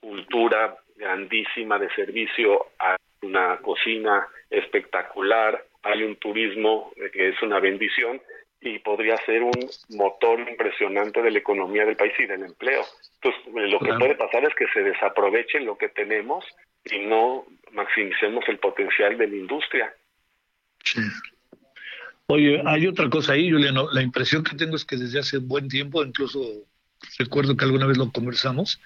cultura 0.00 0.76
grandísima 0.96 1.78
de 1.78 1.90
servicio, 1.94 2.66
hay 2.78 2.96
una 3.24 3.58
cocina 3.58 4.26
espectacular, 4.50 5.64
hay 5.82 6.02
un 6.02 6.16
turismo 6.16 6.92
que 7.12 7.30
es 7.30 7.42
una 7.42 7.60
bendición 7.60 8.20
y 8.60 8.78
podría 8.78 9.16
ser 9.26 9.42
un 9.42 9.68
motor 9.90 10.40
impresionante 10.40 11.20
de 11.20 11.30
la 11.30 11.38
economía 11.38 11.84
del 11.84 11.96
país 11.96 12.14
y 12.18 12.26
del 12.26 12.44
empleo. 12.44 12.82
Entonces, 13.22 13.70
lo 13.70 13.78
que 13.78 13.92
puede 13.94 14.14
pasar 14.14 14.44
es 14.44 14.54
que 14.54 14.66
se 14.72 14.82
desaproveche 14.82 15.60
lo 15.60 15.76
que 15.76 15.88
tenemos 15.88 16.44
y 16.84 16.98
no 17.00 17.44
maximicemos 17.72 18.44
el 18.48 18.58
potencial 18.58 19.18
de 19.18 19.28
la 19.28 19.36
industria. 19.36 19.94
Sí. 20.82 21.00
Oye, 22.26 22.62
hay 22.64 22.86
otra 22.86 23.10
cosa 23.10 23.34
ahí, 23.34 23.50
Juliano. 23.50 23.88
La 23.92 24.02
impresión 24.02 24.42
que 24.44 24.56
tengo 24.56 24.76
es 24.76 24.84
que 24.84 24.96
desde 24.96 25.18
hace 25.18 25.38
buen 25.38 25.68
tiempo, 25.68 26.02
incluso 26.02 26.40
recuerdo 27.18 27.56
que 27.56 27.66
alguna 27.66 27.86
vez 27.86 27.98
lo 27.98 28.10
conversamos, 28.10 28.80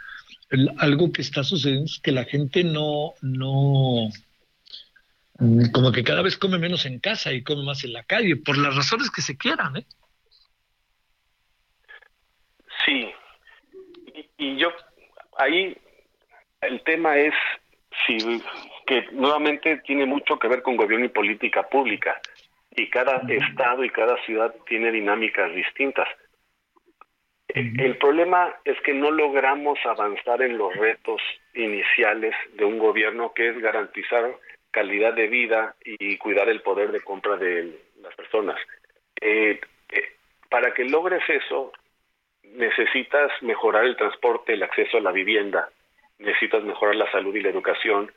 algo 0.79 1.13
que 1.13 1.23
está 1.23 1.45
sucediendo 1.45 1.85
es 1.85 2.01
que 2.03 2.11
la 2.11 2.25
gente 2.25 2.65
no, 2.65 3.15
no, 3.23 4.09
como 5.73 5.93
que 5.93 6.03
cada 6.03 6.23
vez 6.23 6.37
come 6.37 6.59
menos 6.59 6.85
en 6.85 6.99
casa 6.99 7.33
y 7.33 7.45
come 7.45 7.65
más 7.65 7.85
en 7.85 7.93
la 7.93 8.03
calle, 8.03 8.37
por 8.37 8.59
las 8.59 8.75
razones 8.75 9.11
que 9.11 9.23
se 9.23 9.37
quieran, 9.37 9.77
¿eh? 9.77 9.87
Sí, 12.85 13.13
y, 14.37 14.57
yo 14.57 14.73
ahí 15.37 15.77
el 16.61 16.83
tema 16.83 17.17
es 17.17 17.35
si 18.07 18.43
que 18.87 19.07
nuevamente 19.13 19.79
tiene 19.79 20.07
mucho 20.07 20.39
que 20.39 20.49
ver 20.49 20.63
con 20.63 20.77
gobierno 20.77 21.07
y 21.07 21.11
política 21.11 21.69
pública 21.69 22.21
y 22.75 22.89
cada 22.91 23.19
estado 23.29 23.85
y 23.85 23.91
cada 23.91 24.17
ciudad 24.25 24.55
tiene 24.67 24.91
dinámicas 24.91 25.55
distintas. 25.55 26.09
El 27.49 27.97
problema 27.97 28.55
es 28.65 28.79
que 28.83 28.93
no 28.93 29.11
logramos 29.11 29.79
avanzar 29.85 30.43
en 30.43 30.59
los 30.59 30.75
retos 30.77 31.21
iniciales 31.55 32.35
de 32.55 32.65
un 32.65 32.79
gobierno 32.79 33.33
que 33.35 33.49
es 33.49 33.59
garantizar 33.59 34.37
calidad 34.79 35.13
de 35.13 35.27
vida 35.27 35.75
y 35.85 36.17
cuidar 36.19 36.49
el 36.49 36.63
poder 36.63 36.93
de 36.93 37.01
compra 37.01 37.37
de 37.37 37.81
las 38.01 38.15
personas. 38.15 38.57
Eh, 39.21 39.61
eh, 39.89 40.05
para 40.49 40.73
que 40.73 40.85
logres 40.85 41.29
eso, 41.29 41.73
necesitas 42.45 43.33
mejorar 43.43 43.87
el 43.87 43.97
transporte, 43.97 44.53
el 44.53 44.63
acceso 44.63 44.99
a 44.99 45.01
la 45.01 45.11
vivienda, 45.11 45.69
necesitas 46.21 46.63
mejorar 46.63 46.95
la 46.95 47.11
salud 47.11 47.35
y 47.35 47.41
la 47.41 47.49
educación 47.49 48.13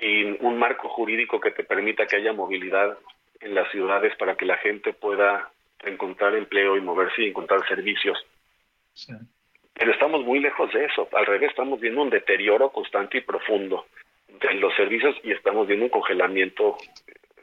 y 0.00 0.22
un 0.40 0.56
marco 0.56 0.88
jurídico 0.88 1.40
que 1.40 1.50
te 1.50 1.64
permita 1.64 2.06
que 2.06 2.14
haya 2.14 2.32
movilidad 2.32 2.96
en 3.40 3.56
las 3.56 3.68
ciudades 3.72 4.14
para 4.16 4.36
que 4.36 4.46
la 4.46 4.58
gente 4.58 4.92
pueda 4.92 5.50
encontrar 5.80 6.36
empleo 6.36 6.76
y 6.76 6.80
moverse 6.80 7.22
y 7.22 7.28
encontrar 7.30 7.66
servicios. 7.66 8.24
Pero 9.74 9.90
estamos 9.90 10.24
muy 10.24 10.38
lejos 10.38 10.72
de 10.72 10.84
eso. 10.84 11.08
Al 11.12 11.26
revés, 11.26 11.50
estamos 11.50 11.80
viendo 11.80 12.02
un 12.02 12.10
deterioro 12.10 12.70
constante 12.70 13.18
y 13.18 13.22
profundo 13.22 13.86
de 14.40 14.54
los 14.54 14.74
servicios 14.74 15.16
y 15.22 15.32
estamos 15.32 15.66
viendo 15.66 15.86
un 15.86 15.90
congelamiento, 15.90 16.76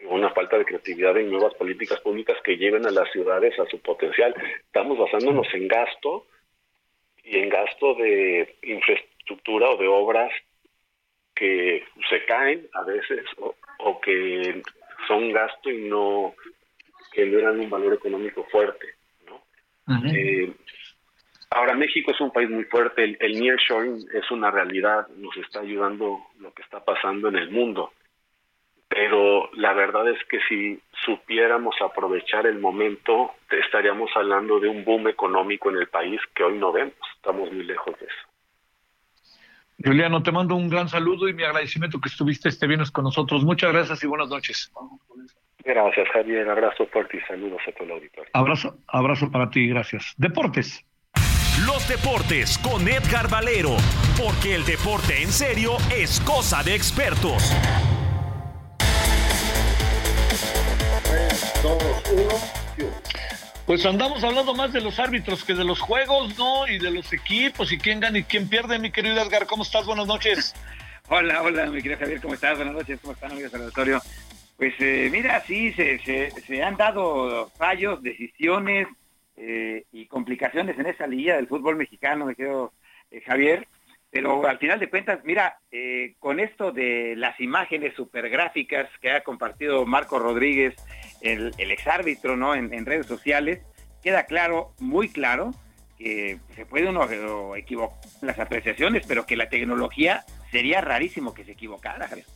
una 0.10 0.30
falta 0.32 0.58
de 0.58 0.66
creatividad 0.66 1.18
en 1.18 1.30
nuevas 1.30 1.54
políticas 1.56 2.00
públicas 2.02 2.38
que 2.44 2.58
lleven 2.58 2.86
a 2.86 2.92
las 2.92 3.12
ciudades 3.12 3.58
a 3.60 3.66
su 3.66 3.80
potencial. 3.82 4.34
Estamos 4.66 4.98
basándonos 4.98 5.48
en 5.54 5.68
gasto 5.68 6.26
y 7.24 7.38
en 7.38 7.50
gasto 7.50 7.96
de 7.96 8.56
infraestructura 8.64 9.70
o 9.70 9.78
de 9.78 9.88
obras 9.88 10.32
que 11.36 11.84
se 12.10 12.26
caen 12.26 12.68
a 12.74 12.84
veces 12.84 13.26
o, 13.38 14.00
que 14.02 14.62
son 15.08 15.32
gasto 15.32 15.70
y 15.70 15.90
no 15.90 16.36
generan 17.14 17.60
un 17.60 17.70
valor 17.70 17.94
económico 17.94 18.44
fuerte. 18.46 18.88
¿no? 19.28 19.42
Ahora, 21.52 21.76
México 21.76 22.12
es 22.12 22.22
un 22.22 22.32
país 22.32 22.50
muy 22.50 22.64
fuerte, 22.64 23.04
el, 23.04 23.18
el 23.20 23.40
nearshoring 23.40 24.08
es 24.14 24.32
una 24.32 24.52
realidad, 24.52 25.08
nos 25.18 25.36
está 25.36 25.60
ayudando 25.60 26.20
lo 26.40 26.54
que 26.54 26.62
está 26.62 26.84
pasando 26.84 27.28
en 27.28 27.36
el 27.36 27.52
mundo, 27.52 27.92
pero 28.88 29.50
la 29.54 29.74
verdad 29.74 30.10
es 30.10 30.18
que 30.30 30.40
si 30.48 30.80
supiéramos 31.06 31.76
aprovechar 31.82 32.46
el 32.46 32.60
momento, 32.60 33.32
estaríamos 33.50 34.10
hablando 34.16 34.60
de 34.62 34.70
un 34.70 34.86
boom 34.86 35.10
económico 35.10 35.70
en 35.70 35.78
el 35.78 35.88
país 35.88 36.22
que 36.34 36.44
hoy 36.44 36.58
no 36.58 36.72
vemos, 36.72 36.94
estamos 37.16 37.52
muy 37.52 37.66
lejos 37.66 38.00
de 38.00 38.06
eso. 38.06 38.28
Juliano, 39.84 40.24
te 40.24 40.32
mando 40.32 40.56
un 40.56 40.70
gran 40.70 40.88
saludo 40.88 41.28
y 41.28 41.34
mi 41.34 41.44
agradecimiento 41.44 42.00
que 42.00 42.10
estuviste 42.10 42.50
este 42.50 42.68
viernes 42.68 42.92
con 42.92 43.04
nosotros. 43.04 43.44
Muchas 43.44 43.74
gracias 43.74 44.04
y 44.04 44.08
buenas 44.08 44.30
noches. 44.30 44.72
Gracias, 45.64 46.08
Javier. 46.10 46.50
Abrazo 46.50 46.86
fuerte 46.88 47.18
y 47.18 47.22
saludos 47.22 47.62
a 47.68 47.72
todo 47.72 47.86
el 47.86 47.92
auditorio. 47.92 48.30
Abrazo, 48.34 48.78
abrazo 48.88 49.32
para 49.32 49.50
ti, 49.50 49.68
gracias. 49.68 50.14
Deportes. 50.18 50.86
Los 51.60 51.86
deportes 51.88 52.58
con 52.58 52.88
Edgar 52.88 53.30
Valero, 53.30 53.76
porque 54.18 54.56
el 54.56 54.64
deporte 54.64 55.22
en 55.22 55.32
serio 55.32 55.76
es 55.94 56.22
cosa 56.22 56.64
de 56.64 56.74
expertos. 56.74 57.52
Pues 63.66 63.86
andamos 63.86 64.24
hablando 64.24 64.56
más 64.56 64.72
de 64.72 64.80
los 64.80 64.98
árbitros 64.98 65.44
que 65.44 65.54
de 65.54 65.66
los 65.66 65.82
juegos, 65.82 66.38
¿no? 66.38 66.68
Y 66.68 66.80
de 66.80 66.90
los 66.90 67.12
equipos 67.12 67.72
y 67.74 67.78
quién 67.78 68.00
gana 68.00 68.20
y 68.20 68.24
quién 68.24 68.48
pierde, 68.48 68.80
mi 68.80 68.90
querido 68.90 69.22
Edgar. 69.22 69.46
¿Cómo 69.46 69.64
estás? 69.64 69.86
Buenas 69.86 70.08
noches. 70.08 70.56
Hola, 71.10 71.42
hola, 71.42 71.66
mi 71.66 71.82
querido 71.82 72.00
Javier, 72.00 72.22
¿cómo 72.22 72.34
estás? 72.34 72.56
Buenas 72.56 72.74
noches, 72.74 72.98
¿cómo 73.02 73.14
están, 73.14 73.34
amigos 73.34 73.52
del 73.52 73.64
auditorio? 73.64 74.02
Pues 74.56 74.74
eh, 74.80 75.10
mira, 75.12 75.44
sí, 75.46 75.74
se, 75.74 76.00
se, 76.00 76.32
se 76.32 76.64
han 76.64 76.78
dado 76.78 77.50
fallos, 77.58 78.02
decisiones, 78.02 78.88
eh, 79.38 79.86
y 79.92 80.08
complicaciones 80.08 80.78
en 80.78 80.88
esa 80.88 81.08
liga 81.08 81.36
del 81.36 81.48
fútbol 81.48 81.76
mexicano, 81.76 82.26
me 82.26 82.36
quedo 82.36 82.74
eh, 83.10 83.22
Javier. 83.22 83.68
Pero 84.10 84.46
al 84.46 84.58
final 84.58 84.78
de 84.78 84.90
cuentas, 84.90 85.22
mira, 85.24 85.58
eh, 85.72 86.16
con 86.20 86.42
esto 86.42 86.74
de 86.74 87.16
las 87.16 87.40
imágenes 87.40 87.94
supergráficas 87.96 88.90
que 89.00 89.10
ha 89.10 89.24
compartido 89.24 89.86
Marco 89.86 90.20
Rodríguez, 90.20 90.76
el, 91.22 91.54
el 91.58 91.72
exárbitro, 91.72 92.36
¿no? 92.36 92.54
En, 92.54 92.86
redes 92.86 93.06
sociales, 93.06 93.62
queda 94.04 94.26
claro, 94.26 94.74
muy 94.80 95.08
claro, 95.08 95.52
que 95.98 96.40
se 96.56 96.66
puede 96.66 96.90
uno 96.90 97.08
equivocar 97.56 98.00
las 98.22 98.38
apreciaciones, 98.38 99.06
pero 99.08 99.26
que 99.26 99.38
la 99.38 99.48
tecnología 99.48 100.26
sería 100.52 100.82
rarísimo 100.82 101.34
que 101.34 101.46
se 101.46 101.54
equivocara, 101.54 102.06
Javier. 102.10 102.28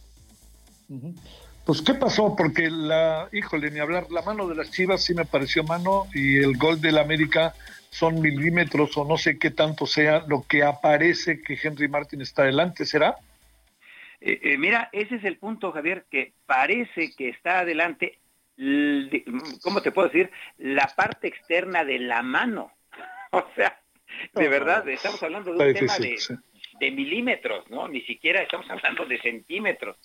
Pues, 1.65 1.81
¿qué 1.81 1.95
pasó? 1.95 2.35
Porque 2.35 2.69
la, 2.69 3.27
híjole, 3.31 3.71
ni 3.71 3.79
hablar, 3.79 4.11
la 4.11 4.21
mano 4.21 4.47
de 4.47 4.55
las 4.55 4.71
Chivas 4.71 5.03
sí 5.03 5.13
me 5.13 5.25
pareció 5.25 5.63
mano 5.63 6.07
y 6.13 6.37
el 6.37 6.57
gol 6.57 6.79
del 6.79 6.97
América 6.97 7.53
son 7.89 8.21
milímetros 8.21 8.95
o 8.97 9.05
no 9.05 9.17
sé 9.17 9.39
qué 9.39 9.51
tanto 9.51 9.87
sea 9.87 10.23
lo 10.27 10.45
que 10.47 10.63
aparece 10.63 11.41
que 11.41 11.57
Henry 11.61 11.87
Martin 11.87 12.21
está 12.21 12.43
adelante, 12.43 12.85
¿será? 12.85 13.15
Eh, 14.19 14.39
eh, 14.43 14.57
mira, 14.57 14.89
ese 14.91 15.15
es 15.15 15.23
el 15.23 15.37
punto, 15.37 15.71
Javier, 15.71 16.05
que 16.11 16.33
parece 16.45 17.15
que 17.15 17.29
está 17.29 17.59
adelante, 17.59 18.19
¿cómo 19.63 19.81
te 19.81 19.91
puedo 19.91 20.09
decir? 20.09 20.29
La 20.57 20.91
parte 20.95 21.27
externa 21.27 21.85
de 21.85 21.99
la 21.99 22.21
mano. 22.21 22.71
o 23.31 23.45
sea, 23.55 23.79
de 24.33 24.47
verdad, 24.49 24.87
estamos 24.89 25.21
hablando 25.23 25.53
de 25.53 25.67
un 25.67 25.73
tema 25.73 25.97
de, 25.97 26.17
de, 26.79 26.91
milímetros, 26.91 27.69
¿no? 27.69 27.87
Ni 27.87 28.01
siquiera 28.01 28.41
estamos 28.41 28.69
hablando 28.69 29.05
de 29.05 29.21
centímetros. 29.21 29.97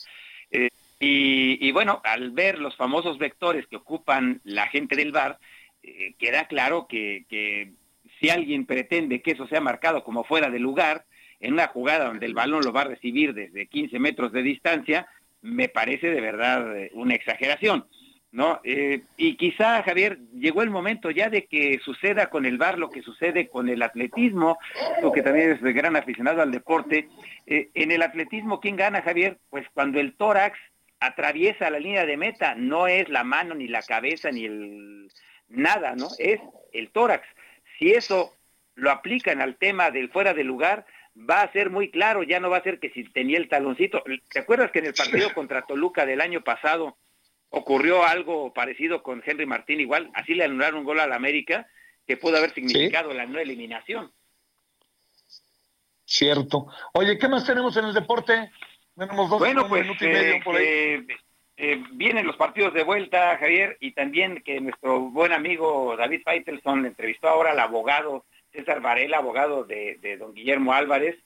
Eh, 1.03 1.57
y, 1.59 1.73
bueno, 1.73 2.03
al 2.05 2.31
ver 2.31 2.59
los 2.59 2.77
famosos 2.77 3.17
vectores 3.17 3.67
que 3.67 3.77
ocupan 3.77 4.43
la 4.45 4.67
gente 4.69 4.97
del 4.97 5.13
bar, 5.13 5.39
eh, 5.83 6.15
queda 6.19 6.47
claro 6.47 6.87
que, 6.87 7.73
si 8.21 8.29
alguien 8.29 8.67
pretende 8.67 9.23
que 9.23 9.31
eso 9.31 9.47
sea 9.47 9.63
marcado 9.63 10.05
como 10.05 10.25
fuera 10.25 10.51
de 10.51 10.59
lugar, 10.59 11.07
en 11.41 11.55
una 11.55 11.69
jugada 11.69 12.05
donde 12.05 12.27
el 12.27 12.35
balón 12.35 12.63
lo 12.63 12.73
va 12.73 12.83
a 12.83 12.89
recibir 12.89 13.33
desde 13.33 13.67
15 13.67 13.99
metros 13.99 14.31
de 14.31 14.43
distancia, 14.43 15.07
me 15.41 15.71
parece 15.71 16.11
de 16.11 16.21
verdad 16.21 16.77
eh, 16.77 16.91
una 16.93 17.15
exageración. 17.15 17.87
¿no? 18.31 18.61
Eh, 18.63 19.03
y 19.17 19.37
quizá, 19.37 19.83
Javier, 19.83 20.19
llegó 20.35 20.63
el 20.63 20.71
momento 20.71 21.11
ya 21.11 21.31
de 21.31 21.47
que 21.47 21.81
suceda 21.83 22.29
con 22.29 22.45
el 22.45 22.59
bar 22.59 22.79
lo 22.79 22.91
que 22.91 23.01
sucede 23.01 23.49
con 23.49 23.71
el 23.71 23.83
atletismo, 23.83 24.59
tú 25.01 25.11
que 25.11 25.23
también 25.23 25.53
es 25.53 25.63
gran 25.63 25.97
aficionado 25.97 26.43
al 26.43 26.53
deporte. 26.53 27.09
En 27.47 27.91
el 27.91 28.03
atletismo, 28.03 28.61
¿quién 28.61 28.77
gana, 28.77 29.03
Javier? 29.03 29.39
Pues 29.49 29.67
cuando 29.75 29.99
el 29.99 30.15
tórax 30.15 30.57
atraviesa 31.01 31.71
la 31.71 31.79
línea 31.79 32.07
de 32.07 32.17
meta, 32.17 32.55
no 32.55 32.87
es 32.87 33.09
la 33.09 33.25
mano, 33.25 33.55
ni 33.55 33.67
la 33.67 33.83
cabeza, 33.83 34.31
ni 34.31 34.45
el 34.45 35.11
nada, 35.49 35.95
¿no? 35.97 36.09
Es 36.19 36.41
el 36.73 36.91
tórax. 36.91 37.27
Si 37.79 37.91
eso 37.91 38.37
lo 38.75 38.91
aplican 38.91 39.41
al 39.41 39.57
tema 39.57 39.91
del 39.91 40.11
fuera 40.11 40.35
de 40.35 40.45
lugar, 40.45 40.87
va 41.17 41.43
a 41.43 41.53
ser 41.53 41.71
muy 41.71 41.91
claro, 41.91 42.23
ya 42.23 42.39
no 42.39 42.51
va 42.51 42.59
a 42.59 42.63
ser 42.63 42.79
que 42.79 42.91
si 42.91 43.05
tenía 43.05 43.39
el 43.39 43.49
taloncito. 43.49 44.03
¿Te 44.31 44.39
acuerdas 44.39 44.71
que 44.71 44.79
en 44.81 44.87
el 44.87 44.95
partido 44.95 45.33
contra 45.35 45.63
Toluca 45.63 46.07
del 46.07 46.21
año 46.21 46.43
pasado 46.43 46.97
ocurrió 47.51 48.05
algo 48.05 48.53
parecido 48.53 49.03
con 49.03 49.23
Henry 49.25 49.47
Martín 49.47 49.81
igual, 49.81 50.11
así 50.15 50.35
le 50.35 50.45
anularon 50.45 50.81
un 50.81 50.85
gol 50.85 51.01
al 51.01 51.13
América 51.13 51.69
que 52.07 52.17
pudo 52.17 52.37
haber 52.37 52.55
significado 52.55 53.13
la 53.13 53.27
no 53.27 53.39
eliminación. 53.39 54.13
Cierto. 56.05 56.67
Oye, 56.93 57.19
¿qué 57.19 57.29
más 57.29 57.45
tenemos 57.45 57.77
en 57.77 57.85
el 57.85 57.95
deporte? 57.95 58.51
Tenemos 58.97 59.31
dos 59.31 59.39
bueno, 59.39 59.69
pues, 59.69 59.87
y 60.01 60.07
medio 60.07 60.45
por 60.45 60.57
ahí. 60.57 60.65
Eh, 60.67 61.07
eh, 61.57 61.83
vienen 61.93 62.27
los 62.27 62.37
partidos 62.37 62.73
de 62.73 62.85
vuelta, 62.85 63.37
Javier, 63.39 63.77
y 63.81 63.93
también 63.93 64.43
que 64.43 64.61
nuestro 64.61 65.01
buen 65.01 65.33
amigo 65.33 65.95
David 65.97 66.23
Feitelson 66.25 66.87
entrevistó 66.87 67.29
ahora 67.29 67.53
al 67.53 67.61
abogado 67.61 68.25
César 68.53 68.81
Varela, 68.81 69.19
abogado 69.19 69.65
de, 69.65 69.99
de 70.01 70.17
don 70.17 70.35
Guillermo 70.35 70.73
Álvarez, 70.73 71.17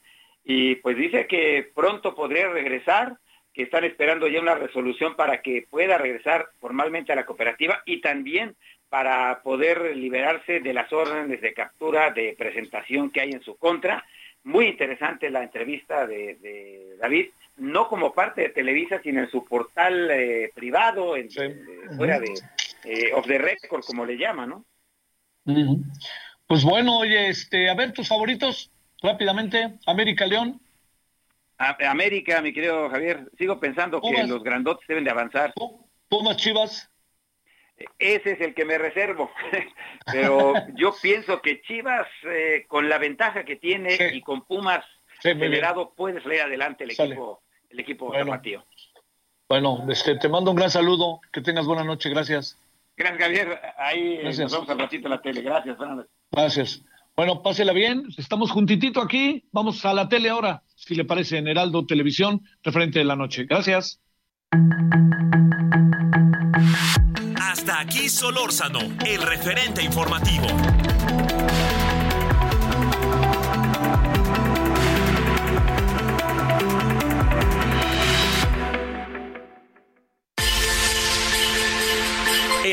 y 0.45 0.75
pues 0.77 0.97
dice 0.97 1.27
que 1.27 1.71
pronto 1.75 2.15
podría 2.15 2.49
regresar, 2.49 3.17
que 3.53 3.63
están 3.63 3.85
esperando 3.85 4.27
ya 4.27 4.41
una 4.41 4.57
resolución 4.57 5.15
para 5.15 5.41
que 5.41 5.67
pueda 5.71 5.97
regresar 5.97 6.49
formalmente 6.61 7.13
a 7.13 7.17
la 7.17 7.25
cooperativa 7.25 7.83
y 7.87 8.01
también 8.01 8.57
para 8.95 9.41
poder 9.43 9.97
liberarse 9.97 10.61
de 10.61 10.73
las 10.73 10.93
órdenes 10.93 11.41
de 11.41 11.53
captura, 11.53 12.11
de 12.11 12.35
presentación 12.39 13.11
que 13.11 13.21
hay 13.21 13.33
en 13.33 13.43
su 13.43 13.57
contra. 13.57 14.05
Muy 14.45 14.67
interesante 14.67 15.31
la 15.31 15.43
entrevista 15.43 16.07
de, 16.07 16.97
David, 17.01 17.31
no 17.57 17.89
como 17.89 18.13
parte 18.13 18.43
de 18.43 18.49
Televisa, 18.51 19.01
sino 19.03 19.21
en 19.21 19.31
su 19.31 19.45
portal 19.45 20.11
eh, 20.11 20.51
privado, 20.55 21.17
en, 21.17 21.29
eh, 21.37 21.65
fuera 21.97 22.19
de 22.19 22.35
eh, 22.85 23.13
of 23.15 23.27
the 23.27 23.39
record, 23.39 23.85
como 23.85 24.05
le 24.05 24.17
llama, 24.17 24.47
¿no? 24.47 24.65
Pues 26.47 26.65
bueno, 26.65 26.99
oye, 26.99 27.29
este, 27.29 27.69
a 27.71 27.75
ver 27.75 27.93
tus 27.93 28.09
favoritos 28.09 28.71
rápidamente, 29.03 29.75
América 29.87 30.27
León. 30.27 30.61
América, 31.57 32.43
mi 32.43 32.53
querido 32.53 32.91
Javier, 32.91 33.31
sigo 33.39 33.61
pensando 33.61 34.01
que 34.01 34.25
los 34.27 34.43
grandotes 34.43 34.87
deben 34.89 35.05
de 35.05 35.11
avanzar. 35.11 35.55
Pumas 36.09 36.37
Chivas. 36.37 36.91
Ese 37.99 38.33
es 38.33 38.41
el 38.41 38.55
que 38.55 38.65
me 38.65 38.79
reservo, 38.79 39.31
pero 40.07 40.55
yo 40.75 40.95
pienso 41.01 41.41
que 41.43 41.61
Chivas, 41.63 42.07
eh, 42.25 42.65
con 42.69 42.89
la 42.89 42.99
ventaja 42.99 43.45
que 43.45 43.57
tiene 43.57 43.97
y 44.13 44.21
con 44.21 44.45
Pumas 44.45 44.85
acelerado, 45.19 45.95
puede 45.95 46.23
salir 46.23 46.43
adelante 46.43 46.85
el 46.85 46.91
equipo, 46.93 47.43
el 47.75 47.81
equipo 47.81 48.07
bueno. 48.07 48.41
Bueno, 49.49 49.85
este, 49.91 50.17
te 50.17 50.29
mando 50.29 50.51
un 50.51 50.57
gran 50.57 50.71
saludo, 50.71 51.21
que 51.33 51.43
tengas 51.43 51.67
buena 51.67 51.85
noche, 51.85 52.09
gracias. 52.09 52.57
Gracias, 52.97 53.21
Javier. 53.21 53.61
Ahí 53.77 54.21
nos 54.23 54.39
vemos 54.39 54.69
al 54.69 54.79
ratito 54.79 55.07
en 55.07 55.11
la 55.11 55.21
tele. 55.21 55.43
Gracias, 55.43 55.77
Gracias. 56.31 56.83
Bueno, 57.17 57.43
pásela 57.43 57.73
bien. 57.73 58.05
Estamos 58.17 58.51
juntitito 58.51 59.01
aquí. 59.03 59.45
Vamos 59.53 59.85
a 59.85 59.93
la 59.93 60.09
tele 60.09 60.31
ahora, 60.31 60.63
si 60.75 60.95
le 60.95 61.05
parece, 61.05 61.39
en 61.39 61.49
Heraldo 61.49 61.87
Televisión, 61.87 62.43
referente 62.63 63.01
de 63.01 63.05
la 63.05 63.17
noche. 63.17 63.45
Gracias. 63.45 64.01
Hasta 67.41 67.81
aquí 67.81 68.09
Solórzano, 68.09 68.81
el 69.05 69.23
referente 69.23 69.83
informativo. 69.83 70.47